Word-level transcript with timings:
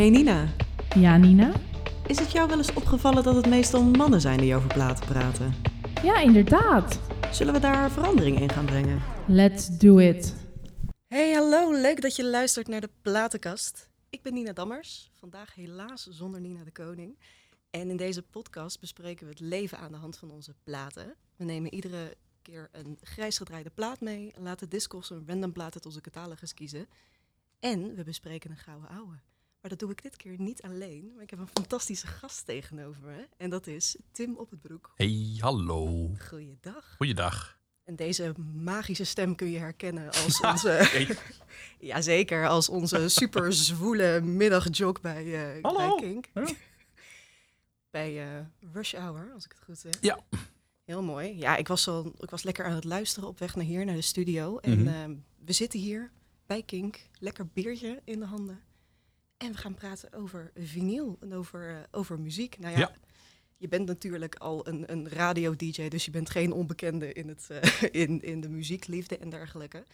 Hey 0.00 0.10
Nina, 0.10 0.48
Ja, 0.94 1.16
Nina? 1.16 1.52
is 2.06 2.18
het 2.18 2.32
jou 2.32 2.48
wel 2.48 2.58
eens 2.58 2.72
opgevallen 2.72 3.22
dat 3.22 3.34
het 3.34 3.46
meestal 3.46 3.82
mannen 3.82 4.20
zijn 4.20 4.38
die 4.38 4.54
over 4.54 4.68
platen 4.68 5.06
praten? 5.06 5.54
Ja, 6.02 6.20
inderdaad. 6.20 7.00
Zullen 7.32 7.54
we 7.54 7.60
daar 7.60 7.90
verandering 7.90 8.40
in 8.40 8.50
gaan 8.50 8.64
brengen? 8.66 9.02
Let's 9.26 9.78
do 9.78 9.98
it. 9.98 10.36
Hey, 11.06 11.32
hallo, 11.32 11.80
leuk 11.80 12.02
dat 12.02 12.16
je 12.16 12.24
luistert 12.24 12.68
naar 12.68 12.80
de 12.80 12.90
Platenkast. 13.02 13.88
Ik 14.10 14.22
ben 14.22 14.34
Nina 14.34 14.52
Dammers, 14.52 15.10
vandaag 15.14 15.54
helaas 15.54 16.06
zonder 16.06 16.40
Nina 16.40 16.64
de 16.64 16.72
Koning. 16.72 17.18
En 17.70 17.90
in 17.90 17.96
deze 17.96 18.22
podcast 18.22 18.80
bespreken 18.80 19.26
we 19.26 19.32
het 19.32 19.40
leven 19.40 19.78
aan 19.78 19.92
de 19.92 19.98
hand 19.98 20.16
van 20.18 20.30
onze 20.30 20.54
platen. 20.64 21.14
We 21.36 21.44
nemen 21.44 21.74
iedere 21.74 22.16
keer 22.42 22.68
een 22.72 22.98
grijs 23.02 23.38
gedraaide 23.38 23.70
plaat 23.70 24.00
mee, 24.00 24.32
laten 24.38 24.68
Discos 24.68 25.10
een 25.10 25.24
random 25.26 25.52
plaat 25.52 25.74
uit 25.74 25.86
onze 25.86 26.00
catalogus 26.00 26.54
kiezen. 26.54 26.86
En 27.58 27.94
we 27.94 28.04
bespreken 28.04 28.50
een 28.50 28.56
gouden 28.56 28.88
ouwe. 28.88 29.14
Maar 29.60 29.70
dat 29.70 29.78
doe 29.78 29.90
ik 29.90 30.02
dit 30.02 30.16
keer 30.16 30.34
niet 30.38 30.62
alleen, 30.62 31.12
maar 31.14 31.22
ik 31.22 31.30
heb 31.30 31.38
een 31.38 31.48
fantastische 31.52 32.06
gast 32.06 32.44
tegenover 32.44 33.02
me. 33.02 33.26
En 33.36 33.50
dat 33.50 33.66
is 33.66 33.96
Tim 34.12 34.36
Op 34.36 34.50
het 34.50 34.60
Broek. 34.60 34.92
Hey, 34.94 35.36
hallo. 35.38 36.10
Goeiedag. 36.28 36.94
Goeiedag. 36.96 37.58
En 37.84 37.96
deze 37.96 38.32
magische 38.54 39.04
stem 39.04 39.34
kun 39.36 39.50
je 39.50 39.58
herkennen 39.58 40.06
als 40.06 40.40
onze... 40.40 40.68
hey, 40.92 41.16
Jazeker, 41.90 42.48
als 42.48 42.68
onze 42.68 43.08
super 43.08 43.52
zwoele 43.52 44.20
middagjog 44.20 45.00
bij, 45.00 45.54
eh 45.56 45.62
Hallo. 45.62 45.96
bij 45.96 46.08
Kink. 46.08 46.28
Ja. 46.34 46.46
Bij 47.90 48.22
eh, 48.22 48.44
Rush 48.72 48.94
Hour, 48.94 49.30
als 49.34 49.44
ik 49.44 49.50
het 49.52 49.60
goed 49.64 49.78
zeg. 49.78 49.92
Ja. 50.00 50.18
Heel 50.84 51.02
mooi. 51.02 51.36
Ja, 51.38 51.56
ik 51.56 51.68
was, 51.68 51.88
al, 51.88 52.12
ik 52.18 52.30
was 52.30 52.42
lekker 52.42 52.64
aan 52.64 52.74
het 52.74 52.84
luisteren 52.84 53.28
op 53.28 53.38
weg 53.38 53.54
naar 53.56 53.64
hier, 53.64 53.84
naar 53.84 53.94
de 53.94 54.00
studio. 54.00 54.58
En 54.58 54.78
Mhm. 54.78 54.88
ehm, 54.88 55.14
we 55.44 55.52
zitten 55.52 55.80
hier 55.80 56.10
bij 56.46 56.62
Kink, 56.62 57.00
lekker 57.18 57.46
biertje 57.46 58.00
in 58.04 58.18
de 58.20 58.26
handen. 58.26 58.60
En 59.40 59.52
we 59.52 59.58
gaan 59.58 59.74
praten 59.74 60.12
over 60.12 60.50
vinyl 60.54 61.16
en 61.20 61.34
over, 61.34 61.70
eh, 61.70 61.76
over 61.90 62.20
muziek. 62.20 62.58
Nou 62.58 62.72
ja, 62.72 62.78
Ja. 62.78 62.90
je 63.56 63.68
bent 63.68 63.86
natuurlijk 63.86 64.34
al 64.34 64.68
een, 64.68 64.92
een 64.92 65.08
radio-dj, 65.08 65.88
dus 65.88 66.04
je 66.04 66.10
bent 66.10 66.30
geen 66.30 66.52
onbekende 66.52 67.12
in, 67.12 67.28
het, 67.28 67.46
eh, 67.50 67.88
in, 68.02 68.22
in 68.22 68.40
de 68.40 68.48
muziekliefde 68.48 69.18
en 69.18 69.28
dergelijke. 69.30 69.84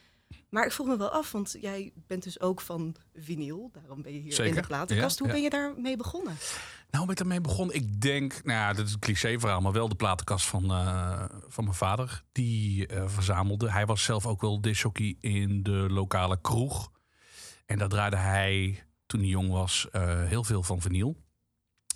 Maar 0.48 0.64
ik 0.66 0.72
vroeg 0.72 0.86
me 0.86 0.96
wel 0.96 1.08
af, 1.10 1.32
want 1.32 1.56
jij 1.60 1.92
bent 2.06 2.22
dus 2.22 2.40
ook 2.40 2.60
van 2.60 2.96
vinyl. 3.14 3.70
Daarom 3.72 4.02
ben 4.02 4.12
je 4.12 4.18
hier 4.18 4.44
in 4.44 4.54
de 4.54 4.60
platenkast. 4.66 5.18
ja, 5.18 5.24
Hoe 5.24 5.26
ja. 5.26 5.32
ben 5.34 5.42
je 5.42 5.50
daarmee 5.50 5.96
begonnen? 5.96 6.36
Nou, 6.90 7.06
met 7.06 7.20
ermee 7.20 7.40
begon. 7.40 7.72
Ik 7.72 8.00
denk, 8.00 8.32
nou 8.44 8.58
ja, 8.58 8.72
dat 8.72 8.86
is 8.86 8.92
een 8.92 8.98
cliché 8.98 9.38
verhaal, 9.38 9.60
maar 9.60 9.72
wel 9.72 9.88
de 9.88 9.94
platenkast 9.94 10.46
van, 10.46 10.70
eh, 10.70 11.24
van 11.48 11.64
mijn 11.64 11.76
vader. 11.76 12.22
Die 12.32 12.86
verzamelde. 13.06 13.70
Hij 13.70 13.86
was 13.86 14.02
zelf 14.04 14.26
ook 14.26 14.40
wel 14.40 14.60
disjockey 14.60 15.16
in 15.20 15.62
de 15.62 15.86
lokale 15.90 16.40
kroeg. 16.40 16.90
En 17.66 17.78
daar 17.78 17.88
draaide 17.88 18.16
hij, 18.16 18.85
toen 19.06 19.20
hij 19.20 19.28
jong 19.28 19.50
was, 19.50 19.86
eh, 19.92 20.24
heel 20.24 20.44
veel 20.44 20.62
van 20.62 20.80
vinyl. 20.80 21.16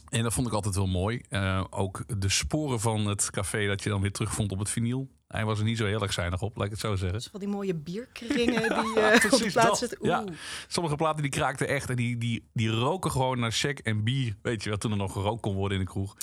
En 0.08 0.22
dat 0.22 0.32
vond 0.32 0.46
ik 0.46 0.52
altijd 0.52 0.74
wel 0.74 0.86
mooi. 0.86 1.22
Eh, 1.28 1.64
ook 1.70 2.20
de 2.20 2.28
sporen 2.28 2.80
van 2.80 3.06
het 3.06 3.30
café 3.30 3.66
dat 3.66 3.82
je 3.82 3.88
dan 3.88 4.00
weer 4.00 4.12
terugvond 4.12 4.52
op 4.52 4.58
het 4.58 4.70
vinyl. 4.70 5.10
Hij 5.28 5.44
was 5.44 5.58
er 5.58 5.64
niet 5.64 5.76
zo 5.78 5.86
heel 5.86 6.02
erg 6.02 6.12
zuinig 6.12 6.42
op, 6.42 6.56
laat 6.56 6.64
ik 6.64 6.70
het 6.70 6.80
zo 6.80 6.96
zeggen. 6.96 7.18
Dus 7.18 7.28
van 7.30 7.40
die 7.40 7.48
mooie 7.48 7.74
bierkringen 7.74 8.62
die 8.82 9.00
eh, 9.00 9.14
op 9.14 9.20
de 9.20 9.28
precies 9.28 9.52
plaats 9.52 9.68
dat. 9.68 9.78
zitten. 9.78 9.98
Ja. 10.02 10.24
Sommige 10.68 10.96
platen 10.96 11.22
die 11.22 11.30
kraakten 11.30 11.68
echt 11.68 11.90
en 11.90 11.96
die, 11.96 12.18
die, 12.18 12.48
die 12.52 12.68
roken 12.68 13.10
gewoon 13.10 13.38
naar 13.38 13.52
sec 13.52 13.78
en 13.78 14.04
bier. 14.04 14.36
Weet 14.42 14.62
je 14.62 14.68
wel, 14.68 14.78
toen 14.78 14.90
er 14.90 14.96
nog 14.96 15.12
gerookt 15.12 15.40
kon 15.40 15.54
worden 15.54 15.78
in 15.78 15.84
de 15.84 15.90
kroeg. 15.90 16.16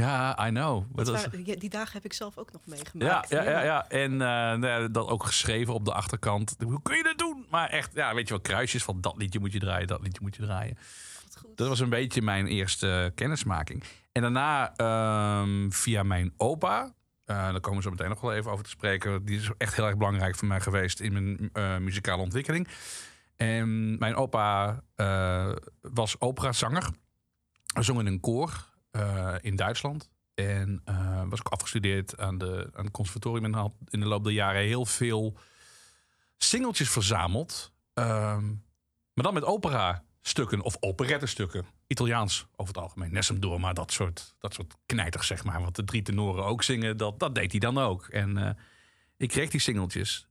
Ja, 0.00 0.46
I 0.46 0.50
know. 0.50 0.84
Dat 0.94 1.28
die 1.58 1.70
dagen 1.70 1.92
heb 1.92 2.04
ik 2.04 2.12
zelf 2.12 2.38
ook 2.38 2.52
nog 2.52 2.62
meegemaakt. 2.66 3.28
ja, 3.28 3.42
ja, 3.42 3.50
ja, 3.50 3.62
ja. 3.62 3.88
En 3.88 4.12
eh, 4.12 4.18
nou 4.18 4.66
ja, 4.66 4.88
dat 4.88 5.08
ook 5.08 5.24
geschreven 5.24 5.74
op 5.74 5.84
de 5.84 5.92
achterkant. 5.92 6.56
Hoe 6.64 6.82
kun 6.82 6.96
je 6.96 7.02
dat 7.02 7.18
doen? 7.18 7.46
Maar 7.50 7.68
echt, 7.68 7.94
ja, 7.94 8.14
weet 8.14 8.28
je 8.28 8.34
wel, 8.34 8.42
kruisjes 8.42 8.84
van 8.84 9.00
dat 9.00 9.16
liedje 9.16 9.40
moet 9.40 9.52
je 9.52 9.58
draaien, 9.58 9.86
dat 9.86 10.00
liedje 10.00 10.20
moet 10.22 10.36
je 10.36 10.42
draaien. 10.42 10.78
Wat 11.24 11.36
goed. 11.36 11.56
Dat 11.56 11.68
was 11.68 11.80
een 11.80 11.88
beetje 11.88 12.22
mijn 12.22 12.46
eerste 12.46 13.12
kennismaking. 13.14 13.82
En 14.12 14.22
daarna 14.22 14.76
ehm, 14.76 15.70
via 15.70 16.02
mijn 16.02 16.32
opa. 16.36 16.92
eh, 17.24 17.36
daar 17.36 17.60
komen 17.60 17.76
we 17.78 17.84
zo 17.84 17.90
meteen 17.90 18.08
nog 18.08 18.20
wel 18.20 18.32
even 18.32 18.50
over 18.50 18.64
te 18.64 18.70
spreken. 18.70 19.24
Die 19.24 19.38
is 19.38 19.50
echt 19.58 19.74
heel 19.76 19.86
erg 19.86 19.96
belangrijk 19.96 20.36
voor 20.36 20.48
mij 20.48 20.60
geweest 20.60 21.00
in 21.00 21.12
mijn 21.12 21.50
eh, 21.52 21.76
muzikale 21.76 22.22
ontwikkeling. 22.22 22.68
En 23.36 23.98
mijn 23.98 24.14
opa 24.14 24.80
eh, 24.94 25.52
was 25.80 26.20
operazanger. 26.20 26.90
Hij 27.74 27.82
zong 27.82 27.98
in 27.98 28.06
een 28.06 28.20
koor 28.20 28.68
eh, 28.90 29.34
in 29.40 29.56
Duitsland. 29.56 30.10
En 30.34 30.80
eh, 30.84 31.22
was 31.28 31.38
ook 31.38 31.52
afgestudeerd 31.52 32.18
aan, 32.18 32.38
de, 32.38 32.70
aan 32.72 32.84
het 32.84 32.92
conservatorium. 32.92 33.44
En 33.44 33.52
had 33.52 33.74
in 33.88 34.00
de 34.00 34.06
loop 34.06 34.24
der 34.24 34.32
jaren 34.32 34.62
heel 34.62 34.86
veel 34.86 35.36
singeltjes 36.36 36.90
verzameld. 36.90 37.72
Ehm, 37.94 38.46
maar 39.12 39.24
dan 39.24 39.34
met 39.34 39.44
opera-stukken 39.44 40.60
of 40.60 40.76
operettestukken. 40.80 41.66
Italiaans 41.86 42.46
over 42.56 42.74
het 42.74 42.82
algemeen. 42.82 43.12
Nessum 43.12 43.40
Dorma, 43.40 43.72
dat 43.72 43.92
soort, 43.92 44.34
dat 44.38 44.54
soort 44.54 44.74
knijters, 44.86 45.26
zeg 45.26 45.44
maar. 45.44 45.62
Wat 45.62 45.76
de 45.76 45.84
drie 45.84 46.02
tenoren 46.02 46.44
ook 46.44 46.62
zingen, 46.62 46.96
dat, 46.96 47.18
dat 47.18 47.34
deed 47.34 47.50
hij 47.50 47.60
dan 47.60 47.78
ook. 47.78 48.06
En 48.06 48.36
eh, 48.36 48.50
ik 49.16 49.28
kreeg 49.28 49.50
die 49.50 49.60
singeltjes. 49.60 50.28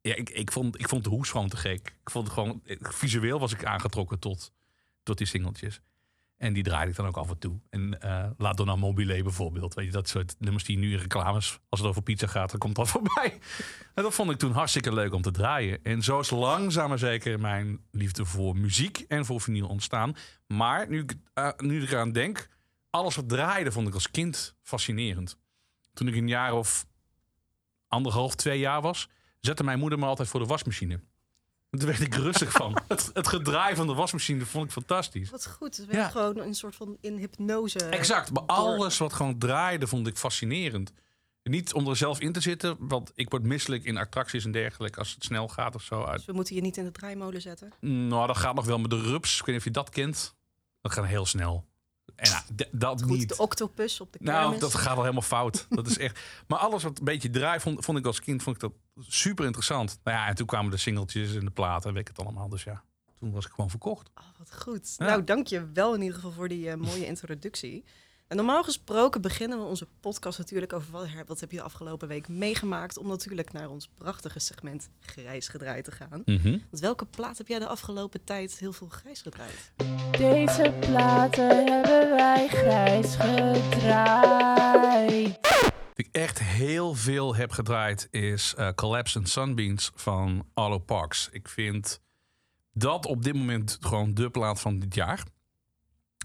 Ja, 0.00 0.14
ik, 0.14 0.30
ik, 0.30 0.52
vond, 0.52 0.80
ik 0.80 0.88
vond 0.88 1.04
de 1.04 1.10
hoes 1.10 1.30
gewoon 1.30 1.48
te 1.48 1.56
gek. 1.56 1.96
Ik 2.00 2.10
vond 2.10 2.24
het 2.24 2.34
gewoon, 2.34 2.62
visueel 2.80 3.38
was 3.38 3.52
ik 3.52 3.64
aangetrokken 3.64 4.18
tot, 4.18 4.52
tot 5.02 5.18
die 5.18 5.26
singeltjes. 5.26 5.80
En 6.38 6.52
die 6.52 6.62
draaide 6.62 6.90
ik 6.90 6.96
dan 6.96 7.06
ook 7.06 7.16
af 7.16 7.30
en 7.30 7.38
toe. 7.38 7.60
En 7.70 8.00
eh 8.00 8.30
La 8.36 8.52
Donna 8.52 8.76
Mobile 8.76 9.22
bijvoorbeeld. 9.22 9.74
Weet 9.74 9.84
je, 9.84 9.92
dat 9.92 10.08
soort 10.08 10.34
nummers 10.38 10.64
die 10.64 10.78
nu 10.78 10.92
in 10.92 10.98
reclames, 10.98 11.58
als 11.68 11.80
het 11.80 11.88
over 11.88 12.02
pizza 12.02 12.26
gaat, 12.26 12.50
dan 12.50 12.58
komt 12.58 12.76
dat 12.76 12.88
voorbij. 12.98 13.38
En 13.94 14.02
dat 14.02 14.14
vond 14.14 14.30
ik 14.30 14.38
toen 14.38 14.52
hartstikke 14.52 14.94
leuk 14.94 15.12
om 15.12 15.22
te 15.22 15.30
draaien. 15.30 15.82
En 15.82 16.02
zo 16.02 16.20
is 16.20 16.30
langzaam 16.30 16.88
maar 16.88 16.98
zeker 16.98 17.40
mijn 17.40 17.80
liefde 17.90 18.24
voor 18.24 18.56
muziek 18.56 19.04
en 19.08 19.24
voor 19.24 19.40
vinyl 19.40 19.68
ontstaan. 19.68 20.16
Maar 20.46 20.88
nu 20.88 21.04
eh, 21.34 21.50
nu 21.56 21.82
ik 21.82 21.90
eraan 21.90 22.12
denk, 22.12 22.48
alles 22.90 23.16
wat 23.16 23.28
draaide 23.28 23.72
vond 23.72 23.88
ik 23.88 23.94
als 23.94 24.10
kind 24.10 24.56
fascinerend. 24.62 25.38
Toen 25.92 26.08
ik 26.08 26.14
een 26.14 26.28
jaar 26.28 26.52
of 26.52 26.86
anderhalf, 27.88 28.34
twee 28.34 28.58
jaar 28.58 28.80
was, 28.80 29.08
zette 29.40 29.64
mijn 29.64 29.78
moeder 29.78 29.98
me 29.98 30.06
altijd 30.06 30.28
voor 30.28 30.40
de 30.40 30.46
wasmachine. 30.46 31.00
Daar 31.70 31.86
werd 31.86 32.00
ik 32.00 32.14
rustig 32.14 32.52
van. 32.52 32.78
Het, 32.88 33.10
het 33.14 33.28
gedraai 33.28 33.74
van 33.76 33.86
de 33.86 33.94
wasmachine 33.94 34.46
vond 34.46 34.64
ik 34.64 34.70
fantastisch. 34.72 35.30
Wat 35.30 35.46
goed. 35.46 35.76
We 35.76 35.82
Ja. 35.82 35.92
hebben 35.92 36.10
gewoon 36.10 36.38
een 36.46 36.54
soort 36.54 36.76
van 36.76 36.96
in 37.00 37.16
hypnose. 37.16 37.78
Exact, 37.78 38.32
maar 38.32 38.42
alles 38.42 38.98
wat 38.98 39.12
gewoon 39.12 39.38
draaide 39.38 39.86
vond 39.86 40.06
ik 40.06 40.16
fascinerend. 40.16 40.92
Niet 41.42 41.72
om 41.72 41.88
er 41.88 41.96
zelf 41.96 42.20
in 42.20 42.32
te 42.32 42.40
zitten, 42.40 42.76
want 42.78 43.12
ik 43.14 43.30
word 43.30 43.42
misselijk 43.42 43.84
in 43.84 43.96
attracties 43.96 44.44
en 44.44 44.52
dergelijke 44.52 44.98
als 44.98 45.14
het 45.14 45.24
snel 45.24 45.48
gaat 45.48 45.74
of 45.74 45.82
zo. 45.82 46.04
Uit. 46.04 46.16
Dus 46.16 46.26
we 46.26 46.32
moeten 46.32 46.54
je 46.54 46.60
niet 46.60 46.76
in 46.76 46.84
de 46.84 46.92
draaimolen 46.92 47.40
zetten. 47.40 47.72
Nou, 47.80 48.26
dat 48.26 48.36
gaat 48.36 48.54
nog 48.54 48.64
wel 48.64 48.78
met 48.78 48.90
de 48.90 49.00
rups. 49.00 49.32
Ik 49.32 49.38
weet 49.38 49.46
niet 49.46 49.56
of 49.58 49.64
je 49.64 49.70
dat 49.70 49.90
kent. 49.90 50.34
Dat 50.80 50.92
gaat 50.92 51.04
heel 51.06 51.26
snel. 51.26 51.64
En 52.16 52.30
d- 52.56 52.68
dat 52.72 53.02
Goed, 53.02 53.10
niet. 53.10 53.28
de 53.28 53.36
octopus 53.38 54.00
op 54.00 54.12
de 54.12 54.18
kermis. 54.18 54.34
Nou, 54.36 54.58
dat 54.58 54.74
gaat 54.74 54.96
al 54.96 55.02
helemaal 55.02 55.22
fout. 55.22 55.66
Dat 55.68 55.86
is 55.86 55.98
echt. 55.98 56.20
Maar 56.48 56.58
alles 56.58 56.82
wat 56.82 56.98
een 56.98 57.04
beetje 57.04 57.30
draait, 57.30 57.62
vond, 57.62 57.84
vond 57.84 57.98
ik 57.98 58.06
als 58.06 58.20
kind 58.20 58.42
vond 58.42 58.56
ik 58.56 58.62
dat 58.62 58.72
super 59.00 59.44
interessant. 59.44 59.98
Nou 60.04 60.16
ja, 60.16 60.28
en 60.28 60.34
toen 60.34 60.46
kwamen 60.46 60.70
de 60.70 60.76
singeltjes 60.76 61.34
en 61.34 61.44
de 61.44 61.50
platen, 61.50 61.92
weet 61.92 62.08
ik 62.08 62.16
het 62.16 62.26
allemaal. 62.26 62.48
Dus 62.48 62.64
ja, 62.64 62.82
toen 63.18 63.32
was 63.32 63.46
ik 63.46 63.52
gewoon 63.52 63.70
verkocht. 63.70 64.10
Oh, 64.14 64.24
wat 64.38 64.54
goed. 64.62 64.94
Ja. 64.96 65.06
Nou, 65.06 65.24
dank 65.24 65.46
je 65.46 65.70
wel 65.72 65.94
in 65.94 66.00
ieder 66.00 66.14
geval 66.14 66.32
voor 66.32 66.48
die 66.48 66.70
eh, 66.70 66.76
mooie 66.76 67.06
introductie. 67.14 67.84
En 68.28 68.36
normaal 68.36 68.64
gesproken 68.64 69.20
beginnen 69.20 69.58
we 69.58 69.64
onze 69.64 69.86
podcast 70.00 70.38
natuurlijk 70.38 70.72
over 70.72 70.90
wat, 70.90 71.06
wat 71.26 71.40
heb 71.40 71.50
je 71.50 71.56
de 71.56 71.62
afgelopen 71.62 72.08
week 72.08 72.28
meegemaakt. 72.28 72.98
Om 72.98 73.06
natuurlijk 73.08 73.52
naar 73.52 73.68
ons 73.68 73.88
prachtige 73.98 74.38
segment 74.38 74.88
grijs 75.00 75.48
gedraaid 75.48 75.84
te 75.84 75.90
gaan. 75.90 76.22
Want 76.70 76.80
welke 76.80 77.04
plaat 77.04 77.38
heb 77.38 77.48
jij 77.48 77.58
de 77.58 77.66
afgelopen 77.66 78.24
tijd 78.24 78.58
heel 78.58 78.72
veel 78.72 78.88
grijs 78.88 79.22
gedraaid? 79.22 79.72
Deze 80.10 80.74
platen 80.80 81.66
hebben 81.66 82.10
wij 82.10 82.48
grijs 82.48 83.16
gedraaid. 83.16 84.58
Ik 85.98 86.08
echt 86.12 86.38
heel 86.38 86.94
veel 86.94 87.34
heb 87.34 87.50
gedraaid 87.50 88.08
is 88.10 88.54
eh, 88.54 88.70
Collapse 88.74 89.18
and 89.18 89.28
Sunbeams 89.28 89.90
van 89.94 90.48
Arlo 90.54 90.78
Parks. 90.78 91.28
Ik 91.32 91.48
vind 91.48 92.00
dat 92.72 93.06
op 93.06 93.22
dit 93.22 93.34
moment 93.34 93.78
gewoon 93.80 94.14
de 94.14 94.30
plaat 94.30 94.60
van 94.60 94.78
dit 94.78 94.94
jaar. 94.94 95.22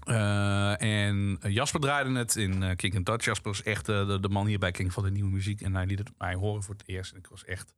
Eh, 0.04 0.82
en 0.82 1.38
Jasper 1.40 1.80
draaide 1.80 2.18
het 2.18 2.36
in 2.36 2.62
eh, 2.62 2.76
King 2.76 2.96
and 2.96 3.04
Touch. 3.04 3.24
Jasper 3.24 3.50
is 3.50 3.62
echt 3.62 3.86
de, 3.86 4.28
man 4.30 4.46
hier 4.46 4.58
bij 4.58 4.70
King 4.70 4.92
van 4.92 5.02
de 5.02 5.10
nieuwe 5.10 5.30
muziek. 5.30 5.60
En 5.60 5.74
hij 5.74 5.86
liet 5.86 5.98
het 5.98 6.10
mij 6.18 6.34
horen 6.34 6.62
voor 6.62 6.74
het 6.74 6.88
eerst. 6.88 7.12
En 7.12 7.18
ik 7.18 7.26
was 7.26 7.44
echt... 7.44 7.74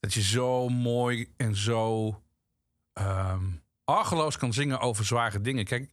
Dat 0.00 0.14
je 0.14 0.22
zo 0.22 0.68
mooi 0.68 1.32
en 1.36 1.56
zo 1.56 2.22
ehm 2.92 3.44
argeloos 3.84 4.36
kan 4.36 4.52
zingen 4.52 4.80
over 4.80 5.04
zware 5.04 5.40
dingen. 5.40 5.64
Kijk, 5.64 5.90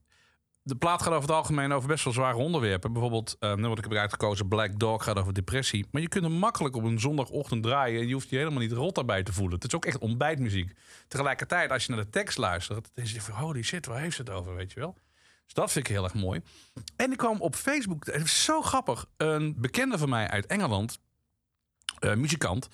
de 0.63 0.75
plaat 0.75 1.01
gaat 1.01 1.13
over 1.13 1.30
het 1.30 1.38
algemeen 1.38 1.71
over 1.71 1.88
best 1.88 2.04
wel 2.04 2.13
zware 2.13 2.38
onderwerpen. 2.38 2.92
Bijvoorbeeld, 2.94 3.36
uh, 3.39 3.56
dat 3.56 3.77
ik 3.77 3.83
heb 3.83 3.94
uitgekozen, 3.94 4.48
Black 4.48 4.80
Dog, 4.80 5.04
gaat 5.04 5.18
over 5.19 5.33
depressie. 5.33 5.86
Maar 5.92 6.01
je 6.01 6.07
kunt 6.07 6.24
hem 6.24 6.33
makkelijk 6.33 6.75
op 6.75 6.83
een 6.83 7.00
zondagochtend 7.00 7.63
draaien... 7.63 8.01
en 8.01 8.07
je 8.07 8.13
hoeft 8.13 8.30
je 8.30 8.38
helemaal 8.38 8.60
niet 8.60 8.71
rot 8.71 8.95
daarbij 8.95 9.24
te 9.24 9.33
voelen. 9.33 9.56
Het 9.56 9.63
is 9.63 9.75
ook 9.75 9.86
echt 9.86 9.98
ontbijtmuziek. 9.98 10.74
Tegelijkertijd, 11.07 11.71
als 11.71 11.86
je 11.86 11.92
naar 11.92 12.04
de 12.04 12.10
tekst 12.10 12.38
luistert... 12.38 12.89
dan 12.94 13.04
is 13.04 13.12
je 13.12 13.21
van, 13.21 13.36
holy 13.36 13.62
shit, 13.62 13.86
waar 13.86 14.00
heeft 14.00 14.15
ze 14.15 14.21
het 14.21 14.31
over, 14.31 14.56
weet 14.56 14.71
je 14.71 14.80
wel? 14.80 14.98
Dus 15.44 15.54
dat 15.54 15.71
vind 15.71 15.88
ik 15.88 15.94
heel 15.94 16.04
erg 16.04 16.13
mooi. 16.13 16.42
En 16.95 17.12
ik 17.12 17.18
kwam 17.18 17.42
op 17.42 17.56
Facebook, 17.56 18.06
het 18.06 18.24
is 18.24 18.44
zo 18.44 18.62
grappig... 18.62 19.06
een 19.18 19.56
bekende 19.57 19.98
van 19.98 20.10
mij 20.10 20.27
uit 20.27 20.45
Engeland, 20.45 21.00
uh, 22.00 22.13
muzikant... 22.13 22.68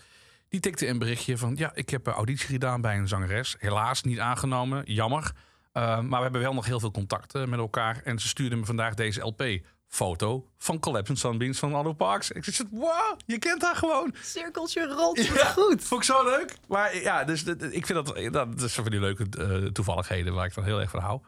die 0.48 0.60
tikte 0.60 0.88
een 0.88 1.00
berichtje 1.00 1.38
van... 1.38 1.56
ja, 1.56 1.72
ik 1.74 1.90
heb 1.90 2.08
een 2.08 2.14
auditie 2.14 2.48
gedaan 2.48 2.82
bij 2.82 2.98
een 2.98 3.08
zangeres. 3.08 3.56
Helaas 3.60 4.04
niet 4.04 4.20
aangenomen, 4.20 4.84
jammer... 4.86 5.32
Eh, 5.72 6.00
maar 6.00 6.18
we 6.18 6.24
hebben 6.24 6.42
wel 6.42 6.54
nog 6.54 6.66
heel 6.66 6.80
veel 6.80 6.92
contact 6.92 7.36
eh, 7.36 7.46
met 7.46 7.60
elkaar. 7.60 8.02
En 8.04 8.20
ze 8.20 8.28
stuurde 8.28 8.56
me 8.56 8.66
vandaag 8.66 8.94
deze 8.94 9.22
LP. 9.22 9.44
Foto 9.90 10.48
van 10.58 10.80
Collapse 10.80 11.16
Sunbeams 11.16 11.60
van 11.60 11.74
Aldo 11.74 11.94
Parks. 11.94 12.32
Ik 12.32 12.44
zei, 12.44 12.68
wow, 12.72 13.20
je 13.26 13.38
kent 13.40 13.62
haar 13.62 13.76
gewoon. 13.76 14.16
Cirkeltje 14.22 14.88
rond, 14.88 15.28
wat 15.28 15.38
Ja. 15.38 15.46
goed. 15.46 15.84
Vond 15.84 16.02
ik 16.02 16.08
zo 16.08 16.24
leuk. 16.24 16.56
Maar 16.68 16.96
ja, 16.96 17.24
dus 17.24 17.44
ik 17.44 17.86
vind 17.86 18.06
dat, 18.06 18.34
dat 18.34 18.62
is 18.62 18.74
van 18.74 18.84
die 18.84 19.00
leuke 19.00 19.26
eh, 19.30 19.72
toevalligheden 19.72 20.34
waar 20.34 20.46
ik 20.46 20.54
dan 20.54 20.64
heel 20.64 20.80
erg 20.82 20.90
van 20.90 21.00
hou. 21.00 21.22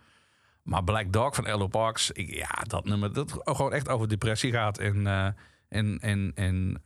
Maar 0.64 0.84
Black 0.84 1.14
Dog 1.14 1.36
van 1.36 1.46
Aldo 1.46 1.68
Parks, 1.68 2.12
ik, 2.12 2.34
ja, 2.34 2.64
dat 2.68 2.86
nummer, 2.86 3.14
dat 3.14 3.32
gewoon 3.44 3.74
echt 3.74 3.90
over 3.90 4.08
depressie 4.08 4.52
gaat. 4.52 4.78
En, 4.78 5.08
eh, 5.08 5.28
en, 5.68 6.00
en, 6.00 6.32
en 6.36 6.84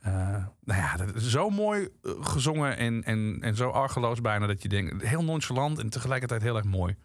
nou 0.64 0.80
ja, 0.80 0.96
dat 0.96 1.14
is 1.14 1.28
zo 1.30 1.50
mooi 1.50 1.88
gezongen 2.20 2.76
en, 2.76 3.04
en, 3.04 3.38
en 3.40 3.56
zo 3.56 3.70
argeloos 3.70 4.20
bijna 4.20 4.46
dat 4.46 4.62
je 4.62 4.68
denkt, 4.68 5.02
heel 5.02 5.24
nonchalant 5.24 5.78
en 5.78 5.88
tegelijkertijd 5.88 6.42
heel 6.42 6.56
erg 6.56 6.64
mooi. 6.64 6.96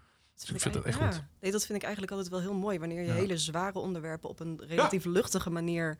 Dat 0.47 0.55
Ik 0.55 0.61
vind 0.61 0.73
het 0.75 0.83
echt 0.85 0.85
eigenlijk- 0.85 1.13
goed. 1.13 1.23
ja. 1.31 1.37
Nee, 1.41 1.51
dat 1.51 1.65
vind 1.65 1.77
ik 1.77 1.83
eigenlijk 1.83 2.13
altijd 2.13 2.31
wel 2.31 2.41
heel 2.41 2.53
mooi. 2.53 2.79
Wanneer 2.79 3.01
je 3.01 3.07
Ja. 3.07 3.13
hele 3.13 3.37
zware 3.37 3.79
onderwerpen 3.79 4.29
op 4.29 4.39
een 4.39 4.61
relatief 4.67 5.05
luchtige 5.05 5.49
manier, 5.49 5.97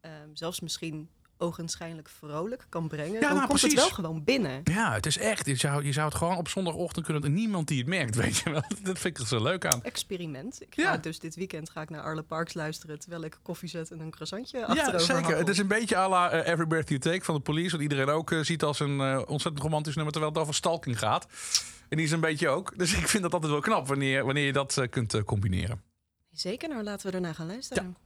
ehm, 0.00 0.12
zelfs 0.32 0.60
misschien 0.60 1.08
ogenschijnlijk 1.38 2.08
vrolijk 2.08 2.66
kan 2.68 2.88
brengen, 2.88 3.20
dan 3.20 3.34
nou, 3.34 3.46
komt 3.46 3.60
het 3.60 3.74
wel 3.74 3.88
gewoon 3.90 4.24
binnen. 4.24 4.60
Ja, 4.64 4.92
het 4.92 5.06
is 5.06 5.18
echt. 5.18 5.46
Je 5.46 5.54
zou, 5.56 5.84
je 5.84 5.92
zou 5.92 6.06
het 6.08 6.16
gewoon 6.16 6.36
op 6.36 6.48
zondagochtend 6.48 7.04
kunnen. 7.04 7.22
En 7.24 7.32
niemand 7.34 7.68
die 7.68 7.78
het 7.78 7.86
merkt, 7.86 8.14
weet 8.24 8.36
je 8.36 8.50
wel. 8.50 8.62
Dat 8.82 8.98
vind 8.98 9.04
ik 9.04 9.18
er 9.18 9.26
zo 9.26 9.42
leuk 9.42 9.66
aan. 9.66 9.82
Experiment. 9.82 10.62
Ik 10.62 10.74
ga 10.74 10.82
Ja. 10.82 10.96
dus 10.96 11.18
dit 11.18 11.34
weekend 11.34 11.70
ga 11.70 11.80
ik 11.82 11.90
naar 11.90 12.02
Arle 12.02 12.22
Parks 12.22 12.54
luisteren 12.54 12.98
terwijl 12.98 13.22
ik 13.24 13.38
koffie 13.42 13.68
zet 13.68 13.90
en 13.90 14.00
een 14.00 14.10
croissantje 14.10 14.58
Ja, 14.58 14.64
achterover 14.64 15.00
zeker. 15.00 15.36
Het 15.36 15.48
is 15.48 15.58
een 15.58 15.66
beetje 15.68 15.96
à 15.96 16.08
la 16.08 16.30
eh, 16.30 16.52
Every 16.52 16.66
Breath 16.66 16.88
You 16.88 17.00
Take 17.00 17.24
van 17.24 17.34
de 17.34 17.40
police. 17.40 17.70
Wat 17.70 17.80
iedereen 17.80 18.08
ook 18.08 18.30
eh, 18.32 18.40
ziet 18.40 18.62
als 18.62 18.80
een 18.80 19.00
eh, 19.00 19.22
ontzettend 19.26 19.62
romantisch 19.64 19.94
nummer. 19.94 20.12
Terwijl 20.12 20.32
het 20.32 20.42
over 20.42 20.54
stalking 20.54 20.98
gaat. 20.98 21.26
En 21.88 21.96
die 21.96 22.06
is 22.06 22.12
een 22.12 22.20
beetje 22.20 22.48
ook. 22.48 22.78
Dus 22.78 22.94
ik 22.98 23.08
vind 23.08 23.22
dat 23.22 23.32
altijd 23.32 23.52
wel 23.52 23.60
knap 23.60 23.86
wanneer, 23.86 24.24
wanneer 24.24 24.44
je 24.44 24.52
dat 24.52 24.76
eh, 24.78 24.88
kunt 24.88 25.14
eh, 25.14 25.22
combineren. 25.22 25.82
Zeker, 26.30 26.68
nou 26.68 26.82
laten 26.82 27.06
we 27.06 27.12
daarna 27.12 27.32
gaan 27.32 27.46
luisteren. 27.46 27.96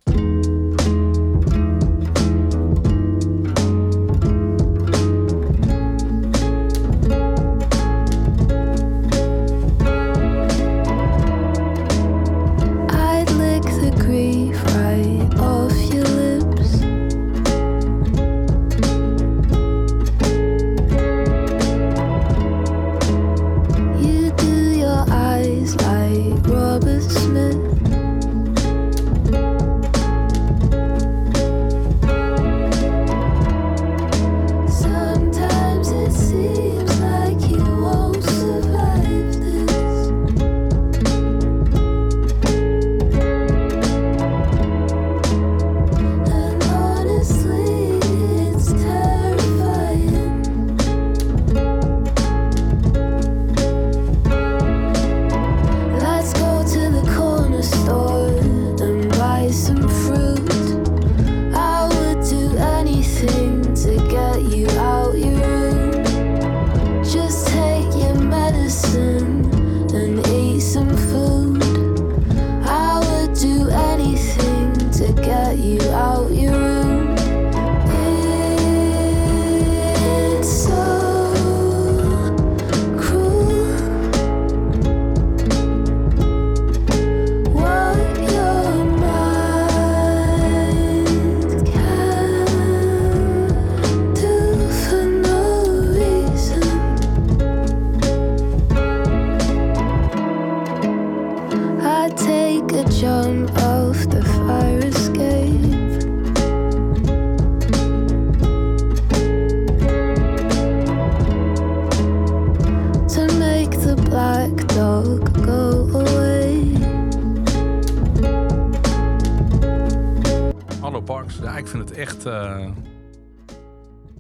Vind 121.71 121.89
het 121.89 121.99
echt, 121.99 122.27
eh, 122.27 122.71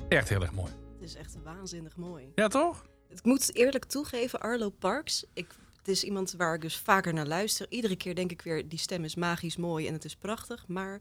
echt 0.08 0.29
heel 0.29 0.41
erg 0.41 0.52
mooi. 0.52 0.73
Het 0.93 1.08
is 1.08 1.14
echt 1.14 1.37
waanzinnig 1.43 1.97
mooi. 1.97 2.32
Ja, 2.35 2.49
toch? 2.49 2.87
Ik 3.08 3.25
moet 3.25 3.55
eerlijk 3.55 3.85
toegeven, 3.85 4.41
Arlo 4.41 4.70
Parks. 4.70 5.25
Ik, 5.32 5.55
het 5.76 5.88
is 5.88 6.05
iemand 6.05 6.35
waar 6.37 6.55
ik 6.55 6.61
dus 6.61 6.76
vaker 6.76 7.14
naar 7.14 7.26
luister. 7.26 7.67
Iedere 7.69 7.97
keer 7.97 8.14
denk 8.14 8.31
ik 8.31 8.43
weer, 8.43 8.69
die 8.69 8.79
stem 8.79 9.05
is 9.05 9.14
magisch 9.14 9.56
mooi 9.56 9.87
en 9.87 9.93
het 9.93 10.05
is 10.05 10.17
prachtig. 10.17 10.69
Maar 10.69 11.00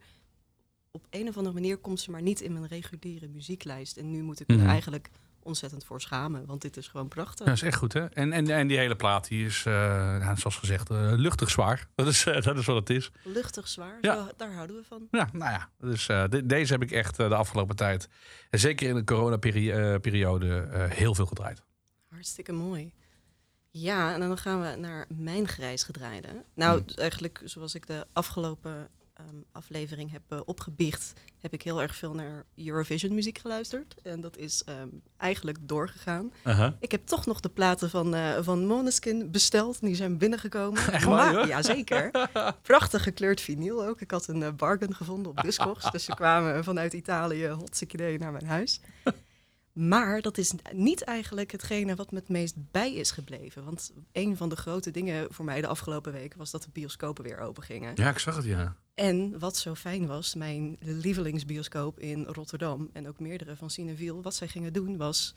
op 0.92 1.06
een 1.10 1.28
of 1.28 1.38
andere 1.38 1.56
manier 1.56 1.78
komt 1.78 2.00
ze 2.00 2.12
maar 2.12 2.22
niet 2.22 2.42
in 2.42 2.54
mijn 2.54 2.68
reguliere 2.68 3.28
muzieklijst. 3.28 3.98
En 3.98 4.12
nu 4.12 4.24
moet 4.24 4.40
ik 4.40 4.50
er 4.50 4.66
eigenlijk 4.66 5.10
ontzettend 5.44 5.86
voor 5.86 6.02
schamen, 6.02 6.46
want 6.46 6.62
dit 6.62 6.78
is 6.78 6.88
gewoon 6.88 7.08
prachtig. 7.08 7.46
Dat 7.46 7.56
is 7.56 7.62
echt 7.62 7.78
goed, 7.78 7.94
hè? 7.94 8.06
En, 8.06 8.32
en, 8.34 8.50
en 8.50 8.68
die 8.68 8.78
hele 8.78 8.96
plaat 8.96 9.28
die 9.28 9.46
is, 9.46 9.66
eh, 9.66 9.74
ja, 10.20 10.36
zoals 10.36 10.56
gezegd, 10.56 10.90
eh, 10.90 11.12
luchtig 11.16 11.50
zwaar. 11.50 11.88
Dat 11.96 12.08
is, 12.08 12.26
eh, 12.26 12.42
dat 12.42 12.58
is 12.58 12.66
wat 12.66 12.76
het 12.76 12.90
is. 12.90 13.12
Luchtig 13.24 13.68
zwaar, 13.68 13.98
Ja. 14.02 14.16
zo, 14.16 14.32
daar 14.38 14.54
houden 14.54 14.76
we 14.76 14.84
van. 14.84 15.08
Ja, 15.12 15.30
nou 15.34 15.52
ja. 15.52 15.70
Dus 15.80 16.06
de- 16.06 16.46
deze 16.46 16.74
heb 16.74 16.82
ik 16.82 16.92
echt 16.92 17.16
de 17.18 17.36
afgelopen 17.36 17.76
tijd, 17.76 18.10
zeker 18.50 18.88
in 18.90 18.96
de 18.96 19.04
coronaperiode, 19.04 20.68
heel 20.90 21.16
veel 21.16 21.26
gedraaid. 21.26 21.64
Hartstikke 22.10 22.52
mooi. 22.52 22.94
Ja, 23.72 24.14
en 24.14 24.20
dan 24.20 24.38
gaan 24.38 24.62
we 24.62 24.76
naar 24.76 25.06
mijn 25.10 25.48
grijs 25.48 25.84
gedraaide. 25.84 26.28
Nou, 26.56 26.78
Hmm. 26.86 26.96
eigenlijk 26.98 27.42
zoals 27.44 27.76
ik 27.76 27.88
de 27.88 28.06
afgelopen 28.14 28.88
ehm, 29.20 29.36
aflevering 29.52 30.12
heb 30.12 30.22
eh, 30.28 30.40
opgebiecht, 30.46 31.14
heb 31.40 31.54
ik 31.54 31.62
heel 31.62 31.82
erg 31.82 31.96
veel 31.96 32.14
naar 32.14 32.44
Eurovision 32.56 33.14
muziek 33.14 33.38
geluisterd. 33.38 33.96
En 34.04 34.22
dat 34.22 34.38
is 34.38 34.64
ehm, 34.64 34.88
eigenlijk 35.18 35.58
doorgegaan. 35.62 36.32
Ik 36.80 36.92
heb 36.92 37.06
toch 37.06 37.26
nog 37.26 37.40
de 37.40 37.50
platen 37.50 37.90
van, 37.90 38.16
eh 38.16 38.38
van 38.42 38.66
Måneskin 38.66 39.32
besteld. 39.32 39.80
Die 39.82 39.96
zijn 39.96 40.18
binnengekomen. 40.18 40.88
Echt 40.94 41.06
Maar- 41.06 41.48
ja, 41.48 41.62
zeker. 41.62 42.12
Prachtig 42.62 43.04
gekleurd 43.04 43.42
vinyl 43.42 43.86
ook. 43.86 44.02
Ik 44.02 44.12
had 44.12 44.28
een 44.28 44.44
eh, 44.44 44.54
bargain 44.54 44.96
gevonden 44.96 45.32
op 45.32 45.42
Discogs. 45.42 45.92
dus 45.92 46.04
ze 46.04 46.16
kwamen 46.16 46.64
vanuit 46.64 46.94
Italië, 46.94 47.48
hotzik 47.48 47.94
idee, 47.94 48.18
naar 48.18 48.32
mijn 48.32 48.46
huis. 48.46 48.80
Maar 49.74 50.22
dat 50.22 50.38
is 50.38 50.54
niet 50.74 51.04
eigenlijk 51.04 51.52
hetgene 51.52 51.96
wat 51.96 52.12
me 52.12 52.20
het 52.20 52.30
meest 52.30 52.56
bij 52.72 52.94
is 52.94 53.12
gebleven. 53.12 53.64
Want 53.64 53.94
een 54.12 54.38
van 54.38 54.50
de 54.50 54.56
grote 54.56 54.92
dingen 54.92 55.28
voor 55.34 55.46
mij 55.46 55.62
de 55.62 55.68
afgelopen 55.68 56.12
weken 56.12 56.38
was 56.38 56.52
dat 56.52 56.64
de 56.64 56.70
bioscopen 56.74 57.24
weer 57.24 57.40
open 57.40 57.64
gingen. 57.64 57.92
Ja, 57.96 58.10
ik 58.10 58.20
zag 58.20 58.36
het, 58.36 58.46
ja. 58.46 58.76
En 59.00 59.40
wat 59.40 59.58
zo 59.58 59.76
fijn 59.76 60.08
was, 60.08 60.36
mijn 60.36 60.78
lievelingsbioscoop 60.80 62.00
in 62.00 62.24
Rotterdam 62.24 62.90
en 62.94 63.08
ook 63.08 63.20
meerdere 63.20 63.56
van 63.56 63.70
Cineville, 63.70 64.22
wat 64.22 64.36
zij 64.36 64.48
gingen 64.48 64.74
doen 64.74 64.98
was 64.98 65.34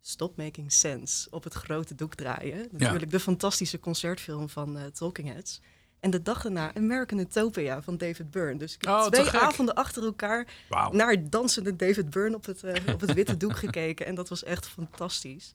Stop 0.00 0.36
Making 0.36 0.72
Sense 0.72 1.30
op 1.30 1.44
het 1.44 1.52
grote 1.52 1.94
doek 1.94 2.14
draaien. 2.14 2.68
Natuurlijk 2.70 3.10
de 3.10 3.20
fantastische 3.20 3.80
concertfilm 3.80 4.48
van 4.48 4.78
eh 4.78 4.84
Talking 4.84 5.32
Heads. 5.32 5.60
En 6.00 6.10
de 6.10 6.22
dag 6.22 6.42
daarna 6.42 6.74
American 6.74 7.18
Utopia 7.18 7.82
van 7.82 7.96
David 7.96 8.30
Byrne. 8.30 8.58
Dus 8.58 8.74
ik 8.74 8.82
heb 8.82 8.94
Oh, 8.94 9.06
twee 9.06 9.30
avonden 9.30 9.74
achter 9.74 10.04
elkaar 10.04 10.46
naar 10.90 11.30
dansende 11.30 11.76
David 11.76 12.10
Byrne 12.10 12.36
op 12.36 12.44
het, 12.44 12.64
eh, 12.64 12.94
op 12.94 13.00
het 13.00 13.12
witte 13.12 13.36
doek 13.36 13.56
gekeken. 13.56 14.06
En 14.06 14.14
dat 14.14 14.28
was 14.28 14.44
echt 14.44 14.66
fantastisch. 14.66 15.52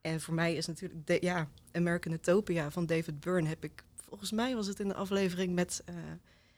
En 0.00 0.20
voor 0.20 0.34
mij 0.34 0.54
is 0.54 0.66
natuurlijk, 0.66 1.06
de, 1.06 1.18
ja, 1.20 1.48
American 1.72 2.12
Utopia 2.12 2.70
van 2.70 2.86
David 2.86 3.20
Byrne 3.20 3.48
heb 3.48 3.64
ik, 3.64 3.84
volgens 4.08 4.32
mij 4.32 4.54
was 4.54 4.66
het 4.66 4.80
in 4.80 4.88
de 4.88 4.94
aflevering 4.94 5.54
met, 5.54 5.82
eh, 5.84 5.94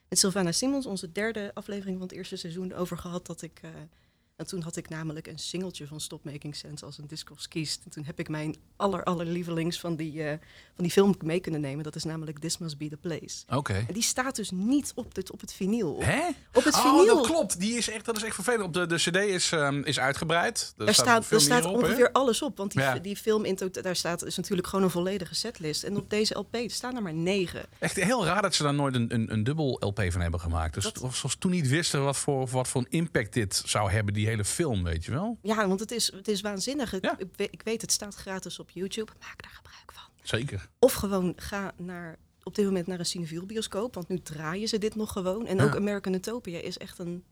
met 0.09 0.19
Sylvana 0.19 0.53
Simons, 0.53 0.87
onze 0.87 1.13
derde 1.13 1.51
aflevering 1.55 1.99
van 1.99 2.07
het 2.07 2.17
eerste 2.17 2.37
seizoen, 2.37 2.73
over 2.73 2.99
gehad 2.99 3.27
dat 3.27 3.43
ik, 3.43 3.59
eh, 3.63 3.71
En 4.39 4.47
toen 4.47 4.63
had 4.63 4.77
ik 4.77 4.89
namelijk 4.89 5.27
een 5.27 5.39
singeltje 5.39 5.87
van 5.87 6.01
Stop 6.01 6.25
Making 6.25 6.57
Sense 6.57 6.85
als 6.85 6.99
een 6.99 7.07
discos 7.07 7.49
kiest. 7.49 7.81
En 7.85 7.91
toen 7.91 8.05
heb 8.05 8.19
ik 8.19 8.29
mijn 8.29 8.57
aller, 8.77 9.05
allerlievelings 9.05 9.81
van 9.81 9.97
die, 9.97 10.23
eh, 10.23 10.39
van 10.75 10.85
die 10.85 10.91
film 10.91 11.15
mee 11.25 11.41
kunnen 11.41 11.61
nemen. 11.61 11.85
Dat 11.85 11.95
is 11.95 12.05
namelijk 12.05 12.39
This 12.39 12.59
Must 12.59 12.79
Be 12.79 12.89
The 12.89 12.97
Place. 12.97 13.45
Oké. 13.49 13.73
En 13.89 13.95
die 13.95 14.03
staat 14.03 14.37
dus 14.37 14.51
niet 14.51 14.93
op 14.95 15.17
het, 15.17 15.31
op 15.31 15.41
het 15.41 15.53
vinyl. 15.53 16.03
Hè? 16.03 16.29
Op 16.53 16.65
het 16.65 16.75
oh, 16.75 16.81
vinyl. 16.83 17.17
dat 17.17 17.27
klopt. 17.27 17.61
Die 17.61 17.77
is 17.77 17.91
echt, 17.91 18.05
dat 18.05 18.17
is 18.17 18.23
echt 18.23 18.35
vervelend. 18.35 18.63
Op 18.63 18.73
de, 18.73 18.87
de 18.87 18.97
CD 18.97 19.17
is, 19.17 19.53
ehm, 19.53 19.81
is 19.83 19.99
uitgebreid. 19.99 20.75
Er 20.77 20.95
staat, 20.95 21.27
veel 21.27 21.37
er 21.37 21.43
staat 21.43 21.65
op, 21.65 21.75
ongeveer 21.75 22.13
alles 22.13 22.43
op, 22.43 22.57
want 22.57 22.73
die, 22.73 22.81
Ja. 22.81 22.99
die 22.99 23.17
film 23.17 23.45
in 23.45 23.59
daar 23.83 23.97
staat 23.97 24.25
is 24.25 24.37
natuurlijk 24.37 24.69
gewoon 24.69 24.85
een 24.85 24.91
volledige 24.91 25.35
setlist. 25.35 25.83
En 25.83 25.97
op 25.97 26.11
deze 26.11 26.35
LP 26.35 26.57
staan 26.67 26.97
er 26.97 27.03
maar 27.03 27.15
negen. 27.15 27.67
Echt 27.79 27.97
heel 27.97 28.25
raar 28.25 28.43
dat 28.43 28.55
ze 28.55 28.63
daar 28.63 28.75
nooit 28.75 28.95
een, 28.95 29.15
een, 29.15 29.33
een 29.33 29.45
dubbel 29.45 29.77
LP 29.81 30.03
van 30.11 30.21
hebben 30.21 30.41
gemaakt. 30.41 30.75
Dus 30.75 30.85
Dat- 30.85 31.01
of 31.01 31.17
ze 31.17 31.29
toen 31.39 31.51
niet 31.51 31.69
wisten 31.69 32.05
wat 32.05 32.17
voor, 32.17 32.47
wat 32.49 32.69
voor 32.69 32.81
een 32.81 32.91
impact 32.91 33.33
dit 33.33 33.63
zou 33.67 33.91
hebben, 33.91 34.15
die 34.15 34.28
hele 34.29 34.45
film, 34.45 34.83
weet 34.85 35.05
je 35.05 35.11
wel? 35.11 35.39
Ja, 35.43 35.69
want 35.69 35.81
het 35.81 35.91
is, 35.91 36.13
het 36.13 36.29
is 36.29 36.41
waanzinnig. 36.41 36.93
Ik, 36.93 37.05
Ja. 37.05 37.19
ik, 37.19 37.27
weet, 37.37 37.49
ik 37.53 37.63
weet, 37.63 37.81
het 37.81 37.93
staat 37.93 38.15
gratis 38.15 38.59
op 38.59 38.71
YouTube. 38.71 39.13
Maak 39.21 39.43
daar 39.43 39.53
gebruik 39.55 39.93
van. 39.93 40.03
Zeker. 40.23 40.69
Of 40.79 40.93
gewoon 40.93 41.33
ga 41.37 41.73
naar, 41.77 42.19
op 42.43 42.55
dit 42.55 42.65
moment 42.65 42.87
naar 42.87 42.99
een 42.99 43.07
Cineviel 43.07 43.47
bioscoop, 43.47 43.95
want 43.95 44.09
nu 44.09 44.19
draaien 44.19 44.69
ze 44.69 44.79
dit 44.79 44.95
nog 44.95 45.13
gewoon. 45.13 45.47
En 45.47 45.57
Ja. 45.57 45.65
ook 45.65 45.77
American 45.77 46.15
Utopia 46.15 46.59
is 46.61 46.79
echt 46.79 46.99
een 46.99 47.25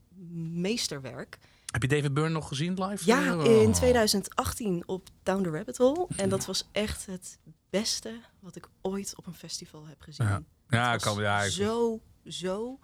meesterwerk. 0.53 1.38
Heb 1.67 1.83
je 1.83 1.88
David 1.88 2.15
Byrne 2.15 2.29
nog 2.31 2.49
gezien 2.49 2.85
live? 2.85 3.07
Ja, 3.07 3.37
Oh. 3.37 3.62
in 3.62 3.73
2018 3.73 4.83
op 4.88 5.09
Down 5.23 5.43
the 5.43 5.50
Rabbit 5.50 5.76
Hole. 5.76 6.07
En 6.17 6.29
dat 6.29 6.47
was 6.47 6.69
echt 6.73 7.07
het 7.07 7.38
beste 7.71 8.21
wat 8.41 8.57
ik 8.57 8.69
ooit 8.83 9.12
op 9.17 9.26
een 9.26 9.35
festival 9.35 9.87
heb 9.87 10.00
gezien. 10.00 10.26
Ja. 10.26 10.43
Ja, 10.69 10.97
kan, 10.97 11.21
ja, 11.21 11.43
ik, 11.43 11.50
Zo, 11.50 12.00
zo 12.26 12.79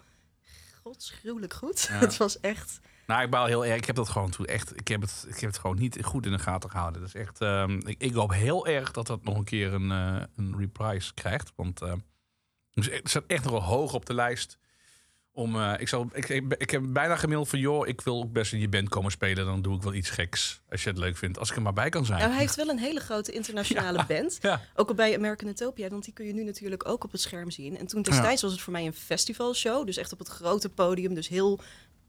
godsgruwelijk 0.83 1.53
goed. 1.53 1.81
Ja. 1.89 1.99
Het 2.07 2.17
was 2.17 2.41
echt... 2.41 2.81
nou, 3.13 3.25
ik 3.25 3.31
baal 3.31 3.47
heel 3.47 3.67
erg. 3.67 3.77
Ik 3.77 3.85
heb 3.85 3.97
dat 3.97 4.09
gewoon 4.09 4.31
toen 4.31 4.47
echt. 4.47 4.77
Ik 4.77 4.89
heb 4.89 5.01
het, 5.01 5.25
ik 5.29 5.39
heb 5.41 5.51
het 5.51 5.59
gewoon 5.59 5.79
niet 5.79 5.99
goed 6.05 6.27
in 6.27 6.33
de 6.33 6.39
gaten 6.39 6.71
gehouden. 6.71 7.01
Dat 7.01 7.15
is 7.15 7.21
echt. 7.21 7.41
ehm, 7.41 7.81
ik, 7.87 8.03
ik 8.03 8.13
hoop 8.15 8.33
heel 8.33 8.67
erg 8.67 8.91
dat 8.91 9.07
dat 9.07 9.25
nog 9.25 9.37
een 9.37 9.45
keer 9.45 9.73
een, 9.73 9.91
eh, 9.91 10.23
een 10.37 10.55
reprise 10.59 11.15
krijgt. 11.15 11.53
Want 11.57 11.81
dus 12.75 12.91
het 12.91 13.09
staat 13.09 13.25
echt 13.27 13.43
nog 13.45 13.53
wel 13.53 13.63
hoog 13.63 13.95
op 13.95 14.07
de 14.07 14.15
lijst. 14.15 14.59
Om, 15.35 15.57
eh, 15.61 15.73
ik, 15.79 15.89
zal, 15.89 16.09
ik, 16.13 16.29
ik, 16.29 16.55
ik 16.59 16.71
heb 16.71 16.83
bijna 16.87 17.17
gemaild 17.17 17.49
van, 17.49 17.59
joh, 17.59 17.87
ik 17.89 18.01
wil 18.01 18.23
ook 18.23 18.33
best 18.33 18.53
in 18.53 18.59
je 18.59 18.69
band 18.69 18.89
komen 18.89 19.11
spelen. 19.11 19.45
Dan 19.45 19.63
doe 19.63 19.77
ik 19.77 19.83
wel 19.83 19.95
iets 19.95 20.11
geks, 20.11 20.63
als 20.71 20.83
je 20.83 20.89
het 20.89 20.99
leuk 20.99 21.17
vindt. 21.17 21.39
Als 21.39 21.51
ik 21.51 21.57
er 21.57 21.63
maar 21.63 21.73
bij 21.73 21.89
kan 21.89 22.05
zijn. 22.05 22.19
Nou, 22.19 22.31
hij 22.31 22.41
heeft 22.41 22.55
wel 22.57 22.69
een 22.69 22.79
hele 22.79 23.01
grote 23.01 23.33
internationale 23.33 23.99
Ja. 23.99 24.05
band. 24.07 24.39
Ja, 24.41 24.61
Ook 24.75 24.89
al 24.89 24.95
bij 24.95 25.17
American 25.17 25.49
Utopia, 25.49 25.89
want 25.89 26.05
die 26.05 26.13
kun 26.13 26.27
je 26.27 26.33
nu 26.33 26.45
natuurlijk 26.45 26.89
ook 26.89 27.05
op 27.05 27.13
het 27.13 27.21
scherm 27.21 27.51
zien. 27.51 27.79
En 27.79 27.87
toen 27.87 28.03
destijds 28.03 28.43
was 28.43 28.53
het 28.53 28.61
voor 28.61 28.73
mij 28.73 28.87
een 28.87 28.93
festivalshow, 28.95 29.87
dus 29.87 29.97
echt 29.97 30.13
op 30.13 30.19
het 30.19 30.29
grote 30.29 30.69
podium, 30.69 31.15
dus 31.15 31.29
heel 31.29 31.61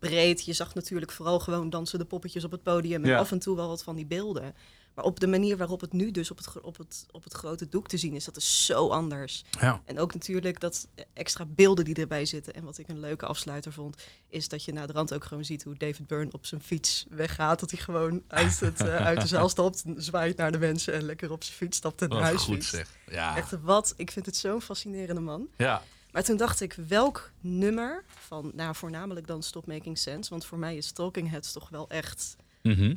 breed. 0.08 0.46
Je 0.46 0.54
zag 0.54 0.74
natuurlijk 0.76 1.12
vooral 1.12 1.40
gewoon 1.40 1.70
dansende 1.70 2.06
poppetjes 2.06 2.44
op 2.44 2.52
het 2.52 2.64
podium 2.64 3.04
en 3.04 3.10
Ja. 3.10 3.18
af 3.18 3.32
en 3.32 3.40
toe 3.40 3.56
wel 3.56 3.68
wat 3.68 3.84
van 3.84 3.96
die 3.96 4.06
beelden. 4.06 4.56
Maar 4.94 5.06
op 5.06 5.20
de 5.20 5.28
manier 5.28 5.58
waarop 5.58 5.82
het 5.82 5.94
nu 5.94 6.12
dus 6.12 6.32
op 6.32 6.38
het, 6.38 6.62
op 6.62 6.78
het, 6.78 7.06
op 7.12 7.24
het 7.24 7.34
grote 7.34 7.70
doek 7.70 7.88
te 7.88 7.98
zien 7.98 8.14
is, 8.14 8.26
dat 8.26 8.38
is 8.38 8.66
zo 8.66 8.88
anders. 8.90 9.44
ja. 9.60 9.82
En 9.86 10.00
ook 10.00 10.14
natuurlijk 10.14 10.60
dat 10.60 10.88
extra 11.14 11.46
beelden 11.46 11.86
die 11.86 11.96
erbij 11.96 12.26
zitten. 12.26 12.54
En 12.54 12.64
wat 12.64 12.78
ik 12.78 12.88
een 12.88 13.00
leuke 13.00 13.26
afsluiter 13.26 13.72
vond, 13.74 13.96
is 14.30 14.48
dat 14.48 14.64
je 14.64 14.74
na 14.74 14.86
de 14.86 14.94
rand 14.94 15.14
ook 15.14 15.24
gewoon 15.24 15.46
ziet 15.46 15.64
hoe 15.64 15.78
David 15.78 16.08
Byrne 16.08 16.32
op 16.32 16.46
zijn 16.46 16.62
fiets 16.62 17.06
weggaat. 17.10 17.60
Dat 17.60 17.72
hij 17.72 17.80
gewoon 17.80 18.24
uit, 18.28 18.60
het, 18.60 18.82
eh, 18.82 18.96
uit 18.96 19.22
de 19.22 19.28
zaal 19.28 19.50
stapt, 19.50 19.84
zwaait 19.98 20.38
naar 20.38 20.52
de 20.52 20.60
mensen 20.60 20.94
en 20.94 21.04
lekker 21.04 21.32
op 21.32 21.44
zijn 21.44 21.58
fiets 21.58 21.78
stapt 21.78 22.02
en 22.02 22.10
naar 22.10 22.22
huis 22.22 22.42
goed 22.42 22.54
fietst. 22.54 22.70
zeg. 22.70 22.90
Ja. 23.10 23.38
Echt 23.38 23.62
wat, 23.62 23.94
ik 23.98 24.12
vind 24.12 24.26
het 24.26 24.36
zo'n 24.36 24.62
fascinerende 24.62 25.22
man. 25.22 25.48
ja. 25.58 25.84
Maar 26.14 26.24
toen 26.24 26.38
dacht 26.38 26.62
ik, 26.62 26.74
welk 26.74 27.32
nummer 27.40 28.04
van, 28.08 28.52
nou 28.56 28.76
voornamelijk 28.76 29.28
dan 29.28 29.44
Stop 29.44 29.66
Making 29.68 29.98
Sense, 29.98 30.30
want 30.30 30.46
voor 30.46 30.58
mij 30.58 30.78
is 30.78 30.92
Talking 30.92 31.30
Heads 31.30 31.52
toch 31.52 31.70
wel 31.70 31.90
echt 31.90 32.36
Mhm. 32.62 32.96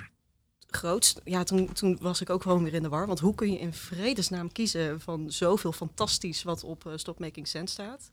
grootst. 0.66 1.20
Ja, 1.24 1.42
toen, 1.44 1.72
toen 1.72 1.98
was 2.00 2.20
ik 2.20 2.30
ook 2.30 2.42
gewoon 2.42 2.62
weer 2.64 2.74
in 2.74 2.82
de 2.82 2.88
war. 2.88 3.06
Want 3.06 3.20
hoe 3.20 3.34
kun 3.34 3.52
je 3.52 3.58
in 3.58 3.72
vredesnaam 3.72 4.52
kiezen 4.52 5.00
van 5.00 5.30
zoveel 5.30 5.72
fantastisch 5.72 6.42
wat 6.42 6.64
op 6.64 6.86
eh, 6.86 6.92
Stop 6.96 7.18
Making 7.18 7.48
Sense 7.48 7.72
staat? 7.72 8.08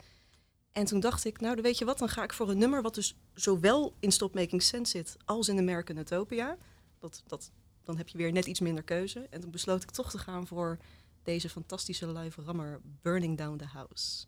En 0.71 0.85
toen 0.85 0.99
dacht 0.99 1.25
ik, 1.25 1.39
nou 1.39 1.55
dan 1.55 1.63
weet 1.63 1.77
je 1.77 1.85
wat, 1.85 1.97
dan 1.97 2.09
ga 2.09 2.23
ik 2.23 2.33
voor 2.33 2.49
een 2.49 2.57
nummer 2.57 2.81
wat 2.81 2.95
dus 2.95 3.15
zowel 3.33 3.93
in 3.99 4.11
Stop 4.11 4.33
Making 4.33 4.61
Sense 4.63 4.91
zit 4.91 5.17
als 5.25 5.47
in 5.47 5.57
American 5.57 5.97
Utopia. 5.97 6.57
Dat, 6.99 7.23
dat, 7.27 7.51
dan 7.83 7.97
heb 7.97 8.07
je 8.07 8.17
weer 8.17 8.31
net 8.31 8.45
iets 8.45 8.59
minder 8.59 8.83
keuze. 8.83 9.27
En 9.29 9.41
toen 9.41 9.51
besloot 9.51 9.83
ik 9.83 9.91
toch 9.91 10.09
te 10.11 10.17
gaan 10.17 10.47
voor 10.47 10.77
deze 11.23 11.49
fantastische 11.49 12.11
live 12.11 12.41
rammer 12.41 12.81
Burning 13.01 13.37
Down 13.37 13.57
the 13.57 13.65
House. 13.65 14.25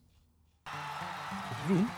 Doen? 1.67 1.89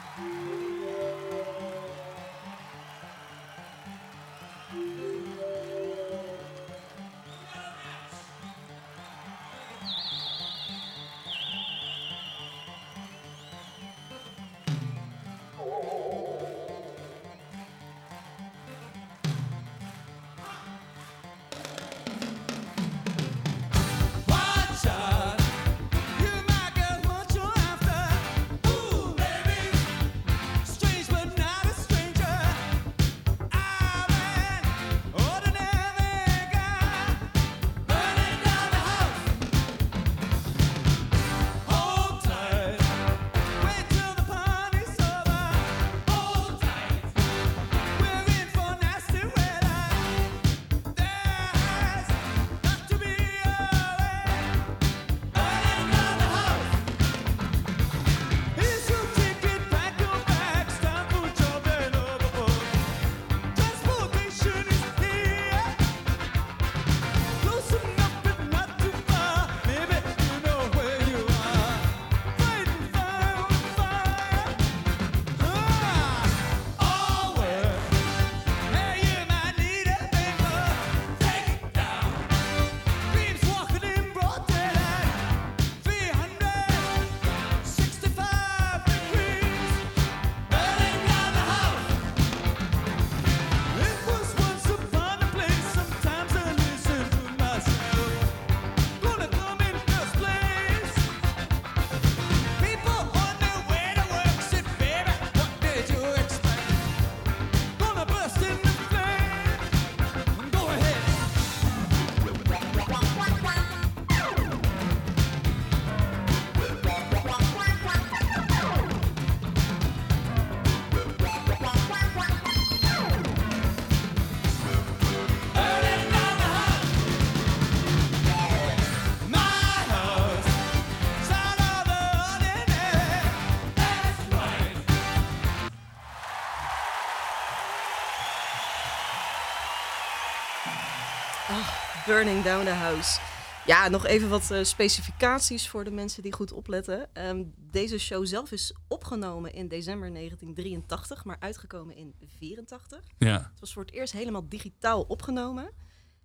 Burning 142.07 142.43
Down 142.43 142.65
the 142.65 142.71
House. 142.71 143.19
Ja, 143.65 143.87
nog 143.87 144.05
even 144.05 144.29
wat 144.29 144.51
eh, 144.51 144.63
specificaties 144.63 145.69
voor 145.69 145.83
de 145.83 145.91
mensen 145.91 146.23
die 146.23 146.33
goed 146.33 146.51
opletten. 146.51 147.09
Ehm, 147.13 147.43
deze 147.71 147.97
show 147.97 148.25
zelf 148.25 148.51
is 148.51 148.75
opgenomen 148.87 149.53
in 149.53 149.67
december 149.67 150.11
1983, 150.11 151.25
maar 151.25 151.37
uitgekomen 151.39 151.95
in 151.95 152.13
84. 152.37 153.03
Ja. 153.17 153.33
Het 153.51 153.59
was 153.59 153.73
voor 153.73 153.81
het 153.81 153.91
eerst 153.93 154.13
helemaal 154.13 154.49
digitaal 154.49 155.01
opgenomen. 155.01 155.71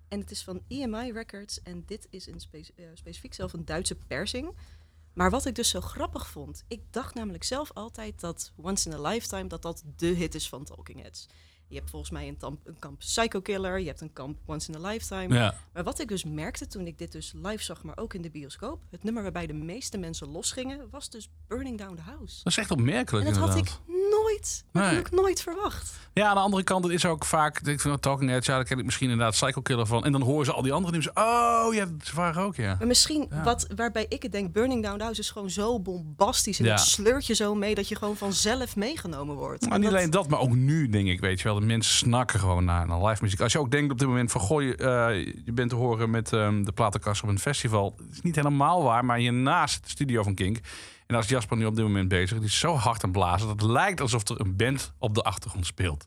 En 0.08 0.20
het 0.20 0.30
is 0.30 0.42
van 0.44 0.62
EMI 0.68 1.12
Records. 1.12 1.62
En 1.62 1.82
dit 1.86 2.06
is 2.10 2.26
in 2.26 2.40
spe- 2.40 2.72
eh, 2.76 2.84
specifiek 2.94 3.34
zelf 3.34 3.52
een 3.52 3.64
Duitse 3.64 3.94
persing. 3.94 4.56
Maar 5.12 5.30
wat 5.30 5.46
ik 5.46 5.54
dus 5.54 5.68
zo 5.68 5.80
grappig 5.80 6.26
vond. 6.26 6.64
Ik 6.68 6.80
dacht 6.90 7.14
namelijk 7.14 7.44
zelf 7.44 7.72
altijd 7.72 8.20
dat 8.20 8.52
Once 8.56 8.90
in 8.90 8.96
a 8.96 9.08
Lifetime... 9.08 9.46
dat 9.46 9.62
dat 9.62 9.82
de 9.96 10.06
hit 10.06 10.34
is 10.34 10.48
van 10.48 10.64
Talking 10.64 11.00
Heads. 11.02 11.26
Je 11.72 11.78
hebt 11.78 11.90
volgens 11.90 12.10
mij 12.10 12.28
een, 12.28 12.36
tamp- 12.36 12.66
een 12.66 12.78
kamp 12.78 12.98
Psycho 12.98 13.40
Killer. 13.40 13.78
Je 13.80 13.86
hebt 13.86 14.00
een 14.00 14.12
kamp 14.12 14.38
Once 14.46 14.72
in 14.72 14.84
a 14.84 14.88
Lifetime. 14.88 15.34
ja. 15.34 15.54
Maar 15.72 15.82
wat 15.84 16.00
ik 16.00 16.08
dus 16.08 16.24
merkte 16.24 16.66
toen 16.66 16.86
ik 16.86 16.98
dit 16.98 17.12
dus 17.12 17.32
live 17.42 17.62
zag... 17.62 17.82
maar 17.82 17.96
ook 17.98 18.14
in 18.14 18.22
de 18.22 18.30
bioscoop... 18.30 18.80
het 18.90 19.02
nummer 19.04 19.22
waarbij 19.22 19.46
de 19.46 19.52
meeste 19.52 19.98
mensen 19.98 20.28
losgingen... 20.28 20.86
was 20.90 21.10
dus 21.10 21.28
Burning 21.48 21.78
Down 21.78 21.94
the 21.94 22.02
House. 22.02 22.40
Dat 22.42 22.52
is 22.52 22.58
echt 22.58 22.70
opmerkelijk 22.70 23.26
En 23.26 23.32
dat 23.32 23.42
had 23.48 23.56
ik 23.56 23.70
nooit, 24.10 24.64
Nee. 24.72 24.98
ik 24.98 25.10
nooit 25.10 25.42
verwacht. 25.42 25.92
Ja, 26.12 26.28
aan 26.28 26.34
de 26.34 26.40
andere 26.40 26.62
kant, 26.62 26.84
het 26.84 26.92
is 26.92 27.04
ook 27.04 27.24
vaak... 27.24 27.58
Ik 27.58 27.64
vind 27.64 27.82
dat 27.82 28.02
Talking 28.02 28.30
Heads, 28.30 28.46
ja, 28.46 28.54
daar 28.54 28.64
ken 28.64 28.78
ik 28.78 28.84
misschien 28.84 29.10
inderdaad 29.10 29.32
Psycho 29.34 29.60
Killer 29.60 29.86
van. 29.86 30.04
En 30.04 30.12
dan 30.12 30.22
horen 30.22 30.44
ze 30.46 30.52
al 30.52 30.62
die 30.62 30.72
andere 30.72 30.92
nummers. 30.96 31.14
Oh, 31.16 31.74
ja, 31.74 31.84
dat 31.86 32.10
waren 32.10 32.42
ook, 32.42 32.56
ja. 32.56 32.76
Maar 32.78 32.86
misschien 32.86 33.26
Ja. 33.30 33.42
wat, 33.42 33.66
waarbij 33.76 34.06
ik 34.08 34.22
het 34.22 34.32
denk, 34.32 34.52
Burning 34.52 34.82
Down 34.82 34.96
the 34.98 35.02
House 35.02 35.20
is 35.20 35.30
gewoon 35.30 35.50
zo 35.50 35.80
bombastisch. 35.80 36.58
En 36.58 36.64
Ja. 36.64 36.70
het 36.74 36.80
sleurt 36.80 37.26
je 37.26 37.34
zo 37.34 37.54
mee 37.54 37.74
dat 37.74 37.88
je 37.88 37.96
gewoon 37.96 38.16
vanzelf 38.16 38.76
meegenomen 38.76 39.34
wordt. 39.36 39.62
Maar 39.62 39.72
En 39.72 39.80
niet 39.80 39.88
dat- 39.90 39.98
alleen 39.98 40.10
dat, 40.10 40.28
maar 40.28 40.40
ook 40.40 40.54
nu, 40.54 40.88
denk 40.88 41.08
ik, 41.08 41.20
weet 41.20 41.38
je 41.40 41.44
wel. 41.48 41.60
De 41.62 41.68
mensen 41.68 41.94
snakken 41.96 42.40
gewoon 42.40 42.64
naar, 42.64 42.86
naar 42.86 43.04
live 43.06 43.22
muziek. 43.22 43.40
Als 43.40 43.52
je 43.52 43.58
ook 43.58 43.70
denkt 43.70 43.92
op 43.92 43.98
dit 43.98 44.08
moment 44.08 44.30
van... 44.32 44.40
Goh, 44.40 44.62
je, 44.62 44.76
eh, 44.76 45.24
je 45.44 45.52
bent 45.52 45.70
te 45.70 45.76
horen 45.76 46.10
met 46.10 46.32
ehm, 46.32 46.62
de 46.62 46.72
platenkast 46.72 47.22
op 47.22 47.28
een 47.28 47.38
festival. 47.38 47.94
Het 47.98 48.12
is 48.12 48.20
niet 48.22 48.36
helemaal 48.36 48.82
waar, 48.82 49.04
maar 49.04 49.16
hiernaast 49.18 49.82
de 49.84 49.90
studio 49.90 50.22
van 50.22 50.34
Kink... 50.34 50.58
En 51.06 51.18
als 51.18 51.28
Jasper 51.28 51.56
nu 51.56 51.64
op 51.66 51.74
dit 51.76 51.84
moment 51.84 52.08
bezig, 52.08 52.38
die 52.38 52.46
is 52.46 52.58
zo 52.58 52.74
hard 52.74 53.04
aan 53.04 53.12
blazen... 53.12 53.46
dat 53.48 53.60
het 53.60 53.70
lijkt 53.70 54.00
alsof 54.00 54.28
er 54.28 54.40
een 54.40 54.56
band 54.56 54.92
op 54.98 55.14
de 55.14 55.22
achtergrond 55.22 55.66
speelt. 55.66 56.06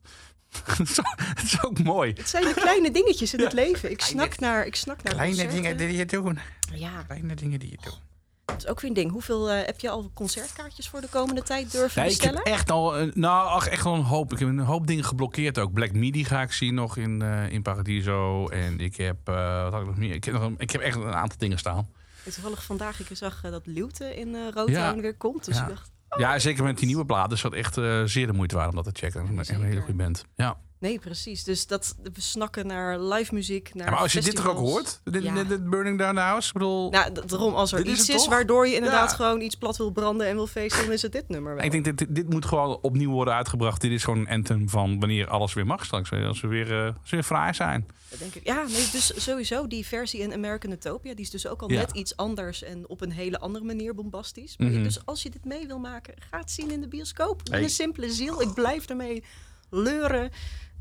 Zo- 0.93 1.01
Het 1.17 1.43
is 1.43 1.63
ook 1.63 1.83
mooi. 1.83 2.13
Het 2.17 2.29
zijn 2.29 2.43
de 2.43 2.53
kleine 2.53 2.91
dingetjes 2.91 3.33
in 3.33 3.39
het 3.45 3.53
leven. 3.53 3.91
Ik 3.91 4.01
snak 4.01 4.39
naar, 4.39 4.65
ik 4.65 4.75
snak 4.75 5.03
naar 5.03 5.13
Kleine 5.13 5.35
concerten. 5.35 5.61
dingen 5.63 5.77
die 5.77 5.97
je 5.97 6.05
doet. 6.05 6.37
Ja, 6.73 7.03
Kleine 7.07 7.33
dingen 7.35 7.59
die 7.59 7.69
je 7.71 7.77
doet. 7.81 8.01
Dat 8.45 8.57
is 8.57 8.67
ook 8.67 8.79
weer 8.81 8.89
een 8.89 8.95
ding. 8.95 9.11
Hoeveel 9.11 9.49
eh, 9.49 9.65
heb 9.65 9.79
je 9.79 9.89
al 9.89 10.11
concertkaartjes 10.13 10.89
voor 10.89 11.01
de 11.01 11.07
komende 11.09 11.43
tijd 11.43 11.71
durven 11.71 12.01
Nee, 12.01 12.11
ik 12.11 12.17
bestellen? 12.17 12.43
heb 12.43 12.53
echt 12.53 12.71
al, 12.71 12.99
een- 12.99 13.11
nou, 13.15 13.47
ach, 13.47 13.67
echt 13.67 13.83
wel 13.83 13.93
een 13.93 14.01
hoop. 14.03 14.33
Ik 14.33 14.39
heb 14.39 14.47
een 14.47 14.59
hoop 14.59 14.87
dingen 14.87 15.03
geblokkeerd 15.03 15.59
ook. 15.59 15.73
Black 15.73 15.91
Midi 15.93 16.25
ga 16.25 16.41
ik 16.41 16.51
zien 16.51 16.73
nog 16.73 16.97
in, 16.97 17.21
eh, 17.21 17.49
in 17.51 17.61
Paradiso. 17.61 18.47
En 18.47 18.79
ik 18.79 18.95
heb, 18.95 19.17
eh, 19.23 19.63
wat 19.63 19.71
had 19.71 19.81
ik 19.81 19.87
nog 19.87 19.97
meer? 19.97 20.13
Ik 20.13 20.23
heb, 20.23 20.33
nog 20.33 20.43
een- 20.43 20.55
ik 20.57 20.71
heb 20.71 20.81
echt 20.81 20.95
een 20.95 21.13
aantal 21.13 21.37
dingen 21.37 21.57
staan. 21.57 21.89
En 22.25 22.31
Toevallig 22.33 22.63
vandaag, 22.63 22.99
ik 23.09 23.17
zag 23.17 23.43
eh, 23.43 23.51
dat 23.51 23.65
Luwte 23.65 24.15
in 24.15 24.35
eh 24.35 24.41
Roodhoorn 24.43 24.71
Ja. 24.71 24.95
weer 24.95 25.15
komt. 25.17 25.45
Dus 25.45 25.55
Ja. 25.57 25.63
ik 25.63 25.69
dacht, 25.69 25.93
Ja, 26.17 26.39
zeker 26.39 26.63
met 26.63 26.77
die 26.77 26.85
nieuwe 26.87 27.05
plaat 27.05 27.31
is 27.31 27.41
dat 27.41 27.53
echt 27.53 27.77
eh, 27.77 28.01
zeer 28.03 28.27
de 28.27 28.33
moeite 28.33 28.55
waard 28.55 28.69
om 28.69 28.75
dat 28.75 28.83
te 28.83 28.91
checken. 28.93 29.21
Dat 29.35 29.43
is 29.45 29.49
echt 29.49 29.59
een 29.59 29.65
hele 29.65 29.79
goede 29.81 29.93
band. 30.03 30.25
Ja. 30.35 30.57
Nee 30.85 30.99
precies. 30.99 31.43
Dus 31.43 31.67
dat, 31.67 31.95
we 32.13 32.21
snakken 32.21 32.67
naar 32.67 32.99
live 32.99 33.33
muziek, 33.33 33.73
naar 33.73 33.85
Ja, 33.85 33.91
maar 33.91 33.99
als 34.01 34.13
je 34.13 34.21
dit 34.21 34.35
toch 34.35 34.47
ook 34.47 34.57
hoort, 34.57 35.01
dit, 35.03 35.23
Ja. 35.23 35.43
dit- 35.43 35.69
Burning 35.69 35.97
Down 35.99 36.15
the 36.15 36.21
House, 36.21 36.47
ik 36.47 36.53
bedoel... 36.53 36.89
Nou, 36.89 37.11
daarom 37.25 37.53
als 37.53 37.71
er 37.71 37.85
is 37.85 37.99
iets 37.99 38.09
is 38.09 38.15
toch? 38.15 38.29
waardoor 38.29 38.67
je 38.67 38.75
inderdaad 38.75 39.09
Ja. 39.09 39.15
gewoon 39.15 39.41
iets 39.41 39.55
plat 39.55 39.77
wil 39.77 39.91
branden 39.91 40.27
en 40.27 40.35
wil 40.35 40.47
feesten, 40.47 40.83
dan 40.83 40.93
is 40.93 41.01
het 41.01 41.11
dit 41.11 41.29
nummer 41.29 41.55
wel. 41.55 41.63
ik 41.63 41.71
denk, 41.71 41.83
dit, 41.83 41.97
dit, 41.97 42.15
dit 42.15 42.29
moet 42.29 42.45
gewoon 42.45 42.77
opnieuw 42.81 43.11
worden 43.11 43.33
uitgebracht. 43.33 43.81
Dit 43.81 43.91
is 43.91 44.03
gewoon 44.03 44.19
een 44.19 44.27
anthem 44.27 44.69
van 44.69 44.99
wanneer 44.99 45.27
alles 45.27 45.53
weer 45.53 45.65
mag 45.65 45.85
straks. 45.85 46.11
Als 46.11 46.41
we 46.41 46.47
weer, 46.47 46.71
eh, 46.79 46.85
als 46.85 47.09
we 47.09 47.15
weer 47.15 47.23
fraai 47.23 47.53
zijn. 47.53 47.85
Dat 48.09 48.19
denk 48.19 48.35
ik. 48.35 48.45
Ja, 48.45 48.63
nee, 48.63 48.87
dus 48.91 49.23
sowieso 49.23 49.67
die 49.67 49.85
versie 49.85 50.19
in 50.19 50.33
American 50.33 50.71
Utopia, 50.71 51.13
die 51.13 51.25
is 51.25 51.29
dus 51.31 51.47
ook 51.47 51.61
al 51.61 51.71
Ja. 51.71 51.79
net 51.79 51.91
iets 51.91 52.15
anders 52.17 52.63
en 52.63 52.89
op 52.89 53.01
een 53.01 53.11
hele 53.11 53.39
andere 53.39 53.65
manier 53.65 53.95
bombastisch. 53.95 54.57
Maar 54.57 54.67
Mhm. 54.69 54.83
Dus 54.83 55.05
als 55.05 55.23
je 55.23 55.29
dit 55.29 55.45
mee 55.45 55.67
wil 55.67 55.79
maken, 55.79 56.13
ga 56.29 56.37
het 56.39 56.51
zien 56.51 56.71
in 56.71 56.81
de 56.81 56.87
bioscoop. 56.87 57.37
Met 57.37 57.49
Hey. 57.51 57.63
een 57.63 57.69
simpele 57.69 58.09
ziel. 58.11 58.41
Ik 58.41 58.53
blijf 58.53 58.85
ermee 58.89 59.23
leuren. 59.69 60.29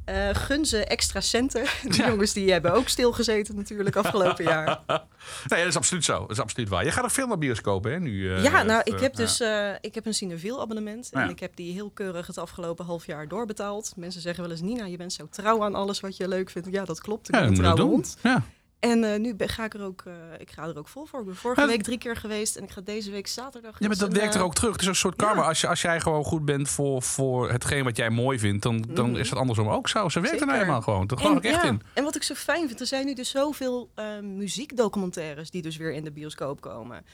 Eh, 0.04 0.28
gun 0.32 0.64
ze 0.66 0.84
extra 0.84 1.20
centen. 1.20 1.64
Die 1.82 1.96
Ja. 2.02 2.08
jongens 2.08 2.32
die 2.32 2.52
hebben 2.52 2.72
ook 2.72 2.88
stilgezeten 2.88 3.56
natuurlijk 3.56 3.96
afgelopen 3.96 4.44
jaar. 4.44 4.80
Nee, 5.48 5.58
dat 5.60 5.68
is 5.68 5.76
absoluut 5.76 6.04
zo. 6.04 6.18
Dat 6.20 6.30
is 6.30 6.40
absoluut 6.40 6.68
waar. 6.68 6.84
Je 6.84 6.90
gaat 6.90 7.04
er 7.04 7.10
veel 7.10 7.26
naar 7.26 7.38
bioscopen, 7.38 7.92
hè? 7.92 7.98
Nu, 8.00 8.34
eh, 8.34 8.42
ja, 8.42 8.62
nou, 8.62 8.82
eh, 8.84 8.94
ik 8.94 9.00
heb 9.00 9.12
ja. 9.12 9.18
dus 9.18 9.40
eh, 9.40 9.70
ik 9.80 9.94
heb 9.94 10.06
een 10.06 10.14
Cineviel 10.14 10.60
abonnement. 10.60 11.08
En 11.12 11.20
Ja. 11.20 11.28
ik 11.28 11.40
heb 11.40 11.56
die 11.56 11.72
heel 11.72 11.90
keurig 11.90 12.26
het 12.26 12.38
afgelopen 12.38 12.84
half 12.84 13.06
jaar 13.06 13.28
doorbetaald. 13.28 13.92
Mensen 13.96 14.20
zeggen 14.20 14.42
wel 14.42 14.52
eens, 14.52 14.60
Nina, 14.60 14.84
je 14.84 14.96
bent 14.96 15.12
zo 15.12 15.26
trouw 15.30 15.64
aan 15.64 15.74
alles 15.74 16.00
wat 16.00 16.16
je 16.16 16.28
leuk 16.28 16.50
vindt. 16.50 16.68
Ja, 16.70 16.84
dat 16.84 17.00
klopt. 17.00 17.28
Ik 17.28 17.34
Ja, 17.34 17.40
ben 17.40 17.48
een 17.50 17.54
trouwe 17.54 17.80
hond. 17.82 18.16
Ja. 18.22 18.42
En 18.90 19.04
eh, 19.04 19.18
nu 19.20 19.34
ben, 19.34 19.48
ga 19.48 19.64
ik 19.64 19.74
er 19.74 19.82
ook, 19.82 20.02
eh, 20.06 20.12
ik 20.38 20.50
ga 20.50 20.62
er 20.66 20.78
ook 20.78 20.88
vol 20.88 21.04
voor. 21.06 21.20
Ik 21.20 21.26
ben 21.26 21.36
vorige 21.36 21.60
Ja, 21.60 21.66
week 21.66 21.82
drie 21.82 21.98
keer 21.98 22.16
geweest 22.16 22.56
en 22.56 22.62
ik 22.64 22.70
ga 22.70 22.80
deze 22.80 23.10
week 23.10 23.26
zaterdag. 23.26 23.76
Ja, 23.78 23.86
maar 23.88 23.96
dat 23.96 24.12
werkt 24.12 24.34
er 24.34 24.40
eh, 24.40 24.46
ook 24.46 24.54
terug. 24.54 24.72
Het 24.72 24.80
is 24.80 24.86
een 24.86 24.94
soort 24.94 25.16
karma. 25.16 25.42
ja. 25.42 25.48
Als, 25.48 25.60
je, 25.60 25.68
als 25.68 25.82
jij 25.82 26.00
gewoon 26.00 26.24
goed 26.24 26.44
bent 26.44 26.68
voor, 26.68 27.02
voor 27.02 27.50
hetgeen 27.50 27.84
wat 27.84 27.96
jij 27.96 28.10
mooi 28.10 28.38
vindt, 28.38 28.62
dan, 28.62 28.84
dan 28.88 29.10
Mhm. 29.10 29.18
is 29.20 29.30
het 29.30 29.38
andersom 29.38 29.68
ook 29.68 29.88
zo. 29.88 30.08
Ze 30.08 30.20
werkt 30.20 30.40
er 30.40 30.46
nou 30.46 30.58
helemaal 30.58 30.82
gewoon. 30.82 31.10
Geloof 31.14 31.30
En, 31.32 31.36
ik 31.36 31.44
echt 31.44 31.62
ja, 31.62 31.68
in. 31.68 31.82
en 31.94 32.04
wat 32.04 32.16
ik 32.16 32.22
zo 32.22 32.34
fijn 32.34 32.66
vind, 32.66 32.80
er 32.80 32.86
zijn 32.86 33.06
nu 33.06 33.14
dus 33.14 33.30
zoveel 33.30 33.90
muziekdocumentaires 34.22 35.50
die 35.50 35.62
dus 35.62 35.76
weer 35.76 35.92
in 35.92 36.04
de 36.04 36.12
bioscoop 36.12 36.60
komen. 36.60 37.04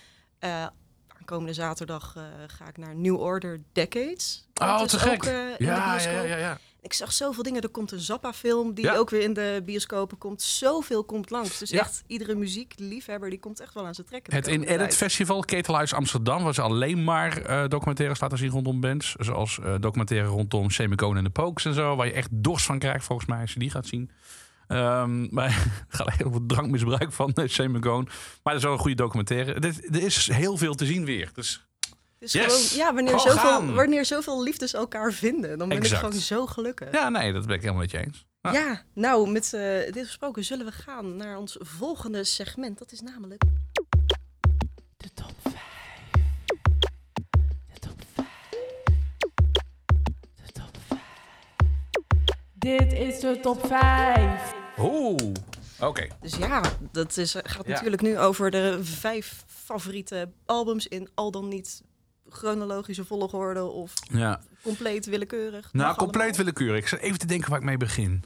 Komende 1.25 1.53
zaterdag 1.53 2.13
ga 2.47 2.69
ik 2.69 2.77
naar 2.77 2.95
New 2.97 3.21
Order 3.21 3.61
Decades. 3.73 4.49
Oh, 4.55 4.79
Dat 4.79 4.89
te 4.89 4.99
gek. 4.99 5.13
ook, 5.13 5.25
Ja, 5.59 5.99
ja, 5.99 6.23
ja, 6.23 6.37
ja. 6.37 6.59
Ik 6.83 6.93
zag 6.93 7.13
zoveel 7.13 7.43
dingen. 7.43 7.63
Er 7.63 7.69
komt 7.69 7.93
een 7.93 8.01
Zappa-film 8.01 8.75
die 8.75 8.85
Ja. 8.85 8.97
ook 8.97 9.11
weer 9.11 9.21
in 9.23 9.33
de 9.33 9.63
bioscopen 9.65 10.19
komt. 10.19 10.43
Zoveel 10.43 11.05
komt 11.05 11.31
langs. 11.31 11.59
Dus 11.59 11.71
Ja. 11.71 11.81
echt, 11.81 12.03
iedere 12.07 12.35
muziekliefhebber 12.35 13.31
die 13.31 13.39
komt 13.39 13.61
echt 13.61 13.75
wel 13.75 13.87
aan 13.87 13.95
zijn 13.95 14.07
trekken. 14.07 14.35
Het 14.35 14.47
In 14.47 14.63
Edit. 14.63 14.97
Festival, 14.97 15.41
Ketelhuis 15.41 15.95
Amsterdam, 15.95 16.43
was 16.43 16.59
alleen 16.59 17.05
maar 17.05 17.43
eh, 17.43 17.69
documentaires 17.69 18.21
laten 18.21 18.39
zien 18.39 18.51
rondom 18.51 18.81
bands. 18.81 19.15
Zoals 19.19 19.59
eh 19.59 19.75
documentaire 19.81 20.29
rondom 20.29 20.71
Semicone 20.71 21.19
en 21.19 21.25
de 21.25 21.31
Pokes 21.31 21.65
en 21.65 21.75
zo. 21.75 21.97
Waar 21.97 22.07
je 22.07 22.13
echt 22.13 22.29
dorst 22.33 22.67
van 22.67 22.79
krijgt 22.79 23.05
volgens 23.05 23.29
mij 23.29 23.41
als 23.41 23.53
je 23.53 23.59
die 23.59 23.71
gaat 23.71 23.87
zien. 23.87 24.11
Ehm, 24.69 25.27
maar 25.35 25.85
gaat 25.89 26.25
over 26.25 26.39
het 26.39 26.49
drankmisbruik 26.49 27.13
van 27.13 27.33
uh, 27.35 27.49
Semicone. 27.49 28.05
Maar 28.05 28.53
dat 28.53 28.57
is 28.57 28.63
wel 28.63 28.73
een 28.73 28.79
goede 28.79 28.97
documentaire. 28.97 29.53
Er, 29.55 29.75
er 29.91 30.03
is 30.03 30.27
heel 30.33 30.57
veel 30.57 30.75
te 30.75 30.87
zien 30.87 31.05
weer. 31.05 31.31
Dus 31.35 31.65
Dus 32.21 32.33
Yes. 32.33 32.45
gewoon, 32.73 32.87
ja, 32.87 32.95
wanneer 32.95 33.19
Gewoon 33.21 33.37
zoveel, 33.37 33.75
wanneer 33.75 34.05
zoveel 34.05 34.43
liefdes 34.43 34.75
elkaar 34.75 35.13
vinden, 35.13 35.59
dan 35.59 35.69
ben 35.69 35.77
Exact. 35.79 36.03
ik 36.03 36.07
gewoon 36.09 36.23
zo 36.23 36.47
gelukkig. 36.47 36.93
ja, 36.93 37.09
nee, 37.09 37.33
dat 37.33 37.47
ben 37.47 37.55
ik 37.55 37.61
helemaal 37.61 37.81
met 37.83 37.91
je 37.91 37.99
eens. 37.99 38.27
Ja. 38.43 38.53
Ja, 38.53 38.83
nou, 38.95 39.31
met 39.31 39.53
eh, 39.55 39.93
dit 39.93 40.07
gesproken 40.07 40.45
zullen 40.45 40.67
we 40.67 40.73
gaan 40.73 41.17
naar 41.17 41.39
ons 41.39 41.57
volgende 41.61 42.25
segment. 42.25 42.79
Dat 42.79 42.93
is 42.93 43.01
namelijk... 43.01 43.43
De 44.97 45.13
top 45.15 45.33
5. 45.43 45.55
De 47.73 47.79
top 47.81 48.03
5. 48.15 48.27
De 50.35 50.53
top 50.53 50.77
5. 50.89 51.01
Dit 52.55 52.93
is 52.93 53.21
de 53.21 53.39
top 53.43 53.67
5. 53.67 54.53
Oeh, 54.79 55.33
oké. 55.81 56.07
Dus 56.21 56.37
ja, 56.37 56.63
dat 56.93 57.17
is, 57.17 57.35
gaat 57.43 57.67
Ja. 57.67 57.73
natuurlijk 57.73 58.03
nu 58.03 58.19
over 58.19 58.51
de 58.51 58.79
vijf 58.85 59.45
favoriete 59.47 60.29
albums 60.47 60.87
in 60.87 61.09
al 61.15 61.31
dan 61.31 61.49
niet 61.49 61.83
chronologische 62.31 63.05
volgorde 63.05 63.65
of 63.65 63.93
Ja. 64.13 64.41
compleet 64.63 65.07
willekeurig. 65.07 65.73
Nou, 65.73 65.97
compleet 65.97 66.37
willekeurig. 66.37 66.81
Ik 66.83 66.89
zit 66.89 67.01
even 67.01 67.19
te 67.19 67.27
denken 67.27 67.51
waar 67.51 67.59
ik 67.59 67.65
mee 67.65 67.77
begin. 67.77 68.23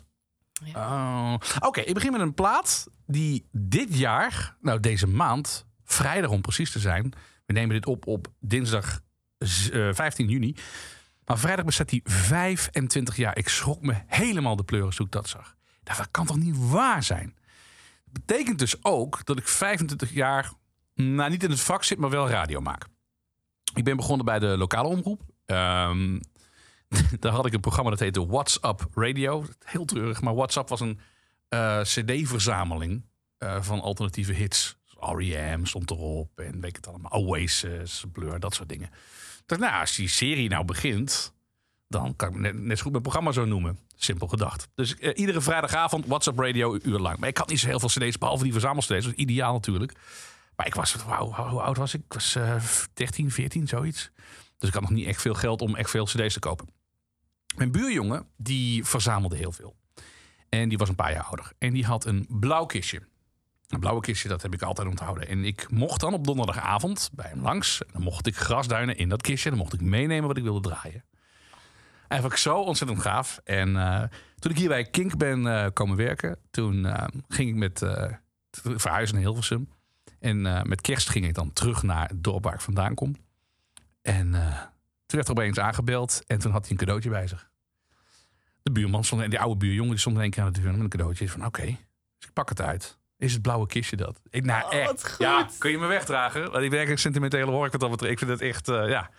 Oh. 0.75 1.35
Oké, 1.61 1.81
ik 1.81 1.95
begin 1.95 2.13
met 2.13 2.21
een 2.21 2.35
plaat 2.35 2.87
die 3.07 3.49
dit 3.53 3.99
jaar, 3.99 4.57
nou 4.61 4.81
deze 4.81 5.07
maand, 5.07 5.67
vrijdag 5.85 6.31
om 6.31 6.41
precies 6.41 6.71
te 6.73 6.79
zijn. 6.79 7.13
We 7.47 7.53
nemen 7.53 7.75
dit 7.75 7.87
op 7.87 8.07
op 8.07 8.27
dinsdag 8.41 9.01
z- 9.39 9.69
eh, 9.69 9.89
15 9.93 10.29
juni. 10.29 10.55
Maar 11.25 11.39
vrijdag 11.39 11.65
bestaat 11.65 11.89
die 11.89 12.01
25 12.05 13.17
jaar. 13.17 13.37
Ik 13.39 13.49
schrok 13.49 13.83
me 13.83 13.95
helemaal 14.07 14.57
de 14.57 14.65
pleuris 14.65 14.97
toen 14.97 15.07
ik 15.07 15.13
dat 15.13 15.29
zag. 15.29 15.55
Dacht, 15.83 15.99
dat 15.99 16.09
kan 16.11 16.27
toch 16.27 16.37
niet 16.37 16.69
waar 16.69 17.03
zijn? 17.03 17.35
Dat 18.05 18.25
betekent 18.27 18.59
dus 18.59 18.85
ook 18.85 19.25
dat 19.25 19.39
ik 19.39 19.49
25 19.49 20.13
jaar, 20.13 20.53
nou 20.95 21.31
niet 21.31 21.43
in 21.43 21.51
het 21.51 21.61
vak 21.61 21.85
zit, 21.85 21.99
maar 21.99 22.11
wel 22.11 22.29
radio 22.29 22.61
maak. 22.61 22.87
Ik 23.75 23.85
ben 23.85 23.97
begonnen 23.97 24.25
bij 24.25 24.39
de 24.39 24.47
lokale 24.47 24.89
omroep. 24.89 25.23
Ehm, 25.47 26.19
daar 27.21 27.33
had 27.33 27.47
ik 27.47 27.53
een 27.53 27.61
programma 27.61 27.91
dat 27.91 28.01
heette 28.01 28.27
WhatsApp 28.27 28.87
Radio. 28.95 29.45
Heel 29.65 29.85
treurig, 29.85 30.21
maar 30.21 30.35
WhatsApp 30.35 30.69
was 30.69 30.81
een 30.81 31.01
eh, 31.49 31.81
CD-verzameling 31.81 33.03
eh, 33.39 33.63
van 33.63 33.81
alternatieve 33.81 34.33
hits. 34.33 34.77
R.E.M. 35.01 35.65
stond 35.65 35.91
erop 35.91 36.41
en 36.41 36.61
weet 36.61 36.71
ik 36.71 36.77
het 36.77 36.89
allemaal. 36.89 37.11
Oasis, 37.11 38.05
Blur, 38.13 38.41
dat 38.41 38.55
soort 38.55 38.69
dingen. 38.69 38.91
Nou, 39.47 39.81
als 39.81 39.97
die 39.97 40.09
serie 40.09 40.49
nou 40.49 40.65
begint, 40.65 41.33
dan 41.89 42.17
kan 42.17 42.45
ik 42.45 42.55
net, 42.55 42.77
zo 42.77 42.83
goed 42.83 42.91
mijn 42.91 43.03
programma 43.03 43.33
zo 43.33 43.45
noemen. 43.45 43.79
Simpel 43.97 44.27
gedacht. 44.27 44.69
Dus 44.75 44.97
eh, 44.97 45.11
iedere 45.15 45.41
vrijdagavond 45.41 46.07
WhatsApp 46.07 46.39
Radio, 46.39 46.75
een 46.75 46.89
uur 46.89 46.99
lang. 46.99 47.19
Maar 47.19 47.29
ik 47.29 47.37
had 47.39 47.49
niet 47.49 47.61
zo 47.61 47.67
heel 47.67 47.81
veel 47.81 47.89
CD's, 47.89 48.19
behalve 48.19 48.43
die 48.43 48.53
verzamel-CD's. 48.53 49.05
Dat 49.05 49.15
ideaal 49.15 49.53
natuurlijk. 49.53 49.93
Maar 50.57 50.67
ik 50.67 50.75
was, 50.75 50.95
wauw, 50.95 51.33
hoe 51.49 51.61
oud 51.61 51.77
was 51.77 51.95
ik? 51.95 52.01
Ik 52.05 52.13
was 52.13 52.35
eh 52.35 52.63
13, 52.95 53.31
14, 53.31 53.69
zoiets. 53.69 54.11
Dus 54.59 54.69
ik 54.69 54.75
had 54.75 54.83
nog 54.83 54.93
niet 54.93 55.07
echt 55.07 55.21
veel 55.21 55.35
geld 55.35 55.61
om 55.61 55.77
echt 55.77 55.91
veel 55.91 56.05
CD's 56.05 56.33
te 56.33 56.39
kopen. 56.41 56.69
Mijn 57.57 57.73
buurjongen, 57.73 58.27
die 58.37 58.85
verzamelde 58.85 59.37
heel 59.37 59.53
veel. 59.53 59.77
En 60.49 60.69
die 60.69 60.79
was 60.79 60.89
een 60.89 60.95
paar 60.95 61.13
jaar 61.13 61.23
ouder. 61.23 61.53
En 61.59 61.73
die 61.73 61.85
had 61.85 62.05
een 62.05 62.27
blauw 62.29 62.67
kistje. 62.67 63.03
Een 63.69 63.81
blauwe 63.81 64.01
kistje, 64.01 64.29
dat 64.29 64.43
heb 64.43 64.55
ik 64.55 64.63
altijd 64.63 64.89
onthouden. 64.89 65.29
En 65.29 65.45
ik 65.45 65.71
mocht 65.71 66.01
dan 66.01 66.15
op 66.15 66.25
donderdagavond 66.25 67.11
bij 67.13 67.29
hem 67.29 67.41
langs. 67.41 67.81
Dan 67.93 68.03
mocht 68.03 68.27
ik 68.27 68.37
grasduinen 68.37 68.97
in 68.97 69.09
dat 69.09 69.23
kistje. 69.23 69.49
Dan 69.49 69.59
mocht 69.59 69.73
ik 69.73 69.81
meenemen 69.81 70.29
wat 70.29 70.37
ik 70.37 70.43
wilde 70.43 70.69
draaien. 70.69 71.05
En 72.09 72.21
vond 72.21 72.33
ik 72.33 72.39
zo 72.39 72.61
ontzettend 72.61 73.01
gaaf. 73.01 73.41
En 73.45 73.77
eh, 73.77 74.03
toen 74.39 74.51
ik 74.51 74.59
hier 74.59 74.69
bij 74.69 74.85
Kink 74.85 75.17
ben 75.17 75.47
eh, 75.47 75.67
komen 75.73 75.97
werken, 75.97 76.39
toen 76.51 76.87
eh, 76.87 77.07
ging 77.29 77.49
ik 77.49 77.55
met 77.55 77.83
eh, 77.83 78.13
verhuizen 78.51 79.15
naar 79.15 79.25
Hilversum. 79.25 79.69
En 80.25 80.47
eh, 80.47 80.63
met 80.63 80.81
kerst 80.81 81.09
ging 81.09 81.27
ik 81.27 81.35
dan 81.35 81.53
terug 81.53 81.83
naar 81.83 82.09
het 82.09 82.25
dorp 82.25 82.45
waar 82.45 82.55
ik 82.55 82.61
vandaan 82.61 82.95
kom. 82.95 83.17
En 84.03 84.35
eh, 84.35 84.59
toen 85.07 85.19
werd 85.19 85.29
er 85.29 85.35
opeens 85.35 85.59
aangebeld 85.59 86.23
en 86.27 86.39
toen 86.39 86.53
had 86.53 86.63
hij 86.63 86.71
een 86.71 86.77
cadeautje 86.77 87.11
bij 87.11 87.27
zich. 87.27 87.51
De 88.63 88.73
buurman 88.73 89.05
stond, 89.05 89.23
en 89.23 89.31
die 89.31 89.41
oude 89.41 89.57
buurjongen, 89.57 89.91
die 89.91 90.01
stond 90.01 90.17
in 90.17 90.23
één 90.23 90.31
keer 90.31 90.43
aan 90.43 90.53
de 90.53 90.61
deur 90.61 90.71
met 90.73 90.81
een 90.81 90.89
cadeautje. 90.89 91.29
Van 91.29 91.45
oké, 91.47 91.65
dus 91.65 92.29
ik 92.29 92.33
pak 92.33 92.49
het 92.49 92.61
uit. 92.61 92.99
Is 93.19 93.33
het 93.33 93.43
blauwe 93.43 93.67
kistje 93.67 93.97
dat? 93.97 94.21
Ik, 94.31 94.45
nou, 94.45 94.65
Oh, 94.65 94.75
echt. 94.75 95.15
Ja, 95.19 95.49
kun 95.59 95.71
je 95.71 95.79
me 95.79 95.87
wegdragen? 95.87 96.51
Want 96.51 96.65
ik 96.65 96.71
werk 96.71 96.89
een 96.89 96.99
sentimentele 96.99 97.51
hork 97.51 97.73
wat 97.73 97.81
dat 97.81 97.91
betreft. 97.91 98.13
Ik 98.13 98.19
vind 98.19 98.31
het 98.31 98.41
echt, 98.41 98.69
eh, 98.69 98.89
ja. 98.89 99.11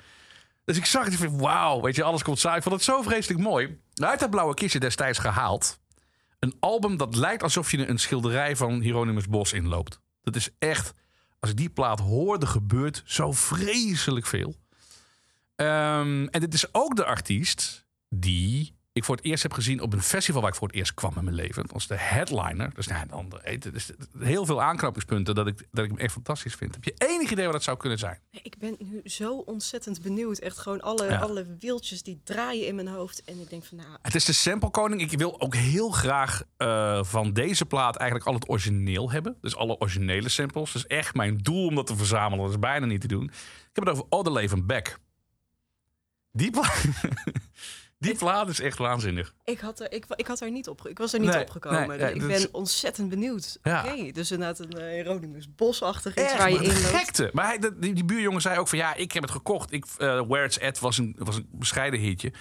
Dus 0.64 0.78
ik 0.78 0.86
zag 0.86 1.04
het 1.06 1.14
en 1.14 1.24
ik 1.24 1.30
vind, 1.30 1.42
wauw, 1.42 1.82
weet 1.82 1.96
je, 1.96 2.04
alles 2.04 2.24
komt 2.24 2.40
samen. 2.40 2.58
Ik 2.58 2.64
vond 2.64 2.76
het 2.76 2.84
zo 2.84 3.02
vreselijk 3.02 3.40
mooi. 3.42 3.80
Uit 3.94 4.20
dat 4.20 4.30
blauwe 4.30 4.54
kistje 4.54 4.80
destijds 4.80 5.20
gehaald. 5.20 5.80
Een 6.40 6.56
album 6.60 6.98
dat 6.98 7.16
lijkt 7.16 7.44
alsof 7.44 7.72
je 7.72 7.88
een 7.88 8.00
schilderij 8.00 8.56
van 8.56 8.80
Hieronymus 8.80 9.28
Bos 9.28 9.54
inloopt. 9.54 10.04
Dat 10.26 10.36
is 10.36 10.50
echt, 10.60 10.94
als 11.40 11.50
ik 11.50 11.58
die 11.58 11.70
plaat 11.70 12.00
hoor, 12.00 12.40
er 12.40 12.48
gebeurt 12.48 13.04
zo 13.06 13.32
vreselijk 13.32 14.26
veel. 14.26 14.56
Ehm, 15.56 16.26
en 16.26 16.40
dit 16.40 16.54
is 16.54 16.74
ook 16.74 16.96
de 16.96 17.06
artiest 17.06 17.88
die 18.10 18.75
ik 18.96 19.04
voor 19.04 19.16
het 19.16 19.26
eerst 19.26 19.44
heb 19.44 19.54
gezien 19.54 19.82
op 19.82 19.94
een 19.94 20.02
festival 20.02 20.42
waar 20.42 20.50
ik 20.50 20.56
voor 20.56 20.68
het 20.68 20.76
eerst 20.76 20.94
kwam 20.94 21.14
in 21.18 21.24
mijn 21.24 21.36
leven. 21.36 21.66
Was 21.72 21.88
de 21.88 21.96
headliner. 21.98 22.74
Dus 22.76 22.88
nou, 22.88 23.08
dan, 23.08 23.32
is 23.74 23.92
heel 24.20 24.46
veel 24.46 24.62
aanknopingspunten 24.62 25.36
dat 25.36 25.48
ik, 25.48 25.68
dat 25.72 25.84
ik 25.84 25.90
hem 25.90 26.00
echt 26.00 26.12
fantastisch 26.14 26.54
vind. 26.56 26.74
Heb 26.74 26.84
je 26.84 26.94
enig 26.98 27.32
idee 27.32 27.44
wat 27.44 27.54
dat 27.54 27.64
zou 27.64 27.78
kunnen 27.78 27.98
zijn? 28.00 28.20
Ik 28.32 28.58
ben 28.58 28.76
nu 28.80 29.02
zo 29.04 29.38
ontzettend 29.38 30.02
benieuwd. 30.02 30.38
Echt 30.38 30.58
gewoon 30.58 30.82
alle, 30.82 31.06
Ja. 31.06 31.20
alle 31.20 31.58
wieltjes 31.60 32.04
die 32.04 32.22
draaien 32.24 32.68
in 32.68 32.76
mijn 32.76 32.88
hoofd. 32.88 33.24
En 33.24 33.40
ik 33.42 33.50
denk 33.50 33.64
van, 33.66 33.78
nou, 33.78 33.90
Het 34.02 34.16
is 34.16 34.26
de 34.26 34.34
samplekoning. 34.34 35.02
Ik 35.02 35.18
wil 35.18 35.42
ook 35.42 35.56
heel 35.56 35.90
graag 35.90 36.44
eh, 36.58 37.04
van 37.04 37.34
deze 37.34 37.66
plaat 37.66 37.96
eigenlijk 37.96 38.30
al 38.30 38.36
het 38.36 38.50
origineel 38.50 39.12
hebben. 39.12 39.38
Dus 39.42 39.56
alle 39.56 39.78
originele 39.80 40.30
samples. 40.30 40.76
Is 40.76 40.88
echt 40.88 41.16
mijn 41.16 41.38
doel 41.38 41.66
om 41.68 41.76
dat 41.76 41.88
te 41.88 41.96
verzamelen. 41.96 42.44
Dat 42.44 42.54
is 42.54 42.60
bijna 42.60 42.86
niet 42.86 43.02
te 43.02 43.08
doen. 43.08 43.24
Ik 43.24 43.32
heb 43.74 43.84
het 43.86 43.94
over 43.94 44.06
Odelay 44.10 44.50
van 44.50 44.66
Beck. 44.66 44.98
Die 46.32 46.52
plaat, 46.52 46.84
die 47.98 48.16
plaat 48.16 48.50
is 48.50 48.60
echt 48.60 48.78
waanzinnig. 48.78 49.34
ik 49.44 49.60
had 49.60 49.80
er, 49.80 49.92
ik, 49.92 50.06
ik 50.16 50.28
had 50.28 50.42
er 50.42 50.52
niet 50.52 50.68
op, 50.68 50.88
ik 50.88 50.98
was 50.98 51.14
er 51.14 51.20
niet 51.20 51.30
Nee, 51.30 51.42
opgekomen. 51.42 51.88
nee, 51.88 51.98
Dus 51.98 52.10
ik 52.12 52.20
ben 52.20 52.30
is- 52.30 52.52
ontzettend 52.52 53.10
benieuwd. 53.10 53.58
Ja. 53.64 53.86
Oké, 53.86 54.12
dus 54.12 54.32
inderdaad 54.32 54.60
een 54.60 54.82
uh, 54.82 54.90
Hieronymus 54.94 55.56
Bosachtig 55.56 56.12
iets 56.16 56.22
Echt, 56.24 56.38
waar 56.38 56.52
je 56.52 56.64
in 56.64 56.72
gekte. 56.72 57.30
Maar 57.34 57.46
hij, 57.46 57.60
die, 57.80 57.94
die 57.94 58.06
buurjongen 58.06 58.42
zei 58.42 58.60
ook 58.60 58.68
van 58.68 58.78
ja, 58.78 58.94
ik 58.94 59.12
heb 59.12 59.24
het 59.24 59.32
gekocht. 59.32 59.72
Ik, 59.72 59.86
eh 59.98 60.22
Where 60.28 60.46
It's 60.46 60.60
At 60.60 60.80
was 60.80 60.98
een, 60.98 61.16
was 61.20 61.36
een 61.36 61.48
bescheiden 61.52 62.00
hitje. 62.00 62.34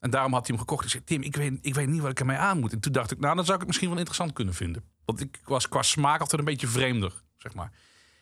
En 0.00 0.10
daarom 0.10 0.32
had 0.32 0.46
hij 0.46 0.56
hem 0.56 0.58
gekocht. 0.66 0.84
Ik 0.84 0.90
zei, 0.90 1.04
Tim, 1.04 1.22
ik 1.22 1.36
weet, 1.36 1.58
ik 1.60 1.74
weet 1.74 1.88
niet 1.88 2.00
wat 2.00 2.10
ik 2.10 2.20
ermee 2.20 2.36
aan 2.36 2.58
moet. 2.60 2.72
En 2.72 2.80
toen 2.80 2.92
dacht 2.92 3.10
ik, 3.10 3.18
nou, 3.18 3.34
dan 3.34 3.44
zou 3.44 3.54
ik 3.54 3.58
het 3.60 3.66
misschien 3.68 3.88
wel 3.88 3.98
interessant 3.98 4.32
kunnen 4.32 4.54
vinden. 4.54 4.84
Want 5.04 5.20
ik 5.20 5.40
was 5.44 5.68
qua 5.68 5.82
smaak 5.82 6.20
altijd 6.20 6.38
een 6.40 6.44
beetje 6.46 6.66
vreemder, 6.66 7.12
zeg 7.36 7.54
maar. 7.54 7.72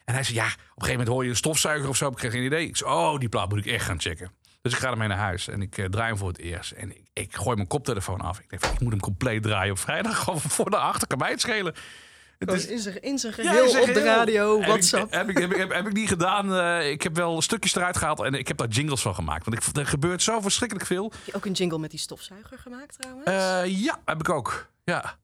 En 0.04 0.14
hij 0.14 0.22
zei, 0.22 0.36
ja, 0.36 0.44
op 0.46 0.50
een 0.52 0.58
gegeven 0.66 0.90
moment 0.90 1.08
hoor 1.08 1.24
je 1.24 1.30
een 1.30 1.36
stofzuiger 1.36 1.88
of 1.88 1.96
zo. 1.96 2.08
Ik 2.08 2.14
kreeg 2.16 2.32
geen 2.32 2.44
idee. 2.44 2.66
Ik 2.66 2.76
zei, 2.76 2.90
oh, 2.90 3.18
die 3.18 3.28
plaat 3.28 3.48
moet 3.48 3.58
ik 3.58 3.66
echt 3.66 3.84
gaan 3.84 4.00
checken. 4.00 4.32
Dus 4.68 4.78
ik 4.78 4.84
ga 4.84 4.90
ermee 4.90 5.08
naar 5.08 5.16
huis 5.18 5.48
en 5.48 5.62
ik 5.62 5.78
eh, 5.78 5.84
draai 5.84 6.08
hem 6.08 6.16
voor 6.18 6.28
het 6.28 6.38
eerst. 6.38 6.70
En 6.72 6.90
ik, 6.90 7.02
ik 7.12 7.34
gooi 7.36 7.56
mijn 7.56 7.68
koptelefoon 7.68 8.20
af. 8.20 8.38
Ik 8.38 8.50
denk, 8.50 8.64
van, 8.64 8.74
ik 8.74 8.80
moet 8.80 8.90
hem 8.90 9.00
compleet 9.00 9.42
draaien 9.42 9.72
op 9.72 9.78
vrijdag. 9.78 10.18
Gewoon 10.24 10.40
voor 10.40 10.70
de 10.70 10.76
achter, 10.76 11.06
kan 11.08 11.18
mij 11.18 11.30
het 11.30 11.40
schelen. 11.40 11.74
Het 12.38 12.52
is, 12.52 12.66
in 12.66 12.78
zijn, 12.78 13.02
in 13.02 13.18
zijn 13.18 13.32
geheel 13.32 13.80
op 13.80 13.86
de 13.94 14.02
radio, 14.04 14.60
WhatsApp. 14.60 15.12
Heb, 15.12 15.28
ik, 15.28 15.38
heb, 15.38 15.50
ik- 15.50 15.56
heb, 15.56 15.72
heb 15.72 15.86
ik 15.86 15.92
niet 15.92 16.08
gedaan. 16.08 16.54
Eh, 16.54 16.90
ik 16.90 17.02
heb 17.02 17.16
wel 17.16 17.42
stukjes 17.42 17.74
eruit 17.74 17.96
gehaald 17.96 18.20
en 18.20 18.34
ik 18.34 18.48
heb 18.48 18.56
daar 18.56 18.68
jingles 18.68 19.02
van 19.02 19.14
gemaakt. 19.14 19.44
Want 19.44 19.56
ik, 19.68 19.76
er 19.76 19.86
gebeurt 19.86 20.22
zo 20.22 20.40
verschrikkelijk 20.40 20.86
veel. 20.86 21.04
Heb 21.14 21.24
je 21.24 21.34
ook 21.34 21.44
een 21.44 21.52
jingle 21.52 21.78
met 21.78 21.90
die 21.90 21.98
stofzuiger 22.00 22.58
gemaakt 22.58 22.96
trouwens? 23.00 23.26
Eh, 23.28 23.82
ja, 23.84 23.98
heb 24.04 24.20
ik 24.20 24.28
ook. 24.28 24.68
Ja. 24.84 25.16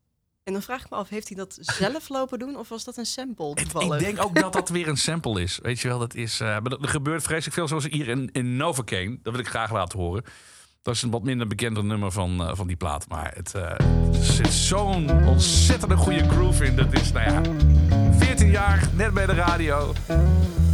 En 0.45 0.53
dan 0.53 0.63
vraag 0.63 0.85
ik 0.85 0.91
me 0.91 0.97
af, 0.97 1.09
heeft 1.09 1.29
hij 1.29 1.37
dat 1.37 1.59
zelf 1.79 2.09
lopen 2.09 2.39
doen 2.39 2.57
of 2.57 2.69
was 2.69 2.85
dat 2.85 2.97
een 2.97 3.07
sample 3.07 3.55
toevallig? 3.55 4.01
ik 4.01 4.05
denk 4.05 4.25
ook 4.25 4.35
dat 4.41 4.53
dat 4.53 4.69
weer 4.79 4.89
een 4.89 4.97
sample 4.97 5.43
is. 5.43 5.59
Weet 5.63 5.81
je 5.81 5.89
wel, 5.89 5.99
dat 5.99 6.15
is. 6.15 6.41
eh, 6.41 6.47
maar 6.49 6.73
er 6.73 6.83
er 6.83 6.89
gebeurt 6.89 7.23
vreselijk 7.23 7.55
veel, 7.55 7.69
zoals 7.69 7.87
hier 7.91 8.09
in, 8.09 8.29
in 8.33 8.57
Novocaine. 8.57 9.19
Dat 9.23 9.33
wil 9.33 9.43
ik 9.43 9.49
graag 9.49 9.73
laten 9.73 9.99
horen. 9.99 10.25
Dat 10.83 10.95
is 10.95 11.03
een 11.03 11.11
wat 11.11 11.23
minder 11.23 11.47
bekender 11.47 11.85
nummer 11.85 12.13
van, 12.13 12.41
eh, 12.49 12.55
van 12.57 12.67
die 12.67 12.77
plaat. 12.77 13.09
Maar 13.09 13.33
het, 13.35 13.55
eh, 13.55 13.63
er 14.19 14.25
zit 14.25 14.53
zo'n 14.53 15.27
ontzettende 15.27 15.97
goede 15.97 16.29
groove 16.29 16.65
in. 16.65 16.77
Dat 16.77 16.93
is, 16.93 17.13
nou 17.13 17.31
ja, 17.31 17.41
14 18.19 18.51
jaar, 18.51 18.89
net 18.95 19.15
bij 19.15 19.27
de 19.27 19.33
radio. 19.35 19.93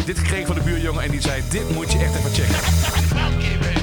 Dit 0.04 0.18
gekregen 0.18 0.46
van 0.46 0.56
de 0.56 0.62
buurjongen 0.62 1.02
en 1.02 1.10
die 1.10 1.20
zei: 1.20 1.42
Dit 1.50 1.70
moet 1.74 1.92
je 1.92 1.98
echt 1.98 2.14
even 2.16 2.30
checken. 2.30 3.79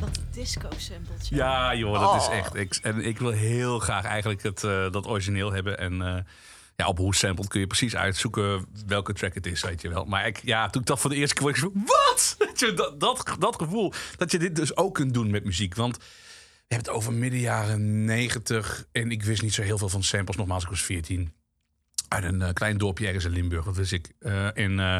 Dat 0.00 0.20
disco-sampletje. 0.30 1.34
Ja, 1.36 1.74
joh, 1.74 2.00
dat 2.00 2.20
is 2.20 2.28
Oh. 2.28 2.34
echt. 2.36 2.54
Ik, 2.54 2.78
en 2.82 3.04
ik 3.04 3.18
wil 3.18 3.30
heel 3.30 3.78
graag 3.78 4.04
eigenlijk 4.04 4.42
het, 4.42 4.64
eh, 4.64 4.90
dat 4.90 5.06
origineel 5.06 5.52
hebben. 5.52 5.78
En 5.78 6.02
eh, 6.02 6.22
ja, 6.76 6.86
op 6.86 6.98
hoe 6.98 7.14
sampled 7.14 7.48
kun 7.48 7.60
je 7.60 7.66
precies 7.66 7.96
uitzoeken 7.96 8.66
welke 8.86 9.12
track 9.12 9.34
het 9.34 9.46
is, 9.46 9.62
weet 9.62 9.82
je 9.82 9.88
wel. 9.88 10.04
Maar 10.04 10.26
ik, 10.26 10.40
ja, 10.42 10.68
toen 10.68 10.80
ik 10.80 10.86
dat 10.86 11.00
voor 11.00 11.10
de 11.10 11.16
eerste 11.16 11.34
keer 11.34 11.56
zo, 11.56 11.72
wat? 11.74 12.36
Dat, 12.76 13.00
dat, 13.00 13.36
dat 13.38 13.56
gevoel 13.56 13.92
dat 14.16 14.30
je 14.30 14.38
dit 14.38 14.56
dus 14.56 14.76
ook 14.76 14.94
kunt 14.94 15.14
doen 15.14 15.30
met 15.30 15.44
muziek. 15.44 15.74
Want 15.74 15.96
Je 16.68 16.74
hebt 16.76 16.86
het 16.86 16.96
over 16.96 17.12
midden 17.12 17.40
jaren 17.40 18.04
90. 18.04 18.84
En 18.92 19.10
ik 19.10 19.22
wist 19.22 19.42
niet 19.42 19.54
zo 19.54 19.62
heel 19.62 19.78
veel 19.78 19.88
van 19.88 20.02
samples. 20.02 20.36
Nogmaals, 20.36 20.62
ik 20.62 20.68
was 20.68 20.82
14. 20.82 21.32
Uit 22.08 22.24
een 22.24 22.42
eh, 22.42 22.52
klein 22.52 22.78
dorpje 22.78 23.06
ergens 23.06 23.24
in 23.24 23.30
Limburg. 23.30 23.64
Dat 23.64 23.76
wist 23.76 23.92
ik. 23.92 24.12
Eh, 24.18 24.56
en 24.58 24.80
eh, 24.80 24.98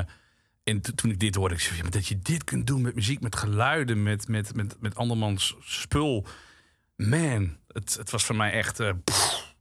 en 0.71 0.81
to- 0.81 0.93
toen 0.95 1.11
ik 1.11 1.21
dit 1.21 1.35
hoorde, 1.35 1.55
ik 1.55 1.61
zei, 1.61 1.77
ja, 1.83 1.89
dat 1.91 2.07
je 2.07 2.19
dit 2.19 2.45
kunt 2.45 2.67
doen 2.67 2.83
met 2.83 2.95
muziek, 2.95 3.21
met 3.21 3.37
geluiden, 3.37 4.03
met, 4.03 4.29
met, 4.29 4.55
met, 4.55 4.77
met 4.81 4.95
andermans 4.95 5.57
spul. 5.61 6.27
Man, 6.97 7.57
het, 7.69 7.95
het 7.99 8.11
was 8.11 8.25
voor 8.25 8.37
mij 8.37 8.53
echt... 8.53 8.81
pff. 9.05 9.55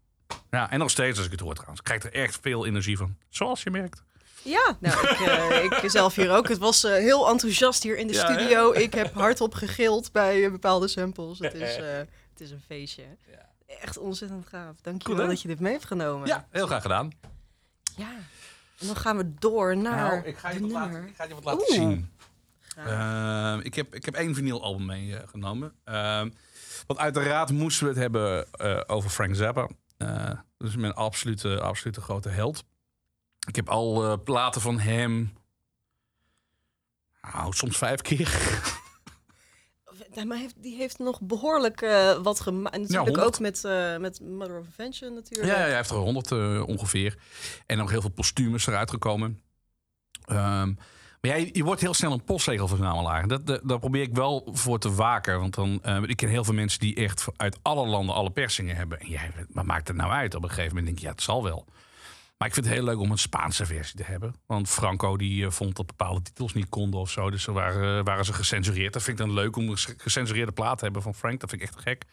ja, 0.52 0.72
en 0.72 0.80
nog 0.80 0.90
steeds 0.90 1.18
als 1.18 1.26
ik 1.26 1.32
het 1.32 1.40
hoor 1.40 1.54
trouwens. 1.54 1.80
Ik 1.80 1.86
krijg 1.86 2.04
er 2.04 2.14
echt 2.14 2.40
veel 2.42 2.66
energie 2.66 2.98
van. 2.98 3.16
Zoals 3.30 3.64
je 3.64 3.70
merkt. 3.72 4.04
Ja, 4.44 4.78
nou, 4.80 5.08
ik, 5.08 5.20
eh, 5.20 5.64
ik 5.84 5.90
zelf 5.90 6.16
hier 6.16 6.32
ook. 6.32 6.48
Het 6.48 6.58
was 6.58 6.84
eh, 6.84 6.92
heel 6.92 7.30
enthousiast 7.30 7.84
hier 7.84 7.98
in 7.98 8.08
de 8.08 8.14
Ja, 8.14 8.28
hè? 8.28 8.34
studio. 8.34 8.72
Ik 8.72 8.94
heb 8.94 9.14
hardop 9.14 9.54
gegild 9.54 10.12
bij 10.12 10.52
bepaalde 10.52 10.88
samples. 10.88 11.40
Het 11.40 11.54
is, 11.54 11.76
het 12.34 12.40
is 12.40 12.52
een 12.52 12.62
feestje. 12.68 13.04
Echt 13.82 13.98
ontzettend 13.98 14.48
gaaf. 14.48 14.82
Dankjewel 14.82 15.18
Cool, 15.18 15.30
dat 15.30 15.42
je 15.42 15.48
dit 15.48 15.60
mee 15.60 15.72
hebt 15.72 15.86
genomen. 15.86 16.28
Ja, 16.28 16.48
heel 16.50 16.68
graag 16.68 16.82
gedaan. 16.82 17.12
Ja. 17.96 18.12
En 18.80 18.88
dan 18.88 18.96
gaan 18.96 19.18
we 19.18 19.34
door 19.34 19.78
naar 19.78 20.12
Nou, 20.14 20.26
ik 20.28 20.38
ga 20.38 20.50
je 20.50 20.60
wat 20.60 20.70
nummer. 20.70 20.92
laten, 20.92 21.08
ik 21.08 21.16
ga 21.16 21.24
je 21.24 21.34
wat 21.34 21.44
laten 21.44 21.68
Oeh. 21.70 21.78
zien. 21.78 22.10
Ehm, 22.76 23.60
ik, 23.60 23.74
heb, 23.74 23.96
ik 23.96 24.06
heb 24.06 24.14
één 24.14 24.36
vinylalbum 24.36 24.86
meegenomen. 24.86 25.74
Ehm 25.84 26.30
want 26.88 27.00
uiteraard 27.00 27.52
moesten 27.52 27.84
we 27.84 27.92
het 27.92 28.02
hebben 28.02 28.52
eh, 28.52 28.82
over 28.88 29.10
Frank 29.10 29.36
Zappa. 29.36 29.70
Eh 29.98 30.32
dus 30.58 30.76
mijn 30.76 30.94
absolute, 30.94 31.62
absolute 31.62 32.02
grote 32.02 32.30
held. 32.30 32.64
Ik 33.48 33.56
heb 33.56 33.70
al 33.70 34.06
eh, 34.06 34.18
platen 34.24 34.62
van 34.62 34.80
hem... 34.80 35.34
Nou, 37.22 37.54
soms 37.54 37.78
vijf 37.78 38.02
keer. 38.02 38.30
Maar 40.26 40.38
heeft, 40.38 40.56
die 40.58 40.76
heeft 40.76 41.00
nog 41.00 41.22
behoorlijk 41.22 41.82
eh, 41.82 42.18
wat 42.22 42.40
gemaakt. 42.40 42.78
Natuurlijk 42.78 43.08
100. 43.08 43.26
ook 43.26 43.40
met, 43.40 43.64
eh, 43.64 43.98
met 43.98 44.22
Mother 44.22 44.60
of 44.60 44.66
Invention 44.66 45.14
natuurlijk. 45.14 45.50
Ja, 45.50 45.60
ja, 45.60 45.66
hij 45.66 45.76
heeft 45.76 45.90
er 45.90 45.96
honderd 45.96 46.32
eh, 46.32 46.68
ongeveer. 46.68 47.18
En 47.66 47.78
nog 47.78 47.90
heel 47.90 48.02
veel 48.02 48.10
postumes 48.10 48.68
eruit 48.68 48.90
gekomen. 48.90 49.42
Ehm, 50.26 50.74
maar 51.22 51.32
jij, 51.32 51.50
je 51.54 51.64
wordt 51.64 51.82
heel 51.82 51.94
snel 51.94 52.12
een 52.12 52.24
postzegelverzamelaar. 52.24 53.28
Dat, 53.28 53.48
dat, 53.48 53.62
daar 53.64 53.80
probeer 53.80 54.02
ik 54.02 54.14
wel 54.14 54.50
voor 54.52 54.80
te 54.80 54.94
waken. 54.94 55.40
Want 55.40 55.56
dan, 55.56 55.82
ik 56.08 56.18
ken 56.18 56.30
heel 56.30 56.44
veel 56.44 56.54
mensen 56.54 56.80
die 56.80 56.96
echt 56.96 57.26
uit 57.36 57.60
alle 57.62 57.88
landen 57.88 58.16
alle 58.16 58.32
persingen 58.32 58.76
hebben. 58.76 59.00
En 59.00 59.10
jij, 59.10 59.32
wat 59.50 59.66
maakt 59.66 59.88
het 59.88 59.98
nou 59.98 60.12
uit? 60.12 60.36
Op 60.36 60.44
een 60.44 60.50
gegeven 60.50 60.76
moment 60.76 60.86
denk 60.86 61.00
je, 61.00 61.06
ja, 61.06 61.12
het 61.12 61.22
zal 61.22 61.44
wel. 61.44 61.66
Maar 62.40 62.48
ik 62.48 62.54
vind 62.54 62.66
het 62.66 62.76
heel 62.76 62.84
leuk 62.84 63.00
om 63.00 63.12
een 63.12 63.18
Spaanse 63.18 63.66
versie 63.66 63.96
te 63.98 64.04
hebben. 64.04 64.36
Want 64.46 64.70
Franco 64.70 65.18
die 65.18 65.46
eh, 65.46 65.52
vond 65.52 65.76
dat 65.76 65.86
bepaalde 65.86 66.22
titels 66.22 66.54
niet 66.54 66.70
konden 66.70 67.00
of 67.00 67.10
zo. 67.10 67.30
Dus 67.30 67.44
ze 67.44 67.52
waren, 67.52 68.04
waren 68.04 68.26
ze 68.26 68.34
gecensureerd. 68.34 68.94
Dat 68.94 69.04
vind 69.04 69.20
ik 69.20 69.26
dan 69.26 69.36
leuk 69.36 69.56
om 69.56 69.70
een 69.70 69.78
gecensureerde 69.78 70.52
plaat 70.52 70.78
te 70.78 70.84
hebben 70.84 71.02
van 71.02 71.16
Frank. 71.16 71.40
Dat 71.40 71.50
vind 71.50 71.62
ik 71.62 71.68
echt 71.68 71.80
gek. 71.82 72.06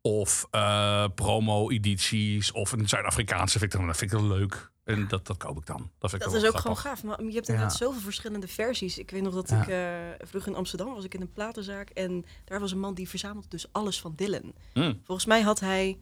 Of 0.00 0.46
eh, 0.50 1.04
promo-edities. 1.14 2.52
Of 2.52 2.72
een 2.72 2.88
Zuid-Afrikaanse 2.88 3.58
vind 3.58 3.72
ik 3.72 3.78
dan 3.78 3.86
dat 3.88 3.96
vind 3.96 4.12
ik 4.12 4.18
dan 4.18 4.28
leuk. 4.28 4.70
En 4.84 5.08
dat, 5.08 5.26
dat 5.26 5.36
koop 5.36 5.56
ik 5.58 5.66
dan. 5.66 5.90
Dat, 5.98 6.10
vind 6.10 6.22
ik 6.22 6.28
Dat 6.30 6.40
wel 6.40 6.50
is 6.50 6.54
ook 6.56 6.60
gewoon 6.60 6.76
gaaf. 6.76 7.02
Maar 7.04 7.22
je 7.22 7.32
hebt 7.32 7.46
Ja. 7.46 7.52
inderdaad 7.52 7.76
zoveel 7.76 8.00
verschillende 8.00 8.48
versies. 8.48 8.98
Ik 8.98 9.10
weet 9.10 9.22
nog 9.22 9.34
dat 9.34 9.48
Ja. 9.48 9.62
ik 9.62 9.68
eh, 9.68 10.26
vroeger 10.28 10.50
in 10.50 10.56
Amsterdam 10.56 10.94
was 10.94 11.04
ik 11.04 11.14
in 11.14 11.20
een 11.20 11.32
platenzaak. 11.32 11.88
En 11.90 12.24
daar 12.44 12.60
was 12.60 12.72
een 12.72 12.78
man 12.80 12.94
die 12.94 13.08
verzamelde 13.08 13.48
dus 13.48 13.72
alles 13.72 14.00
van 14.00 14.12
Dylan. 14.16 14.52
Mm. 14.74 15.00
Volgens 15.04 15.26
mij 15.26 15.40
had 15.42 15.60
hij... 15.60 15.98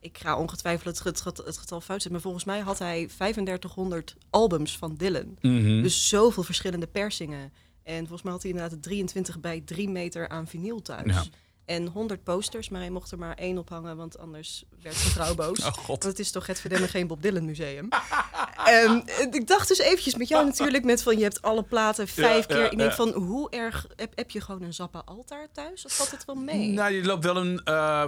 Ik 0.00 0.18
ga 0.18 0.38
ongetwijfeld 0.38 0.98
het, 1.04 1.20
get- 1.20 1.42
het 1.46 1.56
getal 1.58 1.80
fout 1.80 1.88
zetten. 1.90 2.12
Maar 2.12 2.20
volgens 2.20 2.44
mij 2.44 2.60
had 2.60 2.78
hij 2.78 3.06
3500 3.06 4.16
albums 4.30 4.78
van 4.78 4.94
Dylan. 4.94 5.36
Mhm. 5.40 5.82
Dus 5.82 6.08
zoveel 6.08 6.42
verschillende 6.42 6.86
persingen. 6.86 7.52
En 7.82 7.98
volgens 7.98 8.22
mij 8.22 8.32
had 8.32 8.42
hij 8.42 8.50
inderdaad 8.50 8.82
23 8.82 9.40
bij 9.40 9.60
3 9.60 9.88
meter 9.88 10.28
aan 10.28 10.46
vinyl 10.46 10.82
thuis. 10.82 11.14
Ja. 11.14 11.24
En 11.68 11.86
100 11.86 12.22
posters, 12.24 12.68
maar 12.68 12.80
hij 12.80 12.90
mocht 12.90 13.10
er 13.12 13.18
maar 13.18 13.34
één 13.34 13.58
ophangen, 13.58 13.96
want 13.96 14.18
anders 14.18 14.64
werd 14.82 14.94
zijn 14.96 15.10
vrouw 15.12 15.34
boos. 15.34 15.58
Oh 15.66 15.72
god. 15.72 15.86
Want 15.86 16.02
het 16.02 16.18
is 16.18 16.30
toch 16.30 16.46
het 16.46 16.60
verdemmen 16.60 16.88
geen 16.88 17.06
Bob 17.06 17.22
Dylan 17.22 17.44
museum. 17.44 17.88
en 18.64 19.06
eh, 19.06 19.26
ik 19.30 19.46
dacht 19.46 19.68
dus 19.68 19.78
eventjes 19.78 20.14
met 20.16 20.28
jou 20.28 20.44
natuurlijk 20.44 20.84
met 20.84 21.02
van 21.02 21.16
je 21.16 21.22
hebt 21.22 21.42
alle 21.42 21.62
platen 21.62 22.08
vijf 22.08 22.36
Ja, 22.48 22.54
keer. 22.54 22.58
ja, 22.58 22.70
ik 22.70 22.78
denk 22.78 22.90
ja. 22.90 22.96
van 22.96 23.08
hoe 23.12 23.50
erg 23.50 23.86
heb, 23.96 24.12
heb 24.16 24.30
je 24.30 24.40
gewoon 24.40 24.62
een 24.62 24.74
Zappa 24.74 25.02
altaar 25.04 25.48
thuis 25.52 25.84
of 25.84 25.96
valt 25.96 26.10
het 26.10 26.24
wel 26.24 26.34
mee? 26.34 26.68
Nou, 26.72 26.92
je 26.92 27.04
loopt 27.04 27.24
wel 27.24 27.36
een. 27.36 27.60
eh, 27.64 28.04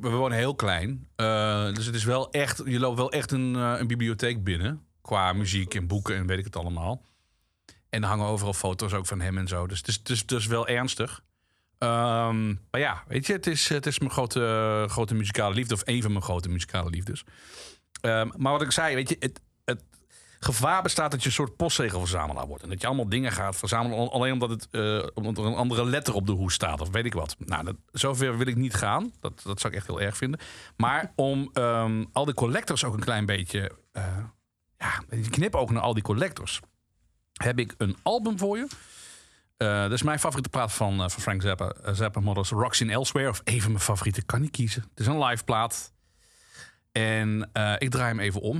we 0.00 0.08
wonen 0.10 0.38
heel 0.38 0.54
klein. 0.54 1.08
eh, 1.16 1.74
dus 1.74 1.86
het 1.86 1.94
is 1.94 2.04
wel 2.04 2.30
echt. 2.30 2.62
Je 2.64 2.78
loopt 2.78 2.96
wel 2.96 3.12
echt 3.12 3.30
een, 3.32 3.54
een 3.54 3.86
bibliotheek 3.86 4.44
binnen. 4.44 4.84
Qua 5.02 5.32
muziek 5.32 5.74
en 5.74 5.86
boeken 5.86 6.16
en 6.16 6.26
weet 6.26 6.38
ik 6.38 6.44
het 6.44 6.56
allemaal. 6.56 7.02
En 7.88 8.02
er 8.02 8.08
hangen 8.08 8.26
overal 8.26 8.52
foto's 8.54 8.92
ook 8.92 9.06
van 9.06 9.20
hem 9.20 9.38
en 9.38 9.48
zo. 9.48 9.66
Dus 9.66 9.78
het 9.78 10.08
is, 10.08 10.20
het 10.20 10.32
is 10.32 10.46
wel 10.46 10.66
ernstig. 10.66 11.22
Ehm, 11.80 12.48
maar 12.70 12.80
ja, 12.80 13.04
weet 13.08 13.26
je, 13.26 13.32
het 13.32 13.46
is, 13.46 13.68
het 13.68 13.86
is 13.86 13.98
mijn 13.98 14.10
grote, 14.10 14.84
grote 14.88 15.14
muzikale 15.14 15.54
liefde. 15.54 15.74
Of 15.74 15.82
een 15.84 16.02
van 16.02 16.12
mijn 16.12 16.24
grote 16.24 16.48
muzikale 16.48 16.90
liefdes. 16.90 17.24
Ehm, 18.00 18.28
maar 18.36 18.52
wat 18.52 18.62
ik 18.62 18.70
zei, 18.72 18.94
weet 18.94 19.08
je, 19.08 19.16
het, 19.18 19.40
gevaar 20.42 20.82
bestaat 20.82 21.10
dat 21.10 21.20
je 21.20 21.26
een 21.26 21.32
soort 21.34 21.56
postzegelverzamelaar 21.56 22.46
wordt. 22.46 22.62
En 22.62 22.68
dat 22.68 22.80
je 22.80 22.86
allemaal 22.86 23.08
dingen 23.08 23.32
gaat 23.32 23.56
verzamelen 23.56 23.98
al- 23.98 24.12
alleen 24.12 24.32
omdat, 24.32 24.50
het, 24.50 24.68
eh, 24.70 25.06
omdat 25.14 25.38
er 25.38 25.44
een 25.44 25.54
andere 25.54 25.84
letter 25.84 26.14
op 26.14 26.26
de 26.26 26.32
hoes 26.32 26.54
staat. 26.54 26.80
Of 26.80 26.90
weet 26.90 27.04
ik 27.04 27.14
wat. 27.14 27.36
Nou, 27.38 27.64
dat, 27.64 27.76
zover 27.92 28.38
wil 28.38 28.46
ik 28.46 28.56
niet 28.56 28.74
gaan. 28.74 29.12
Dat, 29.20 29.42
dat 29.44 29.60
zou 29.60 29.72
ik 29.72 29.78
echt 29.78 29.88
heel 29.88 30.00
erg 30.00 30.16
vinden. 30.16 30.40
Maar 30.76 31.12
om 31.14 31.50
ehm, 31.52 32.04
al 32.12 32.24
die 32.24 32.34
collectors 32.34 32.84
ook 32.84 32.94
een 32.94 33.00
klein 33.00 33.26
beetje... 33.26 33.70
eh 33.92 34.04
ja, 34.78 35.02
knip 35.30 35.54
ook 35.54 35.70
naar 35.70 35.82
al 35.82 35.94
die 35.94 36.02
collectors. 36.02 36.60
Heb 37.32 37.58
ik 37.58 37.74
een 37.78 37.96
album 38.02 38.38
voor 38.38 38.56
je. 38.56 38.66
Eh, 39.60 39.82
dat 39.82 39.92
is 39.92 40.02
mijn 40.02 40.18
favoriete 40.18 40.48
plaat 40.48 40.72
van, 40.72 40.92
eh, 40.92 41.08
van 41.08 41.22
Frank 41.22 41.42
Zappa. 41.42 41.68
eh, 41.70 41.94
Zappa 41.94 42.20
Models 42.20 42.50
Rocks 42.50 42.80
in 42.80 42.90
Elsewhere. 42.90 43.28
Of 43.28 43.40
een 43.44 43.60
van 43.62 43.70
mijn 43.70 43.84
favorieten. 43.84 44.26
Kan 44.26 44.40
niet 44.40 44.50
kiezen. 44.50 44.82
Het 44.82 45.00
is 45.00 45.06
een 45.06 45.24
live 45.24 45.44
plaat. 45.44 45.92
En 46.92 47.50
ik 47.78 47.90
draai 47.90 48.08
hem 48.08 48.20
even 48.20 48.40
om. 48.40 48.56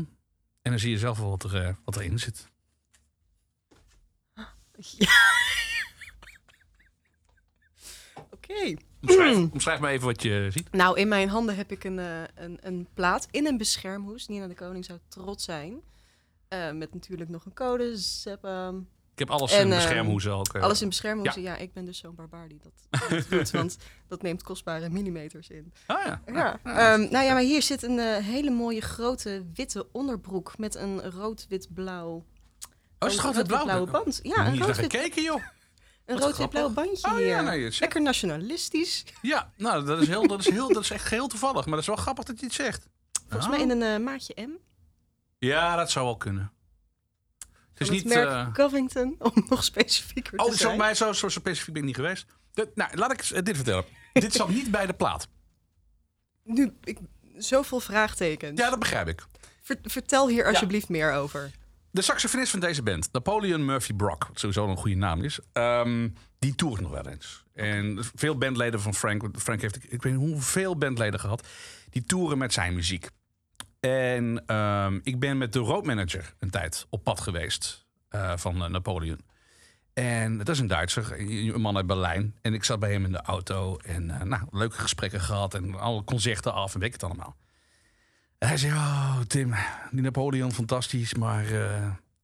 En 0.63 0.71
dan 0.71 0.79
zie 0.81 0.91
je 0.91 0.99
zelf 0.99 1.19
wel 1.19 1.29
wat, 1.31 1.45
er, 1.45 1.77
wat 1.85 1.97
erin 1.97 2.19
zit. 2.19 2.49
Oké. 8.31 8.75
Omschrijf, 9.01 9.37
omschrijf 9.53 9.81
maar 9.81 9.91
even 9.91 10.07
wat 10.07 10.23
je 10.23 10.49
ziet. 10.51 10.73
Nou, 10.73 10.99
in 10.99 11.09
mijn 11.09 11.29
handen 11.29 11.57
heb 11.57 11.73
ik 11.73 11.85
een, 11.85 11.99
een, 12.35 12.59
een 12.61 12.89
plaat 12.95 13.29
in 13.31 13.47
een 13.47 13.57
beschermhoes. 13.59 14.29
Nina 14.29 14.47
de 14.47 14.55
Koning 14.55 14.85
zou 14.85 14.99
trots 15.09 15.45
zijn. 15.45 15.81
Met 16.73 16.95
natuurlijk 16.95 17.31
nog 17.31 17.45
een 17.45 17.55
code, 17.55 17.97
Zappa, 17.97 18.69
Ik 18.69 18.75
heb 19.21 19.31
alles 19.31 19.53
En, 19.53 19.61
in 19.67 19.73
eh, 19.73 19.77
beschermhoezen 19.79 20.33
ook. 20.33 20.55
eh. 20.55 20.63
Alles 20.63 20.83
in 20.83 20.89
beschermhoezen. 20.89 21.43
Ja. 21.43 21.57
ik 21.57 21.73
ben 21.73 21.85
dus 21.85 21.99
zo'n 21.99 22.15
barbaar 22.15 22.49
die 22.49 22.61
dat 22.63 23.01
doet, 23.31 23.51
want 23.51 23.77
dat 24.09 24.23
neemt 24.23 24.43
kostbare 24.43 24.89
millimeters 24.89 25.49
in. 25.49 25.73
Ah 25.87 26.05
ja. 26.07 26.23
Ja. 26.27 26.61
Ehm, 26.65 27.01
nou 27.11 27.25
ja, 27.25 27.33
maar 27.33 27.43
hier 27.43 27.63
zit 27.63 27.83
een 27.83 27.99
eh, 27.99 28.17
hele 28.17 28.51
mooie 28.51 28.81
grote 28.81 29.45
witte 29.55 29.87
onderbroek 29.93 30.59
met 30.59 30.75
een 30.75 31.11
rood-wit-blauw. 31.11 32.25
Oh, 32.99 33.09
is 33.09 33.19
het 33.23 33.47
blauwe 33.47 33.91
band. 33.91 34.21
Ja, 34.23 34.35
Ja, 34.35 34.47
een 34.47 34.59
rood-wit 34.59 34.79
gekeken, 34.79 35.23
joh. 35.23 35.43
een 36.07 36.19
rood-wit-blauw 36.19 36.69
bandje 36.71 37.07
Oh 37.09 37.17
hier. 37.17 37.27
ja, 37.27 37.41
nee, 37.41 37.77
Lekker 37.81 38.03
nationalistisch. 38.03 39.05
Ja, 39.23 39.51
nou, 39.57 39.85
dat 39.85 40.01
is, 40.01 40.09
heel, 40.09 40.27
dat, 40.27 40.41
is 40.41 40.51
heel, 40.51 40.73
dat 40.73 40.83
is 40.83 40.91
echt 40.91 41.11
heel 41.11 41.27
toevallig. 41.29 41.65
Maar 41.65 41.71
dat 41.75 41.81
is 41.81 41.87
wel 41.87 41.97
grappig 41.97 42.25
dat 42.25 42.39
je 42.41 42.47
het 42.47 42.55
zegt. 42.55 42.87
Volgens 43.29 43.45
Oh. 43.45 43.51
mij 43.51 43.61
in 43.61 43.71
een 43.71 43.83
eh, 43.95 44.05
maatje 44.05 44.35
M. 44.47 44.51
Ja, 45.39 45.77
dat 45.77 45.91
zou 45.91 46.05
wel 46.05 46.17
kunnen. 46.17 46.53
Het 47.81 47.89
is 47.89 47.95
niet... 48.03 48.15
het 48.15 48.15
merk 48.15 48.29
eh, 48.29 48.53
Covington, 48.53 49.15
om 49.19 49.33
nog 49.49 49.65
specifieker 49.65 50.39
Oh, 50.39 50.45
te 50.51 50.57
zo, 50.57 50.65
zijn. 50.67 50.79
bij 50.79 50.95
zo, 50.95 51.13
zo 51.13 51.29
specifiek 51.29 51.73
ben 51.73 51.83
ik 51.83 51.89
niet 51.89 51.97
geweest. 51.97 52.27
Nou, 52.75 52.97
laat 52.97 53.13
ik 53.13 53.21
eh, 53.21 53.43
dit 53.43 53.57
vertellen. 53.57 53.85
dit 54.13 54.33
zat 54.33 54.49
niet 54.49 54.71
bij 54.71 54.87
de 54.87 54.93
plaat. 54.93 55.29
Nu, 56.45 56.73
ik, 56.85 56.99
zoveel 57.37 57.81
vraagtekens. 57.81 58.61
Ja, 58.61 58.71
dat 58.71 58.79
begrijp 58.79 59.09
ik. 59.09 59.27
Ver- 59.63 59.79
vertel 59.83 60.29
hier 60.29 60.47
alsjeblieft 60.47 60.89
meer 60.89 61.13
over. 61.13 61.51
De 61.91 62.03
saxofonist 62.03 62.51
van 62.51 62.61
deze 62.61 62.83
band, 62.83 63.09
Napoleon 63.13 63.65
Murphy 63.65 63.93
Brock, 63.93 64.27
wat 64.27 64.39
sowieso 64.39 64.69
een 64.69 64.77
goede 64.77 64.97
naam 64.97 65.25
is, 65.25 65.39
ehm, 65.53 66.09
die 66.39 66.55
toert 66.55 66.81
nog 66.81 66.91
wel 66.91 67.07
eens. 67.07 67.45
En 67.55 67.99
veel 68.15 68.39
bandleden 68.39 68.81
van 68.81 68.95
Frank, 68.95 69.25
Frank 69.39 69.61
heeft, 69.61 69.93
ik 69.93 70.03
weet 70.03 70.13
niet 70.17 70.31
hoeveel 70.31 70.77
bandleden 70.77 71.21
gehad, 71.21 71.47
die 71.91 72.03
toeren 72.05 72.39
met 72.39 72.53
zijn 72.53 72.75
muziek. 72.75 73.09
En 73.81 74.43
ehm, 74.47 74.99
ik 75.03 75.19
ben 75.19 75.39
met 75.39 75.53
de 75.53 75.59
roadmanager 75.59 76.35
een 76.39 76.51
tijd 76.51 76.87
op 76.91 77.05
pad 77.05 77.21
geweest 77.21 77.87
eh, 78.09 78.37
van 78.37 78.65
eh, 78.65 78.71
Napoleon. 78.71 79.21
En 79.93 80.39
dat 80.39 80.49
is 80.49 80.59
een 80.59 80.67
Duitser, 80.67 81.21
een 81.21 81.61
man 81.61 81.77
uit 81.77 81.87
Berlijn. 81.87 82.37
En 82.43 82.55
ik 82.55 82.65
zat 82.65 82.81
bij 82.81 82.93
hem 82.93 83.05
in 83.05 83.13
de 83.13 83.23
auto 83.23 83.77
en 83.77 84.11
eh, 84.11 84.23
nou, 84.23 84.43
leuke 84.51 84.79
gesprekken 84.79 85.21
gehad 85.21 85.55
en 85.55 85.75
alle 85.75 86.05
concerten 86.05 86.53
af 86.53 86.75
en 86.75 86.81
weet 86.81 86.95
ik 86.95 87.01
het 87.01 87.05
allemaal. 87.11 87.37
Hij 88.39 88.57
zei, 88.57 88.73
oh 88.73 89.21
Tim, 89.21 89.55
die 89.91 90.01
Napoleon 90.01 90.53
fantastisch, 90.53 91.15
maar 91.15 91.45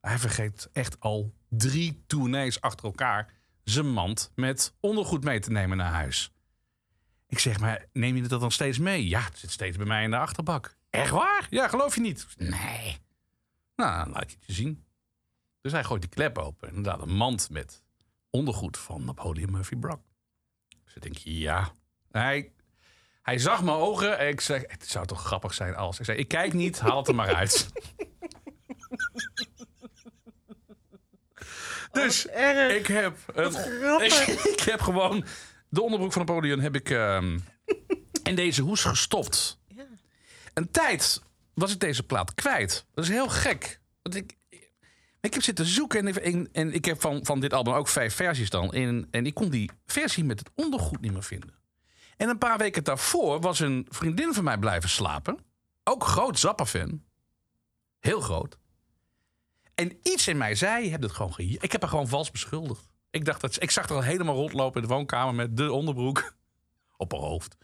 hij 0.01 0.17
vergeet 0.17 0.69
echt 0.73 0.99
al 0.99 1.33
drie 1.49 2.03
tournees 2.07 2.61
achter 2.61 2.85
elkaar 2.85 3.33
zijn 3.63 3.91
mand 3.91 4.31
met 4.35 4.73
ondergoed 4.79 5.23
mee 5.23 5.39
te 5.39 5.51
nemen 5.51 5.77
naar 5.77 5.91
huis. 5.91 6.31
Ik 7.27 7.39
zeg, 7.39 7.59
maar 7.59 7.85
neem 7.93 8.15
je 8.15 8.27
dat 8.27 8.39
dan 8.39 8.51
steeds 8.51 8.77
mee? 8.77 9.07
Ja, 9.07 9.21
het 9.21 9.37
zit 9.37 9.51
steeds 9.51 9.77
bij 9.77 9.85
mij 9.85 10.03
in 10.03 10.09
de 10.09 10.17
achterbak. 10.17 10.76
Echt 10.89 11.11
waar? 11.11 11.47
Ja, 11.49 11.67
geloof 11.67 11.95
je 11.95 12.01
niet? 12.01 12.27
Nee. 12.37 12.97
Nou, 13.75 14.03
dan 14.03 14.13
laat 14.13 14.23
ik 14.23 14.29
het 14.29 14.45
je 14.45 14.53
zien. 14.53 14.85
Dus 15.61 15.71
hij 15.71 15.83
gooit 15.83 16.01
die 16.01 16.09
klep 16.09 16.37
open. 16.37 16.69
En 16.69 16.75
inderdaad, 16.75 17.01
een 17.01 17.15
mand 17.15 17.49
met 17.49 17.83
ondergoed 18.29 18.77
van 18.77 19.05
Napoleon 19.05 19.51
Murphy 19.51 19.75
Brock. 19.75 20.01
Dus 20.83 20.95
ik 20.95 21.01
denk, 21.01 21.17
ja. 21.17 21.71
Hij, 22.11 22.51
Hij 23.21 23.37
zag 23.37 23.63
mijn 23.63 23.77
ogen 23.77 24.17
en 24.17 24.27
ik 24.27 24.41
zei, 24.41 24.63
het 24.67 24.87
zou 24.87 25.05
toch 25.05 25.23
grappig 25.23 25.53
zijn 25.53 25.75
als. 25.75 25.99
Ik 25.99 26.05
zei, 26.05 26.17
ik 26.17 26.27
kijk 26.27 26.53
niet, 26.53 26.79
haal 26.79 26.97
het 26.97 27.07
er 27.07 27.15
maar 27.15 27.35
uit. 27.35 27.69
dus 31.91 32.27
Erg. 32.27 32.75
ik 32.75 32.87
heb, 32.87 33.17
een, 33.33 33.51
grappig. 33.51 34.27
ik, 34.27 34.43
ik 34.53 34.59
heb 34.59 34.81
gewoon 34.81 35.25
de 35.69 35.81
onderbroek 35.81 36.13
van 36.13 36.25
Napoleon 36.25 36.59
heb 36.59 36.75
ik 36.75 36.89
ehm, 36.89 37.39
in 38.23 38.35
deze 38.35 38.61
hoes 38.61 38.83
gestopt. 38.83 39.56
Een 40.57 40.71
tijd 40.71 41.21
was 41.53 41.71
ik 41.73 41.79
deze 41.79 42.03
plaat 42.03 42.33
kwijt. 42.33 42.85
Dat 42.93 43.03
is 43.03 43.09
heel 43.09 43.29
gek. 43.29 43.81
Want 44.01 44.15
ik, 44.15 44.37
ik 45.21 45.33
heb 45.33 45.43
zitten 45.43 45.65
zoeken 45.65 46.07
en 46.07 46.25
ik, 46.25 46.47
en, 46.51 46.73
ik 46.73 46.85
heb 46.85 47.01
van, 47.01 47.25
van 47.25 47.39
dit 47.39 47.53
album 47.53 47.73
ook 47.73 47.87
vijf 47.87 48.15
versies 48.15 48.49
dan. 48.49 48.73
En, 48.73 49.07
en 49.11 49.25
ik 49.25 49.33
kon 49.33 49.49
die 49.49 49.71
versie 49.85 50.23
met 50.23 50.39
het 50.39 50.49
ondergoed 50.55 51.01
niet 51.01 51.11
meer 51.11 51.23
vinden. 51.23 51.53
En 52.17 52.29
een 52.29 52.37
paar 52.37 52.57
weken 52.57 52.83
daarvoor 52.83 53.39
was 53.41 53.59
een 53.59 53.85
vriendin 53.89 54.33
van 54.33 54.43
mij 54.43 54.57
blijven 54.57 54.89
slapen. 54.89 55.37
Ook 55.83 56.03
groot 56.03 56.39
Zappa-fan. 56.39 57.03
Heel 57.99 58.21
groot. 58.21 58.57
En 59.75 59.97
iets 60.03 60.27
in 60.27 60.37
mij 60.37 60.55
zei, 60.55 60.83
je 60.83 60.89
hebt 60.89 61.03
het 61.03 61.11
gewoon 61.11 61.33
ge- 61.33 61.57
Ik 61.59 61.71
heb 61.71 61.81
haar 61.81 61.89
gewoon 61.89 62.07
vals 62.07 62.31
beschuldigd. 62.31 62.89
Ik, 63.09 63.25
dacht 63.25 63.41
dat, 63.41 63.61
ik 63.61 63.71
zag 63.71 63.87
haar 63.89 63.97
al 63.97 64.03
helemaal 64.03 64.35
rondlopen 64.35 64.81
in 64.81 64.87
de 64.87 64.93
woonkamer 64.93 65.35
met 65.35 65.57
de 65.57 65.71
onderbroek 65.71 66.33
op 66.97 67.11
haar 67.11 67.21
hoofd. 67.21 67.57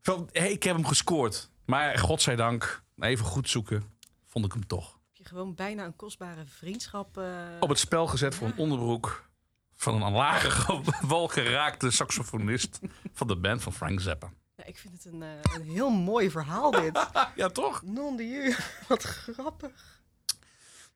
Van, 0.00 0.28
hey, 0.32 0.50
ik 0.52 0.62
heb 0.62 0.74
hem 0.74 0.86
gescoord. 0.86 1.50
Maar 1.70 1.98
godzijdank, 1.98 2.82
even 2.98 3.24
goed 3.24 3.48
zoeken, 3.48 3.92
vond 4.26 4.44
ik 4.44 4.52
hem 4.52 4.66
toch. 4.66 4.92
Heb 4.92 5.16
je 5.16 5.24
gewoon 5.24 5.54
bijna 5.54 5.84
een 5.84 5.96
kostbare 5.96 6.44
vriendschap. 6.46 7.18
eh, 7.18 7.24
Op 7.60 7.68
het 7.68 7.78
spel 7.78 8.06
gezet 8.06 8.34
voor 8.34 8.46
een 8.46 8.56
onderbroek 8.56 9.28
van 9.76 9.94
een 9.94 10.02
aan 10.02 10.12
lage 10.12 10.82
wal 11.06 11.28
geraakte 11.28 11.90
saxofonist 11.90 12.78
van 13.12 13.26
de 13.26 13.36
band 13.36 13.62
van 13.62 13.72
Frank 13.72 14.00
Zappa. 14.00 14.30
Ja, 14.56 14.64
ik 14.64 14.78
vind 14.78 14.94
het 14.94 15.04
een, 15.12 15.22
eh, 15.22 15.28
een 15.54 15.62
heel 15.62 15.90
mooi 15.90 16.30
verhaal 16.30 16.70
dit. 16.70 17.06
Ja, 17.36 17.48
toch? 17.48 17.82
Non 17.82 18.16
de 18.16 18.26
ju. 18.28 18.54
Wat 18.88 19.02
grappig. 19.02 20.02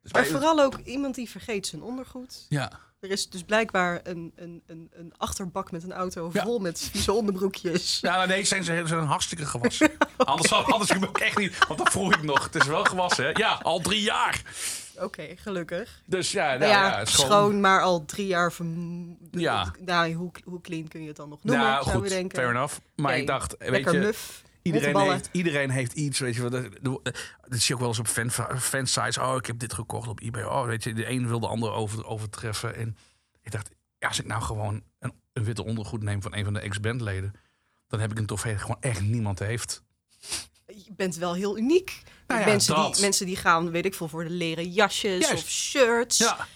Dus 0.00 0.12
Maar 0.12 0.26
vooral 0.26 0.60
ook 0.60 0.78
iemand 0.78 1.14
die 1.14 1.30
vergeet 1.30 1.66
zijn 1.66 1.82
ondergoed. 1.82 2.46
Ja. 2.48 2.70
Er 3.04 3.10
is 3.10 3.28
dus 3.28 3.42
blijkbaar 3.42 4.00
een, 4.02 4.32
een, 4.36 4.62
een, 4.66 4.90
een 4.92 5.12
achterbak 5.16 5.70
met 5.70 5.82
een 5.82 5.92
auto 5.92 6.30
Ja. 6.32 6.42
vol 6.42 6.58
met 6.58 6.88
vieze 6.92 7.12
onderbroekjes. 7.12 7.98
Ja, 8.00 8.24
nee, 8.24 8.44
zijn 8.44 8.64
ze 8.64 8.82
zijn 8.84 9.04
hartstikke 9.04 9.46
gewassen. 9.46 9.90
anders 10.16 10.50
had 10.50 10.72
anders 10.72 10.90
ik 10.90 11.04
ook 11.06 11.18
echt 11.18 11.38
niet. 11.38 11.66
Want 11.66 11.78
dat 11.78 11.90
vroeg 11.90 12.14
ik 12.14 12.22
nog. 12.22 12.44
Het 12.44 12.54
is 12.54 12.66
wel 12.66 12.84
gewassen, 12.84 13.24
hè? 13.24 13.30
Ja, 13.30 13.60
al 13.62 13.80
drie 13.80 14.02
jaar. 14.02 14.42
Oké, 14.98 15.26
gelukkig. 15.36 16.00
Dus 16.06 16.32
ja, 16.32 16.46
nou, 16.46 16.58
Nou 16.58 16.70
ja, 16.72 16.98
ja, 16.98 17.04
schoon. 17.04 17.60
maar 17.60 17.82
al 17.82 18.04
drie 18.04 18.26
jaar 18.26 18.52
van... 18.52 19.16
Ja. 19.30 19.72
Nou, 19.80 20.12
hoe, 20.12 20.30
hoe 20.44 20.60
clean 20.60 20.88
kun 20.88 21.00
je 21.02 21.06
het 21.08 21.16
dan 21.16 21.28
nog 21.28 21.38
noemen, 21.44 21.64
Nou, 21.66 21.84
goed, 21.84 22.02
we 22.02 22.08
denken. 22.08 22.38
fair 22.38 22.50
enough. 22.50 22.74
Maar 22.96 23.10
Nee, 23.12 23.20
ik 23.20 23.26
dacht, 23.26 23.54
weet 23.58 23.70
Lekker 23.70 23.92
je, 23.92 23.98
muf. 23.98 24.42
Iedereen 24.64 25.10
heeft, 25.10 25.28
iedereen 25.32 25.70
heeft 25.70 25.92
iets, 25.92 26.18
weet 26.18 26.34
je 26.34 26.40
wel. 26.40 26.50
Dat, 26.50 27.10
zie 27.48 27.60
je 27.66 27.74
ook 27.74 27.80
wel 27.80 27.88
eens 27.88 27.98
op 27.98 28.06
fan, 28.08 28.30
fansites. 28.60 29.18
Oh, 29.18 29.34
ik 29.36 29.46
heb 29.46 29.58
dit 29.58 29.72
gekocht 29.72 30.08
op 30.08 30.20
eBay. 30.20 30.42
Oh, 30.42 30.64
weet 30.66 30.84
je, 30.84 30.92
de 30.92 31.08
een 31.10 31.28
wil 31.28 31.40
de 31.40 31.46
ander 31.46 31.72
over, 31.72 32.06
overtreffen. 32.06 32.74
En 32.76 32.96
ik 33.42 33.50
dacht, 33.50 33.70
ja, 33.98 34.08
als 34.08 34.18
ik 34.18 34.26
nou 34.26 34.42
gewoon 34.42 34.82
een, 34.98 35.12
een 35.32 35.44
witte 35.44 35.64
ondergoed 35.64 36.02
neem 36.02 36.22
van 36.22 36.34
een 36.36 36.44
van 36.44 36.52
de 36.54 36.60
ex-bandleden... 36.60 37.32
dan 37.88 38.00
heb 38.00 38.10
ik 38.10 38.18
een 38.18 38.26
trofee 38.26 38.58
gewoon 38.58 38.76
echt 38.80 39.00
niemand 39.00 39.38
heeft. 39.38 39.82
Je 40.66 40.92
bent 40.96 41.16
wel 41.16 41.34
heel 41.34 41.58
uniek. 41.58 42.02
Nou 42.26 42.40
ja, 42.40 42.46
mensen, 42.46 42.74
dat. 42.74 42.92
die, 42.94 43.02
mensen 43.02 43.26
die 43.26 43.36
gaan, 43.36 43.70
weet 43.70 43.84
ik 43.84 43.94
veel, 43.94 44.08
voor 44.08 44.24
de 44.24 44.30
leren 44.30 44.70
jasjes 44.70 45.26
Juist. 45.28 45.42
of 45.44 45.50
shirts. 45.50 46.18
Ja, 46.18 46.46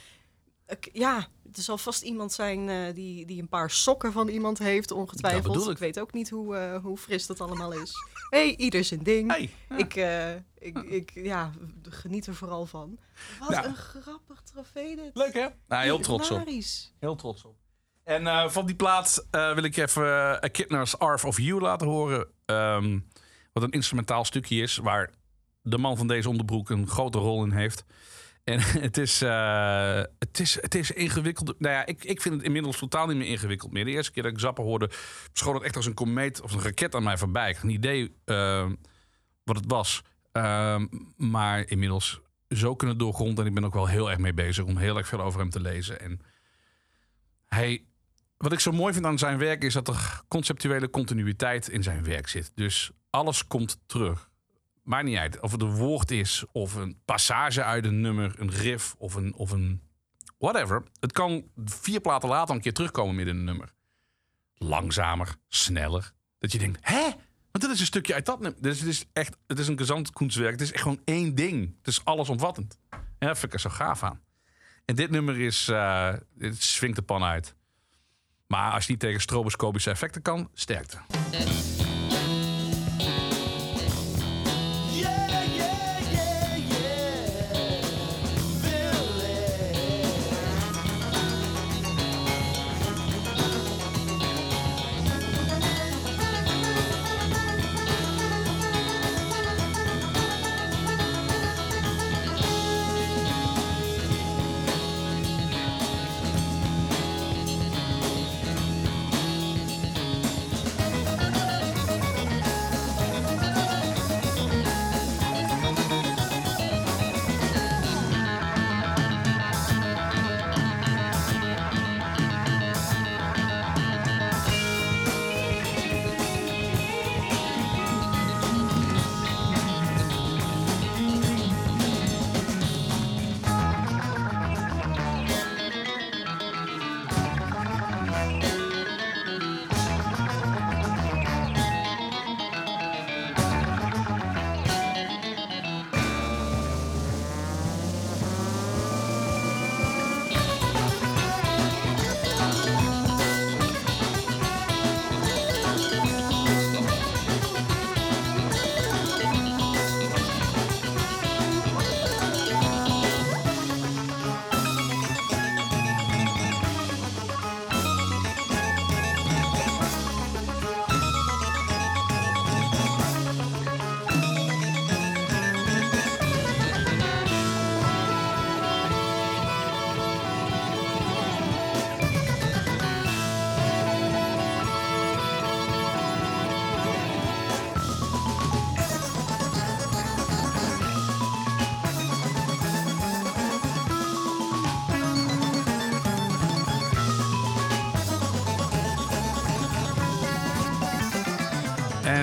Ik- 0.67 0.89
ja, 0.93 1.29
er 1.57 1.63
zal 1.63 1.79
vast 1.79 2.03
iemand 2.03 2.33
zijn 2.33 2.69
eh, 2.69 2.95
die, 2.95 3.27
die 3.27 3.41
een 3.41 3.49
paar 3.49 3.71
sokken 3.71 4.13
van 4.13 4.29
iemand 4.29 4.59
heeft, 4.59 4.91
ongetwijfeld. 4.91 5.65
Ik. 5.65 5.71
ik. 5.71 5.79
weet 5.79 6.01
ook 6.01 6.13
niet 6.13 6.31
hoe, 6.31 6.57
eh, 6.57 6.83
hoe 6.83 6.97
fris 6.97 7.27
dat 7.27 7.41
allemaal 7.41 7.73
is. 7.73 7.93
hey, 8.31 8.57
ieder 8.57 8.85
zijn 8.85 9.03
ding. 9.03 9.31
hey, 9.31 9.51
ja. 9.69 9.77
Ik, 9.77 9.95
eh, 9.95 10.35
ik, 10.59 10.79
ik 10.79 11.11
ja, 11.15 11.51
geniet 11.83 12.27
er 12.27 12.35
vooral 12.35 12.67
van. 12.67 12.99
Wat 13.39 13.51
Ja. 13.51 13.65
een 13.65 13.77
grappig 13.77 14.43
trofee 14.43 14.97
dit. 14.97 15.11
leuk 15.15 15.35
hè? 15.35 15.47
Nou, 15.69 15.83
heel 15.83 15.99
trots 15.99 16.31
op. 16.31 16.49
Heel 16.99 17.17
trots 17.17 17.45
op. 17.45 17.57
En 18.05 18.51
van 18.51 18.67
die 18.67 18.77
plaat 18.77 19.27
wil 19.31 19.63
ik 19.63 19.75
je 19.75 19.83
even 19.83 20.07
A 20.45 20.49
Kidner's 20.53 20.99
Arf 20.99 21.25
of 21.25 21.39
You 21.41 21.61
laten 21.61 21.87
horen. 21.87 22.29
Ehm, 22.45 22.99
wat 23.53 23.63
een 23.63 23.71
instrumentaal 23.71 24.25
stukje 24.25 24.63
is 24.63 24.77
waar 24.77 25.11
de 25.63 25.79
man 25.79 25.97
van 25.97 26.07
deze 26.07 26.29
onderbroek 26.29 26.71
een 26.71 26.89
grote 26.89 27.19
rol 27.19 27.45
in 27.45 27.51
heeft. 27.53 27.85
En 28.49 28.61
het 28.87 28.97
is, 28.97 29.23
eh, 29.23 30.03
het 30.19 30.41
is, 30.41 30.59
het 30.61 30.75
is 30.75 30.91
ingewikkeld. 30.91 31.61
Nou 31.61 31.75
ja, 31.75 31.87
ik, 31.87 32.05
ik 32.05 32.23
vind 32.23 32.35
het 32.35 32.45
inmiddels 32.45 32.79
totaal 32.79 33.07
niet 33.07 33.17
meer 33.17 33.27
ingewikkeld 33.27 33.73
meer. 33.73 33.85
De 33.85 33.91
eerste 33.91 34.13
keer 34.13 34.23
dat 34.23 34.33
ik 34.33 34.39
Zappa 34.39 34.63
hoorde, 34.63 34.91
schoot 35.33 35.55
het 35.55 35.63
echt 35.63 35.77
als 35.77 35.87
een 35.87 35.95
komeet 35.95 36.41
of 36.41 36.53
een 36.53 36.63
raket 36.63 36.95
aan 36.95 37.03
mij 37.03 37.19
voorbij. 37.19 37.49
Ik 37.49 37.55
had 37.55 37.65
geen 37.65 37.75
idee 37.75 38.15
eh, 38.25 38.71
wat 39.45 39.57
het 39.57 39.65
was. 39.69 40.03
Ehm, 40.33 40.87
maar 41.17 41.71
inmiddels 41.71 42.21
zo 42.49 42.77
kunnen 42.77 42.99
doorgrond. 42.99 43.39
En 43.39 43.47
ik 43.47 43.55
ben 43.55 43.65
ook 43.65 43.75
wel 43.75 43.87
heel 43.87 44.11
erg 44.11 44.19
mee 44.19 44.35
bezig 44.35 44.65
om 44.65 44.77
heel 44.77 44.97
erg 44.97 45.09
veel 45.09 45.21
over 45.21 45.41
hem 45.41 45.51
te 45.51 45.61
lezen. 45.61 46.01
En 46.01 46.21
hij, 47.47 47.85
wat 48.37 48.53
ik 48.53 48.61
zo 48.61 48.73
mooi 48.73 48.93
vind 48.93 49.07
aan 49.07 49.19
zijn 49.19 49.39
werk 49.39 49.65
is 49.65 49.73
dat 49.73 49.89
er 49.89 50.21
conceptuele 50.29 50.91
continuïteit 50.91 51.69
in 51.69 51.83
zijn 51.83 52.05
werk 52.05 52.29
zit. 52.29 52.53
Dus 52.55 52.91
alles 53.11 53.47
komt 53.47 53.79
terug. 53.87 54.28
Maakt 54.89 55.05
niet 55.05 55.17
uit 55.17 55.41
of 55.41 55.53
het 55.53 55.63
een 55.63 55.77
woord 55.77 56.11
is 56.11 56.45
of 56.53 56.75
een 56.75 57.01
passage 57.05 57.63
uit 57.63 57.85
een 57.85 58.01
nummer, 58.01 58.35
een 58.39 58.51
riff 58.51 58.95
of 58.99 59.15
een, 59.15 59.35
of 59.35 59.51
een 59.51 59.83
whatever. 60.39 60.83
Het 61.01 61.13
kan 61.13 61.45
vier 61.65 62.01
platen 62.01 62.29
later 62.29 62.55
een 62.55 62.61
keer 62.61 62.73
terugkomen 62.73 63.15
midden 63.15 63.35
in 63.35 63.41
een 63.41 63.47
nummer. 63.47 63.75
Langzamer, 64.55 65.37
sneller. 65.49 66.13
Dat 66.39 66.53
je 66.53 66.59
denkt, 66.59 66.79
hè? 66.81 67.03
Want 67.51 67.65
dit 67.65 67.71
is 67.71 67.81
een 67.81 67.87
stukje 67.87 68.15
uit 68.15 68.27
dat 68.27 68.41
nummer. 68.41 68.63
Dus 68.63 68.79
het 68.79 68.89
is 68.89 69.05
echt, 69.13 69.37
het 69.47 69.59
is 69.59 69.69
een 69.69 69.79
gezantkunstwerk. 69.79 70.53
Het 70.53 70.61
is 70.61 70.73
echt 70.73 70.83
gewoon 70.83 71.01
één 71.05 71.35
ding. 71.35 71.75
Het 71.79 71.87
is 71.87 72.05
allesomvattend. 72.05 72.79
En 72.91 73.27
dat 73.27 73.39
vind 73.39 73.53
ik 73.53 73.53
er 73.53 73.61
zo 73.61 73.71
gaaf 73.71 74.03
aan. 74.03 74.21
En 74.85 74.95
dit 74.95 75.11
nummer 75.11 75.41
is, 75.41 75.69
eh 75.69 76.15
het 76.39 76.63
swingt 76.63 76.97
de 76.97 77.03
pan 77.03 77.23
uit. 77.23 77.55
Maar 78.47 78.73
als 78.73 78.85
je 78.85 78.91
niet 78.91 79.01
tegen 79.01 79.21
stroboscopische 79.21 79.91
effecten 79.91 80.23
kan, 80.23 80.51
sterkte. 80.55 80.99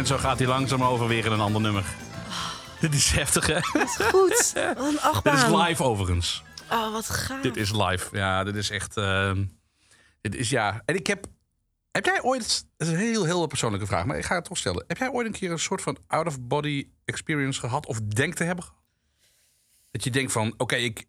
En 0.05 0.11
zo 0.11 0.17
gaat 0.17 0.37
hij 0.39 0.47
langzaam 0.47 0.83
over 0.83 1.07
weer 1.07 1.25
in 1.25 1.31
een 1.31 1.39
ander 1.39 1.61
nummer. 1.61 1.85
Dit 2.79 2.93
is 2.93 3.11
heftig, 3.11 3.47
hè? 3.47 3.61
Goed. 3.63 4.51
Wat 4.53 4.77
een 4.77 4.91
Dit 4.91 5.01
achtbaan. 5.01 5.35
is 5.35 5.67
live 5.67 5.83
overigens. 5.83 6.43
Oh, 6.71 6.91
wat 6.91 7.09
gaaf. 7.09 7.41
Dit 7.41 7.57
is 7.57 7.71
live. 7.71 8.17
Ja, 8.17 8.43
dit 8.43 8.55
is 8.55 8.69
echt... 8.69 8.97
ehm, 8.97 9.45
dit 10.21 10.35
is, 10.35 10.49
ja. 10.49 10.81
En 10.85 10.95
ik 10.95 11.07
heb... 11.07 11.25
Heb 11.91 12.05
jij 12.05 12.21
ooit... 12.21 12.65
Dat 12.77 12.87
is 12.87 12.93
een 12.93 12.99
heel, 12.99 13.23
heel 13.23 13.47
persoonlijke 13.47 13.85
vraag, 13.85 14.05
maar 14.05 14.17
ik 14.17 14.25
ga 14.25 14.35
het 14.35 14.45
toch 14.45 14.57
stellen. 14.57 14.83
Heb 14.87 14.97
jij 14.97 15.09
ooit 15.11 15.27
een 15.27 15.33
keer 15.33 15.51
een 15.51 15.59
soort 15.59 15.81
van 15.81 15.97
out-of-body 16.07 16.87
experience 17.05 17.59
gehad? 17.59 17.85
Of 17.85 17.99
denkt 18.01 18.37
te 18.37 18.43
hebben 18.43 18.63
gehad? 18.63 18.79
Dat 19.91 20.03
je 20.03 20.09
denkt 20.09 20.31
van, 20.31 20.53
oké, 20.57 20.75
ik... 20.75 21.05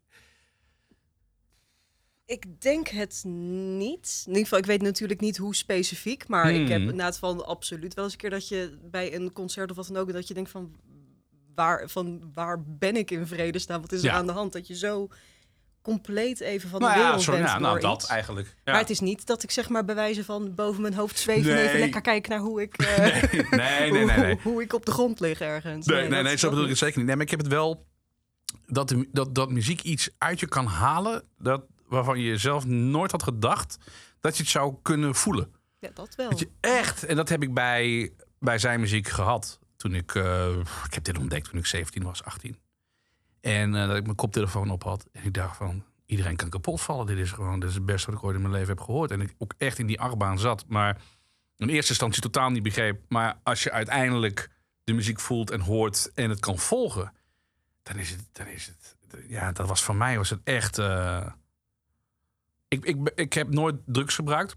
Ik 2.27 2.61
denk 2.61 2.89
het 2.89 3.23
niet. 3.25 4.23
In 4.25 4.29
ieder 4.29 4.43
geval, 4.43 4.59
ik 4.59 4.67
weet 4.67 4.83
natuurlijk 4.83 5.21
niet 5.21 5.37
hoe 5.37 5.55
specifiek. 5.55 6.29
Maar 6.29 6.51
ik 6.51 6.69
heb 6.69 6.79
Hmm. 6.81 6.89
inderdaad 6.89 7.19
van 7.19 7.47
absoluut 7.47 7.95
wel 7.95 8.05
eens 8.05 8.13
een 8.13 8.19
keer 8.19 8.31
dat 8.31 8.49
je 8.49 8.79
bij 8.91 9.15
een 9.15 9.33
concert 9.33 9.71
of 9.71 9.77
wat 9.77 9.87
dan 9.87 9.97
ook... 9.97 10.13
dat 10.13 10.29
je 10.29 10.35
denkt 10.35 10.51
van 10.51 10.77
waar, 11.55 11.89
van 11.89 12.31
waar 12.35 12.63
ben 12.67 12.97
ik 12.97 13.11
in 13.11 13.27
vredesnaam? 13.27 13.81
Wat 13.81 13.93
is 13.93 13.99
er 14.01 14.05
Ja. 14.07 14.13
aan 14.13 14.27
de 14.27 14.33
hand? 14.33 14.53
Dat 14.53 14.67
je 14.67 14.77
zo 14.77 15.09
compleet 15.83 16.41
even 16.41 16.69
van 16.69 16.79
de 16.81 16.85
Nou 16.87 16.99
ja, 16.99 17.05
wereld 17.05 17.23
sorry, 17.23 17.41
bent 17.41 17.53
ja, 17.53 17.59
nou 17.59 17.81
dat 17.81 18.01
iets. 18.03 18.11
eigenlijk. 18.11 18.47
Ja. 18.65 18.73
Maar 18.73 18.81
het 18.81 18.91
is 18.91 19.01
niet 19.01 19.27
dat 19.27 19.43
ik 19.43 19.51
zeg 19.51 19.69
maar 19.69 19.85
bij 19.85 19.95
wijze 19.95 20.25
van 20.25 20.55
boven 20.55 20.83
mijn 20.83 20.95
hoofd 20.95 21.19
zweef... 21.19 21.47
en 21.47 21.55
Nee. 21.55 21.67
even 21.67 21.79
lekker 21.79 22.01
kijken 22.01 22.31
naar 22.31 22.41
hoe 22.41 22.63
ik, 22.63 22.77
eh, 22.83 22.99
Nee, 23.51 23.91
nee, 23.91 24.05
nee, 24.05 24.17
nee. 24.17 24.39
hoe, 24.43 24.53
hoe 24.53 24.63
ik 24.63 24.73
op 24.73 24.87
de 24.87 24.93
grond 24.93 25.21
lig 25.21 25.41
ergens. 25.41 25.87
Nee, 25.87 26.09
nee, 26.09 26.23
nee, 26.23 26.37
zo 26.37 26.49
bedoel 26.49 26.65
ik 26.65 26.71
het 26.71 26.79
zeker 26.79 26.97
niet. 26.99 27.07
Nee, 27.07 27.17
maar 27.17 27.25
ik 27.25 27.31
heb 27.31 27.41
het 27.41 27.49
wel 27.49 27.87
dat, 28.67 28.95
dat, 29.13 29.35
dat 29.35 29.51
muziek 29.51 29.83
iets 29.83 30.11
uit 30.19 30.41
je 30.41 30.49
kan 30.49 30.67
halen 30.67 31.23
dat, 31.39 31.65
waarvan 31.89 32.21
je 32.21 32.37
zelf 32.37 32.65
nooit 32.67 33.11
had 33.11 33.23
gedacht 33.23 33.79
dat 34.21 34.37
je 34.37 34.43
het 34.43 34.53
zou 34.53 34.77
kunnen 34.83 35.15
voelen. 35.15 35.53
Ja, 35.79 35.91
dat 35.95 36.15
wel. 36.15 36.31
Dat 36.31 36.39
je 36.39 36.51
echt, 36.61 37.05
en 37.05 37.17
dat 37.17 37.29
heb 37.29 37.43
ik 37.43 37.55
bij, 37.55 38.13
bij 38.39 38.59
zijn 38.59 38.81
muziek 38.81 39.09
gehad 39.09 39.59
toen 39.77 39.95
ik, 39.95 40.15
eh, 40.15 40.59
ik 40.85 40.95
heb 40.95 41.05
dit 41.05 41.19
ontdekt 41.19 41.51
toen 41.51 41.59
ik 41.59 41.67
17 41.67 42.03
was, 42.03 42.25
18. 42.25 42.59
En 43.41 43.75
eh, 43.75 43.87
dat 43.87 43.97
ik 43.97 44.05
mijn 44.05 44.17
koptelefoon 44.17 44.71
op 44.71 44.83
had 44.83 45.07
en 45.13 45.25
ik 45.25 45.35
dacht 45.35 45.57
van, 45.57 45.85
iedereen 46.07 46.37
kan 46.37 46.51
kapot 46.51 46.81
vallen. 46.81 47.07
Dit 47.07 47.19
is 47.19 47.33
gewoon, 47.33 47.61
dit 47.61 47.69
is 47.69 47.75
het 47.75 47.87
beste 47.87 48.11
wat 48.11 48.19
ik 48.19 48.25
ooit 48.25 48.35
in 48.37 48.43
mijn 48.43 48.53
leven 48.55 48.69
heb 48.69 48.81
gehoord. 48.81 49.11
En 49.11 49.21
ik 49.21 49.35
ook 49.39 49.55
echt 49.59 49.79
in 49.79 49.87
die 49.87 50.01
achtbaan 50.01 50.39
zat, 50.39 50.65
maar 50.69 51.01
in 51.57 51.69
eerste 51.69 51.91
instantie 51.91 52.23
totaal 52.23 52.51
niet 52.51 52.63
begreep. 52.63 53.01
Maar 53.09 53.41
als 53.43 53.63
je 53.63 53.71
uiteindelijk 53.73 54.51
de 54.85 54.93
muziek 54.93 55.21
voelt 55.21 55.51
en 55.51 55.61
hoort 55.61 56.11
en 56.15 56.31
het 56.31 56.41
kan 56.41 56.59
volgen, 56.59 57.13
dan 57.83 57.97
is 57.97 58.11
het, 58.11 58.29
dan 58.33 58.47
is 58.47 58.67
het, 58.67 58.97
ja, 59.29 59.53
dat 59.53 59.69
was 59.69 59.83
voor 59.83 59.97
mij 59.97 60.17
was 60.17 60.31
het 60.31 60.41
echt. 60.45 60.79
eh, 60.79 61.27
ik, 62.69 62.85
ik, 62.85 63.11
ik 63.15 63.33
heb 63.33 63.49
nooit 63.49 63.77
drugs 63.87 64.15
gebruikt. 64.15 64.57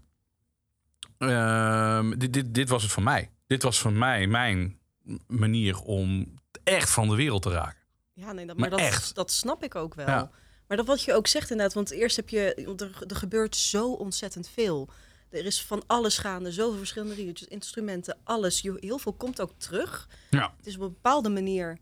Ehm, 1.18 2.18
dit, 2.18 2.32
dit, 2.32 2.54
dit 2.54 2.68
was 2.68 2.82
het 2.82 2.92
voor 2.92 3.02
mij. 3.02 3.30
Dit 3.46 3.62
was 3.62 3.78
voor 3.78 3.92
mij 3.92 4.26
mijn 4.26 4.78
manier 5.26 5.80
om 5.80 6.34
echt 6.64 6.90
van 6.90 7.08
de 7.08 7.14
wereld 7.16 7.42
te 7.42 7.50
raken. 7.50 7.80
Ja, 8.12 8.32
nee, 8.32 8.46
dat, 8.46 8.56
Maar 8.56 8.70
maar 8.70 8.78
dat, 8.78 8.88
echt. 8.88 9.14
dat 9.14 9.30
snap 9.30 9.62
ik 9.62 9.74
ook 9.74 9.94
wel. 9.94 10.06
Ja. 10.06 10.30
Maar 10.66 10.76
dat 10.76 10.86
wat 10.86 11.02
je 11.02 11.14
ook 11.14 11.26
zegt 11.26 11.50
inderdaad, 11.50 11.74
want 11.74 11.90
eerst 11.90 12.16
heb 12.16 12.28
je, 12.28 12.54
er, 12.54 13.04
er 13.08 13.16
gebeurt 13.16 13.56
zo 13.56 13.92
ontzettend 13.92 14.48
veel. 14.48 14.88
Er 15.30 15.44
is 15.44 15.62
van 15.62 15.82
alles 15.86 16.18
gaande, 16.18 16.52
zoveel 16.52 16.78
verschillende 16.78 17.14
riedeltjes, 17.14 17.48
instrumenten, 17.48 18.16
alles. 18.24 18.60
Je, 18.60 18.76
heel 18.80 18.98
veel 18.98 19.12
komt 19.12 19.40
ook 19.40 19.52
terug. 19.56 20.08
Ja. 20.30 20.54
Het 20.56 20.66
is 20.66 20.74
op 20.76 20.80
een 20.80 20.92
bepaalde 20.92 21.28
manier 21.28 21.78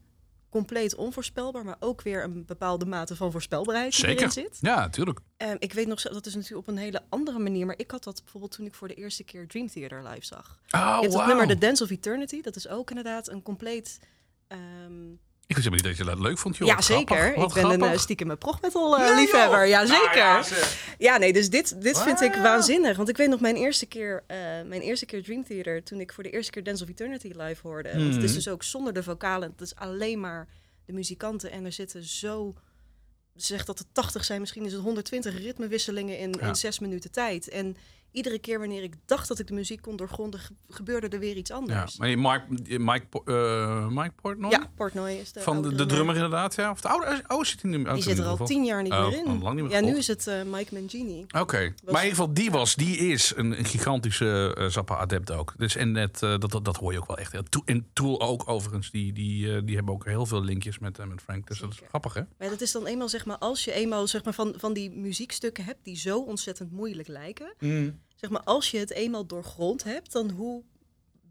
compleet 0.50 0.94
onvoorspelbaar, 0.94 1.64
maar 1.64 1.76
ook 1.80 2.02
weer 2.02 2.22
een 2.22 2.44
bepaalde 2.44 2.86
mate 2.86 3.16
van 3.16 3.30
voorspelbaarheid 3.30 3.96
die 3.96 4.04
erin 4.04 4.18
Zeker. 4.18 4.32
zit. 4.32 4.58
Ja, 4.60 4.76
natuurlijk. 4.76 5.20
Ehm, 5.36 5.56
ik 5.58 5.72
weet 5.72 5.86
nog, 5.86 6.02
dat 6.02 6.26
is 6.26 6.34
natuurlijk 6.34 6.68
op 6.68 6.74
een 6.74 6.80
hele 6.80 7.02
andere 7.08 7.38
manier, 7.38 7.66
maar 7.66 7.78
ik 7.78 7.90
had 7.90 8.04
dat 8.04 8.20
bijvoorbeeld 8.22 8.52
toen 8.52 8.66
ik 8.66 8.74
voor 8.74 8.88
de 8.88 8.94
eerste 8.94 9.24
keer 9.24 9.46
Dream 9.46 9.68
Theater 9.68 10.02
live 10.08 10.24
zag. 10.26 10.58
Oh, 10.70 10.70
je 10.70 10.78
hebt 10.78 11.02
dat 11.02 11.12
wauw. 11.12 11.26
nummer 11.26 11.46
The 11.46 11.58
Dance 11.58 11.82
of 11.82 11.90
Eternity, 11.90 12.40
dat 12.40 12.56
is 12.56 12.68
ook 12.68 12.88
inderdaad 12.88 13.28
een 13.28 13.42
compleet... 13.42 13.98
ehm, 14.46 15.14
Ik 15.48 15.54
wist 15.56 15.68
helemaal 15.68 15.88
niet 15.88 15.98
dat 15.98 16.06
je 16.06 16.14
dat 16.14 16.26
leuk 16.26 16.38
vond, 16.38 16.56
joh. 16.56 16.68
ja, 16.68 16.80
zeker. 16.80 17.26
Ik 17.28 17.34
ben 17.34 17.42
een 17.44 17.50
grappig. 17.50 17.92
uh, 17.92 17.98
stiekem 17.98 18.38
progmetal 18.38 18.98
uh, 18.98 19.06
Nee, 19.06 19.14
liefhebber. 19.20 19.66
Ja, 19.66 19.82
Nou 19.82 20.00
zeker. 20.02 20.16
ja, 20.16 20.36
ja, 20.36 20.42
zeg. 20.42 21.18
nee, 21.18 21.32
dus 21.32 21.50
dit, 21.50 21.82
dit 21.82 22.02
vind 22.02 22.20
ik 22.20 22.34
waanzinnig. 22.34 22.96
Want 22.96 23.08
ik 23.08 23.16
weet 23.16 23.28
nog 23.28 23.40
mijn 23.40 23.56
eerste 23.56 23.86
keer, 23.86 24.24
eh, 24.26 24.36
mijn 24.66 24.80
eerste 24.80 25.06
keer 25.06 25.22
Dream 25.22 25.44
Theater, 25.44 25.82
toen 25.82 26.00
ik 26.00 26.12
voor 26.12 26.22
de 26.22 26.30
eerste 26.30 26.50
keer 26.50 26.62
Dance 26.64 26.82
of 26.82 26.88
Eternity 26.90 27.32
live 27.36 27.60
hoorde. 27.66 27.88
Want 27.88 28.14
het 28.14 28.22
is 28.22 28.24
Mhm. 28.24 28.34
dus 28.34 28.48
ook 28.48 28.62
zonder 28.62 28.92
de 28.92 29.02
vocalen. 29.02 29.50
Het 29.50 29.60
is 29.60 29.74
alleen 29.74 30.20
maar 30.20 30.48
de 30.84 30.92
muzikanten. 30.92 31.50
En 31.50 31.64
er 31.64 31.72
zitten 31.72 32.04
zo, 32.04 32.54
ze 33.36 33.46
zegt 33.46 33.66
dat 33.66 33.78
er 33.78 33.84
80 33.92 34.24
zijn, 34.24 34.40
misschien 34.40 34.64
is 34.64 34.72
het 34.72 34.82
120 34.82 35.38
ritmewisselingen 35.38 36.18
in, 36.18 36.34
Ja. 36.40 36.46
in 36.48 36.54
zes 36.56 36.78
minuten 36.78 37.10
tijd. 37.10 37.48
En 37.48 37.76
iedere 38.12 38.38
keer 38.38 38.58
wanneer 38.58 38.82
ik 38.82 38.94
dacht 39.06 39.28
dat 39.28 39.38
ik 39.38 39.46
de 39.46 39.54
muziek 39.54 39.80
kon 39.82 39.96
doorgronden, 39.96 40.40
ge- 40.40 40.52
gebeurde 40.68 41.08
er 41.08 41.18
weer 41.18 41.36
iets 41.36 41.50
Ja, 41.50 41.56
anders. 41.56 41.98
maar 41.98 42.08
je 42.08 42.16
Mike, 42.16 42.78
Mike, 42.78 43.06
eh, 43.24 43.88
Mike 43.88 44.12
Portnoy? 44.22 44.50
Ja, 44.50 44.70
Portnoy 44.74 45.10
is 45.10 45.32
de 45.32 45.40
Van 45.40 45.62
de, 45.62 45.86
drummer 45.86 46.14
inderdaad, 46.14 46.54
ja? 46.54 46.70
Of 46.70 46.80
de 46.80 46.88
oude, 46.88 47.22
oh, 47.28 47.42
zit 47.44 47.62
hij 47.62 47.70
nu 47.70 47.84
Die 47.84 48.02
zit 48.02 48.18
er 48.18 48.24
al 48.24 48.46
tien 48.46 48.64
jaar 48.64 48.82
niet 48.82 48.92
Oh, 48.92 49.08
meer 49.08 49.18
in. 49.18 49.26
al 49.26 49.38
lang 49.38 49.54
niet 49.54 49.64
meer 49.64 49.72
ja, 49.72 49.80
nu 49.80 49.96
is 49.96 50.06
het 50.06 50.26
eh, 50.26 50.42
Mike 50.42 50.74
Mangini. 50.74 51.20
Oké, 51.38 51.58
maar 51.58 51.64
in 51.64 51.74
ieder 51.84 52.00
geval 52.00 52.34
die 52.34 52.50
was, 52.50 52.74
die 52.74 52.96
is 52.96 53.32
een, 53.36 53.58
een 53.58 53.64
gigantische 53.64 54.54
eh, 54.58 54.66
Zappa-adept 54.66 55.30
ook. 55.30 55.54
Dus 55.56 55.76
en 55.76 55.92
net, 55.92 56.22
eh, 56.22 56.38
dat, 56.38 56.50
dat, 56.50 56.64
dat 56.64 56.76
hoor 56.76 56.92
je 56.92 56.98
ook 56.98 57.06
wel 57.06 57.18
echt. 57.18 57.32
Ja, 57.32 57.42
To- 57.48 57.62
En 57.64 57.86
Tool 57.92 58.20
ook 58.20 58.48
overigens, 58.48 58.90
die, 58.90 59.12
die, 59.12 59.54
eh, 59.54 59.60
die 59.64 59.76
hebben 59.76 59.94
ook 59.94 60.04
heel 60.04 60.26
veel 60.26 60.42
linkjes 60.42 60.78
met, 60.78 60.98
met 61.08 61.20
Frank. 61.22 61.46
Dus 61.48 61.58
dat 61.58 61.70
is 61.70 61.80
grappig 61.88 62.14
hè? 62.14 62.22
Maar 62.38 62.48
dat 62.48 62.60
is 62.60 62.72
dan 62.72 62.86
eenmaal, 62.86 63.08
zeg 63.08 63.24
maar, 63.26 63.38
als 63.38 63.64
je 63.64 63.72
eenmaal 63.72 64.06
zeg 64.06 64.24
maar, 64.24 64.34
van, 64.34 64.54
van 64.56 64.72
die 64.72 64.90
muziekstukken 64.90 65.64
hebt 65.64 65.84
die 65.84 65.96
zo 65.96 66.18
ontzettend 66.20 66.72
moeilijk 66.72 67.08
lijken. 67.08 67.52
Zeg 68.20 68.30
maar, 68.30 68.42
als 68.42 68.70
je 68.70 68.78
het 68.78 68.90
eenmaal 68.90 69.26
doorgrond 69.26 69.84
hebt, 69.84 70.12
dan 70.12 70.30
hoe, 70.30 70.62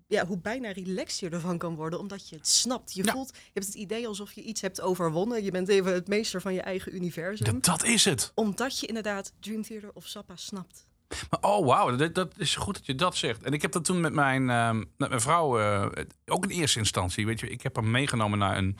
ja, 0.07 0.25
hoe 0.25 0.37
bijna 0.37 0.71
relaxed 0.71 1.19
je 1.19 1.29
ervan 1.29 1.57
kan 1.57 1.75
worden, 1.75 1.99
omdat 1.99 2.29
je 2.29 2.35
het 2.35 2.47
snapt. 2.47 2.93
Je 2.93 3.03
Ja. 3.03 3.11
voelt, 3.11 3.29
je 3.35 3.49
hebt 3.53 3.65
het 3.65 3.75
idee 3.75 4.07
alsof 4.07 4.31
je 4.33 4.41
iets 4.43 4.61
hebt 4.61 4.81
overwonnen. 4.81 5.43
Je 5.43 5.51
bent 5.51 5.67
even 5.67 5.93
het 5.93 6.07
meester 6.07 6.41
van 6.41 6.53
je 6.53 6.61
eigen 6.61 6.95
universum. 6.95 7.45
Dat, 7.45 7.63
dat 7.63 7.83
is 7.83 8.05
het. 8.05 8.31
Omdat 8.35 8.79
je 8.79 8.87
inderdaad 8.87 9.33
Dream 9.39 9.61
Theater 9.61 9.89
of 9.93 10.05
Zappa 10.05 10.35
snapt. 10.35 10.87
Maar, 11.29 11.39
oh, 11.51 11.65
wauw, 11.65 11.95
dat, 11.95 12.15
dat 12.15 12.33
is 12.37 12.55
goed 12.55 12.73
dat 12.75 12.85
je 12.85 12.95
dat 12.95 13.15
zegt. 13.15 13.43
En 13.43 13.53
ik 13.53 13.61
heb 13.61 13.71
dat 13.71 13.85
toen 13.85 14.01
met 14.01 14.13
mijn, 14.13 14.49
ehm, 14.49 14.77
met 14.77 15.09
mijn 15.09 15.21
vrouw, 15.21 15.59
eh, 15.59 15.89
ook 16.25 16.43
in 16.43 16.49
eerste 16.49 16.79
instantie, 16.79 17.25
weet 17.25 17.39
je, 17.39 17.49
ik 17.49 17.61
heb 17.61 17.75
hem 17.75 17.91
meegenomen 17.91 18.39
naar 18.39 18.57
een 18.57 18.77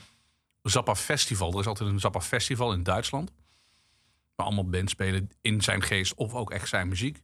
Zappa 0.62 0.94
Festival. 0.94 1.52
Er 1.52 1.58
is 1.60 1.66
altijd 1.66 1.90
een 1.90 2.00
Zappa 2.00 2.20
Festival 2.20 2.72
in 2.72 2.82
Duitsland. 2.82 3.30
Waar 4.34 4.46
allemaal 4.46 4.68
bands 4.68 4.92
spelen 4.92 5.30
in 5.40 5.62
zijn 5.62 5.82
geest 5.82 6.14
of 6.14 6.34
ook 6.34 6.50
echt 6.50 6.68
zijn 6.68 6.88
muziek. 6.88 7.22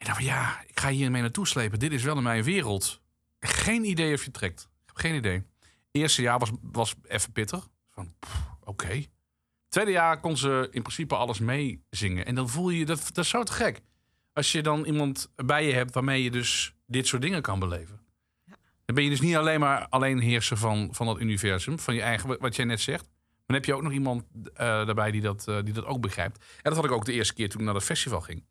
En 0.00 0.06
dan 0.06 0.14
van 0.14 0.24
ja, 0.24 0.62
ik 0.66 0.80
ga 0.80 0.88
hiermee 0.88 1.20
naartoe 1.20 1.46
slepen. 1.46 1.78
Dit 1.78 1.92
is 1.92 2.02
wel 2.02 2.16
in 2.16 2.22
mijn 2.22 2.42
wereld. 2.42 3.00
Geen 3.40 3.84
idee 3.84 4.14
of 4.14 4.24
je 4.24 4.30
trekt. 4.30 4.60
Ik 4.60 4.86
heb 4.86 4.96
geen 4.96 5.14
idee. 5.14 5.42
Eerste 5.90 6.22
jaar 6.22 6.38
was, 6.38 6.50
was 6.62 6.94
even 7.02 7.32
pittig. 7.32 7.68
Van, 7.90 8.14
oké. 8.64 9.04
Tweede 9.68 9.90
jaar 9.90 10.20
kon 10.20 10.36
ze 10.36 10.68
in 10.70 10.82
principe 10.82 11.16
alles 11.16 11.38
meezingen. 11.38 12.26
En 12.26 12.34
dan 12.34 12.48
voel 12.48 12.70
je, 12.70 12.84
dat, 12.86 13.10
dat 13.12 13.24
is 13.24 13.30
zo 13.30 13.42
te 13.42 13.52
gek. 13.52 13.80
Als 14.32 14.52
je 14.52 14.62
dan 14.62 14.84
iemand 14.84 15.30
bij 15.36 15.66
je 15.66 15.72
hebt 15.72 15.94
waarmee 15.94 16.22
je 16.22 16.30
dus 16.30 16.74
dit 16.86 17.06
soort 17.06 17.22
dingen 17.22 17.42
kan 17.42 17.58
beleven. 17.58 18.00
Dan 18.84 18.94
ben 18.94 19.04
je 19.04 19.10
dus 19.10 19.20
niet 19.20 19.36
alleen 19.36 19.60
maar 19.60 19.88
alleen 19.88 20.18
heerser 20.18 20.56
van, 20.56 20.88
van 20.92 21.06
dat 21.06 21.20
universum, 21.20 21.78
van 21.78 21.94
je 21.94 22.02
eigen, 22.02 22.40
wat 22.40 22.56
jij 22.56 22.64
net 22.64 22.80
zegt. 22.80 23.04
Maar 23.04 23.44
dan 23.46 23.56
heb 23.56 23.64
je 23.64 23.74
ook 23.74 23.82
nog 23.82 23.92
iemand 23.92 24.24
eh, 24.34 24.66
daarbij 24.66 25.10
die 25.10 25.20
dat, 25.20 25.48
eh, 25.48 25.58
die 25.64 25.74
dat 25.74 25.84
ook 25.84 26.00
begrijpt. 26.00 26.38
En 26.38 26.62
dat 26.62 26.74
had 26.74 26.84
ik 26.84 26.90
ook 26.90 27.04
de 27.04 27.12
eerste 27.12 27.34
keer 27.34 27.48
toen 27.48 27.58
ik 27.58 27.64
naar 27.64 27.74
dat 27.74 27.84
festival 27.84 28.20
ging. 28.20 28.44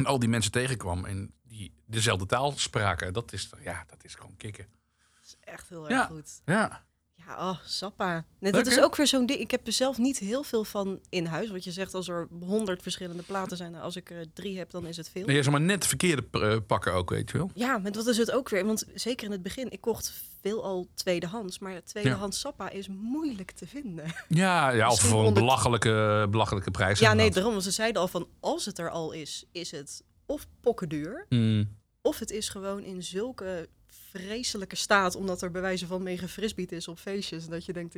En 0.00 0.06
al 0.06 0.18
die 0.18 0.28
mensen 0.28 0.52
tegenkwam 0.52 1.04
en 1.04 1.34
die 1.42 1.74
dezelfde 1.86 2.26
taal 2.26 2.52
spraken. 2.56 3.12
Dat 3.12 3.32
is, 3.32 3.50
ja, 3.62 3.84
dat 3.86 4.04
is 4.04 4.14
gewoon 4.14 4.36
kicken. 4.36 4.66
Dat 5.14 5.24
is 5.24 5.36
echt 5.40 5.68
heel 5.68 5.82
erg 5.88 5.92
Ja. 5.98 6.06
goed. 6.06 6.40
Ja. 6.44 6.84
Ja, 7.30 7.50
oh, 7.50 7.56
Sappa. 7.64 8.24
Nee, 8.38 8.52
dat 8.52 8.66
is 8.66 8.80
ook 8.80 8.96
weer 8.96 9.06
zo'n 9.06 9.26
ding. 9.26 9.40
Ik 9.40 9.50
heb 9.50 9.66
er 9.66 9.72
zelf 9.72 9.98
niet 9.98 10.18
heel 10.18 10.42
veel 10.42 10.64
van 10.64 11.00
in 11.08 11.26
huis. 11.26 11.50
Wat 11.50 11.64
je 11.64 11.70
zegt, 11.70 11.94
als 11.94 12.08
er 12.08 12.28
honderd 12.40 12.82
verschillende 12.82 13.22
platen 13.22 13.56
zijn, 13.56 13.74
als 13.74 13.96
ik 13.96 14.10
er 14.10 14.32
drie 14.32 14.58
heb, 14.58 14.70
dan 14.70 14.86
is 14.86 14.96
het 14.96 15.10
veel. 15.10 15.26
Nee, 15.26 15.36
je 15.36 15.42
zou 15.42 15.56
maar 15.56 15.66
net 15.66 15.82
de 15.82 15.88
verkeerde 15.88 16.24
eh, 16.30 16.56
pakken 16.66 16.92
ook, 16.92 17.10
weet 17.10 17.30
je 17.30 17.38
wel. 17.38 17.50
Ja, 17.54 17.78
maar 17.78 17.92
dat 17.92 18.06
is 18.06 18.16
het 18.16 18.30
ook 18.30 18.48
weer. 18.48 18.64
Want 18.64 18.84
zeker 18.94 19.26
in 19.26 19.32
het 19.32 19.42
begin, 19.42 19.70
ik 19.70 19.80
kocht 19.80 20.12
veel 20.40 20.64
al 20.64 20.88
tweedehands. 20.94 21.58
Maar 21.58 21.84
tweedehands 21.84 22.40
Sappa 22.40 22.70
is 22.70 22.88
moeilijk 22.88 23.50
te 23.50 23.66
vinden. 23.66 24.04
Ja, 24.28 24.70
ja 24.70 24.90
of 24.90 25.00
voor 25.00 25.26
een 25.26 25.34
belachelijke, 25.34 26.26
belachelijke 26.30 26.70
prijs. 26.70 26.98
Ja, 26.98 27.14
nee, 27.14 27.30
daarom. 27.30 27.52
Want 27.52 27.64
ze 27.64 27.70
zeiden 27.70 28.02
al 28.02 28.08
van, 28.08 28.28
als 28.40 28.64
het 28.64 28.78
er 28.78 28.90
al 28.90 29.12
is, 29.12 29.44
is 29.52 29.70
het 29.70 30.02
of 30.26 30.46
pokkenduur. 30.60 31.26
Mm. 31.28 31.78
Of 32.02 32.18
het 32.18 32.30
is 32.30 32.48
gewoon 32.48 32.82
in 32.82 33.02
zulke 33.02 33.68
vreselijke 34.10 34.76
staat, 34.76 35.14
omdat 35.14 35.42
er 35.42 35.50
bij 35.50 35.60
wijze 35.60 35.86
van 35.86 36.02
mee 36.02 36.18
gefrisbeet 36.18 36.72
is 36.72 36.88
op 36.88 36.98
feestjes. 36.98 37.46
Dat 37.46 37.64
je 37.64 37.72
denkt, 37.72 37.92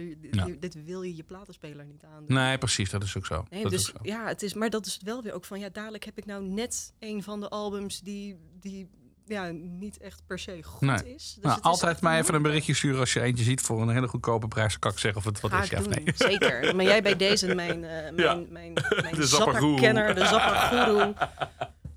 dit, 0.60 0.84
wil 0.84 1.02
je 1.02 1.16
je 1.16 1.22
platenspeler 1.22 1.84
niet 1.84 2.04
aandoen. 2.04 2.36
Nee, 2.36 2.58
precies, 2.58 2.90
dat 2.90 3.02
is 3.02 3.16
ook 3.16 3.26
zo. 3.26 3.44
Nee, 3.50 3.62
dat 3.62 3.72
is 3.72 3.84
dus 3.84 3.94
ook 3.96 4.06
zo. 4.06 4.12
ja, 4.12 4.26
het 4.26 4.42
is, 4.42 4.54
maar 4.54 4.70
dat 4.70 4.86
is 4.86 4.98
wel 5.04 5.22
weer 5.22 5.32
ook 5.32 5.44
van, 5.44 5.60
ja, 5.60 5.68
dadelijk 5.68 6.04
heb 6.04 6.18
ik 6.18 6.26
nou 6.26 6.44
net 6.44 6.92
een 6.98 7.22
van 7.22 7.40
de 7.40 7.48
albums 7.48 8.00
die, 8.00 8.36
die 8.60 8.88
ja, 9.26 9.50
niet 9.54 9.98
echt 9.98 10.22
per 10.26 10.38
se 10.38 10.62
goed 10.62 10.80
Nee. 10.80 11.14
is. 11.14 11.34
Dus 11.34 11.42
nou, 11.42 11.54
het 11.54 11.64
altijd 11.64 12.00
mij 12.00 12.18
even 12.20 12.34
een 12.34 12.42
berichtje 12.42 12.74
sturen 12.74 13.00
als 13.00 13.12
je 13.12 13.20
eentje 13.20 13.44
ziet 13.44 13.60
voor 13.60 13.82
een 13.82 13.88
hele 13.88 14.08
goedkope 14.08 14.48
prijs. 14.48 14.78
Kan 14.78 14.90
ik 14.92 14.98
zeggen 14.98 15.20
of 15.20 15.26
het 15.26 15.40
wat 15.40 15.50
Ga 15.50 15.62
is. 15.62 15.68
Ja, 15.68 15.78
of 15.78 15.88
nee. 15.88 16.04
zeker. 16.14 16.60
Maar 16.76 16.84
jij 16.84 17.02
bij 17.02 17.16
deze, 17.16 17.54
mijn, 17.54 17.84
eh 17.84 17.90
mijn, 17.90 18.16
Ja. 18.16 18.34
mijn, 18.34 18.72
mijn 19.02 19.14
De 19.14 19.26
Zappa-goeroe. 19.26 19.78
Zappa-kenner, 19.78 20.14
de 20.14 20.26
Zappa-goeroe, 20.26 21.14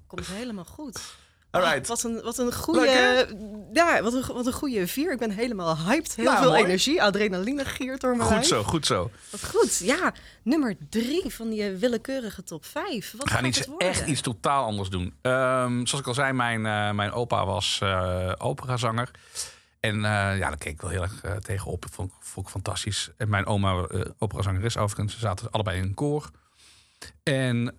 komt 0.08 0.28
helemaal 0.28 0.66
goed. 0.66 1.16
Alright. 1.56 1.88
Wat 1.88 2.04
een, 2.04 2.22
wat 2.22 2.38
een 2.38 2.54
goede. 2.54 2.80
Leuk, 2.80 3.36
ja, 3.74 4.02
wat 4.02 4.14
een, 4.14 4.24
wat 4.34 4.46
een 4.46 4.54
goede 4.54 4.88
vier. 4.88 5.12
Ik 5.12 5.20
ben 5.20 5.32
helemaal 5.32 5.78
hyped. 5.78 6.16
Heel 6.16 6.26
Nou, 6.26 6.38
veel 6.38 6.50
mooi. 6.52 6.64
energie. 6.64 7.04
Adrenaline 7.04 7.66
giert 7.66 8.02
door 8.02 8.10
mijn 8.12 8.22
Goed 8.22 8.32
lijf. 8.32 8.46
zo, 8.48 8.64
goed 8.64 8.86
zo. 8.86 9.12
Wat 9.30 9.46
goed. 9.50 9.78
Ja, 9.78 10.14
nummer 10.44 10.76
drie 10.90 11.24
van 11.34 11.50
die 11.50 11.70
willekeurige 11.72 12.44
top 12.44 12.66
vijf. 12.66 13.12
Wat 13.18 13.24
We 13.24 13.30
gaan 13.34 13.46
iets, 13.46 13.68
echt 13.78 14.08
iets 14.08 14.22
totaal 14.22 14.64
anders 14.66 14.90
doen. 14.90 15.14
Ehm, 15.22 15.74
zoals 15.86 16.00
ik 16.00 16.08
al 16.08 16.14
zei, 16.14 16.34
mijn, 16.34 16.66
eh, 16.66 16.92
mijn 16.92 17.12
opa 17.12 17.46
was 17.46 17.80
eh, 17.84 18.32
operazanger. 18.38 19.12
En 19.80 19.96
eh, 19.96 20.02
ja, 20.12 20.38
daar 20.38 20.58
keek 20.58 20.74
ik 20.74 20.82
wel 20.82 20.90
heel 20.90 21.02
erg 21.02 21.22
eh, 21.24 21.32
tegenop. 21.36 21.82
Dat 21.82 21.92
vond, 21.94 22.10
ik- 22.12 22.16
vond 22.20 22.46
ik 22.46 22.52
fantastisch. 22.52 23.10
En 23.18 23.30
mijn 23.30 23.46
oma, 23.46 23.84
eh 23.88 24.02
operazangeres 24.18 24.78
overigens, 24.78 25.14
ze 25.14 25.20
zaten 25.20 25.52
allebei 25.52 25.78
in 25.78 25.84
een 25.84 25.94
koor. 25.94 26.30
En 27.24 27.70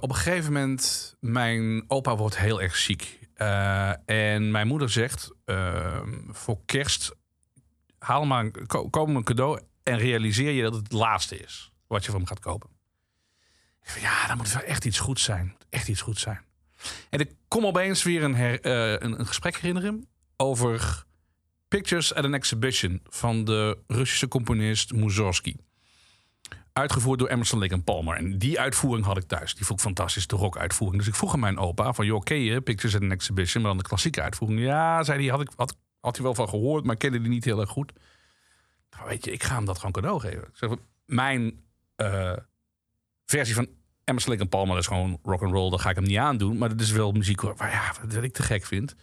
op 0.00 0.08
een 0.08 0.14
gegeven 0.16 0.52
moment, 0.52 1.14
mijn 1.20 1.84
opa 1.88 2.16
wordt 2.16 2.38
heel 2.38 2.62
erg 2.62 2.76
ziek. 2.76 3.18
Eh, 3.44 4.34
en 4.34 4.50
mijn 4.50 4.66
moeder 4.66 4.90
zegt, 4.90 5.32
ehm, 5.44 6.12
voor 6.30 6.58
kerst, 6.64 7.14
haal 7.98 8.24
maar 8.24 8.44
een, 8.44 8.54
een 9.16 9.24
cadeau 9.24 9.60
en 9.82 9.98
realiseer 9.98 10.52
je 10.52 10.62
dat 10.62 10.74
het 10.74 10.82
het 10.82 10.92
laatste 10.92 11.36
is 11.36 11.72
wat 11.86 12.04
je 12.04 12.10
van 12.10 12.20
hem 12.20 12.28
gaat 12.28 12.40
kopen. 12.40 12.70
Ik 13.82 13.90
van, 13.90 14.02
Ja, 14.02 14.26
dan 14.26 14.36
moet 14.36 14.46
het 14.46 14.54
wel 14.54 14.64
echt 14.64 14.84
iets 14.84 14.98
goeds 14.98 15.22
zijn. 15.22 15.56
Echt 15.70 15.88
iets 15.88 16.00
goeds 16.00 16.20
zijn. 16.22 16.40
En 17.10 17.20
ik 17.20 17.32
kom 17.48 17.66
opeens 17.66 18.02
weer 18.02 18.22
eh, 18.22 18.90
een, 18.90 19.18
een 19.20 19.26
gesprek 19.26 19.56
herinneren 19.56 20.08
over 20.36 21.04
Pictures 21.68 22.14
at 22.14 22.24
an 22.24 22.34
Exhibition 22.34 23.00
van 23.04 23.44
de 23.44 23.78
Russische 23.86 24.28
componist 24.28 24.92
Mussorgsky. 24.92 25.56
Uitgevoerd 26.74 27.18
door 27.18 27.28
Emerson 27.28 27.58
Lake 27.58 27.74
and 27.74 27.84
Palmer. 27.84 28.16
En 28.16 28.38
die 28.38 28.60
uitvoering 28.60 29.06
had 29.06 29.16
ik 29.16 29.24
thuis. 29.24 29.54
Die 29.54 29.66
vond 29.66 29.78
ik 29.78 29.84
fantastisch, 29.84 30.26
de 30.26 30.36
rock-uitvoering. 30.36 30.98
Dus 30.98 31.08
ik 31.08 31.14
vroeg 31.14 31.32
aan 31.32 31.40
mijn 31.40 31.58
opa 31.58 31.92
van, 31.92 32.06
joh, 32.06 32.22
ken 32.22 32.40
je 32.40 32.60
Pictures 32.60 32.96
at 32.96 33.02
Exhibition? 33.02 33.62
Maar 33.62 33.70
dan 33.72 33.82
de 33.82 33.88
klassieke 33.88 34.22
uitvoering. 34.22 34.60
Ja, 34.60 35.02
zei 35.02 35.20
hij, 35.20 35.30
had, 35.30 35.40
ik, 35.40 35.50
had, 35.56 35.76
had 36.00 36.14
hij 36.16 36.24
wel 36.24 36.34
van 36.34 36.48
gehoord, 36.48 36.84
maar 36.84 36.96
kende 36.96 37.20
die 37.20 37.28
niet 37.28 37.44
heel 37.44 37.60
erg 37.60 37.70
goed. 37.70 37.92
Nou, 38.90 39.08
weet 39.08 39.24
je, 39.24 39.32
ik 39.32 39.42
ga 39.42 39.54
hem 39.54 39.64
dat 39.64 39.76
gewoon 39.76 39.92
cadeau 39.92 40.20
geven. 40.20 40.42
Ik 40.42 40.56
zeg, 40.56 40.70
mijn 41.06 41.60
eh, 41.96 42.36
versie 43.24 43.54
van 43.54 43.68
Emerson 44.04 44.30
Lake 44.30 44.42
and 44.42 44.50
Palmer 44.50 44.78
is 44.78 44.86
gewoon 44.86 45.18
rock 45.22 45.42
and 45.42 45.52
roll. 45.52 45.70
Dat 45.70 45.80
ga 45.80 45.90
ik 45.90 45.96
hem 45.96 46.04
niet 46.04 46.18
aandoen. 46.18 46.58
Maar 46.58 46.68
dat 46.68 46.80
is 46.80 46.90
wel 46.90 47.12
muziek 47.12 47.40
waar, 47.40 47.70
ja, 47.70 47.92
wat 48.02 48.22
ik 48.22 48.32
te 48.32 48.42
gek 48.42 48.64
vind. 48.64 48.94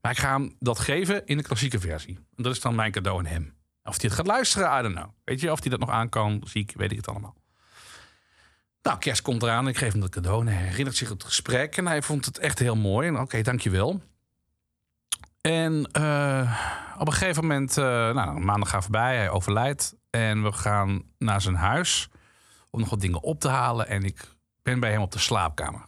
Maar 0.00 0.12
ik 0.12 0.18
ga 0.18 0.32
hem 0.32 0.54
dat 0.58 0.78
geven 0.78 1.26
in 1.26 1.36
de 1.36 1.42
klassieke 1.42 1.80
versie. 1.80 2.14
En 2.36 2.42
dat 2.42 2.52
is 2.52 2.60
dan 2.60 2.74
mijn 2.74 2.92
cadeau 2.92 3.18
aan 3.18 3.26
hem. 3.26 3.57
Of 3.88 4.00
hij 4.00 4.10
het 4.10 4.18
gaat 4.18 4.26
luisteren, 4.26 4.78
I 4.78 4.82
don't 4.82 4.94
know. 4.94 5.10
Weet 5.24 5.40
je, 5.40 5.52
of 5.52 5.60
hij 5.60 5.70
dat 5.70 5.80
nog 5.80 5.90
aan 5.90 6.08
kan, 6.08 6.42
ziek, 6.46 6.72
weet 6.76 6.90
ik 6.90 6.96
het 6.96 7.08
allemaal. 7.08 7.34
Nou, 8.82 8.98
kerst 8.98 9.22
komt 9.22 9.42
eraan 9.42 9.68
ik 9.68 9.76
geef 9.76 9.92
hem 9.92 10.00
dat 10.00 10.10
cadeau. 10.10 10.40
En 10.40 10.52
hij 10.52 10.62
herinnert 10.62 10.96
zich 10.96 11.08
het 11.08 11.24
gesprek 11.24 11.76
en 11.76 11.86
hij 11.86 12.02
vond 12.02 12.24
het 12.24 12.38
echt 12.38 12.58
heel 12.58 12.76
mooi. 12.76 13.08
En 13.08 13.18
oké, 13.18 13.42
dankjewel. 13.42 14.02
En 15.40 15.88
eh, 15.92 16.58
op 16.98 17.06
een 17.06 17.12
gegeven 17.12 17.42
moment, 17.42 17.76
eh 17.76 17.84
nou, 17.84 18.36
een 18.36 18.44
maandag 18.44 18.68
gaat 18.70 18.82
voorbij, 18.82 19.16
hij 19.16 19.30
overlijdt. 19.30 19.96
En 20.10 20.42
we 20.42 20.52
gaan 20.52 21.02
naar 21.18 21.40
zijn 21.40 21.54
huis 21.54 22.08
om 22.70 22.80
nog 22.80 22.90
wat 22.90 23.00
dingen 23.00 23.22
op 23.22 23.40
te 23.40 23.48
halen. 23.48 23.88
En 23.88 24.04
ik 24.04 24.36
ben 24.62 24.80
bij 24.80 24.90
hem 24.90 25.00
op 25.00 25.12
de 25.12 25.18
slaapkamer. 25.18 25.84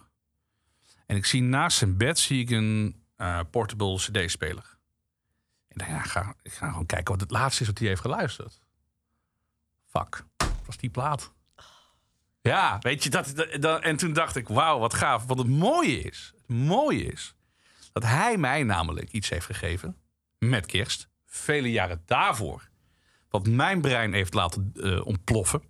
En 1.06 1.16
ik 1.16 1.26
zie 1.26 1.42
naast 1.42 1.78
zijn 1.78 1.96
bed 1.96 2.18
zie 2.18 2.40
ik 2.40 2.50
een 2.50 3.02
eh, 3.16 3.40
portable 3.50 3.96
CD-speler. 3.96 4.69
En 5.70 5.86
ja, 5.88 6.02
ga, 6.02 6.34
ik 6.42 6.52
ga 6.52 6.68
gewoon 6.68 6.86
kijken 6.86 7.12
wat 7.12 7.20
het 7.20 7.30
laatste 7.30 7.62
is 7.62 7.68
wat 7.68 7.78
hij 7.78 7.88
heeft 7.88 8.00
geluisterd. 8.00 8.60
Fuck, 9.86 10.24
was 10.66 10.76
die 10.76 10.90
plaat. 10.90 11.32
Ja, 12.42 12.78
weet 12.78 13.02
je, 13.02 13.10
dat, 13.10 13.32
en 13.80 13.96
toen 13.96 14.12
dacht 14.12 14.36
ik, 14.36 14.48
wauw, 14.48 14.78
wat 14.78 14.94
gaaf. 14.94 15.24
Want 15.24 15.38
het 15.38 15.48
mooie 15.48 16.00
is, 16.00 16.32
het 16.36 16.56
mooie 16.56 17.04
is, 17.04 17.34
dat 17.92 18.02
hij 18.02 18.36
mij 18.36 18.62
namelijk 18.62 19.10
iets 19.10 19.28
heeft 19.28 19.46
gegeven 19.46 19.96
met 20.38 20.66
kerst, 20.66 21.08
vele 21.26 21.70
jaren 21.70 22.02
daarvoor, 22.06 22.68
wat 23.28 23.46
mijn 23.46 23.80
brein 23.80 24.12
heeft 24.12 24.34
laten 24.34 24.72
eh, 24.74 25.06
ontploffen. 25.06 25.62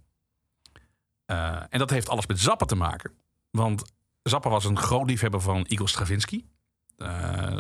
Eh, 1.25 1.63
en 1.69 1.79
dat 1.79 1.91
heeft 1.91 2.09
alles 2.09 2.27
met 2.27 2.41
Zappa 2.41 2.65
te 2.65 2.75
maken. 2.75 3.13
Want 3.51 3.93
Zappa 4.23 4.51
was 4.51 4.65
een 4.65 4.79
groot 4.79 5.07
liefhebber 5.07 5.41
van 5.41 5.65
Igor 5.69 5.89
Stravinsky, 5.89 6.45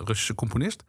Russische 0.05 0.34
componist. 0.34 0.84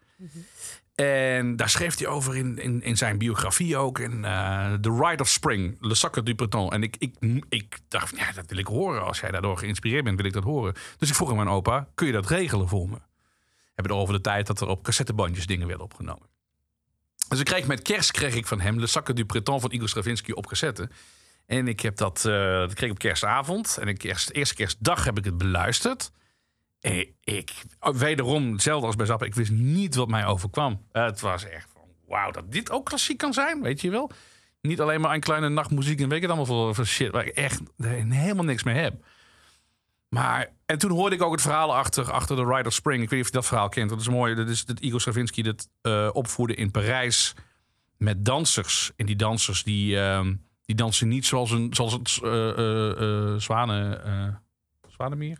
En 0.95 1.55
daar 1.55 1.69
schreef 1.69 1.97
hij 1.97 2.07
over 2.07 2.35
in, 2.35 2.57
in, 2.57 2.81
in 2.81 2.97
zijn 2.97 3.17
biografie 3.17 3.77
ook. 3.77 3.99
In 3.99 4.25
eh, 4.25 4.73
The 4.73 4.99
Rite 5.01 5.21
of 5.21 5.27
Spring, 5.27 5.77
Le 5.79 5.95
Sacre 5.95 6.23
du 6.23 6.35
Breton. 6.35 6.71
En 6.71 6.83
ik, 6.83 6.95
ik, 6.99 7.15
ik 7.49 7.79
dacht, 7.87 8.17
ja, 8.17 8.31
dat 8.31 8.45
wil 8.47 8.57
ik 8.57 8.67
horen. 8.67 9.05
Als 9.05 9.19
jij 9.19 9.31
daardoor 9.31 9.57
geïnspireerd 9.57 10.03
bent, 10.03 10.17
wil 10.17 10.25
ik 10.25 10.33
dat 10.33 10.43
horen. 10.43 10.73
Dus 10.97 11.09
ik 11.09 11.15
vroeg 11.15 11.29
aan 11.29 11.35
mijn 11.35 11.47
opa, 11.47 11.87
kun 11.95 12.07
je 12.07 12.13
dat 12.13 12.27
regelen 12.27 12.67
voor 12.67 12.89
me? 12.89 12.97
Hebben 13.73 13.93
het 13.93 14.01
over 14.01 14.13
de 14.13 14.21
tijd 14.21 14.47
dat 14.47 14.61
er 14.61 14.67
op 14.67 14.83
cassettebandjes 14.83 15.45
dingen 15.45 15.67
werden 15.67 15.85
opgenomen. 15.85 16.29
Dus 17.27 17.39
ik 17.39 17.45
kreeg 17.45 17.67
met 17.67 17.81
kerst 17.81 18.11
kreeg 18.11 18.35
ik 18.35 18.47
van 18.47 18.59
hem 18.59 18.79
Le 18.79 18.87
Sacre 18.87 19.13
du 19.13 19.25
Breton 19.25 19.61
van 19.61 19.71
Igor 19.71 19.89
Stravinsky 19.89 20.31
op 20.31 20.47
cassette. 20.47 20.89
En 21.45 21.67
ik 21.67 21.79
heb 21.79 21.95
dat, 21.95 22.25
eh, 22.25 22.33
dat 22.33 22.73
kreeg 22.73 22.89
ik 22.89 22.95
op 22.95 22.99
kerstavond. 22.99 23.77
En 23.77 23.87
ik 23.87 23.97
kerst, 23.97 24.29
eerste 24.29 24.55
kerstdag 24.55 25.03
heb 25.03 25.17
ik 25.17 25.25
het 25.25 25.37
beluisterd. 25.37 26.11
En 26.81 27.05
ik, 27.23 27.51
wederom, 27.79 28.51
hetzelfde 28.51 28.85
als 28.85 28.95
bij 28.95 29.05
Zappa, 29.05 29.25
ik 29.25 29.35
wist 29.35 29.51
niet 29.51 29.95
wat 29.95 30.07
mij 30.07 30.25
overkwam. 30.25 30.85
Eh, 30.91 31.03
het 31.03 31.19
was 31.19 31.45
echt 31.45 31.69
van, 31.73 31.81
wauw, 32.07 32.31
dat 32.31 32.51
dit 32.51 32.71
ook 32.71 32.85
klassiek 32.85 33.17
kan 33.17 33.33
zijn, 33.33 33.61
weet 33.61 33.81
je 33.81 33.89
wel. 33.89 34.11
Niet 34.61 34.81
alleen 34.81 35.01
maar 35.01 35.13
een 35.13 35.19
kleine 35.19 35.49
nachtmuziek 35.49 35.99
en 35.99 36.07
weet 36.07 36.15
ik 36.15 36.21
het 36.21 36.31
allemaal 36.31 36.55
voor, 36.55 36.75
voor 36.75 36.85
shit, 36.85 37.11
waar 37.11 37.25
ik 37.25 37.35
echt 37.35 37.61
helemaal 37.77 38.45
niks 38.45 38.63
mee 38.63 38.75
heb. 38.75 39.03
Maar, 40.09 40.53
en 40.65 40.77
toen 40.77 40.91
hoorde 40.91 41.15
ik 41.15 41.21
ook 41.21 41.31
het 41.31 41.41
verhaal 41.41 41.75
achter, 41.75 42.11
achter 42.11 42.35
de 42.35 42.45
Ride 42.45 42.67
of 42.67 42.73
Spring. 42.73 43.03
Ik 43.03 43.09
weet 43.09 43.19
niet 43.19 43.27
of 43.27 43.33
je 43.33 43.39
dat 43.39 43.47
verhaal 43.47 43.69
kent. 43.69 43.89
Dat 43.89 43.99
is 43.99 44.09
mooi. 44.09 44.35
Dat 44.35 44.49
is 44.49 44.65
dat 44.65 44.79
Igor 44.79 44.99
Stravinsky 44.99 45.41
dat 45.41 45.69
eh, 45.81 46.09
opvoerde 46.13 46.55
in 46.55 46.71
Parijs 46.71 47.33
met 47.97 48.25
dansers. 48.25 48.91
En 48.95 49.05
die 49.05 49.15
dansers 49.15 49.63
die, 49.63 49.99
ehm, 49.99 50.35
die 50.65 50.75
dansen 50.75 51.07
niet 51.07 51.25
zoals, 51.25 51.51
een, 51.51 51.73
zoals 51.73 51.93
het 51.93 52.19
eh 52.23 52.49
eh, 52.49 52.91
eh, 53.01 53.39
zwanen... 53.39 54.03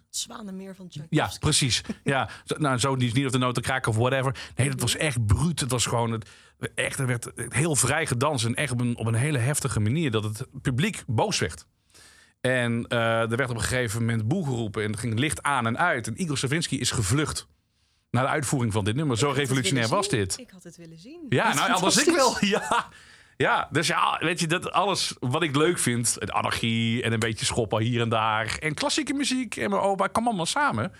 Zwanemeer? 0.09 0.75
Van 0.75 0.85
Ja, 0.89 1.05
Tchaikovsky. 1.07 1.39
precies. 1.39 1.81
Ja, 2.03 2.29
nou, 2.45 2.77
zo 2.77 2.95
niet, 2.95 3.13
niet 3.13 3.25
of 3.25 3.31
de 3.31 3.37
noten 3.37 3.63
kraken 3.63 3.91
of 3.91 3.97
whatever. 3.97 4.35
Nee, 4.55 4.69
dat 4.69 4.81
was 4.81 4.95
echt 4.95 5.25
bruut. 5.25 5.59
Het 5.59 5.71
was 5.71 5.85
gewoon 5.85 6.11
het, 6.11 6.29
echt, 6.75 6.99
er 6.99 7.07
werd 7.07 7.31
heel 7.35 7.75
vrij 7.75 8.05
gedanst 8.05 8.45
en 8.45 8.55
echt 8.55 8.71
op 8.71 8.81
een, 8.81 8.97
op 8.97 9.05
een 9.05 9.13
hele 9.13 9.37
heftige 9.37 9.79
manier 9.79 10.11
dat 10.11 10.23
het 10.23 10.47
publiek 10.61 11.03
boos 11.07 11.39
werd. 11.39 11.65
En 12.41 12.87
eh, 12.87 13.31
er 13.31 13.37
werd 13.37 13.49
op 13.49 13.55
een 13.55 13.61
gegeven 13.61 13.99
moment 13.99 14.27
boe 14.27 14.45
geroepen 14.45 14.83
en 14.83 14.91
er 14.91 14.97
ging 14.97 15.19
licht 15.19 15.41
aan 15.43 15.65
en 15.67 15.77
uit. 15.77 16.07
En 16.07 16.21
Igor 16.21 16.37
Stravinsky 16.37 16.75
is 16.75 16.91
gevlucht 16.91 17.47
naar 18.11 18.23
de 18.23 18.29
uitvoering 18.29 18.73
van 18.73 18.83
dit 18.83 18.95
nummer. 18.95 19.17
Zo 19.17 19.29
revolutionair 19.29 19.87
was 19.87 20.09
dit. 20.09 20.39
Ik 20.39 20.49
had 20.49 20.63
het 20.63 20.77
willen 20.77 20.99
zien. 20.99 21.25
Ja, 21.29 21.53
nou, 21.53 21.71
anders 21.71 22.07
ik 22.07 22.15
wel. 22.15 22.37
Ja. 22.45 22.87
Ja, 23.37 23.67
dus 23.71 23.87
ja, 23.87 24.17
weet 24.19 24.39
je, 24.39 24.47
dat 24.47 24.71
alles 24.71 25.15
wat 25.19 25.43
ik 25.43 25.55
leuk 25.55 25.79
vind. 25.79 26.15
Het 26.19 26.31
anarchie 26.31 27.03
en 27.03 27.13
een 27.13 27.19
beetje 27.19 27.45
schoppen 27.45 27.81
hier 27.81 28.01
en 28.01 28.09
daar. 28.09 28.57
En 28.59 28.73
klassieke 28.73 29.13
muziek 29.13 29.55
en 29.55 29.69
mijn 29.69 29.81
opa, 29.81 30.07
kwam 30.07 30.27
allemaal 30.27 30.45
samen. 30.45 30.91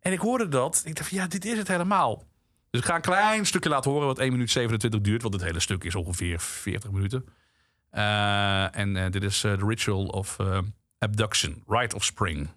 En 0.00 0.12
ik 0.12 0.18
hoorde 0.18 0.48
dat. 0.48 0.82
Ik 0.84 0.96
dacht, 0.96 1.10
ja, 1.10 1.26
dit 1.26 1.44
is 1.44 1.58
het 1.58 1.68
helemaal. 1.68 2.24
Dus 2.70 2.80
ik 2.80 2.86
ga 2.86 2.94
een 2.94 3.00
klein 3.00 3.46
stukje 3.46 3.68
laten 3.68 3.90
horen 3.90 4.06
wat 4.06 4.18
1 4.18 4.32
minuut 4.32 4.50
27 4.50 5.00
duurt. 5.00 5.22
Want 5.22 5.34
het 5.34 5.42
hele 5.42 5.60
stuk 5.60 5.84
is 5.84 5.94
ongeveer 5.94 6.40
40 6.40 6.90
minuten. 6.90 7.24
Eh, 7.90 8.76
en 8.76 8.96
eh, 8.96 9.10
dit 9.10 9.22
is 9.22 9.44
eh, 9.44 9.52
The 9.52 9.66
Ritual 9.66 10.06
of 10.06 10.36
Abduction, 10.98 11.62
Rite 11.66 11.96
of 11.96 12.04
Spring. 12.04 12.48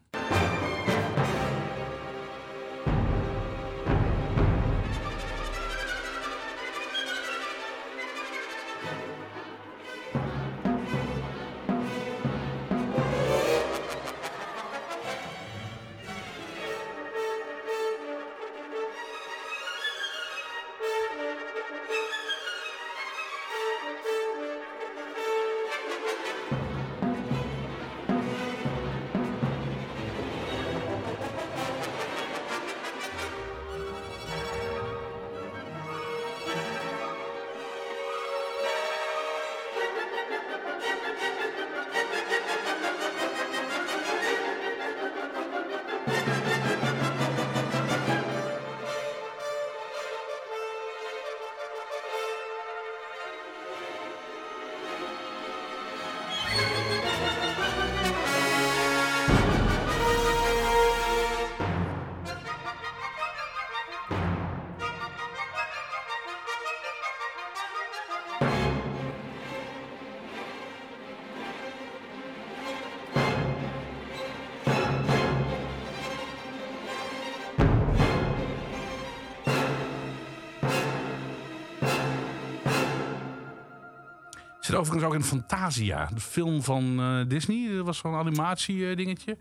Overigens 84.84 85.13
ook 85.13 85.19
in 85.19 85.23
Fantasia, 85.27 86.05
de 86.13 86.19
film 86.19 86.61
van 86.63 86.99
eh, 86.99 87.21
Disney. 87.27 87.75
Dat 87.75 87.86
was 87.86 87.97
zo'n 87.97 88.13
animatie 88.15 88.89
eh, 88.89 88.95
dingetje. 88.97 89.38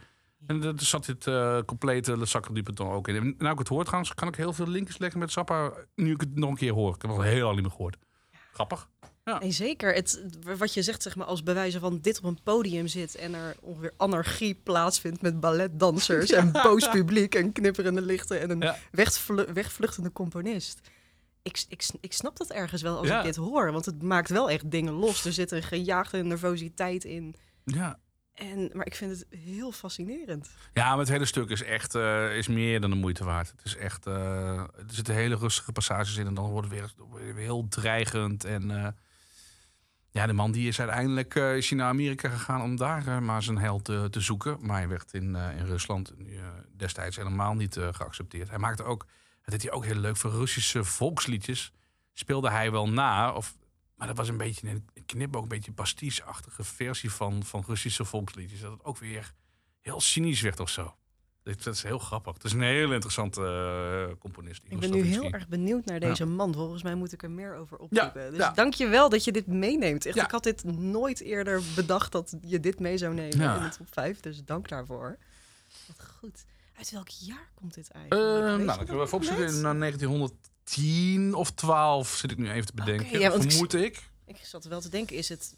En 0.46 0.60
daar 0.60 0.72
zat 0.76 1.04
dit 1.06 1.26
eh, 1.26 1.58
complete 1.66 2.18
Le 2.18 2.26
Sacre 2.26 2.54
du 2.54 2.62
Peton 2.62 2.90
ook 2.90 3.08
in. 3.08 3.16
En 3.16 3.34
nou 3.38 3.52
ik 3.52 3.58
het 3.58 3.68
hoor 3.68 3.84
trouwens, 3.84 4.14
kan 4.14 4.28
ik 4.28 4.36
heel 4.36 4.52
veel 4.52 4.66
linkjes 4.68 4.98
leggen 4.98 5.18
met 5.20 5.32
Zappa. 5.32 5.72
Nu 5.94 6.12
ik 6.12 6.20
het 6.20 6.34
nog 6.36 6.50
een 6.50 6.56
keer 6.56 6.72
hoor. 6.72 6.94
Ik 6.94 7.02
heb 7.02 7.10
het 7.10 7.20
al 7.20 7.26
heel 7.26 7.42
lang 7.44 7.54
niet 7.54 7.62
meer 7.64 7.70
gehoord. 7.74 7.96
Grappig. 8.52 8.88
Nee, 9.40 9.50
zeker. 9.50 9.94
Het, 9.94 10.24
wat 10.58 10.74
je 10.74 10.82
zegt, 10.82 11.02
zeg 11.02 11.16
maar, 11.16 11.26
als 11.26 11.42
bewijzen 11.42 11.80
van 11.80 11.98
dit 12.00 12.18
op 12.18 12.24
een 12.24 12.38
podium 12.42 12.86
zit 12.86 13.14
en 13.14 13.34
er 13.34 13.56
ongeveer 13.60 13.92
anarchie 13.96 14.54
plaatsvindt 14.54 15.22
met 15.22 15.40
balletdansers 15.40 16.30
en 16.30 16.52
boos 16.62 16.88
publiek 16.88 17.34
en 17.34 17.52
knipperende 17.52 18.00
lichten 18.02 18.40
en 18.40 18.50
een 18.50 18.60
Ja. 18.60 18.76
wegvlu- 18.90 19.52
wegvluchtende 19.52 20.12
componist. 20.12 20.80
Ik, 21.42 21.64
ik, 21.68 21.84
ik 22.00 22.12
snap 22.12 22.36
dat 22.36 22.50
ergens 22.50 22.82
wel 22.82 22.98
als 22.98 23.08
Ja. 23.08 23.18
ik 23.18 23.24
dit 23.24 23.36
hoor, 23.36 23.72
want 23.72 23.84
het 23.84 24.02
maakt 24.02 24.28
wel 24.30 24.50
echt 24.50 24.70
dingen 24.70 24.92
los. 24.92 25.24
Er 25.24 25.32
zit 25.32 25.50
een 25.50 25.62
gejaagde 25.62 26.22
nervositeit 26.24 27.04
in. 27.04 27.34
Ja. 27.64 27.98
En, 28.34 28.70
maar 28.72 28.86
ik 28.86 28.94
vind 28.94 29.10
het 29.10 29.26
heel 29.40 29.72
fascinerend. 29.72 30.50
Ja, 30.72 30.88
maar 30.90 30.98
het 30.98 31.08
hele 31.08 31.24
stuk 31.24 31.48
is 31.50 31.62
echt 31.62 31.94
eh, 31.94 32.36
is 32.36 32.48
meer 32.48 32.80
dan 32.80 32.90
de 32.90 32.96
moeite 32.96 33.24
waard. 33.24 33.50
Het 33.56 33.64
is 33.64 33.76
echt. 33.76 34.06
eh, 34.06 34.58
er 34.58 34.68
zitten 34.86 35.14
hele 35.14 35.36
rustige 35.36 35.72
passages 35.72 36.16
in 36.16 36.26
en 36.26 36.34
dan 36.34 36.50
wordt 36.50 36.70
het 36.70 36.78
weer, 36.78 37.34
weer 37.34 37.34
heel 37.44 37.66
dreigend. 37.68 38.44
En 38.44 38.70
eh, 38.84 38.88
ja, 40.10 40.26
de 40.26 40.32
man 40.32 40.52
die 40.52 40.68
is 40.68 40.80
uiteindelijk 40.80 41.34
is 41.34 41.68
hij 41.68 41.78
naar 41.78 41.88
Amerika 41.88 42.28
gegaan 42.28 42.62
om 42.62 42.76
daar 42.76 43.22
maar 43.22 43.42
zijn 43.42 43.58
held 43.58 43.84
te, 43.84 44.06
te 44.10 44.20
zoeken. 44.20 44.56
Maar 44.60 44.76
hij 44.76 44.88
werd 44.88 45.12
in, 45.12 45.34
in 45.34 45.64
Rusland 45.64 46.12
destijds 46.76 47.16
helemaal 47.16 47.54
niet 47.54 47.78
geaccepteerd. 47.92 48.48
Hij 48.48 48.58
maakte 48.58 48.82
ook, 48.84 49.06
dat 49.42 49.50
deed 49.50 49.62
hij 49.62 49.70
ook 49.72 49.84
heel 49.84 49.94
leuk 49.94 50.16
voor 50.16 50.30
Russische 50.30 50.84
volksliedjes. 50.84 51.72
Speelde 52.12 52.50
hij 52.50 52.70
wel 52.70 52.88
na, 52.88 53.32
of, 53.32 53.56
maar 53.96 54.06
dat 54.06 54.16
was 54.16 54.28
een 54.28 54.36
beetje 54.36 54.68
een 54.68 54.88
knipoog, 55.06 55.42
een 55.42 55.48
beetje 55.48 55.72
pastiche-achtige 55.72 56.64
versie 56.64 57.10
van, 57.10 57.42
van 57.44 57.64
Russische 57.66 58.04
volksliedjes. 58.04 58.60
Dat 58.60 58.72
het 58.72 58.84
ook 58.84 58.98
weer 58.98 59.32
heel 59.80 60.00
cynisch 60.00 60.40
werd 60.40 60.60
of 60.60 60.68
zo. 60.70 60.94
Dat 61.42 61.66
is 61.66 61.82
heel 61.82 61.98
grappig. 61.98 62.34
Het 62.34 62.44
is 62.44 62.52
een 62.52 62.60
heel 62.62 62.92
interessante 62.92 63.40
eh, 64.10 64.18
componist. 64.18 64.62
Ik 64.68 64.78
ben 64.78 64.90
nu 64.90 65.02
heel 65.02 65.30
erg 65.30 65.48
benieuwd 65.48 65.84
naar 65.84 66.00
Ja. 66.00 66.08
deze 66.08 66.24
man. 66.24 66.54
Volgens 66.54 66.82
mij 66.82 66.94
moet 66.94 67.12
ik 67.12 67.22
er 67.22 67.30
meer 67.30 67.56
over 67.56 67.78
opzoeken. 67.78 68.30
dus 68.30 68.38
ja. 68.38 68.50
dank 68.50 68.74
je 68.74 68.86
wel 68.88 69.08
dat 69.08 69.24
je 69.24 69.32
dit 69.32 69.46
meeneemt. 69.46 70.06
Echt. 70.06 70.16
Ik 70.16 70.30
had 70.30 70.42
dit 70.42 70.64
nooit 70.64 71.20
eerder 71.20 71.62
bedacht 71.74 72.12
dat 72.12 72.34
je 72.46 72.60
dit 72.60 72.80
mee 72.80 72.98
zou 72.98 73.14
nemen 73.14 73.56
in 73.56 73.62
de 73.62 73.68
top 73.76 73.86
5. 73.90 74.20
Dus 74.20 74.44
dank 74.44 74.68
daarvoor. 74.68 75.18
Wat 75.86 76.06
goed. 76.18 76.44
Uit 76.82 76.90
welk 76.90 77.08
jaar 77.08 77.50
komt 77.54 77.74
dit 77.74 77.90
eigenlijk? 77.90 78.30
Je 78.36 78.38
nou, 78.46 78.66
dan 78.66 78.76
kunnen 78.76 78.96
we 78.96 79.02
even 79.02 79.18
opzoeken. 79.18 79.46
In 79.46 79.64
eh, 79.64 79.78
1910 79.78 81.34
of 81.34 81.50
12 81.50 82.08
zit 82.14 82.30
ik 82.30 82.38
nu 82.38 82.50
even 82.50 82.66
te 82.66 82.72
bedenken. 82.74 83.18
Ja, 83.20 83.32
ik- 83.32 83.42
Vermoed 83.50 83.74
ik. 83.74 84.10
Ik 84.26 84.36
zat 84.42 84.64
wel 84.64 84.80
te 84.80 84.88
denken, 84.88 85.16
is 85.16 85.28
het 85.28 85.56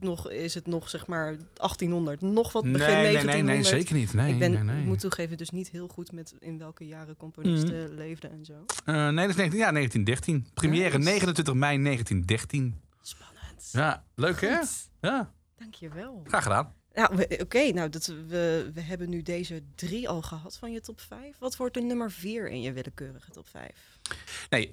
nog, 0.00 0.30
is 0.30 0.54
het 0.54 0.66
nog 0.66 0.88
zeg 0.88 1.06
maar 1.06 1.36
1800? 1.54 2.20
Nog 2.20 2.52
wat 2.52 2.62
begin 2.62 2.78
Nee, 2.78 2.88
nee, 2.96 3.02
nee, 3.04 3.12
1900? 3.12 3.70
nee, 3.70 3.80
zeker 3.80 3.94
niet. 3.94 4.12
Nee, 4.14 4.32
ik 4.32 4.38
ben, 4.38 4.52
nee, 4.52 4.62
nee. 4.62 4.84
moet 4.84 4.98
toegeven, 5.00 5.36
dus 5.36 5.50
niet 5.50 5.68
heel 5.70 5.88
goed 5.88 6.12
met 6.12 6.34
in 6.40 6.58
welke 6.58 6.86
jaren 6.86 7.16
componisten 7.16 7.94
leefden 7.94 8.30
en 8.30 8.44
zo. 8.44 8.64
Eh, 8.84 8.94
nee, 8.94 9.14
dat 9.26 9.28
is 9.28 9.36
19, 9.36 9.58
ja, 9.58 9.70
1913. 9.72 10.46
Première 10.54 10.98
Nice. 10.98 11.10
29 11.10 11.54
mei 11.54 11.82
1913. 11.82 12.80
Spannend. 13.00 13.68
Ja, 13.72 14.04
leuk 14.14 14.40
hè? 14.40 14.58
Ja, 15.00 15.32
Dankjewel. 15.58 16.22
graag 16.26 16.42
gedaan. 16.42 16.74
Ja, 16.96 17.10
we- 17.14 17.38
oké, 17.42 17.72
nou 17.72 17.88
dat, 17.88 18.06
we, 18.06 18.70
we 18.74 18.80
hebben 18.80 19.08
nu 19.10 19.22
deze 19.22 19.62
drie 19.74 20.08
al 20.08 20.22
gehad 20.22 20.56
van 20.56 20.72
je 20.72 20.80
top 20.80 21.00
5. 21.00 21.38
Wat 21.38 21.56
wordt 21.56 21.74
de 21.74 21.80
nummer 21.82 22.10
4 22.10 22.48
in 22.48 22.60
je 22.60 22.72
willekeurige 22.72 23.30
top 23.30 23.48
5? 23.48 23.70
Nee, 24.50 24.66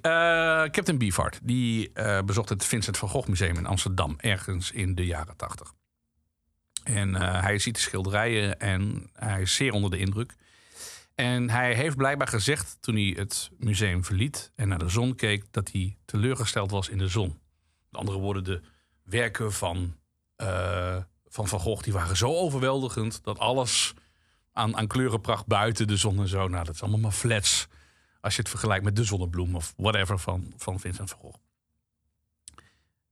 Captain 0.70 0.98
Beefheart. 0.98 1.40
Die 1.42 1.92
eh, 1.92 2.22
bezocht 2.22 2.48
het 2.48 2.64
Vincent 2.64 2.96
van 2.98 3.08
Gogh 3.08 3.28
Museum 3.28 3.56
in 3.56 3.66
Amsterdam. 3.66 4.14
Ergens 4.16 4.70
in 4.70 4.94
de 4.94 5.06
jaren 5.06 5.36
80. 5.36 5.72
En 6.84 7.14
eh, 7.14 7.42
hij 7.42 7.58
ziet 7.58 7.74
de 7.74 7.80
schilderijen 7.80 8.58
en 8.60 9.10
hij 9.12 9.40
is 9.42 9.54
zeer 9.54 9.72
onder 9.72 9.90
de 9.90 9.98
indruk. 9.98 10.34
En 11.14 11.50
hij 11.50 11.74
heeft 11.74 11.96
blijkbaar 11.96 12.28
gezegd 12.28 12.76
toen 12.80 12.94
hij 12.94 13.14
het 13.16 13.50
museum 13.58 14.04
verliet 14.04 14.52
en 14.54 14.68
naar 14.68 14.78
de 14.78 14.88
zon 14.88 15.14
keek, 15.14 15.44
dat 15.50 15.70
hij 15.72 15.96
teleurgesteld 16.04 16.70
was 16.70 16.88
in 16.88 16.98
de 16.98 17.08
zon. 17.08 17.28
Met 17.90 18.00
andere 18.00 18.18
woorden, 18.18 18.44
de 18.44 18.60
werken 19.02 19.52
van, 19.52 19.96
eh, 20.36 20.96
van 21.34 21.48
Van 21.48 21.60
Gogh 21.60 21.82
die 21.82 21.92
waren 21.92 22.16
zo 22.16 22.34
overweldigend 22.34 23.24
dat 23.24 23.38
alles 23.38 23.92
aan, 24.52 24.76
aan 24.76 24.86
kleurenpracht 24.86 25.46
buiten 25.46 25.86
de 25.86 25.96
zon 25.96 26.18
en 26.18 26.28
zo, 26.28 26.48
nou 26.48 26.64
dat 26.64 26.74
is 26.74 26.80
allemaal 26.82 27.00
maar 27.00 27.10
flats. 27.12 27.66
Als 28.20 28.34
je 28.34 28.40
het 28.40 28.50
vergelijkt 28.50 28.84
met 28.84 28.96
de 28.96 29.04
zonnebloem 29.04 29.56
of 29.56 29.74
whatever 29.76 30.18
van, 30.18 30.52
van 30.56 30.80
Vincent 30.80 31.10
van 31.10 31.18
Gogh. 31.18 31.38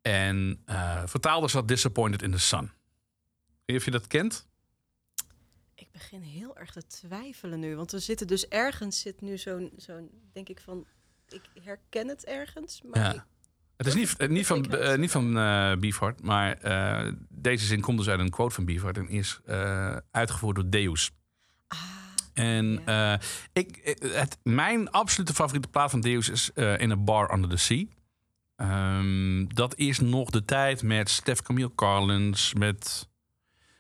En 0.03 0.62
eh 0.64 1.03
vertaalde 1.07 1.49
zat 1.49 1.68
Disappointed 1.68 2.23
in 2.23 2.31
the 2.31 2.39
Sun. 2.39 2.61
Weet 2.61 2.70
je 3.64 3.77
of 3.77 3.85
je 3.85 3.91
dat 3.91 4.07
kent? 4.07 4.47
Ik 5.75 5.93
begin 5.93 6.20
heel 6.23 6.57
erg 6.57 6.73
te 6.73 6.87
twijfelen 6.87 7.61
nu, 7.61 7.77
want 7.77 7.91
we 7.91 7.99
zitten 7.99 8.27
dus 8.27 8.49
ergens, 8.49 9.01
zit 9.01 9.20
nu 9.20 9.39
zo'n, 9.39 9.73
zo'n 9.77 10.11
denk 10.33 10.49
ik 10.49 10.61
van, 10.61 10.87
ik 11.29 11.43
herken 11.62 12.09
het 12.09 12.25
ergens, 12.25 12.83
maar 12.83 13.01
Ja. 13.01 13.12
ik- 13.14 13.25
Het 13.85 13.95
is 13.95 14.01
niet, 14.01 14.16
eh, 14.16 14.28
niet 14.28 14.47
van, 14.47 14.76
eh, 14.76 14.99
niet 14.99 15.11
van 15.11 15.39
eh 15.39 16.09
maar 16.22 16.59
deze 17.28 17.66
zin 17.66 17.80
komt 17.80 17.99
dus 17.99 18.09
uit 18.09 18.20
een 18.20 18.30
quote 18.30 18.55
van 18.55 18.64
Beefheart 18.64 18.97
en 18.97 19.09
is 19.09 19.41
uitgevoerd 20.11 20.55
door 20.57 20.70
Deus. 20.70 21.11
ah, 21.68 21.78
En 22.35 22.83
ik, 23.53 23.97
het, 24.12 24.39
mijn 24.43 24.91
absolute 24.91 25.35
favoriete 25.35 25.68
plaat 25.68 25.91
van 25.91 26.01
Deus 26.01 26.28
is 26.28 26.51
In 26.55 26.91
a 26.91 26.97
Bar 26.97 27.35
Under 27.35 27.51
the 27.51 27.57
Sea. 27.57 27.85
Ehm, 28.57 29.47
dat 29.49 29.76
is 29.76 30.01
nog 30.01 30.30
de 30.30 30.45
tijd 30.45 30.83
met 30.83 31.11
Stef 31.11 31.43
Camille 31.43 31.74
Carlins, 31.74 32.55
met 32.55 33.09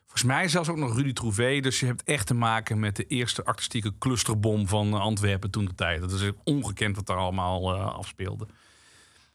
volgens 0.00 0.24
mij 0.24 0.48
zelfs 0.48 0.68
ook 0.68 0.76
nog 0.76 0.96
Rudy 0.96 1.12
Trouvé. 1.12 1.60
Dus 1.60 1.80
je 1.80 1.86
hebt 1.86 2.02
echt 2.02 2.26
te 2.26 2.34
maken 2.34 2.80
met 2.80 2.96
de 2.96 3.06
eerste 3.06 3.44
artistieke 3.44 3.92
clusterbom 3.98 4.68
van 4.68 4.92
Antwerpen 4.94 5.50
toen 5.50 5.64
de 5.64 5.74
tijd. 5.74 6.00
Dat 6.00 6.12
is 6.12 6.30
ongekend 6.44 6.96
wat 6.96 7.06
daar 7.06 7.16
allemaal 7.16 7.82
afspeelde. 7.82 8.46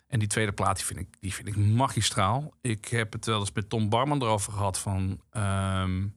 En 0.08 0.20
die 0.20 0.28
tweede 0.28 0.52
plaat 0.52 0.76
die 0.76 0.86
vind, 0.86 1.00
ik, 1.00 1.16
die 1.20 1.34
vind 1.34 1.48
ik 1.48 1.58
magistraal. 1.58 2.54
Ik 2.62 2.88
heb 2.88 3.14
het 3.14 3.26
wel 3.26 3.40
eens 3.40 3.52
met 3.52 3.70
Tom 3.70 3.90
Barman 3.90 4.22
erover 4.22 4.54
gehad 4.54 4.80
van... 4.80 5.22
ehm, 5.30 6.08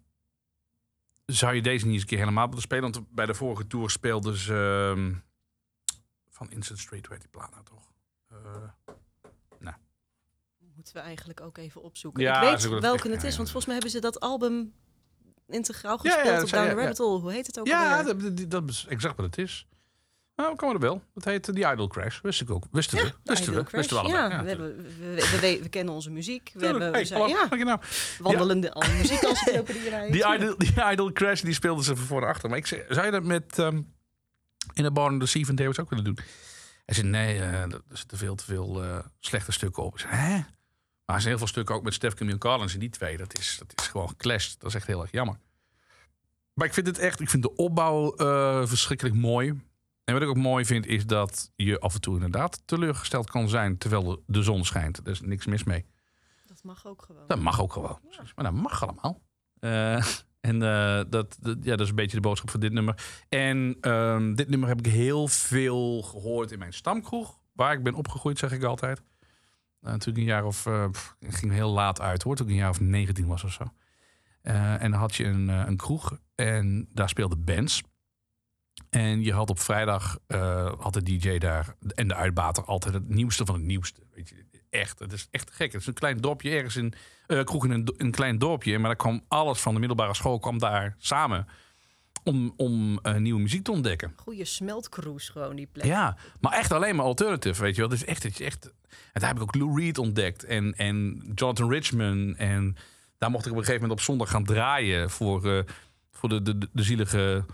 zou 1.26 1.54
je 1.54 1.62
deze 1.62 1.84
niet 1.84 1.92
eens 1.92 2.02
een 2.02 2.08
keer 2.08 2.18
helemaal 2.18 2.46
willen 2.46 2.62
spelen? 2.62 2.92
Want 2.92 3.14
bij 3.14 3.26
de 3.26 3.34
vorige 3.34 3.66
tour 3.66 3.90
speelden 3.90 4.36
ze... 4.36 4.92
ehm, 4.96 5.14
van 6.28 6.50
Instant 6.50 6.78
Street, 6.78 7.08
weet 7.08 7.20
die 7.20 7.30
plaat 7.30 7.50
nou 7.50 7.64
toch? 7.64 7.92
Eh, 8.28 8.36
moeten 10.80 10.98
we 10.98 11.08
eigenlijk 11.08 11.40
ook 11.40 11.58
even 11.58 11.82
opzoeken. 11.82 12.22
Ja, 12.22 12.34
ik 12.34 12.40
weet 12.40 12.62
het 12.62 12.80
welke 12.80 13.08
echt- 13.08 13.14
het 13.14 13.24
is, 13.24 13.30
ja. 13.30 13.36
want 13.36 13.50
volgens 13.50 13.64
mij 13.64 13.74
hebben 13.74 13.90
ze 13.90 14.00
dat 14.00 14.20
album 14.20 14.72
integraal 15.46 15.98
gespeeld 15.98 16.42
op 16.42 16.48
Down 16.50 16.64
the 16.64 16.70
ja, 16.70 16.80
Rabbit 16.80 16.98
Hole. 16.98 17.20
Hoe 17.20 17.32
heet 17.32 17.46
het 17.46 17.58
ook 17.58 17.66
ja, 17.66 18.02
dat, 18.02 18.50
dat 18.50 18.68
is 18.68 18.86
exact 18.86 19.16
wat 19.16 19.26
het 19.26 19.38
is. 19.38 19.66
Nou, 20.40 20.54
komen 20.56 20.74
er 20.74 20.80
wel. 20.80 21.02
Dat 21.14 21.24
heet 21.24 21.42
The 21.42 21.52
Idol 21.72 21.86
Crash. 21.88 22.20
Wist 22.20 22.40
ik 22.40 22.50
ook. 22.50 22.64
Wisten 22.70 22.98
we. 22.98 23.04
de 23.04 23.12
Wisten 23.24 23.54
we. 23.54 23.64
Wisten 23.70 23.96
we 24.02 24.08
Crash. 24.10 24.14
allebei. 24.14 24.34
Ja, 24.34 24.44
we, 24.44 24.56
we, 24.56 24.74
we, 24.98 25.38
we- 25.40 25.58
we 25.62 25.68
kennen 25.68 25.94
onze 25.94 26.10
muziek. 26.10 26.50
We 26.54 26.64
hebben, 26.66 26.82
Hey, 26.82 27.00
we 27.00 27.04
zijn, 27.06 27.28
ja, 27.28 27.48
nou. 27.64 27.80
wandelende 28.18 28.72
al 28.72 28.82
muziekencyclopedie. 28.92 30.10
Die 30.10 30.26
Idol, 30.34 30.54
die 30.58 30.74
Idol 30.90 31.12
Crash 31.12 31.40
die 31.40 31.54
speelden 31.54 31.84
ze 31.84 31.96
van 31.96 32.06
voor 32.06 32.26
achter. 32.26 32.48
Maar 32.48 32.58
ik 32.58 32.66
zei, 32.66 32.82
zou 32.88 33.06
je 33.06 33.12
dat 33.12 33.24
met 33.24 33.58
ehm, 33.58 33.82
In 34.72 34.84
a 34.84 34.90
Barn 34.90 35.18
the 35.18 35.26
Sea 35.26 35.44
van 35.44 35.54
Davis 35.54 35.78
ook 35.78 35.90
willen 35.90 36.04
doen? 36.04 36.18
Hij 36.84 36.94
zei, 36.94 37.06
nee, 37.08 37.34
eh, 37.38 37.62
er 37.62 37.80
zitten 37.92 38.18
veel 38.18 38.34
te 38.34 38.44
veel 38.44 38.82
eh, 38.82 38.98
slechte 39.20 39.52
stukken 39.52 39.82
op. 39.82 39.92
Ik 39.94 40.00
zei, 40.00 40.12
hè? 40.14 40.32
Maar 41.04 41.16
er 41.16 41.20
zijn 41.20 41.28
heel 41.28 41.38
veel 41.38 41.46
stukken 41.46 41.74
ook 41.74 41.82
met 41.82 41.94
Stef 41.94 42.14
Camille 42.14 42.38
Collins. 42.38 42.72
En 42.74 42.78
die 42.80 42.90
twee, 42.90 43.16
dat 43.16 43.38
is, 43.38 43.56
dat 43.58 43.80
is 43.80 43.86
gewoon 43.86 44.08
geclashed. 44.08 44.54
Dat 44.60 44.68
is 44.68 44.74
echt 44.76 44.86
heel 44.86 45.02
erg 45.02 45.10
jammer. 45.10 45.36
Maar 46.54 46.66
ik 46.66 46.74
vind 46.74 46.86
het 46.86 46.98
echt, 46.98 47.20
ik 47.20 47.30
vind 47.30 47.42
de 47.42 47.54
opbouw 47.56 48.14
eh, 48.16 48.66
verschrikkelijk 48.66 49.16
mooi. 49.16 49.60
En 50.10 50.16
wat 50.16 50.24
ik 50.24 50.28
ook 50.28 50.42
mooi 50.42 50.64
vind, 50.64 50.86
is 50.86 51.06
dat 51.06 51.52
je 51.56 51.80
af 51.80 51.94
en 51.94 52.00
toe 52.00 52.14
inderdaad 52.14 52.62
teleurgesteld 52.64 53.30
kan 53.30 53.48
zijn 53.48 53.78
terwijl 53.78 54.04
de, 54.04 54.20
de 54.26 54.42
zon 54.42 54.64
schijnt. 54.64 54.98
Er 54.98 55.08
is 55.08 55.20
niks 55.20 55.46
mis 55.46 55.64
mee. 55.64 55.86
Dat 56.46 56.62
mag 56.62 56.86
ook 56.86 57.02
gewoon. 57.02 57.26
Dat 57.26 57.38
mag 57.38 57.60
ook 57.60 57.72
gewoon. 57.72 57.98
precies. 58.02 58.34
Maar 58.34 58.44
dat 58.44 58.54
mag 58.54 58.82
allemaal. 58.82 59.20
Eh, 59.60 59.94
en 60.50 60.62
eh, 60.62 61.00
dat, 61.08 61.36
dat, 61.40 61.56
ja, 61.60 61.70
dat 61.70 61.80
is 61.80 61.88
een 61.88 61.94
beetje 61.94 62.16
de 62.16 62.22
boodschap 62.22 62.50
van 62.50 62.60
dit 62.60 62.72
nummer. 62.72 63.22
En 63.28 63.76
ehm, 63.80 64.34
dit 64.34 64.48
nummer 64.48 64.68
heb 64.68 64.78
ik 64.78 64.92
heel 64.92 65.28
veel 65.28 66.02
gehoord 66.02 66.52
in 66.52 66.58
mijn 66.58 66.72
stamkroeg. 66.72 67.40
Waar 67.52 67.72
ik 67.72 67.82
ben 67.82 67.94
opgegroeid, 67.94 68.38
zeg 68.38 68.52
ik 68.52 68.62
altijd. 68.62 69.02
Uh, 69.82 69.94
toen 69.94 70.12
ik 70.12 70.18
een 70.18 70.24
jaar 70.24 70.44
of... 70.44 70.66
eh, 70.66 70.90
pff, 70.90 71.16
ik 71.18 71.34
ging 71.34 71.52
heel 71.52 71.70
laat 71.70 72.00
uit 72.00 72.22
hoor. 72.22 72.36
Toen 72.36 72.46
ik 72.46 72.52
een 72.52 72.58
jaar 72.58 72.70
of 72.70 72.80
19 72.80 73.26
was 73.26 73.44
of 73.44 73.52
zo. 73.52 73.64
Eh, 74.42 74.82
en 74.82 74.90
dan 74.90 75.00
had 75.00 75.14
je 75.14 75.24
een, 75.24 75.48
een 75.48 75.76
kroeg. 75.76 76.18
En 76.34 76.88
daar 76.92 77.08
speelde 77.08 77.36
bands. 77.36 77.82
En 78.90 79.22
je 79.22 79.32
had 79.32 79.50
op 79.50 79.60
vrijdag... 79.60 80.18
eh, 80.26 80.72
had 80.78 80.92
de 80.92 81.02
DJ 81.02 81.38
daar 81.38 81.74
en 81.94 82.08
de 82.08 82.14
uitbater 82.14 82.64
altijd 82.64 82.94
het 82.94 83.08
nieuwste 83.08 83.44
van 83.44 83.54
het 83.54 83.64
nieuwste. 83.64 84.00
Weet 84.14 84.28
je, 84.28 84.44
echt. 84.70 84.98
Het 84.98 85.12
is 85.12 85.28
echt 85.30 85.50
gek. 85.50 85.72
Het 85.72 85.80
is 85.80 85.86
een 85.86 85.94
klein 85.94 86.16
dorpje 86.16 86.50
ergens 86.50 86.76
in... 86.76 86.92
eh 87.26 87.44
kroeg 87.44 87.64
in 87.64 87.92
een, 87.96 88.10
klein 88.10 88.38
dorpje. 88.38 88.78
Maar 88.78 88.86
daar 88.88 88.96
kwam 88.96 89.24
alles 89.28 89.60
van 89.60 89.72
de 89.74 89.78
middelbare 89.78 90.14
school 90.14 90.38
kwam 90.38 90.58
daar 90.58 90.94
samen. 90.98 91.46
om, 92.24 92.52
om 92.56 92.98
eh, 93.02 93.14
nieuwe 93.14 93.40
muziek 93.40 93.64
te 93.64 93.70
ontdekken. 93.70 94.12
Goede 94.16 94.44
smeltcruise 94.44 95.32
gewoon, 95.32 95.56
die 95.56 95.68
plek. 95.72 95.84
Ja, 95.86 96.16
maar 96.40 96.52
echt 96.52 96.72
alleen 96.72 96.96
maar 96.96 97.04
alternative, 97.04 97.62
weet 97.62 97.74
je 97.74 97.80
wel. 97.80 97.90
Dus 97.90 98.04
echt, 98.04 98.22
het 98.22 98.32
is 98.32 98.46
echt... 98.46 98.72
En 99.12 99.20
daar 99.20 99.28
heb 99.28 99.36
ik 99.36 99.42
ook 99.42 99.54
Lou 99.54 99.80
Reed 99.80 99.98
ontdekt 99.98 100.44
en, 100.44 100.74
en 100.74 101.22
Jonathan 101.34 101.70
Richman. 101.70 102.36
En 102.36 102.76
daar 103.18 103.30
mocht 103.30 103.46
ik 103.46 103.52
op 103.52 103.58
een 103.58 103.64
gegeven 103.64 103.82
moment 103.82 104.00
op 104.00 104.06
zondag 104.06 104.30
gaan 104.30 104.44
draaien... 104.44 105.10
voor, 105.10 105.64
voor 106.10 106.28
de, 106.28 106.42
de, 106.42 106.68
de 106.72 106.82
zielige 106.82 107.44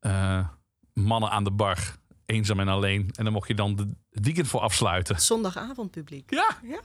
eh, 0.00 0.48
mannen 0.92 1.30
aan 1.30 1.44
de 1.44 1.50
bar. 1.50 1.78
Eenzaam 2.26 2.60
en 2.60 2.68
alleen. 2.68 3.10
En 3.12 3.24
dan 3.24 3.32
mocht 3.32 3.48
je 3.48 3.54
dan 3.54 3.76
de, 3.76 3.94
het 4.10 4.24
weekend 4.24 4.48
voor 4.48 4.60
afsluiten. 4.60 5.20
Zondagavondpubliek. 5.20 6.30
Ja, 6.30 6.58
Ja, 6.62 6.80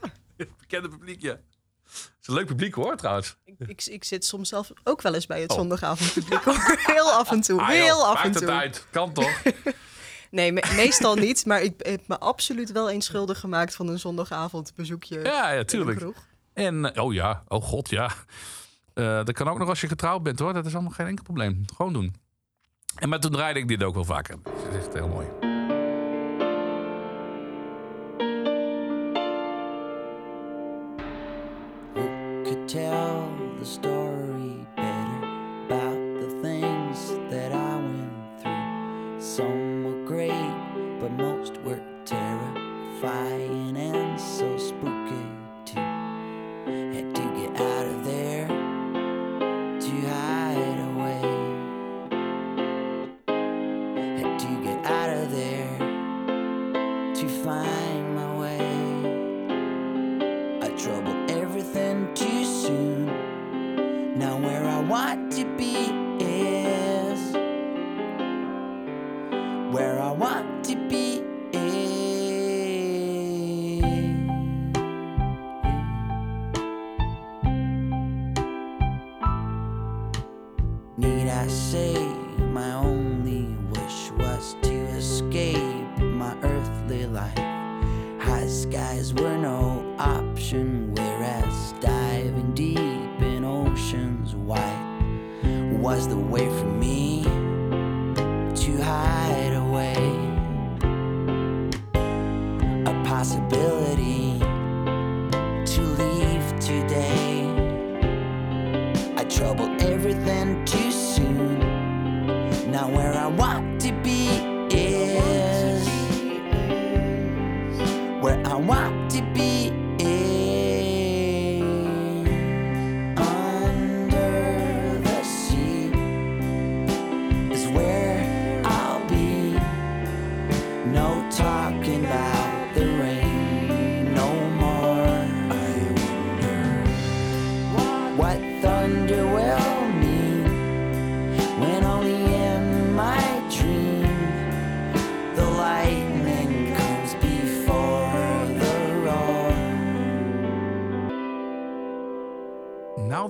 bekende 0.58 0.88
publiek, 0.88 1.20
ja. 1.22 1.30
Het 1.84 2.16
is 2.20 2.26
een 2.28 2.34
leuk 2.34 2.46
publiek 2.46 2.74
hoor, 2.74 2.96
trouwens. 2.96 3.36
ik, 3.44 3.54
ik, 3.58 3.84
ik 3.86 4.04
zit 4.04 4.24
soms 4.24 4.48
zelf 4.48 4.70
ook 4.84 5.02
wel 5.02 5.14
eens 5.14 5.26
bij 5.26 5.40
het 5.40 5.52
zondagavondpubliek. 5.52 6.42
hoor. 6.44 6.78
Heel 6.94 7.10
af 7.12 7.30
en 7.30 7.40
toe, 7.40 7.56
Oh. 7.60 7.62
Ah, 7.66 7.68
heel 7.68 7.86
joh, 7.86 8.02
af 8.08 8.14
maakt 8.14 8.26
en 8.26 8.32
het 8.32 8.42
toe. 8.42 8.50
uit. 8.50 8.86
Kan 8.90 9.12
toch? 9.12 9.42
Nee, 10.30 10.52
me- 10.52 10.72
meestal 10.76 11.14
niet. 11.14 11.46
Maar 11.46 11.62
ik 11.62 11.74
heb 11.86 12.08
me 12.08 12.18
absoluut 12.18 12.72
wel 12.72 12.90
eens 12.90 13.06
schuldig 13.06 13.40
gemaakt 13.40 13.74
van 13.74 13.88
een 13.88 13.98
zondagavondbezoekje 13.98 15.20
ja, 15.22 15.50
ja, 15.52 15.64
tuurlijk. 15.64 16.04
En, 16.52 16.92
eh, 16.94 17.04
oh 17.04 17.12
ja, 17.14 17.42
oh 17.48 17.62
god, 17.62 17.90
ja. 17.90 18.10
Eh, 18.94 19.04
dat 19.24 19.32
kan 19.32 19.48
ook 19.48 19.58
nog 19.58 19.68
als 19.68 19.80
je 19.80 19.88
getrouwd 19.88 20.22
bent 20.22 20.38
hoor. 20.38 20.52
Dat 20.52 20.66
is 20.66 20.72
allemaal 20.74 20.90
geen 20.92 21.06
enkel 21.06 21.24
probleem. 21.24 21.62
Gewoon 21.76 21.92
doen. 21.92 22.14
En 22.98 23.08
maar 23.08 23.20
toen 23.20 23.32
draaide 23.32 23.58
ik 23.60 23.68
dit 23.68 23.82
ook 23.82 23.94
wel 23.94 24.04
vaker. 24.04 24.36
Dat 24.42 24.52
is 24.70 24.76
echt 24.76 24.92
heel 24.92 25.08
mooi. 25.08 25.26
Could 32.44 32.68
tell 32.68 33.22
the 33.58 33.64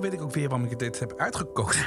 weet 0.09 0.19
ik 0.19 0.25
ook 0.25 0.33
weer 0.33 0.49
waarom 0.49 0.67
ik 0.71 0.79
dit 0.79 0.99
heb 0.99 1.13
uitgekozen. 1.17 1.85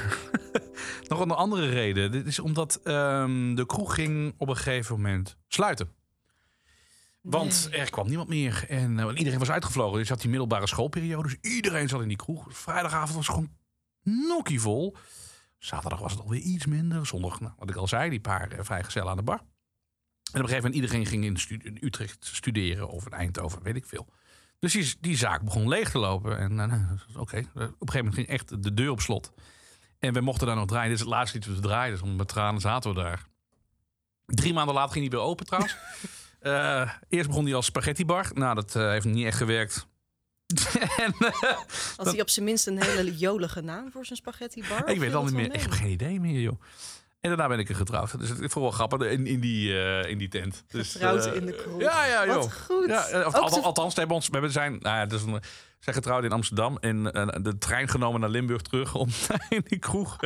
nog 1.08 1.20
een 1.20 1.30
andere 1.30 1.68
reden. 1.68 2.12
Dit 2.12 2.26
is 2.26 2.38
omdat 2.38 2.80
ehm, 2.84 3.54
de 3.54 3.66
kroeg 3.66 3.94
ging 3.94 4.34
op 4.36 4.48
een 4.48 4.56
gegeven 4.56 4.96
moment 4.96 5.36
sluiten. 5.48 5.92
Want 7.20 7.68
er 7.72 7.90
kwam 7.90 8.06
niemand 8.08 8.28
meer. 8.28 8.64
En 8.68 8.98
eh, 8.98 9.08
iedereen 9.14 9.38
was 9.38 9.50
uitgevlogen. 9.50 9.98
Dus 9.98 10.08
had 10.08 10.20
die 10.20 10.30
middelbare 10.30 10.66
schoolperiode. 10.66 11.28
Dus 11.28 11.52
iedereen 11.52 11.88
zat 11.88 12.02
in 12.02 12.08
die 12.08 12.16
kroeg. 12.16 12.46
Vrijdagavond 12.48 13.14
was 13.14 13.26
gewoon 13.26 13.50
nokkievol. 14.02 14.96
Zaterdag 15.58 16.00
was 16.00 16.12
het 16.12 16.20
alweer 16.20 16.40
iets 16.40 16.66
minder. 16.66 17.06
Zondag, 17.06 17.40
nou, 17.40 17.52
wat 17.58 17.70
ik 17.70 17.76
al 17.76 17.88
zei, 17.88 18.10
die 18.10 18.20
paar 18.20 18.50
eh, 18.50 18.64
vrijgezellen 18.64 19.10
aan 19.10 19.16
de 19.16 19.22
bar. 19.22 19.38
En 19.38 19.44
op 20.40 20.48
een 20.48 20.48
gegeven 20.48 20.56
moment 20.56 20.74
iedereen 20.74 21.06
ging 21.06 21.24
in, 21.24 21.36
stu- 21.36 21.60
in 21.62 21.78
Utrecht 21.80 22.26
studeren 22.26 22.88
of 22.88 23.06
in 23.06 23.12
Eindhoven, 23.12 23.62
weet 23.62 23.76
ik 23.76 23.86
veel. 23.86 24.08
Dus 24.62 24.72
die, 24.72 24.94
die 25.00 25.16
zaak 25.16 25.42
begon 25.42 25.68
leeg 25.68 25.90
te 25.90 25.98
lopen. 25.98 26.38
En 26.38 26.60
eh, 26.60 26.66
nou, 26.66 26.98
oké, 27.16 27.38
op 27.38 27.54
een 27.54 27.72
gegeven 27.78 27.96
moment 27.96 28.14
ging 28.14 28.28
echt 28.28 28.62
de 28.62 28.74
deur 28.74 28.90
op 28.90 29.00
slot. 29.00 29.32
En 29.98 30.12
we 30.12 30.20
mochten 30.20 30.46
daar 30.46 30.56
nog 30.56 30.66
draaien. 30.66 30.88
Dit 30.88 30.98
is 30.98 31.04
het 31.04 31.14
laatste 31.14 31.36
lied 31.36 31.46
dat 31.46 31.56
we 31.56 31.62
draaien. 31.62 31.98
Dus 32.00 32.16
met 32.16 32.28
tranen 32.28 32.60
zaten 32.60 32.94
we 32.94 33.00
daar. 33.00 33.26
Drie 34.26 34.52
maanden 34.52 34.74
later 34.74 34.92
ging 34.92 35.08
hij 35.08 35.18
weer 35.18 35.26
open 35.26 35.46
trouwens. 35.46 35.76
Eh, 36.42 36.90
eerst 37.08 37.28
begon 37.28 37.44
hij 37.44 37.54
als 37.54 37.66
spaghetti 37.66 38.04
bar. 38.04 38.30
Nou, 38.34 38.54
dat 38.54 38.76
eh, 38.76 38.88
heeft 38.88 39.04
niet 39.04 39.26
echt 39.26 39.36
gewerkt. 39.36 39.86
en, 41.04 41.14
eh, 41.18 41.58
Had 41.96 42.06
hij 42.06 42.20
op 42.20 42.28
zijn 42.28 42.44
minst 42.44 42.66
een 42.66 42.82
hele 42.82 43.16
jolige 43.16 43.60
naam 43.60 43.90
voor 43.92 44.04
zijn 44.04 44.18
spaghetti 44.18 44.64
bar? 44.68 44.88
ik 44.88 44.98
weet 44.98 45.14
al 45.14 45.24
niet 45.24 45.32
meer. 45.32 45.54
Ik 45.54 45.60
heb 45.60 45.70
geen 45.70 45.90
idee 45.90 46.20
meer, 46.20 46.40
joh. 46.40 46.60
En 47.22 47.28
daarna 47.28 47.48
ben 47.48 47.58
ik 47.58 47.68
er 47.68 47.74
getrouwd. 47.74 48.18
Dus 48.18 48.30
ik 48.30 48.36
vond 48.36 48.52
het 48.52 48.54
wel 48.54 48.70
grappig 48.70 49.08
in, 49.08 49.26
in, 49.26 49.40
die, 49.40 49.82
eh, 49.82 50.10
in 50.10 50.18
die 50.18 50.28
tent. 50.28 50.64
Dus, 50.68 50.92
Getrouwd 50.92 51.26
eh, 51.26 51.34
in 51.34 51.46
de 51.46 51.56
kroeg. 51.56 51.80
Ja, 51.80 52.04
ja, 52.04 52.26
joh. 52.26 52.34
Wat 52.34 52.52
goed. 52.52 52.88
Ja, 52.88 53.06
eh, 53.06 53.26
of, 53.26 53.34
althans, 53.34 53.54
te- 53.54 53.60
althans, 53.60 53.94
we 53.94 53.98
hebben 53.98 54.16
ons, 54.16 54.28
we 54.28 54.48
zijn, 54.48 54.72
nou 54.72 54.96
ja, 54.96 55.06
dus 55.06 55.22
een, 55.22 55.42
zijn 55.78 55.94
getrouwd 55.94 56.24
in 56.24 56.32
Amsterdam 56.32 56.76
en 56.80 57.02
de 57.42 57.58
trein 57.58 57.88
genomen 57.88 58.20
naar 58.20 58.28
Limburg 58.28 58.62
terug 58.62 58.94
om 58.94 59.08
in 59.48 59.64
die 59.68 59.78
kroeg 59.78 60.16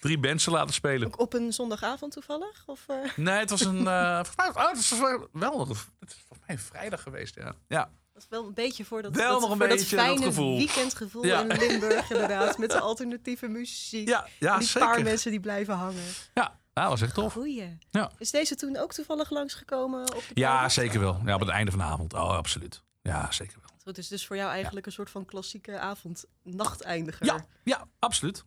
drie 0.00 0.18
bands 0.18 0.44
te 0.44 0.50
laten 0.50 0.74
spelen. 0.74 1.06
Ook 1.06 1.20
op 1.20 1.32
een 1.34 1.52
zondagavond 1.52 2.12
toevallig? 2.12 2.62
Of? 2.66 2.86
Nee, 3.16 3.38
het 3.38 3.50
was 3.50 3.64
een, 3.64 3.86
oh, 3.88 4.18
het 4.18 4.34
was 4.36 4.98
wel, 4.98 5.58
het 5.60 5.70
is 6.10 6.22
volgens 6.26 6.46
mij 6.46 6.56
een 6.56 6.58
vrijdag 6.58 7.02
geweest, 7.02 7.34
ja. 7.34 7.54
Ja, 7.68 7.90
Dat 8.12 8.22
is 8.22 8.28
wel 8.28 8.46
een 8.46 8.54
beetje 8.54 8.84
voor 8.84 9.02
dat, 9.02 9.14
Wel 9.16 9.30
dat, 9.32 9.40
nog 9.40 9.50
een 9.50 9.56
voor 9.56 9.68
dat 9.68 9.76
beetje 9.76 9.96
dat 9.96 10.04
fijne 10.04 10.22
gevoel. 10.24 10.56
weekendgevoel 10.56 11.24
Ja. 11.24 11.40
in 11.40 11.46
Limburg 11.58 12.10
inderdaad. 12.12 12.58
Met 12.58 12.70
de 12.70 12.80
alternatieve 12.80 13.46
muziek. 13.48 14.08
ja, 14.08 14.26
die 14.58 14.62
zeker. 14.68 14.88
paar 14.88 15.02
mensen 15.02 15.30
die 15.30 15.40
blijven 15.40 15.74
hangen. 15.74 16.04
Ja, 16.34 16.60
dat 16.72 16.88
was 16.88 17.02
echt 17.02 17.14
tof. 17.14 17.32
Goeie. 17.32 17.78
Ja. 17.90 18.10
Is 18.18 18.30
deze 18.30 18.54
toen 18.54 18.76
ook 18.76 18.92
toevallig 18.92 19.30
langsgekomen? 19.30 20.00
Op 20.00 20.24
de 20.28 20.40
Ja, 20.40 20.68
zeker 20.68 21.00
wel. 21.00 21.20
Ja, 21.24 21.34
op 21.34 21.40
het 21.40 21.48
einde 21.48 21.70
van 21.70 21.80
de 21.80 21.86
avond. 21.86 22.14
Oh, 22.14 22.36
absoluut. 22.36 22.82
Ja, 23.02 23.30
zeker 23.32 23.56
wel. 23.60 23.70
Het 23.84 23.98
is 23.98 24.08
dus 24.08 24.26
voor 24.26 24.36
jou 24.36 24.50
eigenlijk 24.50 24.86
een 24.86 24.92
soort 24.92 25.10
van 25.10 25.24
klassieke 25.24 25.78
avond-nachteindiger. 25.78 27.26
Ja, 27.26 27.44
ja, 27.64 27.86
absoluut. 27.98 28.44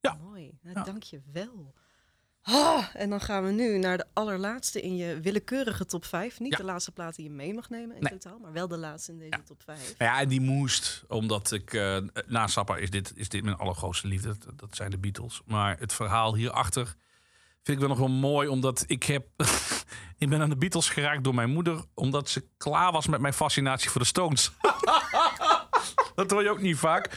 ja. 0.00 0.18
Mooi, 0.22 0.58
nou, 0.62 0.84
dank 0.84 1.02
je 1.02 1.20
wel. 1.32 1.74
Ah, 2.50 2.84
en 2.94 3.10
dan 3.10 3.20
gaan 3.20 3.44
we 3.44 3.50
nu 3.50 3.78
naar 3.78 3.96
de 3.96 4.04
allerlaatste 4.12 4.80
in 4.82 4.96
je 4.96 5.20
willekeurige 5.20 5.84
top 5.86 6.04
5. 6.04 6.40
Niet 6.40 6.50
Ja. 6.52 6.56
de 6.56 6.64
laatste 6.64 6.92
plaat 6.92 7.14
die 7.16 7.24
je 7.24 7.30
mee 7.30 7.54
mag 7.54 7.70
nemen 7.70 7.96
in 7.96 8.02
Nee. 8.02 8.18
totaal, 8.18 8.38
maar 8.38 8.52
wel 8.52 8.68
de 8.68 8.76
laatste 8.78 9.12
in 9.12 9.18
deze 9.18 9.42
top 9.44 9.62
5. 9.64 9.94
Nou 9.98 10.10
Ja, 10.12 10.20
en 10.20 10.28
die 10.28 10.40
moest, 10.40 11.04
omdat 11.08 11.52
ik... 11.52 11.72
eh 11.72 11.98
na 12.26 12.46
Sappa 12.46 12.76
is 12.76 12.90
dit, 12.90 13.12
is 13.14 13.28
dit 13.28 13.44
mijn 13.44 13.56
allergrootste 13.56 14.06
liefde. 14.08 14.28
Dat, 14.38 14.58
dat 14.58 14.76
zijn 14.76 14.90
de 14.90 14.98
Beatles. 14.98 15.40
Maar 15.46 15.78
het 15.78 15.92
verhaal 15.92 16.34
hierachter 16.34 16.94
vind 17.62 17.80
ik 17.80 17.86
wel 17.86 17.88
nog 17.88 17.98
wel 17.98 18.16
mooi. 18.16 18.48
Omdat 18.48 18.84
ik 18.86 19.02
heb... 19.04 19.26
ik 20.18 20.28
ben 20.28 20.40
aan 20.40 20.50
de 20.50 20.56
Beatles 20.56 20.88
geraakt 20.88 21.24
door 21.24 21.34
mijn 21.34 21.50
moeder. 21.50 21.84
Omdat 21.94 22.28
ze 22.28 22.44
klaar 22.56 22.92
was 22.92 23.06
met 23.06 23.20
mijn 23.20 23.34
fascinatie 23.34 23.90
voor 23.90 24.00
de 24.00 24.06
Stones. 24.06 24.50
dat 26.14 26.30
hoor 26.30 26.42
je 26.42 26.50
ook 26.50 26.60
niet 26.60 26.76
vaak. 26.76 27.10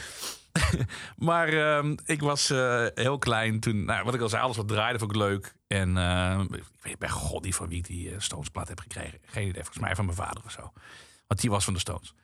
maar 1.16 1.48
ehm, 1.48 1.96
ik 2.04 2.20
was 2.20 2.50
eh, 2.50 2.86
heel 2.94 3.18
klein 3.18 3.60
toen. 3.60 3.84
Nou, 3.84 4.04
wat 4.04 4.14
ik 4.14 4.20
al 4.20 4.28
zei, 4.28 4.42
alles 4.42 4.56
wat 4.56 4.68
draaide 4.68 4.98
vond 4.98 5.10
ik 5.10 5.16
leuk. 5.16 5.54
En 5.66 5.96
eh, 5.96 6.40
ik 6.50 6.64
weet 6.82 6.98
bij 6.98 7.08
god 7.08 7.44
niet 7.44 7.54
van 7.54 7.68
wie 7.68 7.78
ik 7.78 7.86
die 7.86 8.10
uh, 8.10 8.18
Stones-plaat 8.18 8.68
heb 8.68 8.80
gekregen. 8.80 9.18
Geen 9.24 9.48
idee, 9.48 9.62
volgens 9.62 9.84
mij 9.84 9.94
van 9.94 10.04
mijn 10.04 10.16
vader 10.16 10.42
of 10.44 10.50
zo. 10.50 10.72
Want 11.26 11.40
die 11.40 11.50
was 11.50 11.64
van 11.64 11.74
de 11.74 11.80
Stones. 11.80 12.14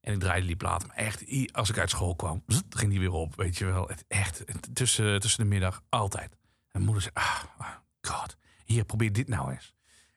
En 0.00 0.12
ik 0.12 0.20
draaide 0.20 0.46
die 0.46 0.56
plaat. 0.56 0.86
Maar 0.86 0.96
echt, 0.96 1.24
als 1.52 1.70
ik 1.70 1.78
uit 1.78 1.90
school 1.90 2.14
kwam, 2.16 2.44
ging 2.70 2.90
die 2.90 3.00
weer 3.00 3.12
op. 3.12 3.36
Weet 3.36 3.58
je 3.58 3.64
wel. 3.64 3.90
Echt, 4.08 4.44
tussen, 4.72 5.20
tussen 5.20 5.42
de 5.42 5.48
middag, 5.48 5.82
altijd. 5.88 6.36
En 6.70 6.82
moeder 6.82 7.02
zei, 7.02 7.14
ah, 7.14 7.42
ah, 7.58 7.68
god, 8.00 8.36
hier, 8.64 8.84
probeer 8.84 9.12
dit 9.12 9.28
nou 9.28 9.52
eens. 9.52 9.74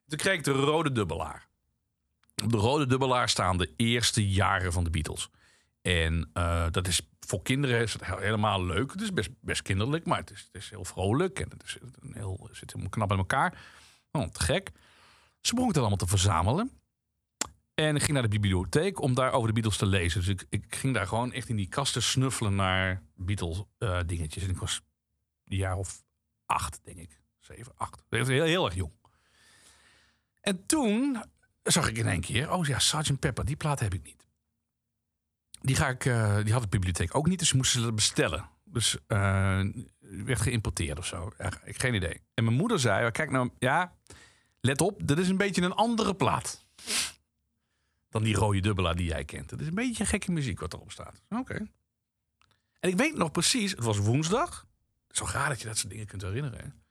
Toen 0.07 0.17
kreeg 0.17 0.37
ik 0.37 0.43
de 0.43 0.51
rode 0.51 0.91
dubbelaar. 0.91 1.47
Op 2.43 2.51
de 2.51 2.57
rode 2.57 2.87
dubbelaar 2.87 3.29
staan 3.29 3.57
de 3.57 3.73
eerste 3.75 4.29
jaren 4.29 4.73
van 4.73 4.83
de 4.83 4.89
Beatles. 4.89 5.29
En 5.81 6.29
eh, 6.33 6.65
dat 6.71 6.87
is 6.87 7.12
voor 7.25 7.41
kinderen 7.41 7.81
is 7.81 7.93
het 7.93 8.05
he- 8.05 8.19
helemaal 8.19 8.65
leuk. 8.65 8.91
Het 8.91 9.01
is 9.01 9.13
best, 9.13 9.29
best 9.41 9.61
kinderlijk, 9.61 10.05
maar 10.05 10.17
het 10.17 10.31
is, 10.31 10.49
het 10.51 10.61
is 10.61 10.69
heel 10.69 10.85
vrolijk. 10.85 11.39
En 11.39 11.49
het, 11.49 11.63
is 11.63 11.77
een 11.99 12.13
heel, 12.13 12.49
zit 12.51 12.71
helemaal 12.71 12.89
knap 12.89 13.11
in 13.11 13.17
elkaar. 13.17 13.61
Oh, 14.11 14.27
gek. 14.31 14.71
Ze 15.41 15.53
begon 15.53 15.69
het 15.69 15.77
allemaal 15.77 15.97
te 15.97 16.07
verzamelen. 16.07 16.71
En 17.73 17.95
ik 17.95 18.01
ging 18.01 18.13
naar 18.13 18.21
de 18.21 18.27
bibliotheek 18.27 19.01
om 19.01 19.13
daar 19.13 19.31
over 19.31 19.47
de 19.47 19.53
Beatles 19.53 19.77
te 19.77 19.85
lezen. 19.85 20.19
Dus 20.19 20.29
ik, 20.29 20.45
ik 20.49 20.75
ging 20.75 20.93
daar 20.93 21.07
gewoon 21.07 21.31
echt 21.31 21.49
in 21.49 21.55
die 21.55 21.67
kasten 21.67 22.03
snuffelen 22.03 22.55
naar 22.55 23.01
Beatles 23.15 23.63
eh, 23.77 23.99
dingetjes. 24.05 24.43
En 24.43 24.49
ik 24.49 24.57
was 24.57 24.81
een 25.45 25.57
jaar 25.57 25.75
of 25.75 26.03
acht, 26.45 26.79
denk 26.83 26.97
ik. 26.97 27.21
Zeven, 27.39 27.73
acht. 27.75 28.03
Heel, 28.09 28.25
heel 28.25 28.65
erg 28.65 28.75
jong. 28.75 28.91
En 30.41 30.65
toen 30.65 31.23
zag 31.63 31.89
ik 31.89 31.97
in 31.97 32.07
één 32.07 32.21
keer... 32.21 32.51
Oh 32.51 32.65
ja, 32.65 32.79
Sgt. 32.79 33.19
Pepper, 33.19 33.45
die 33.45 33.55
plaat 33.55 33.79
heb 33.79 33.93
ik 33.93 34.03
niet. 34.03 34.27
Die, 35.63 35.75
ga 35.75 35.89
ik, 35.89 36.05
eh, 36.05 36.37
die 36.43 36.53
had 36.53 36.61
de 36.61 36.67
bibliotheek 36.67 37.15
ook 37.15 37.27
niet, 37.27 37.39
dus 37.39 37.53
moesten 37.53 37.79
ze 37.79 37.85
dat 37.85 37.95
bestellen. 37.95 38.49
Dus 38.63 38.97
eh, 39.07 39.61
werd 39.99 40.41
geïmporteerd 40.41 40.97
of 40.97 41.05
zo. 41.05 41.31
Geen 41.65 41.93
idee. 41.93 42.21
En 42.33 42.43
mijn 42.43 42.55
moeder 42.55 42.79
zei, 42.79 43.11
kijk 43.11 43.31
nou, 43.31 43.49
ja, 43.59 43.93
let 44.59 44.81
op, 44.81 45.07
dit 45.07 45.17
is 45.17 45.29
een 45.29 45.37
beetje 45.37 45.61
een 45.61 45.73
andere 45.73 46.15
plaat. 46.15 46.65
Dan 48.09 48.23
die 48.23 48.35
rode 48.35 48.59
dubbelaar 48.59 48.95
die 48.95 49.07
jij 49.07 49.25
kent. 49.25 49.51
Het 49.51 49.61
is 49.61 49.67
een 49.67 49.75
beetje 49.75 50.05
gekke 50.05 50.31
muziek 50.31 50.59
wat 50.59 50.73
erop 50.73 50.91
staat. 50.91 51.21
Oké. 51.29 51.67
En 52.79 52.89
ik 52.89 52.97
weet 52.97 53.17
nog 53.17 53.31
precies, 53.31 53.71
het 53.71 53.83
was 53.83 53.97
woensdag. 53.97 54.67
Zo 55.09 55.25
raar 55.25 55.49
dat 55.49 55.61
je 55.61 55.67
dat 55.67 55.77
soort 55.77 55.91
dingen 55.91 56.07
kunt 56.07 56.21
herinneren. 56.21 56.83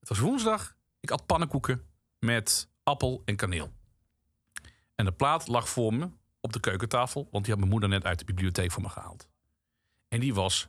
Het 0.00 0.08
was 0.08 0.18
woensdag. 0.18 0.76
Ik 1.00 1.10
at 1.10 1.26
pannenkoeken 1.26 1.82
met 2.18 2.68
appel 2.82 3.22
en 3.24 3.36
kaneel. 3.36 3.72
En 4.94 5.04
de 5.04 5.12
plaat 5.12 5.48
lag 5.48 5.68
voor 5.68 5.94
me 5.94 6.10
op 6.46 6.52
de 6.52 6.60
keukentafel, 6.60 7.28
want 7.30 7.44
die 7.44 7.52
had 7.52 7.58
mijn 7.58 7.70
moeder 7.72 7.88
net 7.88 8.04
uit 8.04 8.18
de 8.18 8.24
bibliotheek 8.24 8.72
voor 8.72 8.82
me 8.82 8.88
gehaald. 8.88 9.28
En 10.08 10.20
die 10.20 10.34
was 10.34 10.68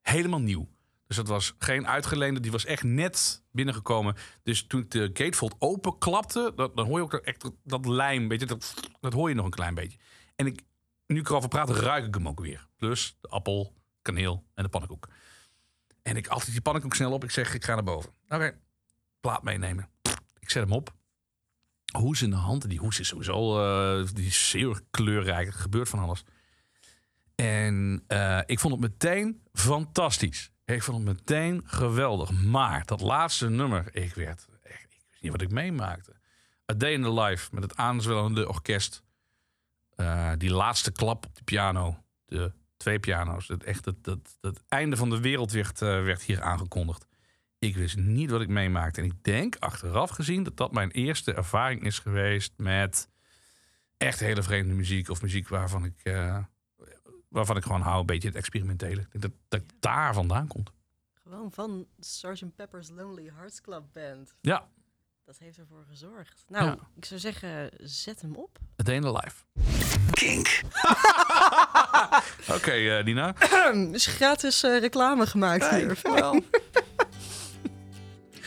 helemaal 0.00 0.40
nieuw. 0.40 0.68
Dus 1.06 1.16
dat 1.16 1.28
was 1.28 1.54
geen 1.58 1.86
uitgeleende, 1.86 2.40
die 2.40 2.50
was 2.50 2.64
echt 2.64 2.82
net 2.82 3.42
binnengekomen. 3.50 4.16
Dus 4.42 4.66
toen 4.66 4.80
ik 4.80 4.90
de 4.90 5.10
gatefold 5.12 5.54
openklapte, 5.58 6.52
dat, 6.56 6.76
dan 6.76 6.86
hoor 6.86 6.98
je 6.98 7.04
ook 7.04 7.14
echt 7.14 7.50
dat, 7.64 7.86
lijm, 7.86 8.28
weet 8.28 8.40
je, 8.40 8.46
dat, 8.46 8.74
dat 9.00 9.12
hoor 9.12 9.28
je 9.28 9.34
nog 9.34 9.44
een 9.44 9.50
klein 9.50 9.74
beetje. 9.74 9.98
En 10.36 10.46
ik, 10.46 10.62
nu 11.06 11.18
ik 11.18 11.28
erover 11.28 11.48
praat, 11.48 11.70
ruik 11.70 12.06
ik 12.06 12.14
hem 12.14 12.28
ook 12.28 12.40
weer. 12.40 12.66
Plus 12.76 13.16
de 13.20 13.28
appel, 13.28 13.74
kaneel 14.02 14.44
en 14.54 14.62
de 14.62 14.68
pannenkoek. 14.68 15.08
En 16.02 16.16
ik 16.16 16.26
altijd 16.26 16.52
die 16.52 16.60
pannenkoek 16.60 16.94
snel 16.94 17.12
op. 17.12 17.24
Ik 17.24 17.30
zeg, 17.30 17.54
ik 17.54 17.64
ga 17.64 17.74
naar 17.74 17.84
boven. 17.84 18.10
Oké, 18.28 18.58
plaat 19.20 19.42
meenemen. 19.42 19.88
Ik 20.38 20.50
zet 20.50 20.62
hem 20.62 20.72
op. 20.72 20.94
Hoes 21.98 22.22
in 22.22 22.30
de 22.30 22.36
hand. 22.36 22.68
Die 22.68 22.78
hoes 22.78 23.00
is 23.00 23.08
sowieso 23.08 23.58
eh, 23.58 24.08
die 24.12 24.26
is 24.26 24.48
zeer 24.50 24.80
kleurrijk. 24.90 25.46
Er 25.46 25.52
gebeurt 25.52 25.88
van 25.88 25.98
alles. 25.98 26.24
En 27.34 28.04
eh, 28.06 28.40
ik 28.46 28.60
vond 28.60 28.72
het 28.72 28.82
meteen 28.82 29.40
fantastisch. 29.52 30.50
Ik 30.64 30.82
vond 30.82 30.96
het 30.96 31.16
meteen 31.16 31.62
geweldig. 31.64 32.30
Maar 32.30 32.84
dat 32.84 33.00
laatste 33.00 33.48
nummer, 33.48 33.88
ik 33.92 34.14
werd 34.14 34.46
ik 34.62 34.86
wist 34.90 35.06
niet 35.20 35.32
wat 35.32 35.40
ik 35.40 35.50
meemaakte. 35.50 36.12
A 36.72 36.74
Day 36.74 36.92
in 36.92 37.02
the 37.02 37.12
Life 37.12 37.48
met 37.52 37.62
het 37.62 37.76
aanzwellende 37.76 38.48
orkest. 38.48 39.02
Eh, 39.94 40.32
die 40.38 40.50
laatste 40.50 40.92
klap 40.92 41.26
op 41.26 41.34
de 41.34 41.44
piano. 41.44 42.04
De 42.26 42.52
twee 42.76 42.98
piano's. 42.98 43.48
Het, 43.48 43.64
echt, 43.64 43.84
het, 43.84 44.18
het 44.40 44.62
einde 44.68 44.96
van 44.96 45.10
de 45.10 45.20
wereld 45.20 45.52
werd, 45.52 45.78
werd 45.78 46.22
hier 46.22 46.42
aangekondigd. 46.42 47.06
Ik 47.68 47.76
wist 47.76 47.96
niet 47.96 48.30
wat 48.30 48.40
ik 48.40 48.48
meemaakte. 48.48 49.00
En 49.00 49.06
ik 49.06 49.24
denk 49.24 49.56
achteraf 49.58 50.10
gezien 50.10 50.42
dat 50.42 50.56
dat 50.56 50.72
mijn 50.72 50.90
eerste 50.90 51.32
ervaring 51.34 51.82
is 51.84 51.98
geweest 51.98 52.52
met 52.56 53.08
echt 53.96 54.20
hele 54.20 54.42
vreemde 54.42 54.74
muziek. 54.74 55.08
Of 55.08 55.22
muziek 55.22 55.48
waarvan 55.48 55.84
ik, 55.84 56.00
eh, 56.02 56.38
waarvan 57.28 57.56
ik 57.56 57.62
gewoon 57.62 57.80
hou, 57.80 58.00
een 58.00 58.06
beetje 58.06 58.28
het 58.28 58.36
experimentele. 58.36 59.00
Ik 59.00 59.10
denk 59.10 59.22
dat 59.22 59.32
dat 59.48 59.62
daar 59.80 60.14
vandaan 60.14 60.46
komt. 60.46 60.72
Gewoon 61.22 61.52
van 61.52 61.86
Sgt. 61.98 62.54
Pepper's 62.56 62.88
Lonely 62.90 63.30
Hearts 63.36 63.60
Club 63.60 63.82
Band. 63.92 64.34
Ja, 64.40 64.68
Dat 65.24 65.38
heeft 65.38 65.58
ervoor 65.58 65.84
gezorgd. 65.88 66.44
Nou, 66.48 66.64
Ja. 66.66 66.78
ik 66.96 67.04
zou 67.04 67.20
zeggen, 67.20 67.70
zet 67.78 68.20
hem 68.20 68.34
op. 68.34 68.58
In 68.84 69.00
the 69.00 69.12
Life. 69.12 69.44
Kink. 70.10 70.60
Oké, 72.56 72.70
eh, 72.70 73.04
Dina. 73.04 73.34
is 73.92 74.06
gratis 74.06 74.62
eh, 74.62 74.78
reclame 74.78 75.26
gemaakt 75.26 75.68
hier. 75.70 75.98
Wel. 76.02 76.42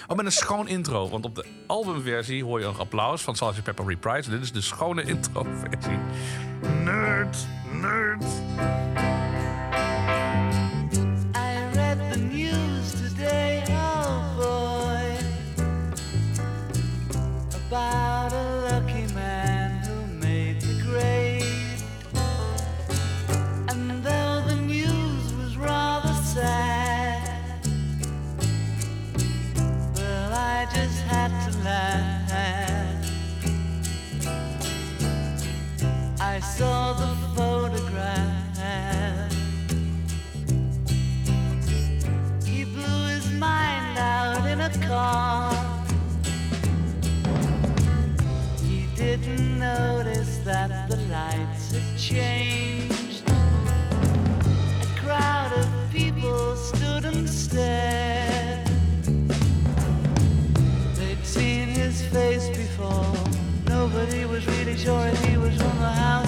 Oh, 0.07 0.15
met 0.15 0.25
een 0.25 0.31
schoon 0.31 0.67
intro. 0.67 1.09
Want 1.09 1.25
op 1.25 1.35
de 1.35 1.45
albumversie 1.65 2.43
hoor 2.43 2.59
je 2.59 2.65
een 2.65 2.77
applaus 2.77 3.21
van 3.21 3.35
Sgt. 3.35 3.63
Pepper 3.63 3.85
Reprise. 3.85 4.29
Dit 4.29 4.41
is 4.41 4.51
de 4.51 4.61
schone 4.61 5.03
introversie. 5.13 5.97
Nerd, 6.83 7.37
nerd. 7.71 8.25
Changed. 52.07 53.23
A 53.27 54.99
crowd 55.01 55.51
of 55.59 55.67
people 55.91 56.55
stood 56.55 57.03
and 57.03 57.29
stared. 57.29 58.65
They'd 60.95 61.25
seen 61.25 61.67
his 61.67 62.01
face 62.05 62.47
before. 62.47 63.13
Nobody 63.65 64.23
was 64.23 64.47
really 64.47 64.77
sure 64.77 65.07
he 65.07 65.37
was 65.37 65.57
from 65.57 65.77
the 65.79 65.91
House 66.01 66.27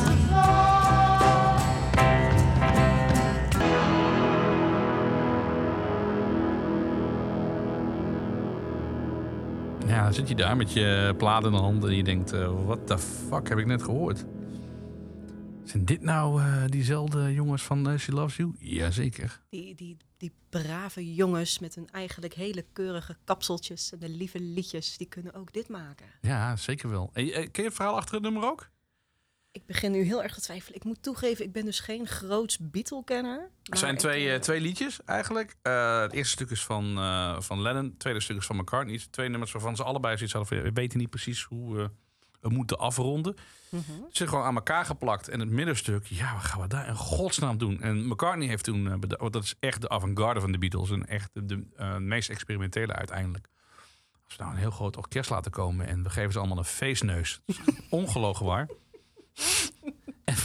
dan 10.09 10.17
zit 10.17 10.27
je 10.27 10.35
daar 10.35 10.57
met 10.57 10.73
je 10.73 11.13
plaat 11.17 11.45
in 11.45 11.51
de 11.51 11.57
hand 11.57 11.83
en 11.85 11.95
je 11.95 12.03
denkt, 12.03 12.33
eh 12.33 12.49
what 12.65 12.87
the 12.87 12.97
fuck 12.97 13.49
heb 13.49 13.57
ik 13.57 13.65
net 13.65 13.83
gehoord? 13.83 14.25
Zijn 15.69 15.85
dit 15.85 16.01
nou 16.01 16.41
eh, 16.41 16.63
diezelfde 16.65 17.33
jongens 17.33 17.63
van 17.63 17.89
eh, 17.89 17.97
She 17.97 18.11
Loves 18.11 18.35
You? 18.35 18.55
Jazeker. 18.59 19.41
Die, 19.49 19.75
die, 19.75 19.97
die 20.17 20.31
brave 20.49 21.13
jongens 21.13 21.59
met 21.59 21.75
hun 21.75 21.89
eigenlijk 21.89 22.33
hele 22.33 22.65
keurige 22.73 23.17
kapseltjes 23.23 23.91
en 23.91 23.99
de 23.99 24.09
lieve 24.09 24.39
liedjes, 24.39 24.97
die 24.97 25.07
kunnen 25.07 25.33
ook 25.33 25.53
dit 25.53 25.69
maken. 25.69 26.05
Ja, 26.21 26.55
zeker 26.55 26.89
wel. 26.89 27.09
En, 27.13 27.23
eh, 27.23 27.33
ken 27.33 27.63
je 27.63 27.69
het 27.69 27.73
verhaal 27.73 27.95
achter 27.95 28.13
het 28.13 28.23
nummer 28.23 28.43
ook? 28.43 28.69
Ik 29.51 29.65
begin 29.65 29.91
nu 29.91 30.01
heel 30.01 30.23
erg 30.23 30.33
te 30.33 30.41
twijfelen. 30.41 30.75
Ik 30.75 30.83
moet 30.83 31.03
toegeven, 31.03 31.45
ik 31.45 31.51
ben 31.51 31.65
dus 31.65 31.79
geen 31.79 32.07
groots 32.07 32.57
Beatle-kenner. 32.57 33.49
Er 33.63 33.77
zijn 33.77 33.97
twee, 33.97 34.39
twee 34.39 34.61
liedjes 34.61 35.03
eigenlijk. 35.05 35.55
Eh, 35.61 36.01
het 36.01 36.13
eerste 36.13 36.31
stuk 36.31 36.49
is 36.49 36.65
van, 36.65 36.97
eh, 36.97 37.41
van 37.41 37.61
Lennon, 37.61 37.85
het 37.85 37.99
tweede 37.99 38.19
stuk 38.19 38.37
is 38.37 38.45
van 38.45 38.55
McCartney. 38.55 39.01
Twee 39.09 39.29
nummers 39.29 39.51
waarvan 39.51 39.75
ze 39.75 39.83
allebei 39.83 40.15
zoiets 40.15 40.33
hadden 40.33 40.57
van, 40.57 40.67
we 40.67 40.73
weten 40.73 40.99
niet 40.99 41.09
precies 41.09 41.43
hoe 41.43 41.91
moeten 42.41 42.77
afronden. 42.77 43.35
mhm. 43.69 43.81
Ze 43.85 44.07
zijn 44.11 44.29
gewoon 44.29 44.43
aan 44.43 44.55
elkaar 44.55 44.85
geplakt. 44.85 45.27
En 45.27 45.39
het 45.39 45.49
middenstuk, 45.49 46.05
ja, 46.05 46.33
wat 46.33 46.43
gaan 46.43 46.61
we 46.61 46.67
daar 46.67 46.87
in 46.87 46.95
godsnaam 46.95 47.57
doen? 47.57 47.81
En 47.81 48.07
McCartney 48.07 48.47
heeft 48.47 48.63
toen, 48.63 48.85
eh, 48.85 49.17
want 49.17 49.33
dat 49.33 49.43
is 49.43 49.55
echt 49.59 49.81
de 49.81 49.89
avant-garde 49.89 50.41
van 50.41 50.51
de 50.51 50.57
Beatles. 50.57 50.91
En 50.91 51.07
echt 51.07 51.29
de, 51.33 51.45
de 51.45 51.63
eh, 51.75 51.97
meest 51.97 52.29
experimentele 52.29 52.93
uiteindelijk. 52.93 53.47
Als 54.25 54.37
we 54.37 54.43
nou 54.43 54.55
een 54.55 54.61
heel 54.61 54.71
groot 54.71 54.97
orkest 54.97 55.29
laten 55.29 55.51
komen 55.51 55.87
en 55.87 56.03
we 56.03 56.09
geven 56.09 56.31
ze 56.31 56.39
allemaal 56.39 56.57
een 56.57 56.65
feestneus. 56.65 57.41
Ongelogen 57.89 58.45
waar. 58.45 58.69
en, 60.23 60.35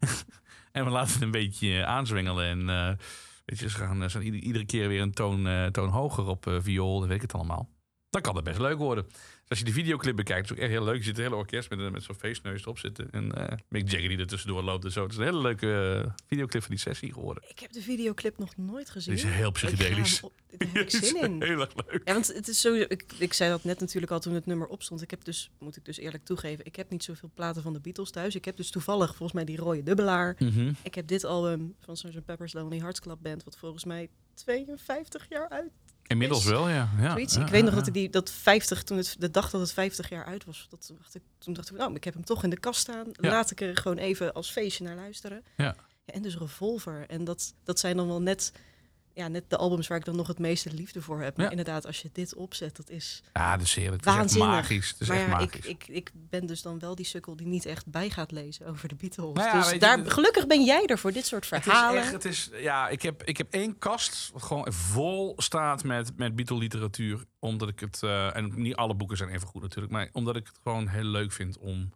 En 0.72 0.84
we 0.84 0.90
laten 0.90 1.12
het 1.12 1.22
een 1.22 1.30
beetje 1.30 1.78
eh, 1.78 1.82
aanzwengelen. 1.82 2.46
En 2.46 2.96
weet 3.44 3.58
je, 3.58 3.68
ze 3.68 3.76
gaan, 3.76 4.10
ze 4.10 4.20
gaan 4.20 4.22
iedere 4.22 4.64
keer 4.64 4.88
weer 4.88 5.00
een 5.00 5.12
toon, 5.12 5.70
toon 5.72 5.88
hoger 5.88 6.26
op 6.26 6.56
viool. 6.58 6.98
Dan 6.98 7.08
weet 7.08 7.16
ik 7.16 7.22
het 7.22 7.34
allemaal. 7.34 7.68
Dan 8.12 8.22
kan 8.22 8.34
het 8.36 8.44
best 8.44 8.58
leuk 8.58 8.78
worden. 8.78 9.04
Dus 9.08 9.48
als 9.48 9.58
je 9.58 9.64
de 9.64 9.72
videoclip 9.72 10.16
bekijkt, 10.16 10.42
is 10.42 10.48
het 10.48 10.58
ook 10.58 10.64
echt 10.64 10.72
heel 10.72 10.84
leuk. 10.84 10.96
Je 10.96 11.02
ziet 11.02 11.16
een 11.16 11.22
hele 11.22 11.36
orkest 11.36 11.70
met, 11.70 11.78
een- 11.78 11.92
met 11.92 12.02
zo'n 12.02 12.14
feestneus 12.14 12.62
erop 12.62 12.78
zitten. 12.78 13.10
En 13.10 13.32
eh 13.32 13.58
Mick 13.68 13.90
Jagger 13.90 14.08
die 14.08 14.18
er 14.18 14.26
tussendoor 14.26 14.62
loopt 14.62 14.84
en 14.84 14.90
zo. 14.92 15.02
Het 15.02 15.12
is 15.12 15.18
een 15.18 15.24
hele 15.24 15.40
leuke 15.40 16.02
eh, 16.04 16.12
videoclip 16.26 16.62
van 16.62 16.70
die 16.70 16.80
sessie 16.80 17.12
geworden. 17.12 17.42
Ik 17.48 17.58
heb 17.58 17.72
de 17.72 17.82
videoclip 17.82 18.38
nog 18.38 18.56
nooit 18.56 18.90
gezien. 18.90 19.14
Het 19.14 19.24
is 19.24 19.30
heel 19.30 19.50
psychedelisch. 19.50 20.20
op- 20.20 20.32
Daar 20.58 20.68
heb 20.72 20.76
ik 20.86 20.92
Het 20.92 20.92
is 21.02 21.08
zin 21.08 21.22
in. 21.22 21.42
Heel 21.42 21.60
erg 21.60 21.72
leuk. 21.86 22.00
Ja, 22.04 22.12
want 22.12 22.26
het 22.34 22.48
is 22.48 22.60
zo. 22.60 22.74
Ik, 22.74 23.04
ik 23.18 23.32
zei 23.32 23.50
dat 23.50 23.64
net 23.64 23.80
natuurlijk 23.80 24.12
al 24.12 24.20
toen 24.20 24.34
het 24.34 24.46
nummer 24.46 24.66
opstond. 24.66 25.02
Ik 25.02 25.10
heb 25.10 25.24
dus, 25.24 25.50
moet 25.58 25.76
ik 25.76 25.84
dus 25.84 25.96
eerlijk 25.98 26.24
toegeven, 26.24 26.64
ik 26.64 26.76
heb 26.76 26.90
niet 26.90 27.04
zoveel 27.04 27.30
platen 27.34 27.62
van 27.62 27.72
de 27.72 27.80
Beatles 27.80 28.10
thuis. 28.10 28.34
Ik 28.34 28.44
heb 28.44 28.56
dus 28.56 28.70
toevallig 28.70 29.06
volgens 29.08 29.32
mij 29.32 29.44
die 29.44 29.56
rode 29.56 29.82
dubbelaar. 29.82 30.36
Mhm. 30.38 30.72
Ik 30.82 30.94
heb 30.94 31.06
dit 31.06 31.24
album 31.24 31.74
van 31.80 31.96
Sgt. 31.96 32.24
Pepper's 32.24 32.52
Lonely 32.52 32.78
Hearts 32.78 33.00
Club 33.00 33.18
Band, 33.20 33.44
wat 33.44 33.56
volgens 33.58 33.84
mij 33.84 34.08
52 34.34 35.26
jaar 35.28 35.48
uit 35.48 35.70
Inmiddels 36.06 36.44
wel, 36.44 36.68
ja. 36.68 36.88
ja, 36.98 37.10
Zoiets. 37.10 37.36
ik 37.36 37.46
weet 37.46 37.64
nog 37.64 37.74
dat 37.74 37.86
ik 37.86 37.94
die 37.94 38.10
dat 38.10 38.30
50 38.30 38.82
toen 38.82 38.96
het 38.96 39.16
de 39.18 39.30
dag 39.30 39.50
dat 39.50 39.60
het 39.60 39.72
50 39.72 40.08
jaar 40.08 40.24
uit 40.24 40.44
was, 40.44 40.66
dat 40.70 40.86
toen 40.86 40.96
dacht 40.96 41.14
ik 41.14 41.22
toen 41.38 41.54
dacht 41.54 41.70
ik 41.70 41.76
nou, 41.76 41.94
ik 41.94 42.04
heb 42.04 42.14
hem 42.14 42.24
toch 42.24 42.44
in 42.44 42.50
de 42.50 42.58
kast 42.58 42.80
staan. 42.80 43.06
Laat 43.12 43.50
ik 43.50 43.60
er 43.60 43.76
gewoon 43.76 43.98
even 43.98 44.32
als 44.32 44.50
feestje 44.50 44.84
naar 44.84 44.96
luisteren. 44.96 45.44
Ja. 45.56 45.76
Ja, 46.04 46.14
en 46.14 46.22
dus 46.22 46.36
Revolver 46.36 47.04
en 47.08 47.24
dat 47.24 47.54
dat 47.64 47.78
zijn 47.78 47.96
dan 47.96 48.06
wel 48.06 48.22
net 48.22 48.52
ja, 49.14 49.28
net 49.28 49.44
de 49.50 49.56
albums 49.56 49.86
waar 49.88 49.98
ik 49.98 50.04
dan 50.04 50.16
nog 50.16 50.26
het 50.26 50.38
meeste 50.38 50.72
liefde 50.72 51.02
voor 51.02 51.20
heb. 51.20 51.36
Maar 51.36 51.44
Ja. 51.44 51.50
inderdaad, 51.50 51.86
als 51.86 52.02
je 52.02 52.10
dit 52.12 52.34
opzet, 52.34 52.76
dat 52.76 52.90
is 52.90 53.22
Ja, 53.32 53.56
dat 53.56 53.66
is 53.66 53.74
heerlijk. 53.74 54.04
Het 54.04 54.14
is 54.14 54.20
echt 54.20 54.38
magisch. 54.38 54.90
Het 54.90 55.00
is 55.00 55.08
maar 55.08 55.16
echt 55.16 55.26
ja, 55.26 55.32
magisch. 55.32 55.66
ik, 55.66 55.86
ik, 55.88 55.88
ik 55.88 56.10
ben 56.14 56.46
dus 56.46 56.62
dan 56.62 56.78
wel 56.78 56.94
die 56.94 57.04
sukkel 57.06 57.36
die 57.36 57.46
niet 57.46 57.66
echt 57.66 57.86
bij 57.86 58.10
gaat 58.10 58.30
lezen 58.30 58.66
over 58.66 58.88
de 58.88 58.94
Beatles. 58.94 59.34
Nou 59.34 59.48
ja, 59.48 59.70
dus 59.70 59.78
daar, 59.80 60.10
gelukkig 60.10 60.46
ben 60.46 60.64
jij 60.64 60.84
er 60.86 60.98
voor 60.98 61.12
dit 61.12 61.26
soort 61.26 61.50
Het 61.50 61.58
is 61.58 61.64
verhalen. 61.72 62.02
echt, 62.02 62.12
het 62.12 62.24
is, 62.24 62.50
ja, 62.52 62.88
ik 62.88 63.02
heb, 63.02 63.22
ik 63.22 63.36
heb 63.36 63.52
één 63.52 63.78
kast 63.78 64.30
wat 64.32 64.42
gewoon 64.42 64.72
vol 64.72 65.34
staat 65.36 65.84
met, 65.84 66.16
met 66.16 66.36
Beatle 66.36 66.58
literatuur. 66.58 67.24
Omdat 67.38 67.68
ik 67.68 67.80
het, 67.80 68.02
eh, 68.02 68.36
en 68.36 68.52
niet 68.54 68.74
alle 68.76 68.94
boeken 68.94 69.16
zijn 69.16 69.30
even 69.30 69.48
goed 69.48 69.62
natuurlijk, 69.62 69.92
maar 69.92 70.08
omdat 70.12 70.36
ik 70.36 70.46
het 70.46 70.58
gewoon 70.62 70.88
heel 70.88 71.04
leuk 71.04 71.32
vind 71.32 71.58
om 71.58 71.90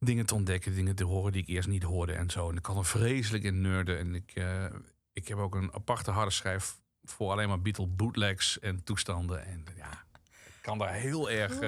dingen 0.00 0.26
te 0.26 0.34
ontdekken, 0.34 0.74
dingen 0.74 0.94
te 0.94 1.04
horen 1.04 1.32
die 1.32 1.42
ik 1.42 1.48
eerst 1.48 1.68
niet 1.68 1.82
hoorde 1.82 2.12
en 2.12 2.30
zo. 2.30 2.50
En 2.50 2.56
ik 2.56 2.62
kan 2.62 2.76
er 2.76 2.84
vreselijk 2.84 3.44
in 3.44 3.60
nerden. 3.60 3.98
En 3.98 4.14
ik, 4.14 4.30
eh, 4.34 4.64
ik 5.18 5.28
heb 5.28 5.38
ook 5.38 5.54
een 5.54 5.72
aparte 5.74 6.10
harde 6.10 6.30
schijf 6.30 6.80
voor 7.04 7.30
alleen 7.30 7.48
maar 7.48 7.60
Beatle 7.62 7.86
bootlegs 7.86 8.58
en 8.58 8.84
toestanden. 8.84 9.46
En 9.46 9.64
ja, 9.76 10.04
ik 10.46 10.58
kan 10.62 10.78
daar 10.78 10.92
heel 10.92 11.30
erg, 11.30 11.60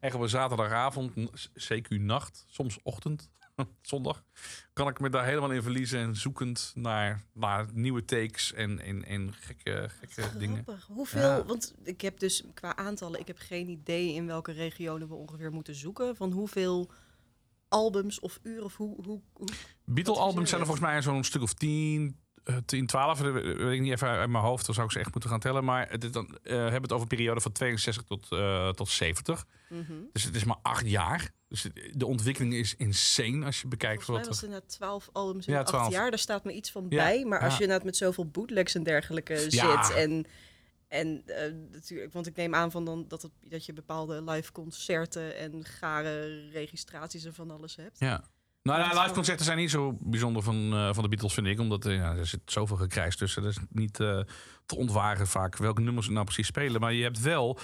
echt 0.00 0.14
op 0.14 0.20
een 0.20 0.28
zaterdagavond, 0.28 1.12
CQ 1.58 1.88
nacht, 1.88 2.44
soms 2.48 2.78
ochtend, 2.82 3.30
zondag, 3.82 4.24
kan 4.72 4.88
ik 4.88 5.00
me 5.00 5.10
daar 5.10 5.24
helemaal 5.24 5.50
in 5.50 5.62
verliezen 5.62 6.00
en 6.00 6.16
zoekend 6.16 6.72
naar, 6.74 7.24
naar 7.32 7.66
nieuwe 7.72 8.04
takes 8.04 8.52
en, 8.52 8.80
en, 8.80 9.04
en 9.04 9.34
gekke, 9.34 9.88
gekke 10.00 10.38
dingen. 10.38 10.64
Hoeveel, 10.86 11.20
Ja. 11.20 11.44
want 11.44 11.74
ik 11.82 12.00
heb 12.00 12.18
dus 12.18 12.44
qua 12.54 12.76
aantallen, 12.76 13.20
ik 13.20 13.26
heb 13.26 13.38
geen 13.38 13.68
idee 13.68 14.12
in 14.14 14.26
welke 14.26 14.52
regionen 14.52 15.08
we 15.08 15.14
ongeveer 15.14 15.52
moeten 15.52 15.74
zoeken. 15.74 16.16
Van 16.16 16.32
hoeveel 16.32 16.90
albums 17.68 18.20
of 18.20 18.38
uren 18.42 18.64
of 18.64 18.76
hoe... 18.76 19.04
hoe, 19.04 19.20
hoe 19.32 19.48
Beatle-albums 19.84 20.48
zijn 20.48 20.60
er 20.60 20.66
volgens 20.66 20.86
mij 20.86 21.02
zo'n 21.02 21.24
stuk 21.24 21.42
of 21.42 21.54
tien, 21.54 22.16
10, 22.64 22.86
12. 22.86 23.18
Dat 23.18 23.32
weet 23.32 23.74
ik 23.74 23.80
niet 23.80 23.92
even 23.92 24.08
uit 24.08 24.30
mijn 24.30 24.44
hoofd. 24.44 24.66
Dan 24.66 24.74
zou 24.74 24.86
ik 24.86 24.92
ze 24.92 24.98
echt 24.98 25.12
moeten 25.12 25.30
gaan 25.30 25.40
tellen. 25.40 25.64
Maar 25.64 25.98
is 25.98 26.10
dan 26.10 26.38
eh, 26.42 26.56
hebben 26.56 26.72
we 26.72 26.80
het 26.80 26.92
over 26.92 27.02
een 27.02 27.16
periode 27.16 27.40
van 27.40 27.52
62 27.52 28.04
tot, 28.04 28.26
eh, 28.32 28.68
tot 28.68 28.88
70. 28.88 29.46
Mhm. 29.68 29.92
Dus 30.12 30.24
het 30.24 30.34
is 30.34 30.44
maar 30.44 30.58
acht 30.62 30.88
jaar. 30.88 31.30
Dus 31.48 31.66
de 31.92 32.06
ontwikkeling 32.06 32.54
is 32.54 32.74
insane 32.76 33.44
als 33.44 33.60
je 33.60 33.68
bekijkt 33.68 34.04
Volgens 34.04 34.08
mij 34.08 34.18
wat 34.18 34.28
was 34.28 34.38
er... 34.38 34.44
inderdaad 34.44 34.70
12 34.70 35.08
albums 35.12 35.46
in 35.46 35.52
Ja, 35.52 35.58
acht 35.58 35.68
12. 35.68 35.92
jaar. 35.92 36.10
Daar 36.10 36.18
staat 36.18 36.44
me 36.44 36.52
iets 36.52 36.70
van 36.70 36.86
Ja, 36.88 37.04
bij. 37.04 37.24
Maar 37.24 37.40
als 37.40 37.54
je 37.56 37.62
inderdaad 37.62 37.86
met 37.86 37.96
zoveel 37.96 38.26
bootlegs 38.26 38.74
en 38.74 38.82
dergelijke 38.82 39.46
Ja. 39.48 39.84
zit 39.84 39.96
en... 39.96 40.26
En 40.88 41.22
eh, 41.26 41.52
natuurlijk, 41.72 42.12
want 42.12 42.26
ik 42.26 42.36
neem 42.36 42.54
aan 42.54 42.70
van 42.70 42.84
dan 42.84 43.04
dat, 43.08 43.22
het, 43.22 43.32
dat 43.40 43.66
je 43.66 43.72
bepaalde 43.72 44.22
live 44.22 44.52
concerten 44.52 45.36
en 45.36 45.64
gare 45.64 46.48
registraties 46.50 47.24
en 47.24 47.34
van 47.34 47.50
alles 47.50 47.76
hebt. 47.76 47.98
Ja. 47.98 48.24
Nou 48.62 48.80
ja, 48.80 49.02
live 49.02 49.14
concerten 49.14 49.44
zijn 49.44 49.58
niet 49.58 49.70
zo 49.70 49.96
bijzonder 50.00 50.42
van, 50.42 50.72
eh, 50.72 50.94
van 50.94 51.02
de 51.02 51.08
Beatles, 51.08 51.34
vind 51.34 51.46
ik. 51.46 51.60
Omdat 51.60 51.86
eh, 51.86 51.94
ja, 51.94 52.14
er 52.14 52.26
zit 52.26 52.40
zoveel 52.44 52.76
gekrijs 52.76 53.16
tussen. 53.16 53.42
Dat 53.42 53.50
is 53.50 53.58
niet 53.70 54.00
eh, 54.00 54.20
te 54.66 54.76
ontwaren 54.76 55.26
vaak 55.26 55.56
welke 55.56 55.80
nummers 55.80 56.06
ze 56.06 56.12
nou 56.12 56.24
precies 56.24 56.46
spelen. 56.46 56.80
Maar 56.80 56.92
je 56.92 57.02
hebt 57.02 57.20
wel... 57.20 57.58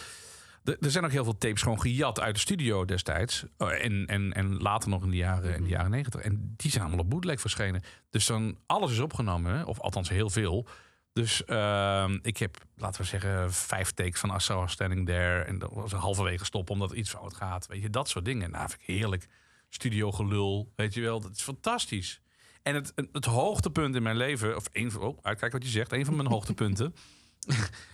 Er 0.64 0.90
zijn 0.90 1.04
ook 1.04 1.10
heel 1.10 1.24
veel 1.24 1.38
tapes 1.38 1.62
gewoon 1.62 1.80
gejat 1.80 2.20
uit 2.20 2.34
de 2.34 2.40
studio 2.40 2.84
destijds. 2.84 3.44
Oh, 3.58 3.72
en, 3.72 4.06
en, 4.06 4.32
en 4.32 4.56
later 4.56 4.88
nog 4.88 5.02
in 5.02 5.10
de 5.10 5.16
jaren, 5.16 5.54
in 5.54 5.62
de 5.62 5.68
jaren 5.68 5.90
negentig. 5.90 6.20
En 6.20 6.54
die 6.56 6.70
zijn 6.70 6.84
allemaal 6.84 7.04
op 7.04 7.10
bootleg 7.10 7.40
verschenen. 7.40 7.82
Dus 8.10 8.26
dan 8.26 8.58
alles 8.66 8.90
is 8.90 8.98
opgenomen. 8.98 9.56
hè, 9.56 9.62
Of 9.62 9.80
althans 9.80 10.08
heel 10.08 10.30
veel. 10.30 10.66
Dus 11.12 11.44
ehm, 11.44 12.18
ik 12.22 12.36
heb, 12.36 12.56
laten 12.76 13.00
we 13.00 13.06
zeggen, 13.06 13.52
vijf 13.52 13.92
takes 13.92 14.20
van 14.20 14.30
Her 14.30 14.68
Standing 14.70 15.06
There. 15.06 15.42
En 15.42 15.58
dat 15.58 15.70
was 15.72 15.92
een 15.92 15.98
halverwege 15.98 16.44
stoppen 16.44 16.74
omdat 16.74 16.92
iets 16.92 17.10
fout 17.10 17.34
gaat. 17.34 17.66
Weet 17.66 17.82
je, 17.82 17.90
dat 17.90 18.08
soort 18.08 18.24
dingen. 18.24 18.50
Nou, 18.50 18.68
vind 18.68 18.80
ik 18.80 18.86
heerlijk. 18.86 19.26
Studio 19.74 20.12
gelul, 20.12 20.72
weet 20.76 20.94
je 20.94 21.00
wel. 21.00 21.20
Dat 21.20 21.30
is 21.30 21.42
fantastisch. 21.42 22.20
En 22.62 22.74
het, 22.74 22.92
het, 23.12 23.24
hoogtepunt 23.24 23.94
in 23.94 24.02
mijn 24.02 24.16
leven, 24.16 24.56
of 24.56 24.68
een 24.72 24.90
van, 24.90 25.00
oh, 25.00 25.18
uitkijk 25.22 25.52
wat 25.52 25.62
je 25.62 25.68
zegt, 25.68 25.92
een 25.92 26.04
van 26.04 26.16
mijn 26.16 26.28
hoogtepunten, 26.34 26.94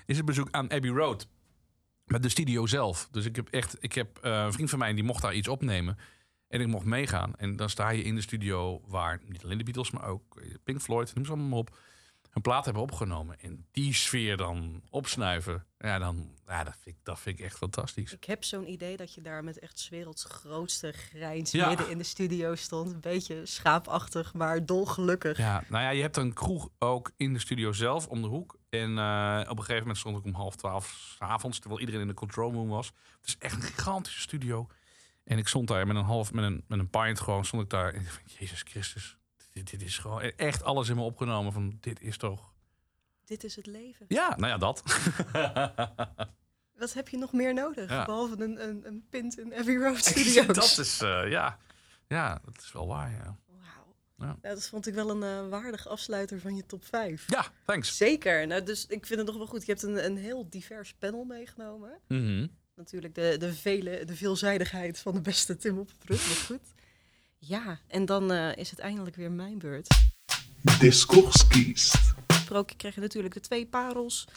is 0.06 0.16
het 0.16 0.24
bezoek 0.26 0.48
aan 0.50 0.70
Abbey 0.70 0.90
Road. 0.90 1.28
Met 2.04 2.22
de 2.22 2.28
studio 2.28 2.66
zelf. 2.66 3.08
Dus 3.10 3.24
ik 3.24 3.36
heb 3.36 3.48
echt, 3.48 3.76
ik 3.80 3.92
heb 3.92 4.18
eh, 4.18 4.42
een 4.44 4.52
vriend 4.52 4.70
van 4.70 4.78
mij 4.78 4.94
die 4.94 5.04
mocht 5.04 5.22
daar 5.22 5.34
iets 5.34 5.48
opnemen. 5.48 5.98
En 6.48 6.60
ik 6.60 6.66
mocht 6.66 6.84
meegaan. 6.84 7.36
En 7.36 7.56
dan 7.56 7.70
sta 7.70 7.90
je 7.90 8.02
in 8.02 8.14
de 8.14 8.20
studio 8.20 8.80
waar 8.86 9.20
niet 9.26 9.44
alleen 9.44 9.58
de 9.58 9.64
Beatles, 9.64 9.90
maar 9.90 10.08
ook 10.08 10.42
Pink 10.64 10.80
Floyd, 10.80 11.14
noem 11.14 11.24
ze 11.24 11.32
allemaal 11.32 11.58
op, 11.58 11.78
een 12.32 12.42
plaat 12.42 12.64
hebben 12.64 12.82
opgenomen. 12.82 13.40
En 13.40 13.66
die 13.70 13.94
sfeer 13.94 14.36
dan 14.36 14.82
opsnuiven. 14.90 15.64
Ja, 15.78 15.98
dan, 15.98 16.34
ja 16.46 16.64
dat, 16.64 16.74
vind 16.82 16.96
ik, 16.96 17.04
dat 17.04 17.20
vind 17.20 17.38
ik 17.38 17.44
echt 17.44 17.56
fantastisch. 17.56 18.12
Ik 18.12 18.24
heb 18.24 18.44
zo'n 18.44 18.70
idee 18.70 18.96
dat 18.96 19.14
je 19.14 19.20
daar 19.20 19.44
met 19.44 19.58
echt 19.58 19.88
werelds 19.90 20.24
grootste 20.24 20.92
grijns 20.92 21.50
Ja. 21.50 21.68
midden 21.68 21.90
in 21.90 21.98
de 21.98 22.04
studio 22.04 22.54
stond. 22.54 22.92
Een 22.92 23.00
beetje 23.00 23.46
schaapachtig, 23.46 24.34
maar 24.34 24.66
dolgelukkig. 24.66 25.38
Ja, 25.38 25.64
nou 25.68 25.82
ja, 25.84 25.90
je 25.90 26.02
hebt 26.02 26.16
een 26.16 26.32
kroeg 26.32 26.68
ook 26.78 27.10
in 27.16 27.32
de 27.32 27.38
studio 27.38 27.72
zelf 27.72 28.06
om 28.06 28.22
de 28.22 28.28
hoek. 28.28 28.58
En 28.68 28.98
eh, 28.98 29.40
op 29.42 29.50
een 29.58 29.64
gegeven 29.64 29.78
moment 29.80 29.98
stond 29.98 30.18
ik 30.18 30.24
om 30.24 30.34
half 30.34 30.56
twaalf 30.56 30.86
's 30.86 31.16
avonds, 31.18 31.58
terwijl 31.58 31.80
iedereen 31.80 32.00
in 32.00 32.08
de 32.08 32.14
control 32.14 32.52
room 32.52 32.68
was. 32.68 32.86
Het 33.20 33.26
is 33.28 33.36
echt 33.38 33.54
een 33.54 33.62
gigantische 33.62 34.20
studio. 34.20 34.66
En 35.24 35.38
ik 35.38 35.48
stond 35.48 35.68
daar 35.68 35.86
met 35.86 35.96
een 35.96 36.04
half, 36.04 36.32
met 36.32 36.44
een, 36.44 36.64
met 36.68 36.78
een 36.78 36.90
pint 36.90 37.20
gewoon, 37.20 37.44
stond 37.44 37.62
ik 37.62 37.70
daar. 37.70 37.92
En 37.92 38.00
ik 38.00 38.06
dacht, 38.06 38.20
Jezus 38.38 38.62
Christus, 38.62 39.16
dit, 39.50 39.70
dit 39.70 39.82
is 39.82 39.98
gewoon 39.98 40.20
echt 40.20 40.62
alles 40.62 40.88
in 40.88 40.96
me 40.96 41.02
opgenomen 41.02 41.52
van 41.52 41.78
dit 41.80 42.00
is 42.00 42.16
toch... 42.16 42.52
Dit 43.24 43.44
is 43.44 43.56
het 43.56 43.66
leven. 43.66 44.06
Ja, 44.08 44.36
nou 44.36 44.46
ja, 44.46 44.58
dat. 44.58 44.82
Wat 46.80 46.92
heb 46.92 47.08
je 47.08 47.16
nog 47.16 47.32
meer 47.32 47.54
nodig? 47.54 47.90
Ja. 47.90 48.04
Behalve 48.04 48.42
een, 48.42 48.68
een, 48.68 48.86
een 48.86 49.06
pint 49.10 49.38
in 49.38 49.54
Abbey 49.54 49.76
Road 49.76 50.04
Studios. 50.04 50.46
dat 50.46 50.78
is, 50.78 51.00
eh, 51.00 51.30
ja. 51.30 51.58
Ja, 52.08 52.40
dat 52.44 52.62
is 52.62 52.72
wel 52.72 52.86
waar, 52.86 53.10
ja. 53.10 53.36
Wauw. 53.46 54.36
Ja. 54.42 54.54
Dat 54.54 54.68
vond 54.68 54.86
ik 54.86 54.94
wel 54.94 55.10
een 55.10 55.22
eh, 55.22 55.48
waardig 55.48 55.88
afsluiter 55.88 56.40
van 56.40 56.56
je 56.56 56.66
top 56.66 56.84
5. 56.84 57.24
Ja, 57.26 57.46
thanks. 57.64 57.96
Zeker. 57.96 58.46
Nou, 58.46 58.62
dus 58.62 58.86
ik 58.86 59.06
vind 59.06 59.18
het 59.18 59.28
nog 59.28 59.36
wel 59.36 59.46
goed. 59.46 59.66
Je 59.66 59.72
hebt 59.72 59.82
een, 59.82 60.04
een 60.04 60.16
heel 60.16 60.48
divers 60.48 60.94
panel 60.94 61.24
meegenomen. 61.24 62.00
Mhm. 62.08 62.46
Natuurlijk 62.74 63.14
de, 63.14 63.36
de, 63.38 63.54
vele, 63.54 64.04
de 64.04 64.16
veelzijdigheid 64.16 64.98
van 64.98 65.14
de 65.14 65.20
beste 65.20 65.56
Tim 65.56 65.78
op 65.78 65.90
het 65.90 66.08
maar 66.08 66.18
goed. 66.18 66.74
Ja, 67.42 67.80
en 67.86 68.04
dan 68.04 68.32
eh, 68.32 68.56
is 68.56 68.70
het 68.70 68.78
eindelijk 68.78 69.16
weer 69.16 69.30
mijn 69.30 69.58
beurt. 69.58 70.12
Discours 70.78 71.46
kiest. 71.46 72.14
Gesproken 72.26 72.76
kreeg 72.76 72.96
natuurlijk 72.96 73.34
de 73.34 73.40
twee 73.40 73.66
parels. 73.66 74.28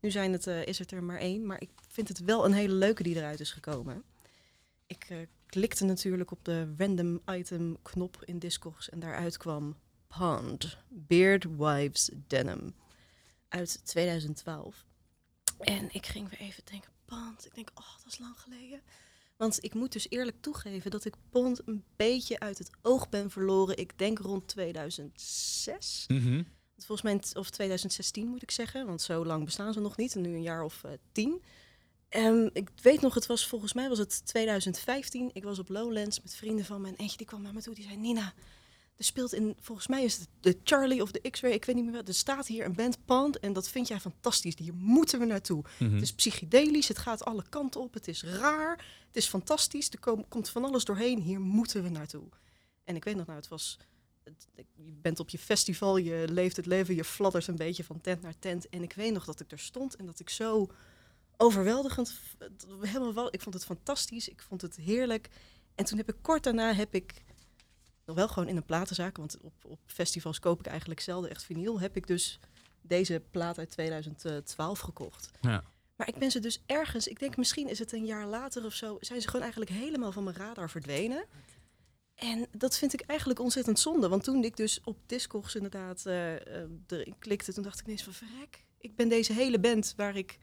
Nu 0.00 0.10
zijn 0.10 0.32
het, 0.32 0.46
eh, 0.46 0.66
is 0.66 0.78
het 0.78 0.90
er 0.90 1.02
maar 1.02 1.18
één. 1.18 1.46
Maar 1.46 1.60
ik 1.60 1.70
vind 1.88 2.08
het 2.08 2.18
wel 2.18 2.44
een 2.44 2.52
hele 2.52 2.72
leuke 2.74 3.02
die 3.02 3.16
eruit 3.16 3.40
is 3.40 3.52
gekomen. 3.52 4.04
Ik 4.86 5.06
eh, 5.08 5.18
klikte 5.46 5.84
natuurlijk 5.84 6.30
op 6.30 6.44
de 6.44 6.74
random 6.76 7.20
item 7.30 7.76
knop 7.82 8.22
in 8.24 8.38
Discogs. 8.38 8.88
En 8.88 9.00
daaruit 9.00 9.36
kwam 9.36 9.76
Pond, 10.06 10.78
Beard 10.88 11.44
Wives 11.56 12.10
Denim. 12.26 12.74
Uit 13.48 13.80
2012. 13.84 14.84
En 15.58 15.88
ik 15.92 16.06
ging 16.06 16.28
weer 16.28 16.40
even 16.40 16.62
denken, 16.64 16.90
Pond. 17.04 17.46
Ik 17.46 17.54
denk, 17.54 17.70
oh, 17.74 17.96
dat 18.04 18.12
is 18.12 18.18
lang 18.18 18.38
geleden. 18.40 18.80
Want 19.38 19.64
ik 19.64 19.74
moet 19.74 19.92
dus 19.92 20.06
eerlijk 20.08 20.36
toegeven 20.40 20.90
dat 20.90 21.04
ik 21.04 21.14
Pond 21.30 21.60
een 21.64 21.84
beetje 21.96 22.38
uit 22.38 22.58
het 22.58 22.70
oog 22.82 23.08
ben 23.08 23.30
verloren. 23.30 23.76
Ik 23.78 23.98
denk 23.98 24.18
rond 24.18 24.46
2006. 24.46 26.04
Mhm. 26.08 26.42
Volgens 26.76 27.02
mij, 27.02 27.40
of 27.40 27.50
2016 27.50 28.28
moet 28.28 28.42
ik 28.42 28.50
zeggen, 28.50 28.86
want 28.86 29.02
zo 29.02 29.24
lang 29.24 29.44
bestaan 29.44 29.72
ze 29.72 29.80
nog 29.80 29.96
niet. 29.96 30.14
En 30.14 30.20
nu 30.20 30.34
een 30.34 30.42
jaar 30.42 30.62
of 30.62 30.84
eh, 30.84 30.92
tien. 31.12 31.42
Ehm, 32.08 32.48
ik 32.52 32.70
weet 32.82 33.00
nog, 33.00 33.14
het 33.14 33.26
was 33.26 33.46
volgens 33.46 33.72
mij 33.72 33.88
was 33.88 33.98
het 33.98 34.26
2015. 34.26 35.30
Ik 35.32 35.44
was 35.44 35.58
op 35.58 35.68
Lowlands 35.68 36.20
met 36.22 36.34
vrienden 36.34 36.64
van 36.64 36.80
me. 36.80 36.88
En 36.88 36.96
eentje 36.96 37.16
die 37.16 37.26
kwam 37.26 37.42
naar 37.42 37.54
me 37.54 37.62
toe, 37.62 37.74
die 37.74 37.84
zei... 37.84 37.96
Nina, 37.96 38.34
er 38.98 39.04
speelt 39.04 39.32
in, 39.32 39.56
volgens 39.60 39.86
mij 39.86 40.04
is 40.04 40.16
het 40.18 40.28
de 40.40 40.58
Charlie 40.64 41.02
of 41.02 41.10
de 41.10 41.30
X-Ray, 41.30 41.52
ik 41.52 41.64
weet 41.64 41.74
niet 41.76 41.84
meer 41.84 41.94
wat. 41.94 42.08
Er 42.08 42.14
staat 42.14 42.46
hier 42.46 42.64
een 42.64 42.74
band 42.74 43.04
Pond 43.04 43.38
en 43.38 43.52
dat 43.52 43.68
vind 43.68 43.88
jij 43.88 44.00
fantastisch. 44.00 44.54
Hier 44.58 44.74
moeten 44.74 45.18
we 45.18 45.24
naartoe. 45.24 45.64
Mhm. 45.78 45.92
Het 45.92 46.02
is 46.02 46.12
psychedelisch, 46.12 46.88
het 46.88 46.98
gaat 46.98 47.24
alle 47.24 47.44
kanten 47.48 47.80
op, 47.80 47.94
het 47.94 48.08
is 48.08 48.22
raar, 48.22 48.76
het 49.06 49.16
is 49.16 49.26
fantastisch. 49.26 49.90
Er 49.90 49.98
kom- 49.98 50.28
komt 50.28 50.48
van 50.48 50.64
alles 50.64 50.84
doorheen, 50.84 51.20
hier 51.20 51.40
moeten 51.40 51.82
we 51.82 51.88
naartoe. 51.88 52.28
En 52.84 52.96
ik 52.96 53.04
weet 53.04 53.16
nog, 53.16 53.26
nou, 53.26 53.38
het 53.38 53.48
was 53.48 53.78
je 54.54 54.92
bent 55.02 55.20
op 55.20 55.28
je 55.28 55.38
festival, 55.38 55.96
je 55.96 56.26
leeft 56.30 56.56
het 56.56 56.66
leven, 56.66 56.94
je 56.94 57.04
fladdert 57.04 57.46
een 57.46 57.56
beetje 57.56 57.84
van 57.84 58.00
tent 58.00 58.22
naar 58.22 58.38
tent. 58.38 58.68
En 58.68 58.82
ik 58.82 58.92
weet 58.92 59.12
nog 59.12 59.24
dat 59.24 59.40
ik 59.40 59.52
er 59.52 59.58
stond 59.58 59.96
en 59.96 60.06
dat 60.06 60.20
ik 60.20 60.30
zo 60.30 60.66
overweldigend, 61.36 62.14
helemaal 62.80 63.14
wel, 63.14 63.34
ik 63.34 63.40
vond 63.40 63.54
het 63.54 63.64
fantastisch, 63.64 64.28
ik 64.28 64.42
vond 64.42 64.62
het 64.62 64.76
heerlijk. 64.76 65.28
En 65.74 65.84
toen 65.84 65.98
heb 65.98 66.08
ik 66.08 66.16
kort 66.22 66.42
daarna 66.44 66.72
heb 66.74 66.94
ik 66.94 67.14
nog 68.08 68.16
wel 68.16 68.28
gewoon 68.28 68.48
in 68.48 68.56
een 68.56 68.64
platenzaak, 68.64 69.16
want 69.16 69.40
op, 69.40 69.52
op 69.64 69.78
festivals 69.86 70.38
koop 70.38 70.58
ik 70.58 70.66
eigenlijk 70.66 71.00
zelden 71.00 71.30
echt 71.30 71.44
vinyl, 71.44 71.80
heb 71.80 71.96
ik 71.96 72.06
dus 72.06 72.38
deze 72.80 73.22
plaat 73.30 73.58
uit 73.58 73.70
2012 73.70 74.78
gekocht. 74.78 75.30
Ja. 75.40 75.64
Maar 75.96 76.08
ik 76.08 76.18
ben 76.18 76.30
ze 76.30 76.40
dus 76.40 76.62
ergens, 76.66 77.08
ik 77.08 77.18
denk 77.18 77.36
misschien 77.36 77.68
is 77.68 77.78
het 77.78 77.92
een 77.92 78.04
jaar 78.04 78.26
later 78.26 78.64
of 78.64 78.74
zo, 78.74 78.96
zijn 79.00 79.20
ze 79.20 79.26
gewoon 79.26 79.42
eigenlijk 79.42 79.70
helemaal 79.70 80.12
van 80.12 80.24
mijn 80.24 80.36
radar 80.36 80.70
verdwenen. 80.70 81.24
En 82.14 82.46
dat 82.50 82.78
vind 82.78 82.92
ik 82.92 83.00
eigenlijk 83.00 83.40
ontzettend 83.40 83.78
zonde. 83.78 84.08
Want 84.08 84.24
toen 84.24 84.44
ik 84.44 84.56
dus 84.56 84.80
op 84.84 84.98
Discogs 85.06 85.54
inderdaad 85.54 86.06
eh, 86.06 86.32
erin 86.86 87.14
klikte, 87.18 87.52
toen 87.52 87.62
dacht 87.62 87.80
ik 87.80 87.84
ineens 87.84 88.02
van 88.02 88.12
verrek. 88.12 88.64
Ik 88.78 88.96
ben 88.96 89.08
deze 89.08 89.32
hele 89.32 89.60
band 89.60 89.94
waar 89.96 90.16
ik 90.16 90.38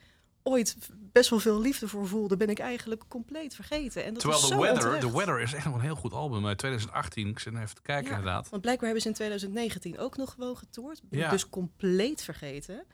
ooit 0.48 0.76
best 1.12 1.30
wel 1.30 1.40
veel 1.40 1.62
liefde 1.62 1.88
voor 1.88 2.08
voelde, 2.08 2.38
ben 2.38 2.50
ik 2.50 2.60
eigenlijk 2.60 3.04
compleet 3.08 3.56
vergeten. 3.56 4.04
En 4.04 4.14
dat 4.14 4.22
Terwijl 4.22 4.42
The 4.42 4.58
Weather. 4.58 5.00
The 5.00 5.12
Weather 5.12 5.42
is 5.42 5.54
echt 5.54 5.66
nog 5.66 5.74
een 5.74 5.82
heel 5.82 5.96
goed 5.96 6.14
album. 6.14 6.48
Uit 6.48 6.58
2018, 6.58 7.28
ik 7.28 7.40
zit 7.40 7.54
even 7.54 7.76
te 7.76 7.82
kijken 7.82 8.12
Ja, 8.12 8.18
inderdaad. 8.18 8.50
Want 8.50 8.62
blijkbaar 8.62 8.86
hebben 8.86 9.02
ze 9.02 9.08
in 9.08 9.16
2019 9.16 10.00
ook 10.00 10.18
nog 10.18 10.34
gewoon 10.34 10.58
getoerd. 10.58 11.02
Ben 11.04 11.20
Ja. 11.20 11.30
dus 11.30 11.50
compleet 11.50 12.24
vergeten. 12.24 12.86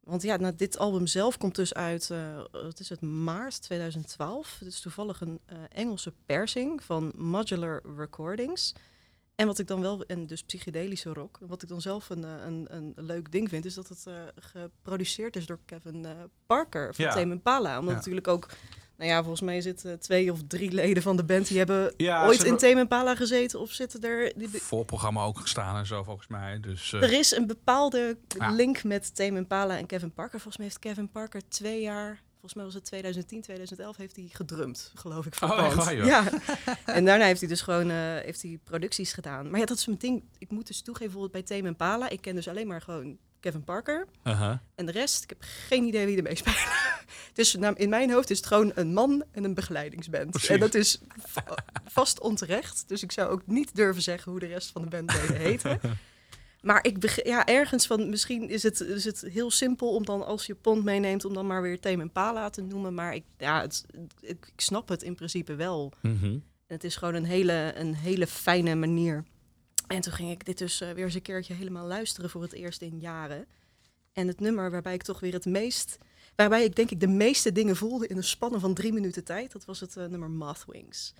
Want 0.00 0.22
ja, 0.22 0.36
nou, 0.36 0.54
dit 0.56 0.78
album 0.78 1.06
zelf 1.06 1.38
komt 1.38 1.54
dus 1.54 1.74
uit, 1.74 2.12
wat 2.52 2.80
is 2.80 2.88
het, 2.88 3.00
maart 3.00 3.62
2012. 3.62 4.56
Het 4.58 4.68
is 4.68 4.80
toevallig 4.80 5.20
een 5.20 5.40
eh, 5.46 5.58
Engelse 5.68 6.12
persing 6.26 6.82
van 6.82 7.12
Modular 7.16 7.82
Recordings. 7.96 8.74
En 9.40 9.46
wat 9.46 9.58
ik 9.58 9.66
dan 9.66 9.80
wel, 9.80 10.04
en 10.06 10.26
dus 10.26 10.42
psychedelische 10.42 11.12
rock. 11.12 11.38
Wat 11.40 11.62
ik 11.62 11.68
dan 11.68 11.80
zelf 11.80 12.10
een, 12.10 12.24
eh, 12.24 12.30
een, 12.46 12.66
een 12.70 12.94
leuk 12.96 13.32
ding 13.32 13.48
vind, 13.48 13.64
is 13.64 13.74
dat 13.74 13.88
het 13.88 14.06
eh, 14.06 14.14
geproduceerd 14.40 15.36
is 15.36 15.46
door 15.46 15.58
Kevin 15.64 16.04
eh, 16.04 16.10
Parker 16.46 16.94
van 16.94 17.04
Ja. 17.04 17.14
Tame 17.14 17.32
Impala. 17.32 17.78
Omdat 17.78 17.90
Ja. 17.90 17.96
natuurlijk 17.98 18.28
ook, 18.28 18.46
nou 18.96 19.10
ja, 19.10 19.18
volgens 19.20 19.40
mij 19.40 19.60
zitten 19.60 20.00
twee 20.00 20.32
of 20.32 20.38
drie 20.46 20.72
leden 20.72 21.02
van 21.02 21.16
de 21.16 21.24
band 21.24 21.48
die 21.48 21.58
hebben 21.58 21.94
Ja, 21.96 22.26
ooit 22.26 22.42
in 22.42 22.56
Tame 22.56 22.80
Impala 22.80 23.14
gezeten 23.14 23.60
of 23.60 23.70
zitten 23.70 24.00
er. 24.02 24.32
Die, 24.36 24.48
voorprogramma 24.48 25.24
ook 25.24 25.38
gestaan 25.38 25.76
en 25.76 25.86
zo 25.86 26.02
volgens 26.02 26.26
mij. 26.26 26.60
Dus 26.60 26.92
er 26.92 27.12
is 27.12 27.36
een 27.36 27.46
bepaalde 27.46 28.18
link 28.50 28.84
met 28.84 29.14
Tame 29.14 29.36
Impala 29.36 29.76
en 29.78 29.86
Kevin 29.86 30.12
Parker. 30.12 30.40
Volgens 30.40 30.56
mij 30.56 30.66
heeft 30.66 30.78
Kevin 30.78 31.10
Parker 31.10 31.48
twee 31.48 31.80
jaar, 31.80 32.22
volgens 32.40 32.54
mij 32.54 32.64
was 32.64 32.74
het 32.74 32.84
2010, 32.84 33.42
2011, 33.42 33.96
heeft 33.96 34.16
hij 34.16 34.28
gedrumd, 34.32 34.92
geloof 34.94 35.26
ik. 35.26 35.34
Voor 35.34 35.48
Oh, 35.48 35.74
waar, 35.74 35.94
ja. 35.94 36.24
En 36.84 37.04
daarna 37.04 37.24
heeft 37.24 37.40
hij 37.40 37.48
dus 37.48 37.60
gewoon 37.60 37.90
eh, 37.90 37.96
heeft 37.96 38.42
hij 38.42 38.58
producties 38.64 39.12
gedaan. 39.12 39.50
Maar 39.50 39.60
ja, 39.60 39.66
dat 39.66 39.76
is 39.78 39.86
mijn 39.86 39.98
ding. 39.98 40.22
Ik 40.38 40.50
moet 40.50 40.66
dus 40.66 40.82
toegeven, 40.82 41.12
bijvoorbeeld 41.12 41.46
bij 41.46 41.56
Tame 41.56 41.68
Impala, 41.68 42.08
ik 42.08 42.20
ken 42.20 42.34
dus 42.34 42.48
alleen 42.48 42.66
maar 42.66 42.82
gewoon 42.82 43.18
Kevin 43.40 43.64
Parker. 43.64 44.06
En 44.74 44.86
de 44.86 44.92
rest, 44.92 45.22
ik 45.22 45.28
heb 45.28 45.38
geen 45.42 45.84
idee 45.84 46.06
wie 46.06 46.16
er 46.16 46.22
mee 46.22 46.34
spelen. 46.36 46.58
Dus 47.32 47.54
nou, 47.54 47.74
in 47.76 47.88
mijn 47.88 48.10
hoofd 48.10 48.30
is 48.30 48.36
het 48.36 48.46
gewoon 48.46 48.72
een 48.74 48.92
man 48.92 49.24
en 49.32 49.44
een 49.44 49.54
begeleidingsband. 49.54 50.30
Precies. 50.30 50.48
En 50.48 50.60
dat 50.60 50.74
is 50.74 51.00
va- 51.26 51.54
vast 51.84 52.20
onterecht. 52.20 52.84
Dus 52.86 53.02
ik 53.02 53.12
zou 53.12 53.30
ook 53.30 53.42
niet 53.46 53.74
durven 53.74 54.02
zeggen 54.02 54.30
hoe 54.30 54.40
de 54.40 54.46
rest 54.46 54.70
van 54.70 54.82
de 54.82 54.88
bandleden 54.88 55.36
heten. 55.48 55.80
Maar 56.60 56.86
ik 56.86 57.22
ja, 57.24 57.46
ergens 57.46 57.86
van, 57.86 58.10
misschien 58.10 58.48
is 58.48 58.62
het, 58.62 58.80
is 58.80 59.04
het 59.04 59.20
heel 59.20 59.50
simpel 59.50 59.94
om 59.94 60.04
dan 60.04 60.26
als 60.26 60.46
je 60.46 60.54
pond 60.54 60.84
meeneemt, 60.84 61.24
om 61.24 61.34
dan 61.34 61.46
maar 61.46 61.62
weer 61.62 61.80
Tame 61.80 62.02
Impala 62.02 62.50
te 62.50 62.62
noemen. 62.62 62.94
Maar 62.94 63.14
ik, 63.14 63.24
ja, 63.38 63.60
het, 63.60 63.84
ik, 64.20 64.50
ik 64.54 64.60
snap 64.60 64.88
het 64.88 65.02
in 65.02 65.14
principe 65.14 65.54
wel. 65.54 65.92
Mhm. 66.00 66.24
En 66.24 66.76
het 66.76 66.84
is 66.84 66.96
gewoon 66.96 67.14
een 67.14 67.24
hele, 67.24 67.72
een 67.76 67.94
hele 67.94 68.26
fijne 68.26 68.74
manier. 68.74 69.24
En 69.86 70.00
toen 70.00 70.12
ging 70.12 70.30
ik 70.30 70.44
dit 70.44 70.58
dus 70.58 70.80
eh, 70.80 70.90
weer 70.90 71.04
eens 71.04 71.14
een 71.14 71.22
keertje 71.22 71.54
helemaal 71.54 71.86
luisteren 71.86 72.30
voor 72.30 72.42
het 72.42 72.52
eerst 72.52 72.82
in 72.82 72.98
jaren. 72.98 73.46
En 74.12 74.26
het 74.26 74.40
nummer 74.40 74.70
waarbij 74.70 74.94
ik 74.94 75.02
toch 75.02 75.20
weer 75.20 75.32
het 75.32 75.44
meest... 75.44 75.98
Waarbij 76.34 76.64
ik 76.64 76.76
denk 76.76 76.90
ik 76.90 77.00
de 77.00 77.06
meeste 77.06 77.52
dingen 77.52 77.76
voelde 77.76 78.06
in 78.06 78.16
een 78.16 78.24
spanne 78.24 78.58
van 78.58 78.74
drie 78.74 78.92
minuten 78.92 79.24
tijd. 79.24 79.52
Dat 79.52 79.64
was 79.64 79.80
het 79.80 79.96
eh, 79.96 80.06
nummer 80.06 80.30
Mothwings. 80.30 81.14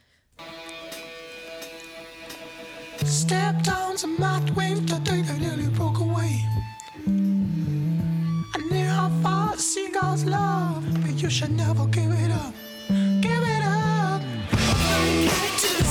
Stepped 3.04 3.68
on 3.68 3.96
some 3.96 4.18
moth 4.18 4.50
wings, 4.56 4.90
the 4.90 4.98
day 5.00 5.22
they 5.22 5.38
nearly 5.38 5.68
broke 5.68 5.98
away. 5.98 6.44
I 8.54 8.58
knew 8.70 8.86
how 8.86 9.08
far 9.22 9.56
the 9.56 9.62
seagulls 9.62 10.24
love, 10.24 10.84
but 11.02 11.20
you 11.22 11.30
should 11.30 11.50
never 11.50 11.86
give 11.86 12.10
it 12.10 12.30
up. 12.30 12.54
Give 13.20 13.42
it 13.56 13.64
up. 13.64 14.22
Get 14.50 15.58
to 15.58 15.76
the 15.78 15.84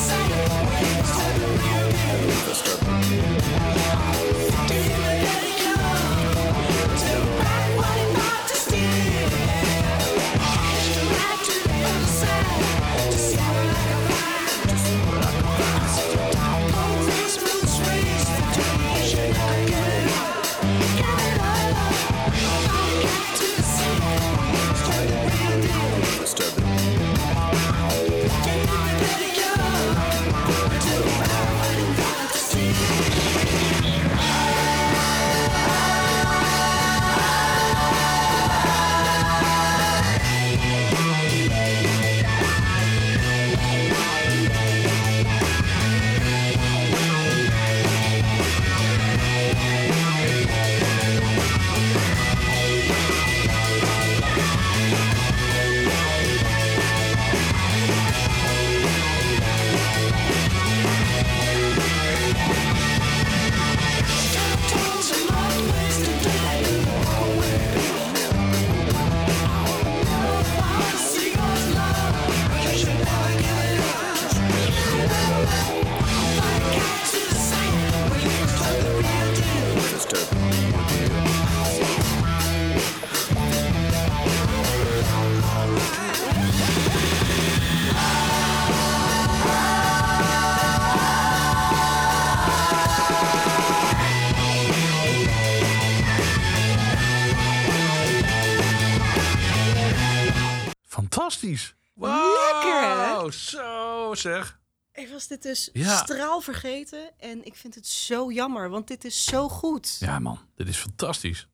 zeg. 104.19 104.59
Ik 104.93 105.09
was 105.09 105.27
dit 105.27 105.41
dus 105.43 105.69
Ja. 105.73 105.95
straal 105.95 106.41
vergeten. 106.41 107.11
En 107.19 107.45
ik 107.45 107.55
vind 107.55 107.75
het 107.75 107.87
zo 107.87 108.31
jammer, 108.31 108.69
want 108.69 108.87
dit 108.87 109.05
is 109.05 109.23
zo 109.25 109.49
goed. 109.49 109.97
Ja 109.99 110.19
man, 110.19 110.39
dit 110.55 110.67
is 110.67 110.77
fantastisch. 110.77 111.47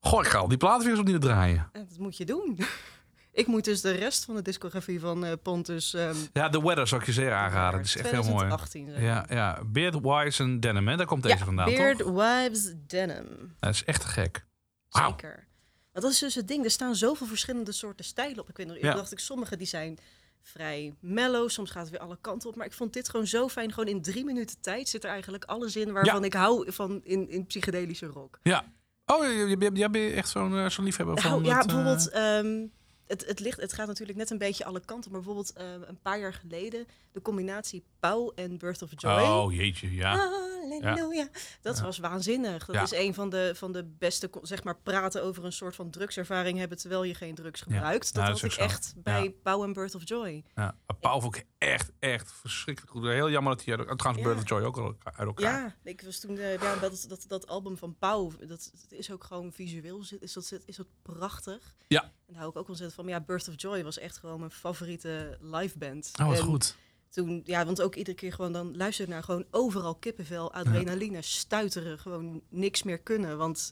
Goh, 0.00 0.24
ik 0.24 0.30
ga 0.30 0.38
al 0.38 0.48
die 0.48 0.58
platen 0.58 0.80
weer 0.80 0.90
eens 0.90 1.00
opnieuw 1.00 1.18
draaien. 1.18 1.68
En 1.72 1.86
dat 1.88 1.98
moet 1.98 2.16
je 2.16 2.24
doen. 2.24 2.58
ik 3.32 3.46
moet 3.46 3.64
dus 3.64 3.80
de 3.80 3.90
rest 3.90 4.24
van 4.24 4.34
de 4.34 4.42
discografie 4.42 5.00
van 5.00 5.24
eh, 5.24 5.32
Pontus... 5.42 5.94
ehm, 5.94 6.16
Ja, 6.32 6.48
The 6.48 6.62
Weather 6.62 6.86
zou 6.86 7.00
ik 7.00 7.06
je 7.06 7.12
zeer 7.12 7.32
aanraden. 7.32 7.78
Het 7.78 7.88
is 7.88 7.96
echt 7.96 8.10
heel 8.10 8.22
mooi. 8.22 8.26
2018 8.36 8.90
zijn. 8.90 9.02
Ja, 9.04 9.26
ja. 9.28 9.64
Beard, 9.66 10.00
Wise 10.00 10.42
en 10.42 10.60
Denim, 10.60 10.88
hè? 10.88 10.96
Daar 10.96 11.06
komt 11.06 11.22
deze 11.22 11.38
ja, 11.38 11.44
vandaan, 11.44 11.66
Beard 11.70 11.98
toch? 11.98 12.10
Wives 12.10 12.72
Denim. 12.86 13.54
Dat 13.58 13.74
is 13.74 13.84
echt 13.84 14.00
te 14.00 14.06
gek. 14.06 14.44
Wauw. 14.88 15.10
Zeker. 15.10 15.46
Dat 15.92 16.04
is 16.04 16.18
dus 16.18 16.34
het 16.34 16.48
ding. 16.48 16.64
Er 16.64 16.70
staan 16.70 16.94
zoveel 16.96 17.26
verschillende 17.26 17.72
soorten 17.72 18.04
stijlen 18.04 18.38
op. 18.40 18.48
Ik 18.48 18.56
weet 18.56 18.66
nog, 18.66 18.76
Ja. 18.78 18.94
dacht 18.94 19.12
ik, 19.12 19.18
sommige 19.18 19.56
die 19.56 19.66
zijn 19.66 19.98
vrij 20.46 20.94
mellow. 21.00 21.48
Soms 21.48 21.70
gaat 21.70 21.82
het 21.82 21.90
weer 21.90 22.00
alle 22.00 22.18
kanten 22.20 22.48
op. 22.48 22.56
Maar 22.56 22.66
ik 22.66 22.72
vond 22.72 22.92
dit 22.92 23.08
gewoon 23.08 23.26
zo 23.26 23.48
fijn. 23.48 23.72
Gewoon 23.72 23.88
in 23.88 24.02
drie 24.02 24.24
minuten 24.24 24.60
tijd 24.60 24.88
zit 24.88 25.04
er 25.04 25.10
eigenlijk 25.10 25.44
alles 25.44 25.76
in 25.76 25.92
waarvan 25.92 26.24
ik 26.24 26.34
hou 26.34 26.72
van 26.72 27.00
in, 27.04 27.28
in 27.28 27.46
psychedelische 27.46 28.06
rock. 28.06 28.38
Ja. 28.42 28.64
Oh, 29.06 29.24
je, 29.24 29.30
je, 29.30 29.48
je, 29.74 29.90
bent 29.90 30.12
echt 30.12 30.28
zo'n 30.28 30.58
eh, 30.58 30.78
liefhebber 30.78 31.18
van 31.20 31.30
Nou, 31.30 31.44
ja, 31.44 31.56
het, 31.56 31.66
eh, 31.66 31.74
bijvoorbeeld... 31.74 32.08
ehm, 32.08 32.66
het, 33.06 33.26
het, 33.26 33.40
ligt, 33.40 33.60
het 33.60 33.72
gaat 33.72 33.86
natuurlijk 33.86 34.18
net 34.18 34.30
een 34.30 34.38
beetje 34.38 34.64
alle 34.64 34.80
kanten. 34.84 35.10
Maar 35.10 35.20
bijvoorbeeld 35.20 35.52
eh, 35.52 35.64
een 35.86 35.98
paar 36.02 36.18
jaar 36.18 36.34
geleden 36.34 36.86
de 37.16 37.22
combinatie 37.22 37.84
Pauw 38.00 38.32
en 38.34 38.58
Birth 38.58 38.82
of 38.82 38.90
Joy. 38.96 39.12
Oh 39.20 39.52
jeetje, 39.52 39.94
ja. 39.94 40.16
Halleluja. 40.16 41.28
Dat 41.62 41.76
Ja. 41.76 41.82
was 41.82 41.98
waanzinnig. 41.98 42.66
Dat 42.66 42.74
Ja. 42.74 42.82
is 42.82 42.92
een 42.92 43.14
van 43.14 43.30
de, 43.30 43.52
van 43.54 43.72
de 43.72 43.84
beste, 43.84 44.30
zeg 44.42 44.64
maar, 44.64 44.76
praten 44.76 45.22
over 45.22 45.44
een 45.44 45.52
soort 45.52 45.74
van 45.74 45.90
drugservaring 45.90 46.58
hebben 46.58 46.78
terwijl 46.78 47.04
je 47.04 47.14
geen 47.14 47.34
drugs 47.34 47.60
gebruikt. 47.60 48.04
Dat 48.04 48.14
Nou, 48.14 48.26
had 48.32 48.40
dat 48.40 48.50
ik 48.50 48.56
zo. 48.56 48.60
echt 48.64 48.94
bij. 48.96 49.34
Pauw 49.42 49.64
en 49.64 49.72
Birth 49.72 49.94
of 49.94 50.08
Joy. 50.08 50.44
ja. 50.54 50.76
Pauw 51.00 51.20
vond 51.20 51.36
ik 51.36 51.46
echt, 51.58 51.92
echt 51.98 52.32
verschrikkelijk 52.32 52.92
goed. 52.92 53.04
Heel 53.04 53.30
jammer 53.30 53.56
dat 53.56 53.64
hij... 53.64 53.76
uit- 53.78 53.98
Trouwens. 53.98 54.26
Bird 54.26 54.38
of 54.42 54.48
Joy 54.48 54.62
ook 54.62 54.76
al 54.76 54.96
uit 55.02 55.26
elkaar. 55.28 55.62
Ja, 55.84 55.90
ik 55.90 56.02
was 56.02 56.18
toen, 56.18 56.38
eh, 56.38 56.58
ja, 56.60 56.76
dat, 56.76 57.04
dat, 57.08 57.24
dat 57.28 57.46
album 57.46 57.76
van 57.76 57.96
Pauw, 57.98 58.30
dat, 58.38 58.48
dat 58.48 58.70
is 58.90 59.10
ook 59.12 59.24
gewoon 59.24 59.52
visueel, 59.52 60.02
is 60.20 60.32
dat, 60.32 60.58
is 60.64 60.76
dat 60.76 60.86
prachtig. 61.02 61.74
Ja. 61.88 62.02
En 62.02 62.10
daar 62.26 62.36
hou 62.36 62.50
ik 62.50 62.56
ook 62.56 62.68
ontzettend 62.68 62.94
van. 62.94 63.04
Maar 63.04 63.14
ja, 63.14 63.20
Birth 63.20 63.48
of 63.48 63.54
Joy 63.56 63.84
was 63.84 63.98
echt 63.98 64.18
gewoon 64.18 64.38
mijn 64.38 64.50
favoriete 64.50 65.38
liveband. 65.40 66.10
Oh, 66.20 66.26
wat 66.26 66.36
En 66.38 66.42
goed. 66.44 66.76
Toen, 67.16 67.40
ja, 67.44 67.64
want 67.64 67.82
ook 67.82 67.94
iedere 67.94 68.16
keer 68.16 68.32
gewoon 68.32 68.52
dan 68.52 68.76
luister 68.76 69.08
naar 69.08 69.22
gewoon 69.22 69.44
overal 69.50 69.94
kippenvel, 69.94 70.52
adrenaline, 70.52 71.22
stuiteren, 71.22 71.98
gewoon 71.98 72.42
niks 72.48 72.82
meer 72.82 72.98
kunnen, 72.98 73.38
want 73.38 73.70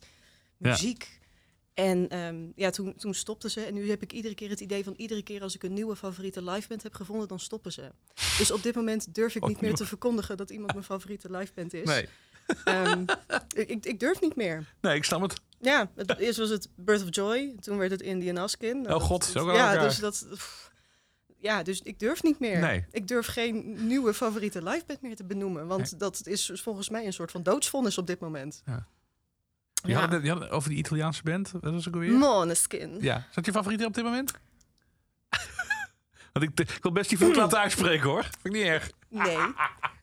muziek. 0.57 1.21
En 1.75 2.09
ehm, 2.09 2.37
ja, 2.57 2.71
toen, 2.71 2.95
toen 2.97 3.15
stopten 3.15 3.51
ze. 3.51 3.61
En 3.61 3.75
nu 3.75 3.89
heb 3.91 4.03
ik 4.03 4.13
iedere 4.13 4.35
keer 4.35 4.51
het 4.51 4.61
idee 4.61 4.85
van 4.85 4.95
iedere 4.97 5.23
keer 5.23 5.43
als 5.43 5.55
ik 5.55 5.63
een 5.63 5.73
nieuwe 5.73 5.97
favoriete 5.97 6.43
liveband 6.45 6.83
heb 6.83 6.95
gevonden, 6.95 7.29
dan 7.29 7.41
stoppen 7.41 7.73
ze. 7.73 7.91
Dus 8.39 8.51
op 8.51 8.63
dit 8.63 8.75
moment 8.75 9.15
durf 9.15 9.35
ik 9.35 9.43
Oh, 9.43 9.49
niet 9.49 9.61
meer 9.61 9.75
te 9.75 9.87
verkondigen 9.87 10.37
dat 10.37 10.51
iemand 10.51 10.73
mijn 10.73 10.85
favoriete 10.85 11.31
liveband 11.31 11.75
is. 11.75 11.87
Nee. 11.89 12.09
Ehm, 12.65 13.05
ik, 13.55 13.85
ik, 13.85 14.01
durf 14.01 14.21
niet 14.21 14.37
meer. 14.37 14.75
nee, 14.81 14.97
ik 14.97 15.05
snap 15.05 15.21
het. 15.21 15.41
Ja, 15.61 15.91
het, 15.95 16.19
eerst 16.19 16.39
was 16.39 16.49
het 16.49 16.69
Birth 16.77 17.03
of 17.03 17.09
Joy, 17.11 17.55
toen 17.61 17.79
werd 17.79 17.91
het 17.91 18.03
Indian 18.03 18.37
Askin. 18.37 18.77
Oh 18.79 18.89
dat- 18.89 19.03
god, 19.03 19.33
aan 19.37 19.45
ja, 19.45 19.51
elkaar. 19.71 19.89
dus 19.89 19.99
dat. 19.99 20.27
pff, 20.31 20.64
Ja, 21.45 21.63
dus 21.63 21.81
ik 21.83 21.99
durf 21.99 22.23
niet 22.23 22.39
meer. 22.39 22.61
Nee. 22.61 22.85
Ik 22.91 23.09
durf 23.09 23.27
geen 23.27 23.87
nieuwe 23.87 24.15
favoriete 24.15 24.63
liveband 24.63 25.03
meer 25.03 25.17
te 25.17 25.25
benoemen. 25.25 25.67
Want 25.67 25.99
dat 25.99 26.27
is 26.27 26.51
volgens 26.55 26.89
mij 26.89 27.07
een 27.07 27.13
soort 27.13 27.31
van 27.31 27.43
doodsvonnis 27.43 27.99
op 27.99 28.07
dit 28.07 28.21
moment. 28.21 28.63
Ja. 28.67 28.87
Je 29.75 29.89
Ja. 29.89 30.01
had 30.01 30.13
het, 30.13 30.23
je 30.23 30.29
had 30.29 30.41
het 30.41 30.51
over 30.51 30.69
die 30.69 30.79
Italiaanse 30.79 31.23
band. 31.23 31.51
Wat 31.51 31.63
was 31.63 31.75
het 31.85 31.89
ook 31.89 31.95
alweer? 31.95 32.13
Måneskin. 32.19 32.99
Ja. 33.01 33.17
Is 33.29 33.35
dat 33.35 33.47
je 33.47 33.53
favoriet 33.53 33.85
op 33.85 33.95
dit 33.95 34.05
moment? 34.05 34.33
Want 36.33 36.47
ik, 36.47 36.61
ik 36.61 36.79
wil 36.83 36.93
best 36.93 37.09
die 37.09 37.19
vloek 37.19 37.35
laten 37.35 37.59
uitspreken 37.59 38.09
hoor. 38.09 38.23
Vind 38.23 38.45
ik 38.45 38.53
niet 38.53 38.63
erg. 38.63 38.91
Nee, 39.09 39.39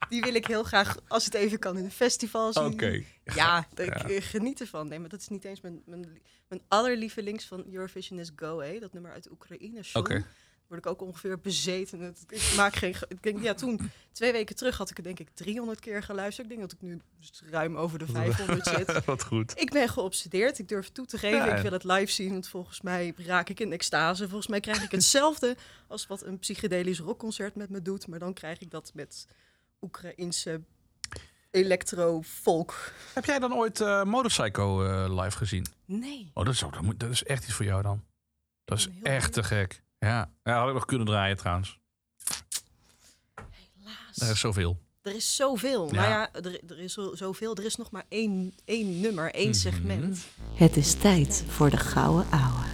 die 0.09 0.21
wil 0.21 0.33
ik 0.33 0.47
heel 0.47 0.63
graag, 0.63 0.97
als 1.07 1.25
het 1.25 1.33
even 1.33 1.59
kan, 1.59 1.77
in 1.77 1.83
een 1.83 1.91
festival 1.91 2.53
zien. 2.53 2.63
Oké. 2.63 3.03
Ja, 3.23 3.67
ik 3.75 3.79
eh, 3.89 4.21
geniet 4.23 4.59
ervan. 4.61 4.87
Nee, 4.87 4.99
maar 4.99 5.09
dat 5.09 5.19
is 5.19 5.27
niet 5.27 5.45
eens 5.45 5.61
mijn, 5.61 5.81
mijn, 5.85 6.21
mijn 6.47 6.61
allerlievelings 6.67 7.45
van 7.45 7.65
Eurovision 7.71 8.19
is 8.19 8.31
Go, 8.35 8.59
hè? 8.59 8.79
dat 8.79 8.93
nummer 8.93 9.11
uit 9.11 9.31
Oekraïne. 9.31 9.81
Oké. 9.93 10.25
Word 10.71 10.85
ik 10.85 10.91
ook 10.91 11.01
ongeveer 11.01 11.39
bezeten. 11.39 11.99
Het, 11.99 12.23
ik 12.29 12.53
maak 12.55 12.75
geen. 12.75 12.93
ge- 12.93 13.05
Ik 13.09 13.23
denk, 13.23 13.41
ja, 13.43 13.53
toen, 13.53 13.91
twee 14.11 14.31
weken 14.31 14.55
terug, 14.55 14.77
had 14.77 14.89
ik 14.89 14.95
het 14.95 15.05
denk 15.05 15.19
ik 15.19 15.29
300 15.33 15.79
keer 15.79 16.03
geluisterd. 16.03 16.49
Ik 16.51 16.57
denk 16.57 16.69
dat 16.69 16.77
ik 16.79 16.87
nu 16.87 17.01
dus 17.19 17.41
ruim 17.49 17.77
over 17.77 17.99
de 17.99 18.05
500 18.05 18.65
zit. 18.67 19.05
Wat 19.05 19.23
goed. 19.23 19.59
Ik 19.61 19.71
ben 19.71 19.89
geobsedeerd. 19.89 20.59
Ik 20.59 20.67
durf 20.67 20.89
toe 20.89 21.05
te 21.05 21.17
geven. 21.17 21.37
Ja, 21.37 21.45
ja. 21.45 21.55
Ik 21.55 21.61
wil 21.61 21.71
het 21.71 21.83
live 21.83 22.11
zien. 22.11 22.31
Want 22.31 22.47
volgens 22.47 22.81
mij 22.81 23.13
raak 23.17 23.49
ik 23.49 23.59
in 23.59 23.71
extase. 23.71 24.23
Volgens 24.27 24.47
mij 24.47 24.59
krijg 24.59 24.83
ik 24.83 24.91
hetzelfde 24.91 25.55
als 25.87 26.07
wat 26.07 26.23
een 26.25 26.39
psychedelisch 26.39 26.99
rockconcert 26.99 27.55
met 27.55 27.69
me 27.69 27.81
doet. 27.81 28.07
Maar 28.07 28.19
dan 28.19 28.33
krijg 28.33 28.59
ik 28.59 28.71
dat 28.71 28.91
met 28.93 29.27
Oekraïense 29.81 30.61
electro-folk. 31.51 32.91
Heb 33.13 33.25
jij 33.25 33.39
dan 33.39 33.53
ooit 33.53 33.79
Motorpsycho 34.05 34.83
eh, 34.85 35.21
live 35.23 35.37
gezien? 35.37 35.65
Nee. 35.85 36.31
Oh, 36.33 36.45
dat 36.45 36.53
is, 36.53 36.63
ook, 36.63 36.73
dat, 36.73 36.81
moet, 36.81 36.99
dat 36.99 37.09
is 37.09 37.23
echt 37.23 37.43
iets 37.43 37.53
voor 37.53 37.65
jou 37.65 37.81
dan. 37.81 38.03
Dat 38.65 38.77
is 38.77 38.89
echt 39.03 39.33
te 39.33 39.43
gek. 39.43 39.81
Ja. 40.05 40.31
ja, 40.43 40.59
had 40.59 40.67
ik 40.67 40.73
nog 40.73 40.85
kunnen 40.85 41.07
draaien 41.07 41.37
trouwens. 41.37 41.79
Helaas. 43.77 44.17
Er 44.21 44.29
is 44.29 44.39
zoveel. 44.39 44.79
Er 45.01 45.15
is 45.15 45.35
zoveel. 45.35 45.87
Ja. 45.93 45.99
Maar 46.01 46.09
ja, 46.09 46.33
er, 46.33 46.59
er 46.69 46.79
is 46.79 46.93
zo- 46.93 47.15
zoveel. 47.15 47.55
Er 47.55 47.65
is 47.65 47.75
nog 47.75 47.91
maar 47.91 48.05
één, 48.09 48.53
één 48.65 48.99
nummer, 48.99 49.33
één 49.33 49.49
Mhm. 49.49 49.57
segment. 49.57 50.25
Het 50.55 50.75
is 50.77 50.93
tijd 50.93 51.43
voor 51.47 51.69
de 51.69 51.77
gouden 51.77 52.27
ouwe. 52.31 52.65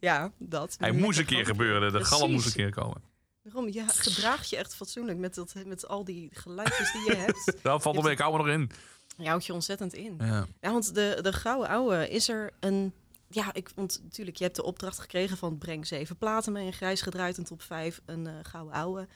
Ja, 0.00 0.32
dat. 0.38 0.76
Hij 0.78 0.92
moest 0.92 1.18
een 1.18 1.24
keer 1.24 1.46
gebeuren. 1.46 1.92
De 1.92 2.04
galm 2.04 2.30
moest 2.32 2.46
een 2.46 2.52
keer 2.52 2.70
komen. 2.74 3.02
Daarom, 3.42 3.68
ja, 3.68 3.86
gedraag 3.86 4.44
je 4.44 4.56
echt 4.56 4.74
fatsoenlijk 4.74 5.18
met, 5.18 5.34
dat, 5.34 5.54
met 5.66 5.88
al 5.88 6.04
die 6.04 6.28
geluidjes 6.32 6.92
die 6.92 7.04
je 7.04 7.16
hebt. 7.16 7.56
Daar 7.62 7.80
valt 7.80 7.96
er 8.04 8.10
een 8.10 8.18
oude 8.18 8.38
nog 8.38 8.48
in. 8.48 8.70
Je 9.16 9.28
houdt 9.28 9.46
je 9.46 9.52
ontzettend 9.52 9.94
in. 9.94 10.14
Ja. 10.18 10.46
Ja, 10.60 10.72
want 10.72 10.94
de, 10.94 11.18
de 11.22 11.32
Gouden 11.32 11.68
Ouwe 11.68 12.08
is 12.08 12.28
er 12.28 12.52
een... 12.60 12.92
Ja, 13.28 13.54
ik 13.54 13.70
vond 13.74 14.00
natuurlijk, 14.02 14.36
je 14.36 14.44
hebt 14.44 14.56
de 14.56 14.62
opdracht 14.62 14.98
gekregen 14.98 15.36
van 15.36 15.58
breng 15.58 15.86
zeven 15.86 16.16
platen 16.16 16.52
mee. 16.52 16.66
Een 16.66 16.72
grijs 16.72 17.02
gedraaid, 17.02 17.38
een 17.38 17.44
top 17.44 17.62
vijf, 17.62 18.00
een 18.06 18.26
eh, 18.26 18.34
Gouden 18.42 18.74
Ouwe. 18.74 19.08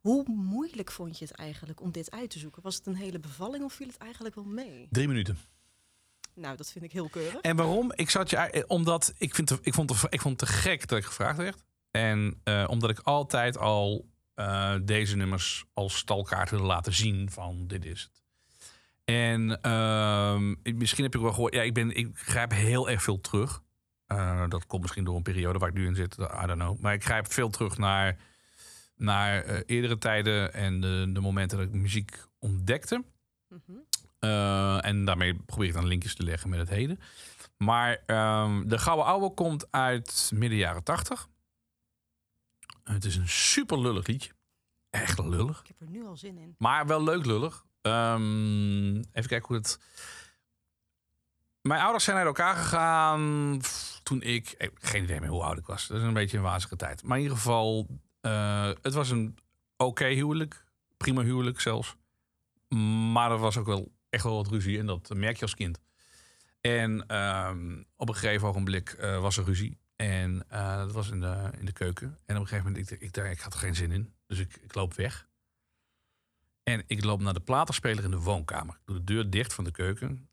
Hoe 0.00 0.24
moeilijk 0.28 0.90
vond 0.90 1.18
je 1.18 1.24
het 1.24 1.34
eigenlijk 1.34 1.80
om 1.80 1.92
dit 1.92 2.10
uit 2.10 2.30
te 2.30 2.38
zoeken? 2.38 2.62
Was 2.62 2.74
het 2.74 2.86
een 2.86 2.96
hele 2.96 3.18
bevalling 3.18 3.64
of 3.64 3.72
viel 3.72 3.86
het 3.86 3.96
eigenlijk 3.96 4.34
wel 4.34 4.44
mee? 4.44 4.86
Drie 4.90 5.08
minuten. 5.08 5.38
Nou, 6.34 6.56
dat 6.56 6.70
vind 6.70 6.84
ik 6.84 6.92
heel 6.92 7.08
keurig. 7.08 7.40
En 7.40 7.56
waarom? 7.56 7.92
Ik 7.94 8.10
zat 8.10 8.30
je, 8.30 8.36
eh, 8.36 8.62
omdat 8.66 9.14
ik, 9.18 9.34
vind, 9.34 9.58
ik, 9.62 9.74
vond 9.74 9.90
ik 10.10 10.20
vond 10.20 10.40
het 10.40 10.48
te 10.48 10.56
gek 10.56 10.88
dat 10.88 10.98
ik 10.98 11.04
gevraagd 11.04 11.38
werd. 11.38 11.64
En 11.90 12.40
eh, 12.44 12.64
omdat 12.68 12.90
ik 12.90 12.98
altijd 12.98 13.58
al 13.58 14.06
deze 14.82 15.16
nummers 15.16 15.64
als 15.74 15.96
stalkaart 15.96 16.50
wilde 16.50 16.66
laten 16.66 16.92
zien 16.92 17.30
van 17.30 17.66
dit 17.66 17.84
is 17.84 18.02
het. 18.02 18.17
En 19.08 19.60
ehm, 19.62 20.54
misschien 20.62 21.04
heb 21.04 21.12
je 21.12 21.20
wel 21.20 21.32
gehoord, 21.32 21.54
ja, 21.54 21.62
ik, 21.62 21.74
ben, 21.74 21.96
ik 21.96 22.10
grijp 22.14 22.50
heel 22.50 22.90
erg 22.90 23.02
veel 23.02 23.20
terug. 23.20 23.62
Eh, 24.06 24.48
dat 24.48 24.66
komt 24.66 24.82
misschien 24.82 25.04
door 25.04 25.16
een 25.16 25.22
periode 25.22 25.58
waar 25.58 25.68
ik 25.68 25.74
nu 25.74 25.86
in 25.86 25.94
zit, 25.94 26.16
I 26.18 26.46
don't 26.46 26.60
know. 26.60 26.80
Maar 26.80 26.94
ik 26.94 27.04
grijp 27.04 27.32
veel 27.32 27.48
terug 27.48 27.78
naar, 27.78 28.16
naar 28.96 29.42
eh, 29.42 29.60
eerdere 29.66 29.98
tijden 29.98 30.52
en 30.52 30.80
de, 30.80 31.10
de 31.12 31.20
momenten 31.20 31.58
dat 31.58 31.66
ik 31.66 31.72
muziek 31.72 32.24
ontdekte. 32.38 33.04
Mhm. 33.48 33.78
Eh, 34.18 34.84
en 34.84 35.04
daarmee 35.04 35.34
probeer 35.34 35.68
ik 35.68 35.74
dan 35.74 35.86
linkjes 35.86 36.14
te 36.14 36.22
leggen 36.22 36.50
met 36.50 36.58
het 36.58 36.68
heden. 36.68 37.00
Maar 37.56 38.02
ehm, 38.06 38.66
de 38.66 38.78
Gouden 38.78 39.06
Ouwe 39.06 39.34
komt 39.34 39.72
uit 39.72 40.30
midden 40.34 40.58
jaren 40.58 40.84
tachtig. 40.84 41.28
Het 42.84 43.04
is 43.04 43.16
een 43.16 43.28
super 43.28 43.80
lullig 43.80 44.06
liedje. 44.06 44.32
Echt 44.90 45.18
lullig. 45.18 45.60
Ik 45.60 45.66
heb 45.66 45.80
er 45.80 45.88
nu 45.88 46.06
al 46.06 46.16
zin 46.16 46.38
in. 46.38 46.54
Maar 46.58 46.86
wel 46.86 47.02
leuk 47.02 47.26
lullig. 47.26 47.66
Ehm, 47.88 48.96
even 48.96 49.28
kijken 49.28 49.46
hoe 49.46 49.56
het... 49.56 49.78
Mijn 51.62 51.80
ouders 51.80 52.04
zijn 52.04 52.16
uit 52.16 52.26
elkaar 52.26 52.56
gegaan 52.56 53.60
toen 54.02 54.22
ik... 54.22 54.50
ik 54.50 54.54
heb 54.58 54.76
geen 54.80 55.02
idee 55.02 55.20
meer 55.20 55.28
hoe 55.28 55.42
oud 55.42 55.58
ik 55.58 55.66
was. 55.66 55.86
Dat 55.86 55.96
is 55.96 56.02
een 56.02 56.12
beetje 56.12 56.36
een 56.36 56.42
wazige 56.42 56.76
tijd. 56.76 57.02
Maar 57.02 57.16
in 57.16 57.22
ieder 57.22 57.36
geval, 57.36 57.86
eh, 58.20 58.70
het 58.82 58.94
was 58.94 59.10
een 59.10 59.38
oké 59.76 60.06
huwelijk. 60.06 60.64
Prima 60.96 61.22
huwelijk 61.22 61.60
zelfs. 61.60 61.96
Maar 63.12 63.30
er 63.30 63.38
was 63.38 63.56
ook 63.56 63.66
wel 63.66 63.92
echt 64.10 64.22
wel 64.22 64.34
wat 64.34 64.48
ruzie. 64.48 64.78
En 64.78 64.86
dat 64.86 65.10
merk 65.14 65.36
je 65.36 65.42
als 65.42 65.54
kind. 65.54 65.80
En 66.60 67.06
ehm, 67.06 67.82
op 67.96 68.08
een 68.08 68.14
gegeven 68.14 68.48
ogenblik 68.48 68.90
eh, 68.90 69.20
was 69.20 69.36
er 69.36 69.44
ruzie. 69.44 69.78
En 69.96 70.44
eh, 70.48 70.76
dat 70.76 70.92
was 70.92 71.10
in 71.10 71.20
de, 71.20 71.50
in 71.58 71.64
de 71.64 71.72
keuken. 71.72 72.18
En 72.26 72.34
op 72.36 72.42
een 72.42 72.48
gegeven 72.48 72.70
moment, 72.70 72.90
ik, 72.90 73.00
ik, 73.00 73.12
dacht, 73.12 73.30
ik 73.30 73.40
had 73.40 73.52
er 73.52 73.58
geen 73.58 73.74
zin 73.74 73.92
in. 73.92 74.14
Dus 74.26 74.38
ik, 74.38 74.56
ik 74.62 74.74
loop 74.74 74.94
weg. 74.94 75.28
En 76.68 76.82
ik 76.86 77.04
loop 77.04 77.20
naar 77.20 77.34
de 77.34 77.40
platenspeler 77.40 78.04
in 78.04 78.10
de 78.10 78.20
woonkamer. 78.20 78.74
Ik 78.74 78.80
doe 78.84 78.96
de 78.96 79.04
deur 79.04 79.30
dicht 79.30 79.54
van 79.54 79.64
de 79.64 79.70
keuken. 79.70 80.28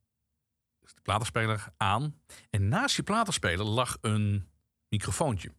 Dus 0.82 0.94
de 0.94 1.02
platenspeler 1.02 1.74
aan. 1.78 2.22
En 2.50 2.68
naast 2.68 2.96
die 2.96 3.04
platenspeler 3.04 3.66
lag 3.66 3.98
een 4.02 4.48
microfoontje. 4.90 5.52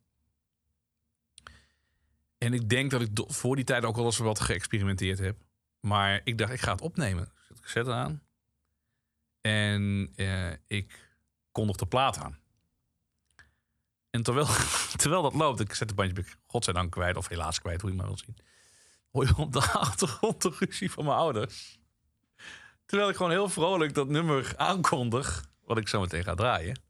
En 2.38 2.52
ik 2.52 2.68
denk 2.68 2.90
dat 2.90 3.00
ik 3.00 3.10
voor 3.14 3.56
die 3.56 3.64
tijd 3.64 3.84
ook 3.84 3.96
wel 3.96 4.04
eens 4.04 4.18
wat 4.18 4.40
geëxperimenteerd 4.40 5.18
heb. 5.18 5.36
Maar 5.80 6.20
ik 6.24 6.38
dacht, 6.38 6.52
ik 6.52 6.60
ga 6.60 6.72
het 6.72 6.80
opnemen. 6.80 7.32
Ik 7.48 7.68
zet 7.68 7.86
het 7.86 7.94
aan. 7.94 8.22
En 9.40 10.12
eh, 10.16 10.52
ik 10.66 11.16
kondig 11.52 11.76
de 11.76 11.86
plaat 11.86 12.18
aan. 12.18 12.38
En 14.10 14.22
terwijl, 14.22 14.46
terwijl 15.02 15.22
dat 15.22 15.34
loopt, 15.34 15.60
ik 15.60 15.74
zet 15.74 15.88
het 15.88 15.96
bandje 15.98 16.24
godzijdank 16.46 16.90
kwijt, 16.90 17.16
of 17.16 17.28
helaas 17.28 17.60
kwijt, 17.60 17.80
hoe 17.80 17.90
je 17.90 17.96
maar 17.96 18.06
wil 18.06 18.18
zien. 18.18 18.36
Hoor 19.16 19.26
je 19.26 19.36
op 19.36 19.52
de 19.52 19.60
achtergrond 19.60 20.42
de 20.42 20.52
ruzie 20.58 20.90
van 20.90 21.04
mijn 21.04 21.16
ouders. 21.16 21.78
Terwijl 22.86 23.08
ik 23.10 23.16
gewoon 23.16 23.30
heel 23.30 23.48
vrolijk 23.48 23.94
dat 23.94 24.08
nummer 24.08 24.52
aankondig, 24.56 25.44
wat 25.64 25.78
ik 25.78 25.88
zo 25.88 26.00
meteen 26.00 26.22
ga 26.22 26.34
draaien. 26.34 26.80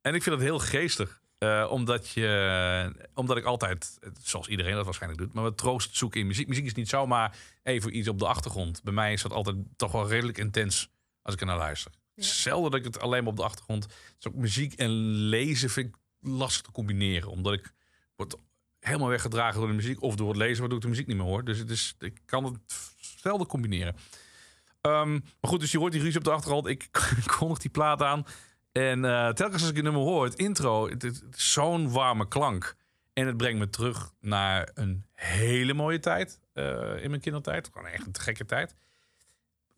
En 0.00 0.14
ik 0.14 0.22
vind 0.22 0.34
het 0.34 0.44
heel 0.44 0.58
geestig. 0.58 1.22
eh, 1.38 1.66
omdat, 1.70 2.08
je, 2.08 3.06
omdat 3.14 3.36
ik 3.36 3.44
altijd, 3.44 3.98
zoals 4.22 4.48
iedereen 4.48 4.74
dat 4.74 4.84
waarschijnlijk 4.84 5.22
doet, 5.22 5.32
maar 5.32 5.42
wat 5.42 5.56
troost 5.56 5.96
zoeken 5.96 6.20
in 6.20 6.26
muziek. 6.26 6.48
Muziek 6.48 6.64
is 6.64 6.74
niet 6.74 6.88
zomaar 6.88 7.36
even 7.62 7.96
iets 7.96 8.08
op 8.08 8.18
de 8.18 8.26
achtergrond. 8.26 8.82
Bij 8.82 8.92
mij 8.92 9.12
is 9.12 9.22
dat 9.22 9.32
altijd 9.32 9.56
toch 9.76 9.92
wel 9.92 10.08
redelijk 10.08 10.38
intens 10.38 10.88
als 11.22 11.34
ik 11.34 11.40
er 11.40 11.46
naar 11.46 11.56
luister. 11.56 11.92
Zelden 12.16 12.70
dat 12.70 12.80
ik 12.80 12.86
het 12.86 13.00
alleen 13.00 13.22
maar 13.22 13.32
op 13.32 13.36
de 13.36 13.44
achtergrond. 13.44 13.86
Dus 14.16 14.32
ook 14.32 14.34
muziek 14.34 14.72
en 14.72 14.90
lezen 15.10 15.70
vind 15.70 15.88
ik 15.88 15.94
lastig 16.20 16.62
te 16.62 16.70
combineren. 16.70 17.30
Omdat 17.30 17.52
ik 17.52 17.72
word 18.16 18.36
helemaal 18.84 19.08
weggedragen 19.08 19.58
door 19.58 19.68
de 19.68 19.74
muziek. 19.74 20.02
Of 20.02 20.16
door 20.16 20.28
het 20.28 20.36
lezen, 20.36 20.58
waardoor 20.58 20.76
ik 20.78 20.84
de 20.84 20.90
muziek 20.90 21.06
niet 21.06 21.16
meer 21.16 21.26
hoor. 21.26 21.44
Dus 21.44 21.58
het 21.58 21.70
is, 21.70 21.94
ik 21.98 22.20
kan 22.24 22.44
het 22.44 22.58
zelden 22.98 23.46
combineren. 23.46 23.96
Ehm, 24.80 25.12
maar 25.12 25.50
goed, 25.50 25.60
dus 25.60 25.72
je 25.72 25.78
hoort 25.78 25.92
die 25.92 26.02
ruzie 26.02 26.18
op 26.18 26.24
de 26.24 26.30
achtergrond. 26.30 26.66
Ik 26.66 26.88
kondig 27.38 27.58
die 27.58 27.70
plaat 27.70 28.02
aan. 28.02 28.26
En 28.72 29.04
eh, 29.04 29.28
telkens 29.28 29.60
als 29.60 29.70
ik 29.70 29.76
het 29.76 29.84
nummer 29.84 30.02
hoor, 30.02 30.24
het 30.24 30.34
intro, 30.34 30.90
zo'n 31.30 31.92
warme 31.92 32.28
klank. 32.28 32.76
En 33.12 33.26
het 33.26 33.36
brengt 33.36 33.58
me 33.58 33.70
terug 33.70 34.12
naar 34.20 34.70
een 34.74 35.04
hele 35.12 35.74
mooie 35.74 35.98
tijd 35.98 36.40
eh, 36.52 37.02
in 37.02 37.10
mijn 37.10 37.20
kindertijd. 37.20 37.70
Gewoon 37.72 37.88
echt 37.88 38.06
een 38.06 38.18
gekke 38.18 38.44
tijd. 38.44 38.74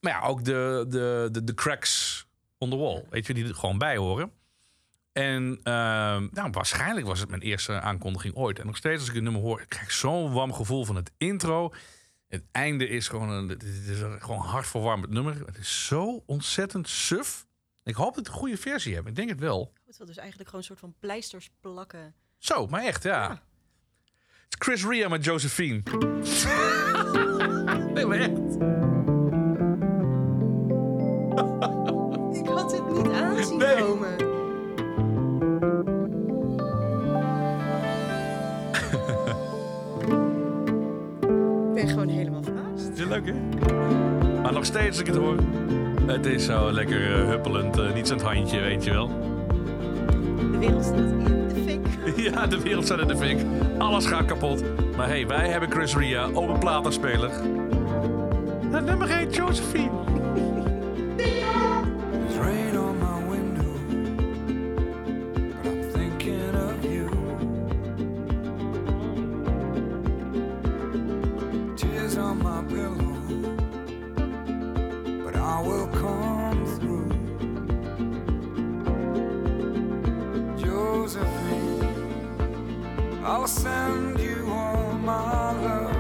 Maar 0.01 0.13
ja, 0.13 0.21
ook 0.27 0.45
de, 0.45 0.85
de, 0.89 1.29
de, 1.33 1.45
de 1.45 1.55
cracks 1.55 2.27
on 2.59 2.71
the 2.71 2.77
wall, 2.77 3.05
weet 3.11 3.27
je, 3.27 3.35
die 3.35 3.49
er 3.49 3.55
gewoon 3.55 3.79
bij 3.79 3.97
horen. 3.97 4.33
En 5.17 5.61
ehm, 5.63 6.27
nou, 6.31 6.51
waarschijnlijk 6.51 7.07
was 7.07 7.21
het 7.21 7.31
mijn 7.31 7.43
eerste 7.43 7.81
aankondiging 7.81 8.35
ooit. 8.35 8.59
En 8.59 8.67
nog 8.67 8.77
steeds 8.77 8.99
als 8.99 9.09
ik 9.09 9.15
het 9.15 9.23
nummer 9.23 9.43
hoor, 9.43 9.61
ik 9.61 9.69
krijg 9.69 9.93
zo'n 9.93 10.33
warm 10.33 10.53
gevoel 10.53 10.85
van 10.85 10.97
het 10.97 11.13
intro. 11.17 11.73
Het 12.29 12.43
einde 12.53 12.89
is 12.89 13.09
gewoon 13.09 13.31
een, 13.31 13.49
het 13.49 13.63
is 13.63 14.01
een 14.01 14.23
gewoon 14.23 14.41
hartverwarmend 14.41 15.13
nummer. 15.13 15.47
Het 15.47 15.59
is 15.59 15.87
zo 15.87 16.23
ontzettend 16.27 16.89
suf. 16.89 17.47
Ik 17.85 17.95
hoop 17.95 18.15
dat 18.15 18.17
het 18.17 18.27
een 18.27 18.41
goede 18.41 18.57
versie 18.57 18.95
hebben. 18.95 19.11
Ik 19.11 19.17
denk 19.17 19.29
het 19.29 19.41
wel. 19.41 19.73
Het 19.87 19.97
wil 19.97 20.07
dus 20.07 20.17
eigenlijk 20.17 20.49
gewoon 20.49 20.61
een 20.61 20.67
soort 20.67 20.81
van 20.81 20.95
pleisters 20.99 21.51
plakken. 21.61 22.15
Zo, 22.39 22.67
maar 22.67 22.85
echt, 22.85 23.03
ja. 23.03 23.29
Het 23.29 23.41
is 24.49 24.57
Chris 24.59 24.85
Ria 24.85 25.09
met 25.09 25.25
Josephine. 25.25 25.83
nee, 27.95 28.07
maar 28.07 28.19
echt. 28.19 28.86
Leuk, 43.25 43.35
hè? 43.35 43.71
Maar 44.43 44.53
nog 44.53 44.65
steeds 44.65 44.89
als 44.89 44.99
ik 44.99 45.07
het 45.07 45.17
hoor. 45.17 45.37
Het 46.07 46.27
is 46.27 46.45
zo 46.45 46.73
lekker 46.73 47.13
eh, 47.15 47.29
huppelend. 47.29 47.79
eh, 47.79 47.95
niet 47.95 48.09
zo'n 48.09 48.21
handje, 48.21 48.61
weet 48.61 48.85
je 48.85 48.91
wel. 48.91 49.09
De 50.51 50.59
wereld 50.59 50.85
staat 50.85 50.99
in 50.99 51.49
de 51.49 51.63
fik. 51.67 51.87
Ja, 52.33 52.47
de 52.47 52.61
wereld 52.61 52.85
staat 52.85 53.01
in 53.01 53.09
de 53.09 53.17
fik. 53.17 53.39
Alles 53.79 54.07
gaat 54.07 54.25
kapot. 54.25 54.63
Maar 54.97 55.09
hey, 55.09 55.27
wij 55.27 55.49
hebben 55.49 55.71
Chris 55.71 55.97
Ria 55.97 56.29
op 56.31 56.49
een 56.49 56.59
platenspeler. 56.59 57.31
Het 58.71 58.85
nummer 58.85 59.09
heet 59.09 59.35
Josephine. 59.37 59.91
I'll 83.29 83.49
send 83.49 84.21
you 84.21 84.47
all 84.49 84.93
my 84.93 85.51
love. 85.51 85.97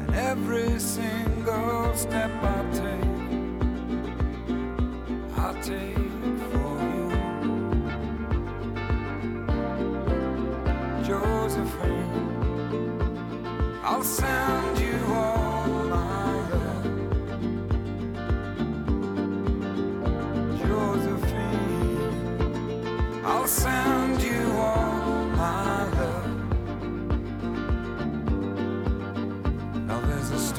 And 0.00 0.14
every 0.14 0.78
single 0.78 1.94
step 1.96 2.30
I 2.42 2.62
take, 2.74 3.04
I 5.34 5.52
take 5.62 5.96
for 6.50 6.76
you. 6.94 7.08
Josephine, 11.06 12.26
I'll 13.82 14.04
send 14.04 14.67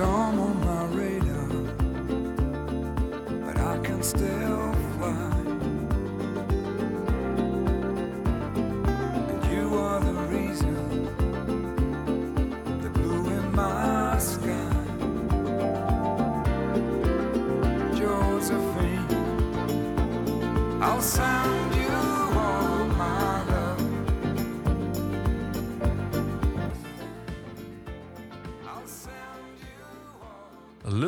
almost 0.02 0.49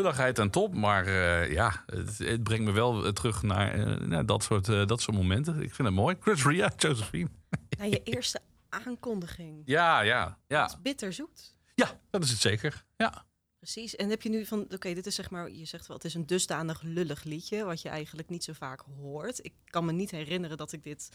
Lulligheid 0.01 0.39
en 0.39 0.49
top, 0.49 0.75
maar 0.75 1.05
eh, 1.05 1.51
ja, 1.51 1.83
het, 1.85 2.17
het 2.17 2.43
brengt 2.43 2.63
me 2.63 2.71
wel 2.71 3.05
eh, 3.05 3.11
terug 3.11 3.43
naar, 3.43 3.73
eh, 3.73 4.07
naar 4.07 4.25
dat, 4.25 4.43
soort, 4.43 4.65
dat 4.65 5.01
soort 5.01 5.17
momenten. 5.17 5.61
Ik 5.61 5.73
vind 5.73 5.87
het 5.87 5.97
mooi. 5.97 6.15
Chris 6.19 6.45
Ria, 6.45 6.71
Josephine. 6.77 7.29
Na 7.77 7.85
je 7.85 8.03
eerste 8.03 8.39
aankondiging. 8.69 9.61
Ja, 9.65 10.01
ja, 10.01 10.37
ja. 10.47 10.65
is 10.65 10.81
bitterzoet. 10.81 11.55
Ja, 11.75 11.99
dat 12.09 12.23
is 12.23 12.29
het 12.29 12.39
zeker. 12.39 12.85
Ja. 12.97 13.25
Precies. 13.57 13.95
En 13.95 14.09
heb 14.09 14.21
je 14.21 14.29
nu 14.29 14.45
van, 14.45 14.65
oké, 14.69 14.93
dit 14.93 15.05
is 15.05 15.15
zeg 15.15 15.29
maar, 15.29 15.51
je 15.51 15.65
zegt 15.65 15.87
wel, 15.87 15.97
het 15.97 16.05
is 16.05 16.13
een 16.13 16.25
dusdanig 16.25 16.81
lullig 16.81 17.23
liedje, 17.23 17.63
wat 17.63 17.81
je 17.81 17.89
eigenlijk 17.89 18.29
niet 18.29 18.43
zo 18.43 18.53
vaak 18.53 18.81
hoort. 18.97 19.45
Ik 19.45 19.53
kan 19.65 19.85
me 19.85 19.91
niet 19.91 20.11
herinneren 20.11 20.57
dat 20.57 20.71
ik 20.71 20.83
dit 20.83 21.09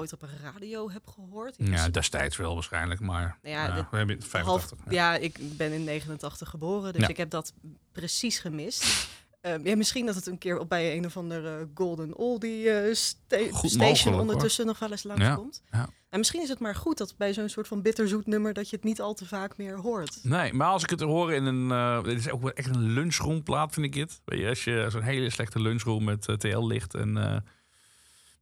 ooit 0.00 0.12
op 0.12 0.22
een 0.22 0.28
radio 0.42 0.90
heb 0.90 1.06
gehoord. 1.06 1.54
Ja, 1.58 1.70
was- 1.70 1.90
destijds 1.90 2.36
wel 2.36 2.54
waarschijnlijk, 2.54 3.00
maar 3.00 3.38
Nou 3.42 3.54
ja, 3.54 3.66
ja, 3.66 3.74
dit- 3.74 3.90
we 3.90 3.96
hebben 3.96 4.16
het 4.16 4.24
85. 4.26 4.78
half, 4.78 4.92
ja. 4.92 5.14
ik 5.16 5.38
ben 5.56 5.72
in 5.72 5.84
89 5.84 6.48
geboren, 6.48 6.92
dus 6.92 7.08
ik 7.08 7.16
heb 7.16 7.30
dat 7.30 7.52
precies 7.92 8.38
gemist. 8.38 8.84
Ehm, 9.40 9.66
ja, 9.66 9.76
misschien 9.76 10.06
dat 10.06 10.14
het 10.14 10.26
een 10.26 10.38
keer 10.38 10.58
op 10.58 10.68
bij 10.68 10.96
een 10.96 11.06
of 11.06 11.16
andere 11.16 11.68
Golden 11.74 12.16
Oldie 12.16 12.70
eh, 12.70 12.94
sta- 12.94 13.38
Goed 13.50 13.70
station 13.70 14.12
hoor. 14.12 14.22
ondertussen 14.22 14.66
nog 14.66 14.78
wel 14.78 14.90
eens 14.90 15.02
langskomt. 15.02 15.62
ja. 15.70 15.88
En 16.08 16.18
misschien 16.18 16.42
is 16.42 16.48
het 16.48 16.58
maar 16.58 16.74
goed 16.74 16.98
dat 16.98 17.14
bij 17.16 17.32
zo'n 17.34 17.48
soort 17.48 17.68
van 17.68 17.82
bitterzoet 17.82 18.26
nummer 18.26 18.52
dat 18.52 18.70
je 18.70 18.76
het 18.76 18.84
niet 18.84 19.00
al 19.00 19.14
te 19.14 19.26
vaak 19.26 19.56
meer 19.56 19.76
hoort. 19.78 20.18
Nee, 20.22 20.52
maar 20.52 20.66
als 20.68 20.82
ik 20.82 20.90
het 20.90 21.00
hoor 21.00 21.32
in 21.32 21.44
een... 21.44 21.70
eh 21.70 22.02
dit 22.02 22.18
is 22.18 22.30
ook 22.30 22.42
wel 22.42 22.52
echt 22.52 22.68
een 22.74 22.82
lunchroomplaat, 22.92 23.72
vind 23.74 23.86
ik 23.86 23.94
het. 23.94 24.20
Weet 24.24 24.38
je, 24.40 24.48
als 24.48 24.64
je 24.64 24.86
zo'n 24.90 25.02
hele 25.02 25.30
slechte 25.30 25.60
lunchroom 25.60 26.04
met 26.04 26.26
eh, 26.28 26.34
TL-licht 26.34 26.94
en 26.94 27.16
eh, 27.16 27.36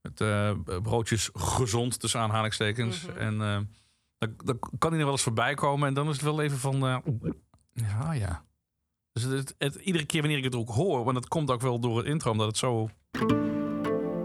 met 0.03 0.21
eh, 0.21 0.51
broodjes 0.83 1.31
gezond 1.33 2.01
tussen 2.01 2.21
aanhalingstekens. 2.21 3.07
Mhm. 3.07 3.17
En 3.19 3.41
eh, 3.43 3.59
dan, 4.19 4.35
dan 4.45 4.59
kan 4.79 4.91
hij 4.91 4.99
er 4.99 5.05
wel 5.05 5.15
eens 5.15 5.23
voorbij 5.23 5.55
komen 5.55 5.89
en 5.89 5.95
dan 5.95 6.07
is 6.09 6.13
het 6.15 6.25
wel 6.25 6.41
even 6.43 6.59
van... 6.59 6.87
eh, 6.87 6.97
ja, 7.73 8.13
ja. 8.13 8.45
Dus 9.13 9.23
het, 9.23 9.33
het, 9.33 9.55
het- 9.59 9.75
iedere 9.75 10.05
keer 10.07 10.21
wanneer 10.21 10.39
ik 10.39 10.45
het 10.45 10.55
ook 10.55 10.69
hoor, 10.71 11.05
want 11.05 11.17
dat 11.17 11.29
komt 11.29 11.51
ook 11.51 11.61
wel 11.61 11.79
door 11.81 11.97
het 11.97 12.07
intro, 12.07 12.31
omdat 12.31 12.47
het 12.47 12.57
zo... 12.57 12.89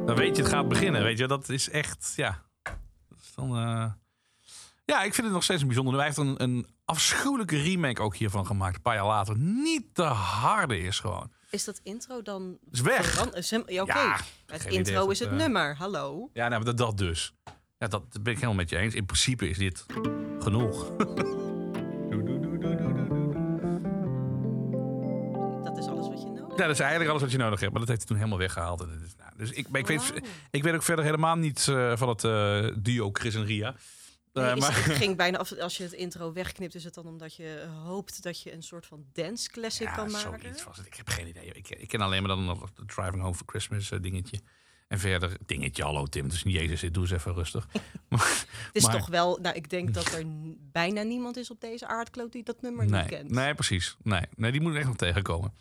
Dan 0.06 0.16
weet 0.16 0.36
je, 0.36 0.41
het 0.41 0.52
gaat 0.52 0.68
beginnen, 0.68 1.04
weet 1.04 1.18
je. 1.18 1.28
Dat 1.28 1.50
is 1.50 1.70
echt, 1.70 2.14
ja... 2.16 2.41
Dat 3.10 3.20
is 3.22 3.34
dan... 3.36 3.50
ja, 4.86 5.04
ik 5.04 5.14
vind 5.14 5.26
het 5.28 5.32
nog 5.32 5.44
steeds 5.44 5.62
een 5.62 5.68
bijzonder. 5.68 5.95
Hij 5.95 6.04
heeft 6.06 6.18
een, 6.18 6.44
een 6.44 6.68
afschuwelijke 6.86 7.58
remake 7.62 8.02
ook 8.02 8.16
hiervan 8.16 8.45
gemaakt. 8.45 8.76
Een 8.76 8.82
paar 8.82 8.95
jaar 8.95 9.06
later. 9.06 9.38
Niet 9.38 9.95
te 9.95 10.04
harde 10.04 10.80
is 10.80 11.00
gewoon. 11.00 11.32
Is 11.54 11.64
dat 11.64 11.80
intro 11.84 12.22
dan... 12.22 12.58
Is 12.72 12.82
weg. 12.82 13.34
is 13.34 13.50
hem- 13.52 13.64
Ja, 13.66 13.82
oké. 13.82 13.94
Ja, 13.94 14.20
het 14.46 14.66
intro 14.66 15.10
is 15.10 15.20
het, 15.20 15.30
eh, 15.30 15.36
nummer, 15.36 15.76
hallo. 15.78 16.30
Ja, 16.34 16.48
nou, 16.48 16.64
dat, 16.64 16.78
dat 16.78 16.98
dus. 16.98 17.34
Ja, 17.78 17.88
dat 17.88 18.04
ben 18.22 18.32
ik 18.34 18.40
helemaal 18.40 18.54
met 18.56 18.70
je 18.70 18.78
eens. 18.78 18.94
In 18.94 19.06
principe 19.06 19.50
is 19.50 19.58
dit 19.58 19.86
genoeg. 20.40 20.92
Dat 25.64 25.78
is 25.78 25.86
alles 25.88 26.08
wat 26.08 26.22
je 26.22 26.28
nodig 26.30 26.58
Ja, 26.58 26.64
dat 26.64 26.70
is 26.70 26.80
eigenlijk 26.80 27.10
alles 27.10 27.22
wat 27.22 27.32
je 27.32 27.38
nodig 27.38 27.60
hebt. 27.60 27.72
Maar 27.72 27.80
dat 27.80 27.90
heeft 27.90 28.02
hij 28.02 28.08
toen 28.10 28.18
helemaal 28.18 28.38
weggehaald. 28.40 28.82
En 28.82 28.88
dat 28.88 29.02
is- 29.08 29.16
nou, 29.18 29.32
dus 29.38 29.50
ik, 29.52 29.68
ik, 29.74 29.88
weet, 29.88 30.14
ik 30.52 30.64
weet 30.64 30.74
ook 30.74 30.84
verder 30.84 31.06
helemaal 31.06 31.36
niets 31.36 31.68
eh, 31.68 31.92
van 31.96 32.10
het 32.10 32.24
eh, 32.24 32.68
duo 32.78 33.10
Chris 33.14 33.36
en 33.36 33.46
Ria. 33.46 33.76
Nee, 34.34 34.46
Eh, 34.46 34.56
maar, 34.56 34.86
het 34.86 34.96
ging 35.04 35.18
bijna 35.18 35.38
af, 35.38 35.52
als 35.58 35.78
je 35.78 35.84
het 35.84 35.94
intro 35.94 36.34
wegknipt, 36.34 36.76
is 36.76 36.84
het 36.84 36.94
dan 36.94 37.06
omdat 37.06 37.36
je 37.36 37.68
hoopt 37.84 38.24
dat 38.24 38.42
je 38.42 38.54
een 38.54 38.64
soort 38.64 38.86
van 38.86 39.06
dance 39.14 39.50
classic 39.50 39.88
ja, 39.88 39.94
kan 39.94 40.12
maken? 40.12 40.40
zoiets 40.42 40.64
was 40.64 40.78
het. 40.78 40.86
Ik 40.86 40.94
heb 40.94 41.08
geen 41.08 41.28
idee. 41.28 41.46
Ik, 41.46 41.70
ik 41.70 41.88
ken 41.88 42.02
alleen 42.02 42.24
maar 42.24 42.36
dan 42.36 42.46
nog 42.46 42.62
het 42.62 42.88
Driving 42.88 43.22
Home 43.22 43.36
for 43.36 43.46
Christmas 43.48 43.92
eh, 43.92 44.00
dingetje. 44.02 44.40
En 44.88 45.00
verder, 45.00 45.38
dingetje, 45.46 45.84
hallo 45.84 46.06
Tim, 46.06 46.24
het 46.24 46.34
is 46.34 46.44
niet 46.44 46.56
Jezus, 46.56 46.92
doe 46.92 47.04
eens 47.04 47.12
even 47.12 47.34
rustig. 47.34 47.68
Het 48.10 48.48
is 48.72 48.84
maar- 48.84 48.92
toch 48.98 49.08
wel, 49.08 49.38
nou, 49.42 49.56
ik 49.56 49.70
denk 49.70 49.94
dat 49.94 50.14
er 50.14 50.24
bijna 50.72 51.02
niemand 51.02 51.38
is 51.38 51.50
op 51.52 51.62
deze 51.62 51.88
aardkloot 51.88 52.32
die 52.32 52.44
dat 52.44 52.62
nummer 52.62 52.86
nee, 52.86 53.02
niet 53.02 53.10
kent. 53.10 53.32
nee, 53.32 53.54
precies. 53.54 53.96
Nee, 54.02 54.22
nee, 54.36 54.52
die 54.52 54.62
moet 54.62 54.76
echt 54.76 54.86
nog 54.88 54.96
tegenkomen. 54.96 55.54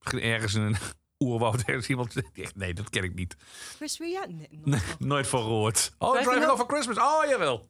Ergens 0.00 0.54
in 0.54 0.62
een 0.62 0.76
oerwoud 1.18 1.62
ergens 1.62 1.88
iemand 1.88 2.12
zegt, 2.12 2.56
nee, 2.56 2.74
dat 2.74 2.90
ken 2.90 3.02
ik 3.02 3.14
niet. 3.14 3.36
Chris 3.76 3.98
Ria? 3.98 4.26
Nee. 4.26 4.80
Nooit 4.98 5.26
van 5.26 5.40
gehoord. 5.42 5.94
Oh, 5.98 6.22
Driving 6.22 6.44
for 6.44 6.66
Christmas. 6.66 6.98
Oh, 6.98 7.28
jawel. 7.28 7.68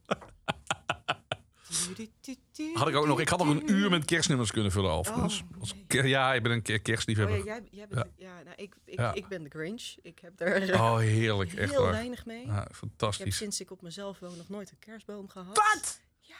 Had 2.75 2.89
ik 2.89 2.95
ook 2.97 3.07
nog. 3.07 3.20
Ik 3.20 3.29
had 3.29 3.39
nog 3.39 3.49
een 3.49 3.70
uur 3.73 3.91
met 3.91 4.05
kerstnummers 4.05 4.51
kunnen 4.51 4.73
vullen, 4.73 4.91
overigens. 4.91 5.43
Oh, 5.59 6.07
ja, 6.07 6.35
ik 6.35 6.43
ben 6.43 6.53
een 6.53 6.62
ke- 6.62 6.75
Oh, 6.75 6.83
kerstliefhebber. 6.83 7.37
ja, 7.37 7.45
jij, 7.45 7.69
jij 7.70 7.89
bent, 7.89 8.07
ja. 8.16 8.43
nou, 8.43 8.57
ik, 8.57 8.75
ik, 8.85 8.99
Ja. 8.99 9.15
ik 9.15 9.29
ben 9.29 9.43
de 9.43 9.49
Grinch. 9.51 9.95
Ik 10.03 10.19
heb 10.19 10.41
er 10.41 10.75
Oh, 10.75 10.97
heerlijk. 10.99 11.51
heel 11.51 11.61
Echt 11.61 11.75
waar. 11.75 11.91
weinig 11.91 12.27
mee. 12.27 12.47
Ja, 12.47 12.57
Ik 12.61 12.66
heb 12.66 12.75
fantastisch. 12.77 13.37
sinds 13.37 13.61
ik 13.61 13.70
op 13.70 13.83
mezelf 13.83 14.19
woon 14.19 14.37
nog 14.37 14.49
nooit 14.49 14.70
een 14.70 14.79
kerstboom 14.79 15.29
gehad. 15.29 15.57
Wat? 15.57 16.01
Ja. 16.20 16.37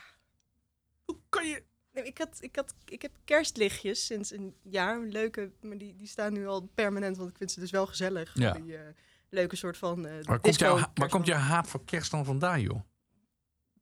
Hoe 1.05 1.17
kan 1.29 1.47
je... 1.49 1.63
Nee, 1.93 2.05
ik, 2.05 2.19
had, 2.19 2.37
ik, 2.41 2.57
had, 2.57 2.75
ik 2.85 3.03
heb 3.03 3.13
kerstlichtjes 3.25 4.07
sinds 4.07 4.33
een 4.33 4.55
jaar. 4.63 5.01
Leuke, 5.01 5.51
maar 5.61 5.79
die, 5.79 5.97
die 5.97 6.07
staan 6.07 6.33
nu 6.33 6.47
al 6.47 6.71
permanent, 6.75 7.17
want 7.17 7.31
ik 7.31 7.37
vind 7.37 7.51
ze 7.53 7.61
dus 7.61 7.71
wel 7.71 7.87
gezellig. 7.87 8.31
Ja. 8.35 8.53
Die 8.53 8.77
eh, 8.77 8.81
leuke 9.29 9.57
soort 9.57 9.77
van 9.77 10.07
eh 10.07 10.13
Waar 10.25 10.41
komt, 10.41 10.59
jouw, 10.59 10.79
waar 10.95 11.09
komt 11.09 11.27
jouw 11.27 11.39
haat 11.39 11.69
voor 11.69 11.85
kerst 11.85 12.11
dan 12.11 12.25
vandaan, 12.25 12.61
joh? 12.61 12.81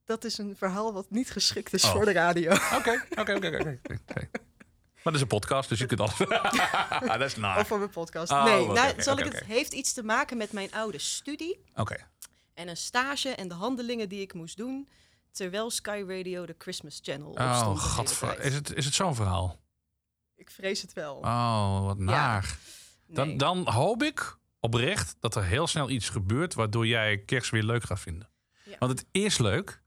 Dat 0.07 0.25
is 0.25 0.39
een 0.39 0.57
verhaal 0.57 0.93
wat 0.93 1.11
niet 1.11 1.31
geschikt 1.31 1.73
is 1.73 1.85
Oh. 1.85 1.91
voor 1.93 2.05
de 2.05 2.13
radio. 2.13 2.53
Oké, 2.53 3.05
oké, 3.17 3.35
oké, 3.35 3.47
oké. 3.47 3.79
oké. 4.09 4.29
Maar 5.03 5.15
dat 5.15 5.25
is 5.25 5.31
een 5.31 5.39
podcast, 5.39 5.69
dus 5.69 5.79
je 5.79 5.87
kunt 5.87 6.01
alles... 6.01 6.17
dat 7.19 7.21
is 7.21 7.37
naar. 7.37 7.59
Of 7.59 7.67
voor 7.67 7.79
mijn 7.79 7.91
podcast. 7.91 8.33
Oh, 8.33 8.45
nee, 8.45 8.63
oké, 8.63 8.73
nou, 8.73 9.03
zal 9.03 9.19
ik 9.19 9.25
het 9.25 9.45
heeft 9.45 9.73
iets 9.73 9.93
te 9.93 10.03
maken 10.03 10.37
met 10.37 10.53
mijn 10.53 10.73
oude 10.73 10.99
studie 10.99 11.65
Oké. 11.75 11.97
en 12.55 12.69
een 12.69 12.77
stage 12.77 13.29
en 13.29 13.49
de 13.49 13.55
handelingen 13.55 14.09
die 14.09 14.21
ik 14.21 14.35
moest 14.35 14.57
doen 14.57 14.89
terwijl 15.31 15.71
Sky 15.71 16.05
Radio 16.07 16.47
de 16.47 16.55
Christmas 16.59 16.99
Channel 17.03 17.31
Oh, 17.31 17.95
tijd. 18.21 18.39
Is 18.39 18.55
het, 18.55 18.73
is 18.75 18.85
het 18.85 18.95
zo'n 18.95 19.15
verhaal? 19.15 19.61
Ik 20.37 20.51
vrees 20.51 20.83
het 20.83 20.93
wel. 20.93 21.17
Oh, 21.17 21.85
wat 21.85 21.99
naar. 21.99 22.59
Dan, 23.07 23.27
Nee. 23.29 23.37
dan 23.37 23.69
hoop 23.69 24.03
ik 24.03 24.37
oprecht 24.61 25.17
dat 25.21 25.35
er 25.35 25.45
heel 25.45 25.67
snel 25.67 25.91
iets 25.91 26.09
gebeurt... 26.09 26.55
waardoor 26.55 26.87
jij 26.87 27.19
kerst 27.19 27.51
weer 27.51 27.63
leuk 27.63 27.83
gaat 27.85 28.01
vinden. 28.01 28.29
Ja. 28.65 28.77
Want 28.79 28.93
het 28.99 29.07
is 29.11 29.39
leuk, 29.39 29.83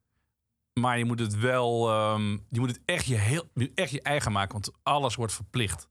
maar 0.79 0.97
je 0.97 1.05
moet 1.05 1.19
het 1.19 1.39
wel... 1.39 1.89
ehm, 1.89 2.31
je 2.31 2.59
moet 2.59 2.69
het 2.69 2.79
echt 2.85 3.05
je, 3.05 3.15
heel, 3.15 3.49
echt 3.75 3.91
je 3.91 4.01
eigen 4.01 4.31
maken, 4.31 4.51
want 4.51 4.71
alles 4.83 5.15
wordt 5.15 5.33
verplicht. 5.33 5.87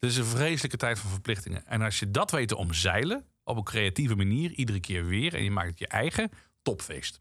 Het 0.00 0.10
is 0.10 0.16
een 0.16 0.24
vreselijke 0.24 0.76
tijd 0.76 0.98
van 0.98 1.10
verplichtingen. 1.10 1.66
En 1.66 1.82
als 1.82 1.98
je 1.98 2.10
dat 2.10 2.30
weet 2.30 2.48
te 2.48 2.56
omzeilen, 2.56 3.26
op 3.44 3.56
een 3.56 3.64
creatieve 3.64 4.14
manier, 4.14 4.50
iedere 4.50 4.80
keer 4.80 5.06
weer... 5.06 5.34
en 5.34 5.44
je 5.44 5.50
maakt 5.50 5.68
het 5.68 5.78
je 5.78 5.86
eigen, 5.86 6.30
topfeest. 6.62 7.20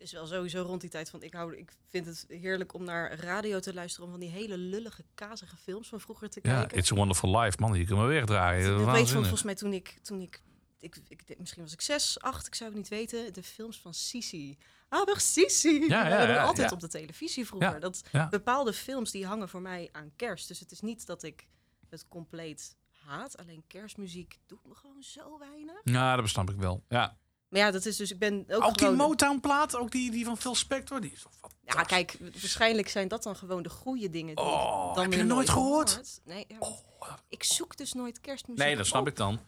Het 0.00 0.08
is 0.08 0.12
wel 0.12 0.26
sowieso 0.26 0.62
rond 0.62 0.80
die 0.80 0.90
tijd 0.90 1.10
van 1.10 1.22
ik 1.22 1.32
hou 1.32 1.56
ik 1.56 1.72
vind 1.88 2.06
het 2.06 2.24
heerlijk 2.28 2.74
om 2.74 2.84
naar 2.84 3.14
radio 3.14 3.58
te 3.58 3.74
luisteren 3.74 4.06
om 4.06 4.10
van 4.10 4.20
die 4.20 4.30
hele 4.30 4.56
lullige 4.56 5.04
kazige 5.14 5.56
films 5.56 5.88
van 5.88 6.00
vroeger 6.00 6.30
te 6.30 6.40
Ja, 6.42 6.58
kijken. 6.58 6.78
It's 6.78 6.92
a 6.92 6.94
Wonderful 6.94 7.38
Life, 7.40 7.56
man. 7.60 7.78
Je 7.78 7.84
kunt 7.84 7.98
me 7.98 8.06
wegdraaien. 8.06 8.80
ik 8.80 8.86
weet 8.86 9.10
van, 9.10 9.20
volgens 9.20 9.42
mij 9.42 9.54
toen 9.54 9.72
ik 9.72 9.98
toen 10.02 10.20
ik, 10.20 10.42
ik, 10.78 10.96
ik 11.08 11.38
misschien 11.38 11.62
was 11.62 11.72
ik 11.72 11.80
zes, 11.80 12.20
acht, 12.20 12.46
ik 12.46 12.54
zou 12.54 12.70
het 12.70 12.78
niet 12.78 12.88
weten, 12.88 13.32
de 13.32 13.42
films 13.42 13.80
van 13.80 13.94
Sisi. 13.94 14.58
Aber 14.92 15.20
Sisi. 15.20 15.78
Die 15.80 15.88
ja, 15.88 16.06
er 16.08 16.28
ja, 16.30 16.42
altijd 16.42 16.68
ja. 16.68 16.74
op 16.74 16.80
de 16.80 16.88
televisie 16.88 17.46
vroeger. 17.46 17.72
Ja, 17.72 17.78
Dat 17.78 18.02
ja. 18.12 18.28
bepaalde 18.28 18.72
films 18.72 19.10
die 19.10 19.26
hangen 19.26 19.48
voor 19.48 19.60
mij 19.62 19.88
aan 19.92 20.12
kerst. 20.16 20.48
Dus 20.48 20.60
het 20.60 20.70
is 20.72 20.80
niet 20.80 21.06
dat 21.06 21.22
ik 21.22 21.46
het 21.88 22.08
compleet 22.08 22.76
haat. 23.06 23.36
Alleen 23.36 23.64
kerstmuziek 23.66 24.38
doet 24.46 24.66
me 24.66 24.74
gewoon 24.74 25.02
zo 25.02 25.38
weinig. 25.38 25.80
Ja, 25.84 26.16
dat 26.16 26.28
snap 26.28 26.50
ik 26.50 26.56
wel. 26.56 26.84
Ja. 26.88 27.18
Maar 27.48 27.60
ja, 27.60 27.70
dat 27.70 27.84
is 27.84 27.96
dus 27.96 28.10
ik 28.10 28.18
ben 28.18 28.44
ook, 28.48 28.62
Ook 28.64 28.78
die. 28.78 28.90
Motown-plaat, 28.90 29.76
ook 29.76 29.90
die, 29.90 30.10
die 30.10 30.24
van 30.24 30.36
Phil 30.36 30.54
Spector, 30.54 31.00
die 31.00 31.12
is. 31.12 31.24
Ja, 31.64 31.82
kijk, 31.82 32.16
waarschijnlijk 32.20 32.88
zijn 32.88 33.08
dat 33.08 33.22
dan 33.22 33.36
gewoon 33.36 33.62
de 33.62 33.68
goede 33.68 34.10
dingen 34.10 34.34
die 34.36 34.44
Oh, 34.44 34.86
ik 34.88 34.94
dan 34.94 35.04
heb 35.04 35.12
je 35.12 35.24
nooit 35.24 35.50
gehoord? 35.50 35.88
gehoord. 35.90 36.20
Nee, 36.24 36.44
ja, 36.48 36.58
want 36.58 37.22
ik 37.28 37.42
zoek 37.44 37.76
dus 37.76 37.92
nooit 37.92 38.20
kerstmuziek 38.20 38.64
Nee, 38.64 38.76
dat 38.76 38.86
snap 38.86 39.00
op. 39.00 39.08
ik 39.08 39.16
dan. 39.16 39.40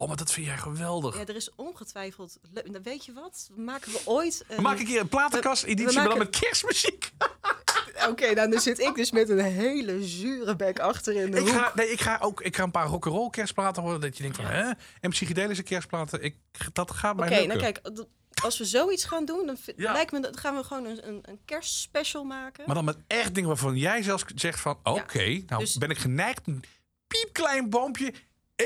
Oh, 0.00 0.08
maar 0.08 0.16
dat 0.16 0.32
vind 0.32 0.46
jij 0.46 0.56
geweldig. 0.58 1.16
Ja, 1.16 1.26
er 1.26 1.36
is 1.36 1.50
ongetwijfeld. 1.54 2.38
nou, 2.52 2.80
Weet 2.82 3.04
je 3.04 3.12
wat? 3.12 3.50
Maken 3.56 3.92
we 3.92 4.00
ooit. 4.04 4.44
We 4.48 4.60
maken 4.60 4.80
een 4.80 4.86
keer 4.86 5.00
een 5.00 5.08
platenkast-editie, 5.08 5.98
maar 5.98 6.08
dan 6.08 6.18
met 6.18 6.38
kerstmuziek. 6.40 7.10
Oké, 8.08 8.32
nou, 8.34 8.50
dan 8.50 8.60
zit 8.60 8.78
ik 8.78 8.94
dus 8.94 9.10
met 9.10 9.28
een 9.28 9.38
hele 9.38 10.04
zure 10.06 10.56
bek 10.56 10.78
achter 10.78 11.14
in 11.14 11.30
de 11.30 11.36
Ik 11.38 11.42
hoek. 11.46 11.52
ga, 11.56 11.72
nee, 11.74 11.90
ik 11.90 12.00
ga 12.00 12.18
ook 12.22 12.40
ik 12.40 12.56
ga 12.56 12.62
een 12.62 12.70
paar 12.70 12.86
rock'n'roll 12.86 13.30
kerstplaten 13.30 13.82
horen. 13.82 14.00
Dat 14.00 14.16
je 14.16 14.22
denkt 14.22 14.36
van, 14.36 14.46
hè? 14.46 14.70
En 15.00 15.10
psychedelische 15.10 15.62
kerstplaten. 15.62 16.22
Ik, 16.22 16.36
dat 16.72 16.90
gaat 16.90 17.16
mij 17.16 17.26
Oké, 17.28 17.38
lukken. 17.38 17.58
nou 17.58 17.72
kijk, 17.72 18.06
als 18.42 18.58
we 18.58 18.64
zoiets 18.64 19.04
gaan 19.04 19.24
doen, 19.24 19.46
dan 19.46 19.56
Ja. 19.76 19.92
lijkt 19.92 20.12
me 20.12 20.20
dat 20.20 20.36
gaan 20.40 20.56
we 20.56 20.64
gewoon 20.64 20.84
een, 20.84 21.08
een, 21.08 21.18
een 21.22 21.40
kerstspecial 21.44 22.24
maken. 22.24 22.64
Maar 22.66 22.74
dan 22.74 22.84
met 22.84 22.98
echt 23.06 23.34
dingen 23.34 23.48
waarvan 23.48 23.76
jij 23.76 24.02
zelfs 24.02 24.24
zegt 24.34 24.60
van... 24.60 24.78
Oké, 24.82 25.42
nou 25.46 25.60
dus- 25.60 25.76
ben 25.76 25.90
ik 25.90 25.98
geneigd 25.98 26.46
een 26.46 26.62
piepklein 27.06 27.70
boompje 27.70 28.12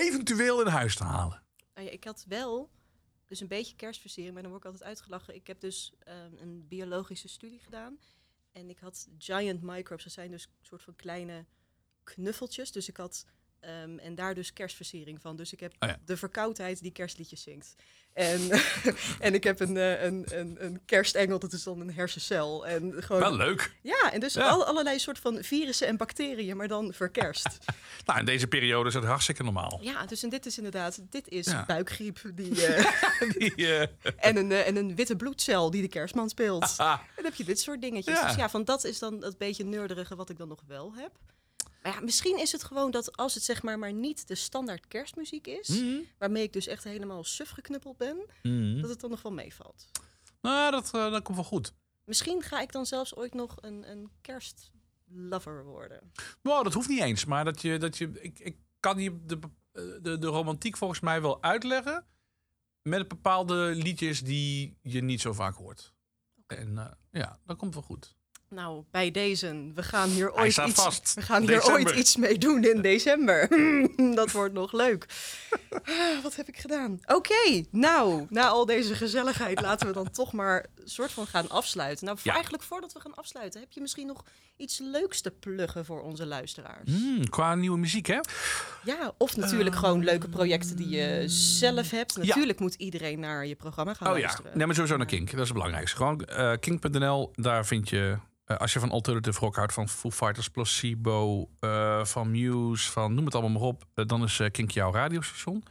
eventueel 0.00 0.60
in 0.60 0.66
huis 0.66 0.96
te 0.96 1.04
halen. 1.04 1.42
Nou 1.74 1.86
ja, 1.86 1.92
ik 1.92 2.04
had 2.04 2.24
wel 2.28 2.70
dus 3.26 3.40
een 3.40 3.48
beetje 3.48 3.76
kerstversiering, 3.76 4.34
maar 4.34 4.42
dan 4.42 4.52
word 4.52 4.64
ik 4.64 4.70
altijd 4.70 4.88
uitgelachen. 4.88 5.34
Ik 5.34 5.46
heb 5.46 5.60
dus 5.60 5.92
ehm, 5.98 6.36
een 6.36 6.68
biologische 6.68 7.28
studie 7.28 7.58
gedaan. 7.58 7.98
En 8.52 8.70
ik 8.70 8.78
had 8.78 9.08
giant 9.18 9.62
microbes. 9.62 10.04
Dat 10.04 10.12
zijn 10.12 10.30
dus 10.30 10.44
een 10.44 10.66
soort 10.66 10.82
van 10.82 10.96
kleine 10.96 11.44
knuffeltjes. 12.02 12.72
Dus 12.72 12.88
ik 12.88 12.96
had... 12.96 13.26
ehm, 13.66 13.98
en 13.98 14.14
daar 14.14 14.34
dus 14.34 14.52
kerstversiering 14.52 15.20
van. 15.20 15.36
Dus 15.36 15.52
ik 15.52 15.60
heb 15.60 15.72
Oh 15.78 15.88
ja. 15.88 15.96
de 16.04 16.16
verkoudheid 16.16 16.82
die 16.82 16.92
kerstliedjes 16.92 17.42
zingt. 17.42 17.74
En, 18.12 18.40
en 19.26 19.34
ik 19.34 19.44
heb 19.44 19.60
een, 19.60 19.76
eh, 19.76 20.02
een, 20.02 20.24
een, 20.38 20.56
een 20.64 20.80
kerstengel, 20.84 21.38
dat 21.38 21.52
is 21.52 21.62
dan 21.62 21.80
een 21.80 21.92
hersencel. 21.94 22.66
En 22.66 23.02
gewoon, 23.02 23.20
Wel 23.22 23.36
leuk. 23.36 23.74
Ja, 23.82 24.12
en 24.12 24.20
dus 24.20 24.34
Ja. 24.34 24.48
al, 24.48 24.64
allerlei 24.64 24.98
soort 24.98 25.18
van 25.18 25.42
virussen 25.42 25.86
en 25.86 25.96
bacteriën, 25.96 26.56
maar 26.56 26.68
dan 26.68 26.92
verkerst. 26.92 27.48
Nou, 28.04 28.18
in 28.18 28.24
deze 28.24 28.46
periode 28.46 28.88
is 28.88 28.94
het 28.94 29.04
hartstikke 29.04 29.42
normaal. 29.42 29.78
ja, 29.82 30.06
dus 30.06 30.22
en 30.22 30.28
dit 30.28 30.46
is 30.46 30.56
inderdaad, 30.56 31.00
dit 31.10 31.28
is 31.28 31.46
Ja. 31.46 31.64
buikgriep. 31.66 32.20
Die, 32.34 32.66
eh, 32.66 32.94
Die, 33.38 33.54
eh, 33.54 33.88
en, 34.16 34.36
een, 34.36 34.52
en 34.52 34.76
een 34.76 34.94
witte 34.94 35.16
bloedcel 35.16 35.70
die 35.70 35.82
de 35.82 35.88
kerstman 35.88 36.28
speelt. 36.28 36.74
En 36.78 36.98
dan 37.14 37.24
heb 37.24 37.34
je 37.34 37.44
dit 37.44 37.60
soort 37.60 37.80
dingetjes. 37.82 38.14
Ja. 38.18 38.26
Dus 38.26 38.36
ja, 38.36 38.48
van 38.50 38.64
dat 38.64 38.84
is 38.84 38.98
dan 38.98 39.20
dat 39.20 39.38
beetje 39.38 39.64
neurderige 39.64 40.16
wat 40.16 40.30
ik 40.30 40.38
dan 40.38 40.48
nog 40.48 40.62
wel 40.66 40.94
heb. 40.94 41.10
Maar 41.84 41.94
ja, 41.94 42.00
misschien 42.00 42.38
is 42.38 42.52
het 42.52 42.64
gewoon 42.64 42.90
dat 42.90 43.16
als 43.16 43.34
het 43.34 43.42
zeg 43.42 43.62
maar 43.62 43.78
maar 43.78 43.92
niet 43.92 44.28
de 44.28 44.34
standaard 44.34 44.88
kerstmuziek 44.88 45.46
is, 45.46 45.68
mhm, 45.68 46.00
waarmee 46.18 46.42
ik 46.42 46.52
dus 46.52 46.66
echt 46.66 46.84
helemaal 46.84 47.24
suf 47.24 47.50
geknuppeld 47.50 47.96
ben, 47.96 48.26
mhm. 48.42 48.80
dat 48.80 48.90
het 48.90 49.00
dan 49.00 49.10
nog 49.10 49.22
wel 49.22 49.32
meevalt. 49.32 49.88
Nou, 50.40 50.70
dat, 50.70 50.94
eh, 50.94 51.10
dat 51.10 51.22
komt 51.22 51.36
wel 51.36 51.46
goed. 51.46 51.74
Misschien 52.04 52.42
ga 52.42 52.60
ik 52.60 52.72
dan 52.72 52.86
zelfs 52.86 53.16
ooit 53.16 53.34
nog 53.34 53.56
een, 53.60 53.90
een 53.90 54.10
kerstlover 54.20 55.64
worden. 55.64 56.12
Nou, 56.42 56.64
dat 56.64 56.72
hoeft 56.72 56.88
niet 56.88 57.00
eens. 57.00 57.24
Maar 57.24 57.44
dat 57.44 57.62
je, 57.62 57.78
dat 57.78 57.98
je, 57.98 58.20
ik, 58.20 58.38
ik 58.38 58.56
kan 58.80 58.98
je 58.98 59.24
de, 59.24 59.38
eh, 59.72 59.82
de, 60.02 60.18
de 60.18 60.26
romantiek 60.26 60.76
volgens 60.76 61.00
mij 61.00 61.22
wel 61.22 61.42
uitleggen. 61.42 62.06
Met 62.82 63.08
bepaalde 63.08 63.54
liedjes 63.74 64.20
die 64.20 64.78
je 64.82 65.02
niet 65.02 65.20
zo 65.20 65.32
vaak 65.32 65.54
hoort. 65.54 65.94
En 66.46 66.78
eh, 66.78 66.92
ja, 67.10 67.38
dat 67.44 67.56
komt 67.56 67.74
wel 67.74 67.82
goed. 67.82 68.16
Nou, 68.54 68.84
bij 68.90 69.10
deze, 69.10 69.70
we 69.74 69.82
gaan 69.82 70.08
hier 70.08 70.30
Hij 70.32 70.42
ooit, 70.42 70.56
iets, 70.56 70.82
vast. 70.82 71.14
We 71.14 71.22
gaan 71.22 71.42
hier 71.42 71.64
ooit 71.64 71.90
iets 71.90 72.16
mee 72.16 72.38
doen 72.38 72.64
in 72.64 72.80
december. 72.82 73.48
dat 74.14 74.30
wordt 74.30 74.54
nog 74.54 74.72
leuk. 74.72 75.06
Ah, 75.70 76.22
Wat 76.22 76.36
heb 76.36 76.48
ik 76.48 76.56
gedaan? 76.58 76.98
Oké, 77.06 77.64
nou, 77.70 78.26
na 78.30 78.46
al 78.48 78.66
deze 78.66 78.94
gezelligheid 78.94 79.60
laten 79.60 79.86
we 79.86 79.92
dan 79.92 80.10
toch 80.10 80.32
maar 80.32 80.66
soort 80.84 81.12
van 81.12 81.26
gaan 81.26 81.50
afsluiten. 81.50 82.04
Nou, 82.06 82.18
Ja. 82.22 82.32
eigenlijk 82.32 82.62
voordat 82.62 82.92
we 82.92 83.00
gaan 83.00 83.14
afsluiten, 83.14 83.60
heb 83.60 83.72
je 83.72 83.80
misschien 83.80 84.06
nog 84.06 84.24
iets 84.56 84.78
leuks 84.78 85.20
te 85.20 85.30
pluggen 85.30 85.84
voor 85.84 86.02
onze 86.02 86.26
luisteraars? 86.26 86.90
Hmm, 86.90 87.28
qua 87.28 87.54
nieuwe 87.54 87.78
muziek, 87.78 88.06
hè? 88.06 88.18
Ja, 88.84 89.12
of 89.18 89.36
natuurlijk 89.36 89.76
gewoon 89.76 90.04
leuke 90.04 90.28
projecten 90.28 90.76
die 90.76 90.88
je 90.88 91.22
zelf 91.26 91.90
hebt. 91.90 92.16
Natuurlijk 92.16 92.58
moet 92.60 92.74
iedereen 92.74 93.20
naar 93.20 93.46
je 93.46 93.54
programma 93.54 93.94
gaan 93.94 94.08
Oh 94.12 94.16
ja, 94.18 94.22
luisteren. 94.24 94.50
nee, 94.58 94.66
maar 94.66 94.74
sowieso 94.74 94.96
naar 94.96 95.06
Kink. 95.06 95.30
Dat 95.30 95.40
is 95.40 95.44
het 95.44 95.52
belangrijkste. 95.52 95.96
Gewoon 95.96 96.20
eh, 96.24 96.52
kink.nl, 96.60 97.30
daar 97.34 97.66
vind 97.66 97.88
je... 97.88 98.16
eh, 98.44 98.56
als 98.56 98.72
je 98.72 98.80
van 98.80 98.90
alternative 98.90 99.40
rock 99.40 99.56
houdt, 99.56 99.72
van 99.72 99.88
Foo 99.88 100.10
Fighters, 100.10 100.48
Placebo, 100.48 101.50
eh, 101.60 102.04
van 102.04 102.30
Muse, 102.30 102.90
van 102.90 103.14
noem 103.14 103.24
het 103.24 103.34
allemaal 103.34 103.60
maar 103.60 103.68
op, 103.68 103.84
eh, 103.94 104.06
dan 104.06 104.22
is 104.22 104.40
Kink 104.50 104.70
jouw 104.70 104.92
radiostation. 104.92 105.64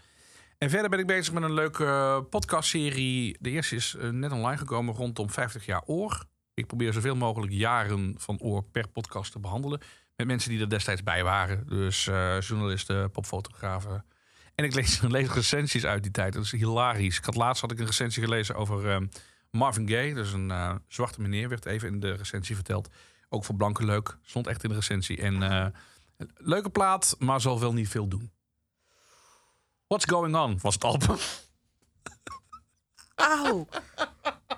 En 0.58 0.70
verder 0.70 0.90
ben 0.90 1.00
ik 1.00 1.08
bezig 1.08 1.34
met 1.34 1.44
een 1.44 1.54
leuke 1.54 2.26
podcastserie. 2.30 3.38
De 3.40 3.50
eerste 3.50 3.76
is 3.76 3.96
net 4.12 4.32
online 4.32 4.58
gekomen 4.58 4.94
rondom 4.94 5.30
50 5.30 5.66
jaar 5.66 5.82
oor. 5.86 6.26
Ik 6.54 6.68
probeer 6.68 6.94
zoveel 6.94 7.16
mogelijk 7.16 7.52
jaren 7.52 8.16
van 8.18 8.40
oor 8.40 8.64
per 8.64 8.88
podcast 8.88 9.32
te 9.32 9.40
behandelen. 9.40 9.80
Met 10.16 10.28
mensen 10.28 10.50
die 10.50 10.60
er 10.60 10.70
destijds 10.70 11.04
bij 11.04 11.24
waren. 11.24 11.68
Dus 11.68 12.04
journalisten, 12.40 13.12
popfotografen. 13.12 14.06
En 14.56 14.66
ik 14.66 14.74
lees, 14.74 15.02
lees 15.18 15.34
recensies 15.34 15.86
uit 15.86 16.04
die 16.04 16.12
tijd. 16.12 16.34
Dat 16.34 16.44
is 16.44 16.52
hilarisch. 16.52 17.18
Ik 17.18 17.26
had 17.26 17.36
laatst 17.36 17.62
had 17.62 17.72
ik 17.72 17.80
een 17.80 17.86
recensie 17.86 18.24
gelezen 18.24 18.56
over 18.56 18.90
eh, 18.90 18.98
Marvin 19.58 19.90
Gaye. 19.90 20.14
Dat 20.14 20.26
is 20.26 20.34
een 20.34 20.52
eh, 20.52 20.76
zwarte 20.88 21.22
meneer, 21.22 21.50
werd 21.50 21.66
even 21.66 21.88
in 21.88 22.00
de 22.00 22.12
recensie 22.12 22.56
verteld. 22.56 22.90
Ook 23.30 23.46
voor 23.46 23.56
blanke 23.56 23.86
leuk. 23.86 24.18
Stond 24.22 24.48
echt 24.48 24.64
in 24.64 24.70
de 24.70 24.76
recensie. 24.76 25.22
En 25.22 25.44
eh, 25.44 25.66
leuke 26.36 26.70
plaat, 26.70 27.16
maar 27.20 27.42
zal 27.42 27.60
wel 27.60 27.74
niet 27.74 27.90
veel 27.90 28.08
doen. 28.08 28.32
What's 29.88 30.06
Going 30.10 30.36
On 30.36 30.60
was 30.62 30.74
het 30.74 30.84
album. 30.84 31.18
Auw, 33.16 33.68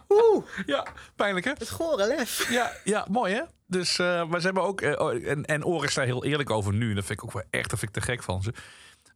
oeh, 0.09 0.45
ja, 0.65 0.87
pijnlijk 1.15 1.45
hè? 1.45 1.51
het 1.51 1.69
gore 1.69 2.07
lef. 2.07 2.49
Ja, 2.49 2.71
ja 2.83 3.05
mooi 3.09 3.33
hè? 3.33 3.41
Dus, 3.67 3.99
eh, 3.99 4.27
maar 4.27 4.39
ze 4.39 4.45
hebben 4.45 4.63
ook, 4.63 4.81
oh, 4.81 5.27
en, 5.27 5.45
en 5.45 5.65
Oren 5.65 5.87
is 5.87 5.93
daar 5.93 6.05
heel 6.05 6.25
eerlijk 6.25 6.49
over 6.49 6.73
nu. 6.73 6.89
En 6.89 6.95
dat 6.95 7.05
vind 7.05 7.19
ik 7.19 7.25
ook 7.25 7.33
wel 7.33 7.43
echt, 7.49 7.69
dat 7.69 7.79
vind 7.79 7.95
ik 7.95 8.03
te 8.03 8.11
gek 8.11 8.23
van 8.23 8.41
ze. 8.41 8.53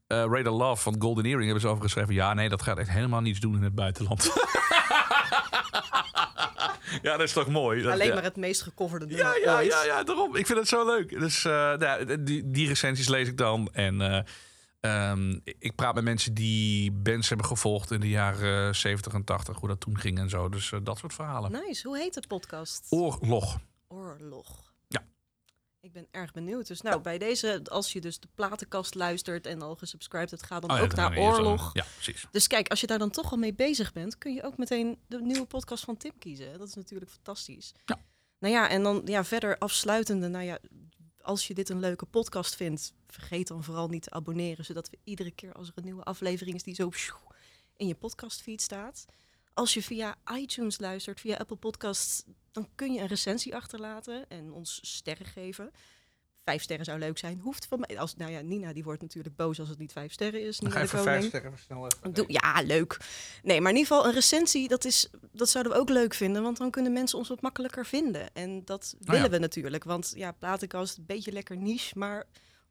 Eh 0.08 0.18
Radar 0.18 0.54
Love 0.54 0.82
van 0.82 0.96
Golden 1.00 1.26
Earring 1.26 1.46
hebben 1.46 1.62
ze 1.62 1.68
over 1.68 1.84
geschreven. 1.84 2.14
Ja, 2.14 2.34
nee, 2.34 2.50
dat 2.50 2.62
gaat 2.62 2.78
echt 2.78 2.90
helemaal 2.90 3.22
niets 3.22 3.40
doen 3.40 3.56
in 3.56 3.64
het 3.64 3.76
buitenland. 3.76 4.32
Ja, 7.02 7.12
dat 7.18 7.22
is 7.28 7.34
toch 7.34 7.48
mooi. 7.48 7.82
Dat- 7.82 7.92
Alleen 7.94 8.08
ja. 8.08 8.14
maar 8.14 8.24
het 8.24 8.36
meest 8.36 8.62
gecoverde 8.62 9.06
Ja, 9.08 9.16
nummer 9.16 9.42
ja, 9.42 9.56
ooit. 9.56 9.68
ja, 9.72 9.84
ja, 9.84 10.04
daarom. 10.04 10.36
Ik 10.36 10.46
vind 10.46 10.60
het 10.60 10.68
zo 10.68 10.86
leuk. 10.86 11.20
Dus 11.20 11.46
eh, 11.46 11.52
nou 11.52 11.80
ja, 12.10 12.16
die, 12.16 12.52
die 12.52 12.68
recensies 12.68 13.08
lees 13.08 13.28
ik 13.28 13.38
dan. 13.38 13.70
En 13.72 14.02
eh, 14.02 14.22
ehm, 14.80 15.40
ik 15.44 15.76
praat 15.76 15.96
met 15.96 16.04
mensen 16.04 16.34
die 16.34 16.92
bands 16.92 17.28
hebben 17.30 17.48
gevolgd 17.48 17.92
in 17.92 18.00
de 18.00 18.10
jaren 18.10 18.76
70 18.76 19.14
en 19.14 19.24
80. 19.24 19.58
Hoe 19.58 19.68
dat 19.70 19.80
toen 19.80 19.98
ging 20.00 20.18
en 20.20 20.30
zo. 20.30 20.50
Dus 20.50 20.72
eh, 20.72 20.80
dat 20.84 20.98
soort 20.98 21.14
verhalen. 21.14 21.52
Nice. 21.52 21.88
Hoe 21.88 21.98
heet 21.98 22.14
de 22.14 22.24
podcast? 22.28 22.86
Oorlog. 22.90 23.58
Oorlog. 23.88 24.69
Ik 25.90 25.96
ben 25.96 26.08
erg 26.12 26.32
benieuwd. 26.32 26.68
Dus 26.68 26.82
nou, 26.82 27.02
bij 27.02 27.18
deze, 27.18 27.62
als 27.64 27.94
je 27.94 28.02
dus 28.02 28.20
de 28.20 28.28
platenkast 28.36 28.96
luistert 28.96 29.46
en 29.46 29.62
al 29.62 29.76
gesubscribed 29.76 30.30
hebt, 30.30 30.44
ga 30.44 30.60
dan 30.60 30.72
Oh 30.72 30.78
ja, 30.78 30.84
ook 30.84 30.96
naar 30.96 31.16
dan- 31.16 31.24
Oorlog. 31.24 31.70
Ja, 31.74 31.86
precies. 31.94 32.26
Dus 32.32 32.48
kijk, 32.48 32.68
als 32.68 32.82
je 32.82 32.88
daar 32.88 33.00
dan 33.00 33.10
toch 33.10 33.32
al 33.32 33.38
mee 33.38 33.54
bezig 33.54 33.94
bent, 33.94 34.18
kun 34.18 34.34
je 34.34 34.44
ook 34.44 34.58
meteen 34.58 35.00
de 35.08 35.22
nieuwe 35.22 35.46
podcast 35.46 35.84
van 35.84 35.98
Tim 35.98 36.12
kiezen. 36.20 36.58
Dat 36.58 36.68
is 36.68 36.74
natuurlijk 36.74 37.12
fantastisch. 37.12 37.74
Ja. 37.86 38.02
Nou 38.40 38.54
ja, 38.54 38.70
en 38.70 38.84
dan 38.84 39.02
ja, 39.06 39.24
verder 39.24 39.58
afsluitende, 39.58 40.28
nou 40.28 40.44
ja, 40.46 40.60
als 41.22 41.48
je 41.48 41.54
dit 41.54 41.70
een 41.70 41.80
leuke 41.80 42.06
podcast 42.06 42.56
vindt, 42.56 42.94
vergeet 43.08 43.48
dan 43.48 43.64
vooral 43.64 43.88
niet 43.88 44.04
te 44.04 44.10
abonneren, 44.12 44.66
zodat 44.66 44.90
we 44.90 44.98
iedere 45.04 45.32
keer 45.32 45.54
als 45.54 45.68
er 45.68 45.74
een 45.76 45.84
nieuwe 45.84 46.04
aflevering 46.04 46.56
is 46.56 46.64
die 46.64 46.76
zo 46.76 46.92
in 47.78 47.88
je 47.88 47.96
podcastfeed 47.96 48.62
staat. 48.62 49.06
Als 49.60 49.74
je 49.74 49.84
via 49.84 50.16
iTunes 50.34 50.80
luistert, 50.80 51.20
via 51.20 51.36
Apple 51.38 51.56
Podcasts, 51.56 52.24
dan 52.52 52.68
kun 52.76 52.94
je 52.94 53.00
een 53.00 53.08
recensie 53.08 53.56
achterlaten 53.56 54.30
en 54.30 54.52
ons 54.52 54.80
sterren 54.82 55.26
geven. 55.26 55.72
Vijf 56.44 56.62
sterren 56.62 56.86
zou 56.86 57.00
leuk 57.00 57.18
zijn. 57.18 57.40
Hoeft 57.40 57.66
van 57.66 57.80
mij. 57.80 58.00
Als, 58.00 58.16
nou 58.16 58.32
ja, 58.32 58.42
Nina 58.42 58.74
die 58.74 58.84
wordt 58.84 59.02
natuurlijk 59.02 59.36
boos 59.36 59.60
als 59.60 59.70
het 59.70 59.78
niet 59.78 59.92
vijf 59.92 60.12
sterren 60.12 60.42
is. 60.42 60.58
Dan 60.58 60.70
Nina 60.70 60.86
ga 60.86 61.04
vijf 61.04 61.26
sterren 61.26 61.58
snel 61.58 61.86
even. 61.86 62.14
Doe, 62.14 62.26
ja, 62.28 62.62
leuk. 62.62 62.98
Nee, 63.44 63.62
maar 63.62 63.72
in 63.72 63.78
ieder 63.78 63.92
geval 63.92 64.08
een 64.08 64.14
recensie, 64.14 64.68
dat, 64.68 64.86
is, 64.86 65.10
dat 65.32 65.50
zouden 65.50 65.74
we 65.74 65.80
ook 65.80 65.90
leuk 65.90 66.14
vinden. 66.14 66.44
Want 66.44 66.58
dan 66.58 66.72
kunnen 66.72 66.94
mensen 66.94 67.18
ons 67.18 67.28
wat 67.30 67.42
makkelijker 67.42 67.86
vinden. 67.86 68.34
En 68.34 68.66
dat 68.66 68.96
Nou 69.00 69.12
willen 69.12 69.24
ja. 69.24 69.30
we 69.30 69.38
natuurlijk. 69.40 69.84
Want 69.84 70.14
ja, 70.16 70.32
platenkast, 70.32 70.98
een 70.98 71.06
beetje 71.06 71.32
lekker 71.32 71.58
niche. 71.58 71.98
Maar 71.98 72.26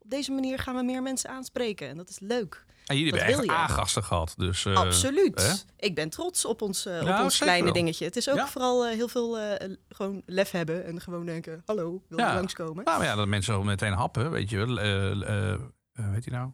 op 0.08 0.14
deze 0.14 0.32
manier 0.32 0.58
gaan 0.58 0.74
we 0.76 0.82
meer 0.82 1.02
mensen 1.02 1.30
aanspreken. 1.30 1.88
En 1.88 1.96
dat 1.96 2.08
is 2.08 2.18
leuk. 2.20 2.64
En 2.86 2.96
jullie 2.96 3.12
Wat 3.12 3.20
hebben 3.20 3.38
echt? 3.40 3.50
A-gasten 3.50 4.04
gehad. 4.04 4.34
Dus, 4.36 4.64
eh, 4.64 4.76
Absoluut. 4.76 5.42
hè? 5.42 5.52
Ik 5.86 5.94
ben 5.94 6.08
trots 6.10 6.44
op 6.44 6.62
ons, 6.62 6.86
eh, 6.86 7.00
op 7.02 7.18
ons 7.24 7.38
kleine 7.38 7.64
wel. 7.64 7.72
dingetje. 7.72 8.04
Het 8.04 8.16
is 8.16 8.28
ook 8.30 8.36
Ja. 8.36 8.46
vooral 8.48 8.86
eh, 8.86 8.94
heel 8.94 9.08
veel 9.08 9.38
gewoon 9.88 10.22
lef 10.26 10.50
hebben. 10.50 10.84
En 10.84 11.00
gewoon 11.00 11.26
denken, 11.26 11.62
hallo, 11.64 12.02
wil 12.08 12.18
je 12.18 12.24
Ja. 12.24 12.34
langskomen? 12.34 12.84
Nou 12.84 13.04
ja, 13.04 13.14
dat 13.14 13.26
mensen 13.26 13.64
meteen 13.64 13.92
happen, 13.92 14.30
weet 14.30 14.50
je 14.50 14.56
wel. 14.66 14.74
Weet 16.12 16.24
je 16.24 16.30
nou? 16.30 16.50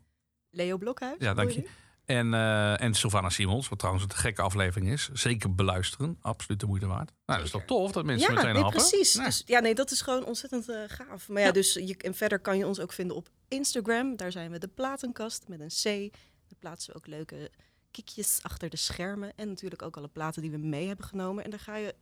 Leo 0.51 0.77
Blokhuis? 0.79 1.17
Ja, 1.19 1.35
dank 1.35 1.51
je. 1.51 1.69
En, 2.05 2.35
eh 2.35 2.81
en 2.83 2.95
Sylvana 2.95 3.29
Simons, 3.31 3.69
wat 3.69 3.79
trouwens 3.79 4.05
een 4.05 4.15
gekke 4.15 4.43
aflevering 4.43 4.91
is. 4.93 5.09
Zeker 5.13 5.55
beluisteren. 5.55 6.19
Absoluut 6.21 6.61
de 6.61 6.67
moeite 6.67 6.87
waard. 6.87 7.13
Nou, 7.27 7.39
dat 7.39 7.47
is 7.47 7.51
toch 7.53 7.65
tof 7.67 7.93
dat 7.93 8.05
mensen 8.05 8.29
Ja, 8.29 8.35
meteen 8.35 8.53
nee, 8.53 8.63
happen? 8.63 8.81
precies. 8.81 9.15
Nee. 9.15 9.27
Dus, 9.27 9.43
ja, 9.47 9.61
nee, 9.61 9.75
dat 9.75 9.91
is 9.91 10.01
gewoon 10.01 10.25
ontzettend 10.25 10.67
gaaf. 10.87 11.29
Maar 11.29 11.41
ja, 11.41 11.47
Ja. 11.47 11.53
dus 11.53 11.73
je, 11.75 11.95
en 11.97 12.15
verder 12.15 12.39
kan 12.39 12.59
je 12.59 12.67
ons 12.67 12.81
ook 12.81 12.93
vinden 12.93 13.17
op 13.17 13.29
Instagram. 13.55 14.17
Daar 14.17 14.33
zijn 14.33 14.51
we 14.51 14.59
de 14.59 14.69
Platenkast 14.69 15.49
met 15.49 15.61
een 15.61 15.69
C. 15.69 16.13
Daar 16.49 16.59
plaatsen 16.59 16.93
we 16.93 16.99
ook 16.99 17.07
leuke 17.07 17.51
kiekjes 17.91 18.39
achter 18.43 18.71
de 18.71 18.77
schermen. 18.77 19.33
En 19.37 19.49
natuurlijk 19.49 19.83
ook 19.83 19.97
alle 19.97 20.09
platen 20.09 20.43
die 20.43 20.51
we 20.51 20.57
mee 20.59 20.87
hebben 20.87 21.07
genomen. 21.07 21.45
En 21.45 21.51
daar 21.51 21.61
ga 21.61 21.77
je 21.77 21.95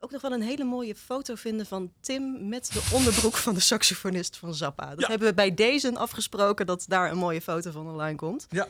ook 0.00 0.10
nog 0.10 0.22
wel 0.22 0.32
een 0.32 0.42
hele 0.42 0.64
mooie 0.64 0.94
foto 0.94 1.34
vinden 1.34 1.66
van 1.66 1.92
Tim 2.00 2.48
met 2.48 2.72
de 2.72 2.88
onderbroek 2.96 3.36
van 3.36 3.54
de 3.54 3.60
saxofonist 3.60 4.36
van 4.36 4.54
Zappa. 4.54 4.90
Dat 4.90 5.00
Ja. 5.00 5.08
hebben 5.08 5.28
we 5.28 5.34
bij 5.34 5.54
deze 5.54 5.94
afgesproken 5.96 6.66
dat 6.66 6.84
daar 6.88 7.10
een 7.10 7.18
mooie 7.18 7.40
foto 7.40 7.70
van 7.70 7.88
online 7.88 8.16
komt. 8.16 8.46
Ja. 8.50 8.68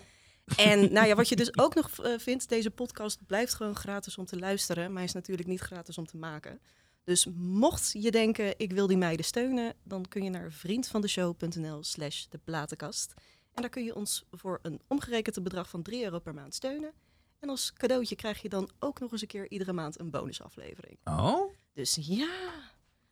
En 0.57 0.93
nou 0.93 1.07
ja, 1.07 1.15
wat 1.15 1.29
je 1.29 1.37
dus 1.37 1.57
ook 1.65 1.75
nog 1.75 1.91
eh, 2.05 2.13
vindt, 2.19 2.49
deze 2.49 2.71
podcast 2.71 3.27
blijft 3.27 3.55
gewoon 3.55 3.77
gratis 3.77 4.19
om 4.19 4.25
te 4.25 4.39
luisteren, 4.39 4.93
maar 4.93 5.03
is 5.03 5.13
natuurlijk 5.13 5.49
niet 5.49 5.61
gratis 5.61 5.99
om 5.99 6.07
te 6.07 6.17
maken. 6.17 6.61
Dus 7.09 7.27
mocht 7.37 7.91
je 7.93 8.11
denken, 8.11 8.59
ik 8.59 8.73
wil 8.73 8.87
die 8.87 8.97
meiden 8.97 9.25
steunen, 9.25 9.75
dan 9.83 10.09
kun 10.09 10.25
je 10.25 10.31
naar 10.31 10.53
vriendvandeshow.nl 10.53 11.85
slash 11.85 12.25
de 12.25 12.39
platenkast. 12.39 13.15
En 13.55 13.63
daar 13.63 13.71
kun 13.71 13.85
je 13.85 13.95
ons 13.95 14.25
voor 14.31 14.59
een 14.63 14.81
omgerekend 14.87 15.43
bedrag 15.43 15.69
van 15.69 15.83
3 15.83 16.03
euro 16.03 16.19
per 16.19 16.35
maand 16.35 16.55
steunen. 16.55 16.93
En 17.39 17.49
als 17.49 17.73
cadeautje 17.73 18.17
krijg 18.17 18.43
je 18.43 18.49
dan 18.49 18.71
ook 18.79 19.01
nog 19.01 19.13
eens 19.13 19.21
een 19.21 19.27
keer 19.27 19.51
iedere 19.51 19.73
maand 19.73 20.01
een 20.01 20.11
bonusaflevering. 20.11 20.99
Oh, 21.05 21.53
Dus 21.73 21.99
ja, 22.01 22.53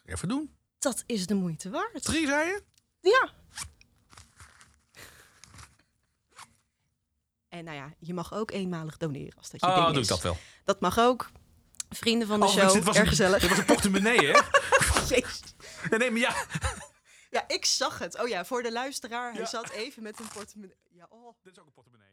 even 0.05 0.28
doen. 0.28 0.51
dat 0.78 1.02
is 1.06 1.27
de 1.27 1.35
moeite 1.35 1.70
waard. 1.70 2.02
Drie, 2.02 2.27
zei 2.27 2.48
je? 2.48 2.62
Ja. 3.01 3.31
En 7.48 7.64
nou 7.64 7.77
ja, 7.77 7.94
je 7.98 8.14
mag 8.14 8.32
ook 8.35 8.51
eenmalig 8.51 8.97
doneren 8.97 9.39
als 9.39 9.51
dat 9.51 9.60
je 9.60 9.66
Oh, 9.66 9.74
ding 9.82 9.93
doe 9.93 10.02
ik 10.02 10.09
dat 10.09 10.23
wel. 10.23 10.36
Dat 10.64 10.81
mag 10.81 10.98
ook. 10.98 11.31
Vrienden 11.88 12.28
van 12.28 12.40
de 12.40 12.46
Oh, 12.46 12.52
show, 12.52 12.72
dit 12.72 12.84
was 12.84 12.94
erg 12.96 13.04
een- 13.04 13.10
gezellig. 13.10 13.40
Dit 13.40 13.48
was 13.50 13.58
een 13.58 13.64
portemonnee, 13.64 14.18
hè? 14.18 14.32
Jezus. 15.08 15.40
nee, 15.90 15.98
nee, 15.98 16.10
maar 16.10 16.20
ja. 16.20 16.34
Ja, 17.30 17.44
ik 17.48 17.64
zag 17.64 17.98
het. 17.98 18.18
Oh 18.20 18.28
ja, 18.28 18.44
voor 18.44 18.62
de 18.62 18.72
luisteraar, 18.72 19.30
hij 19.32 19.40
Ja. 19.40 19.46
zat 19.46 19.70
even 19.70 20.02
met 20.02 20.18
een 20.20 20.28
portemonnee. 20.28 20.76
Ja, 20.92 21.06
oh. 21.08 21.34
Dit 21.42 21.52
is 21.52 21.58
ook 21.58 21.66
een 21.66 21.72
portemonnee. 21.72 22.08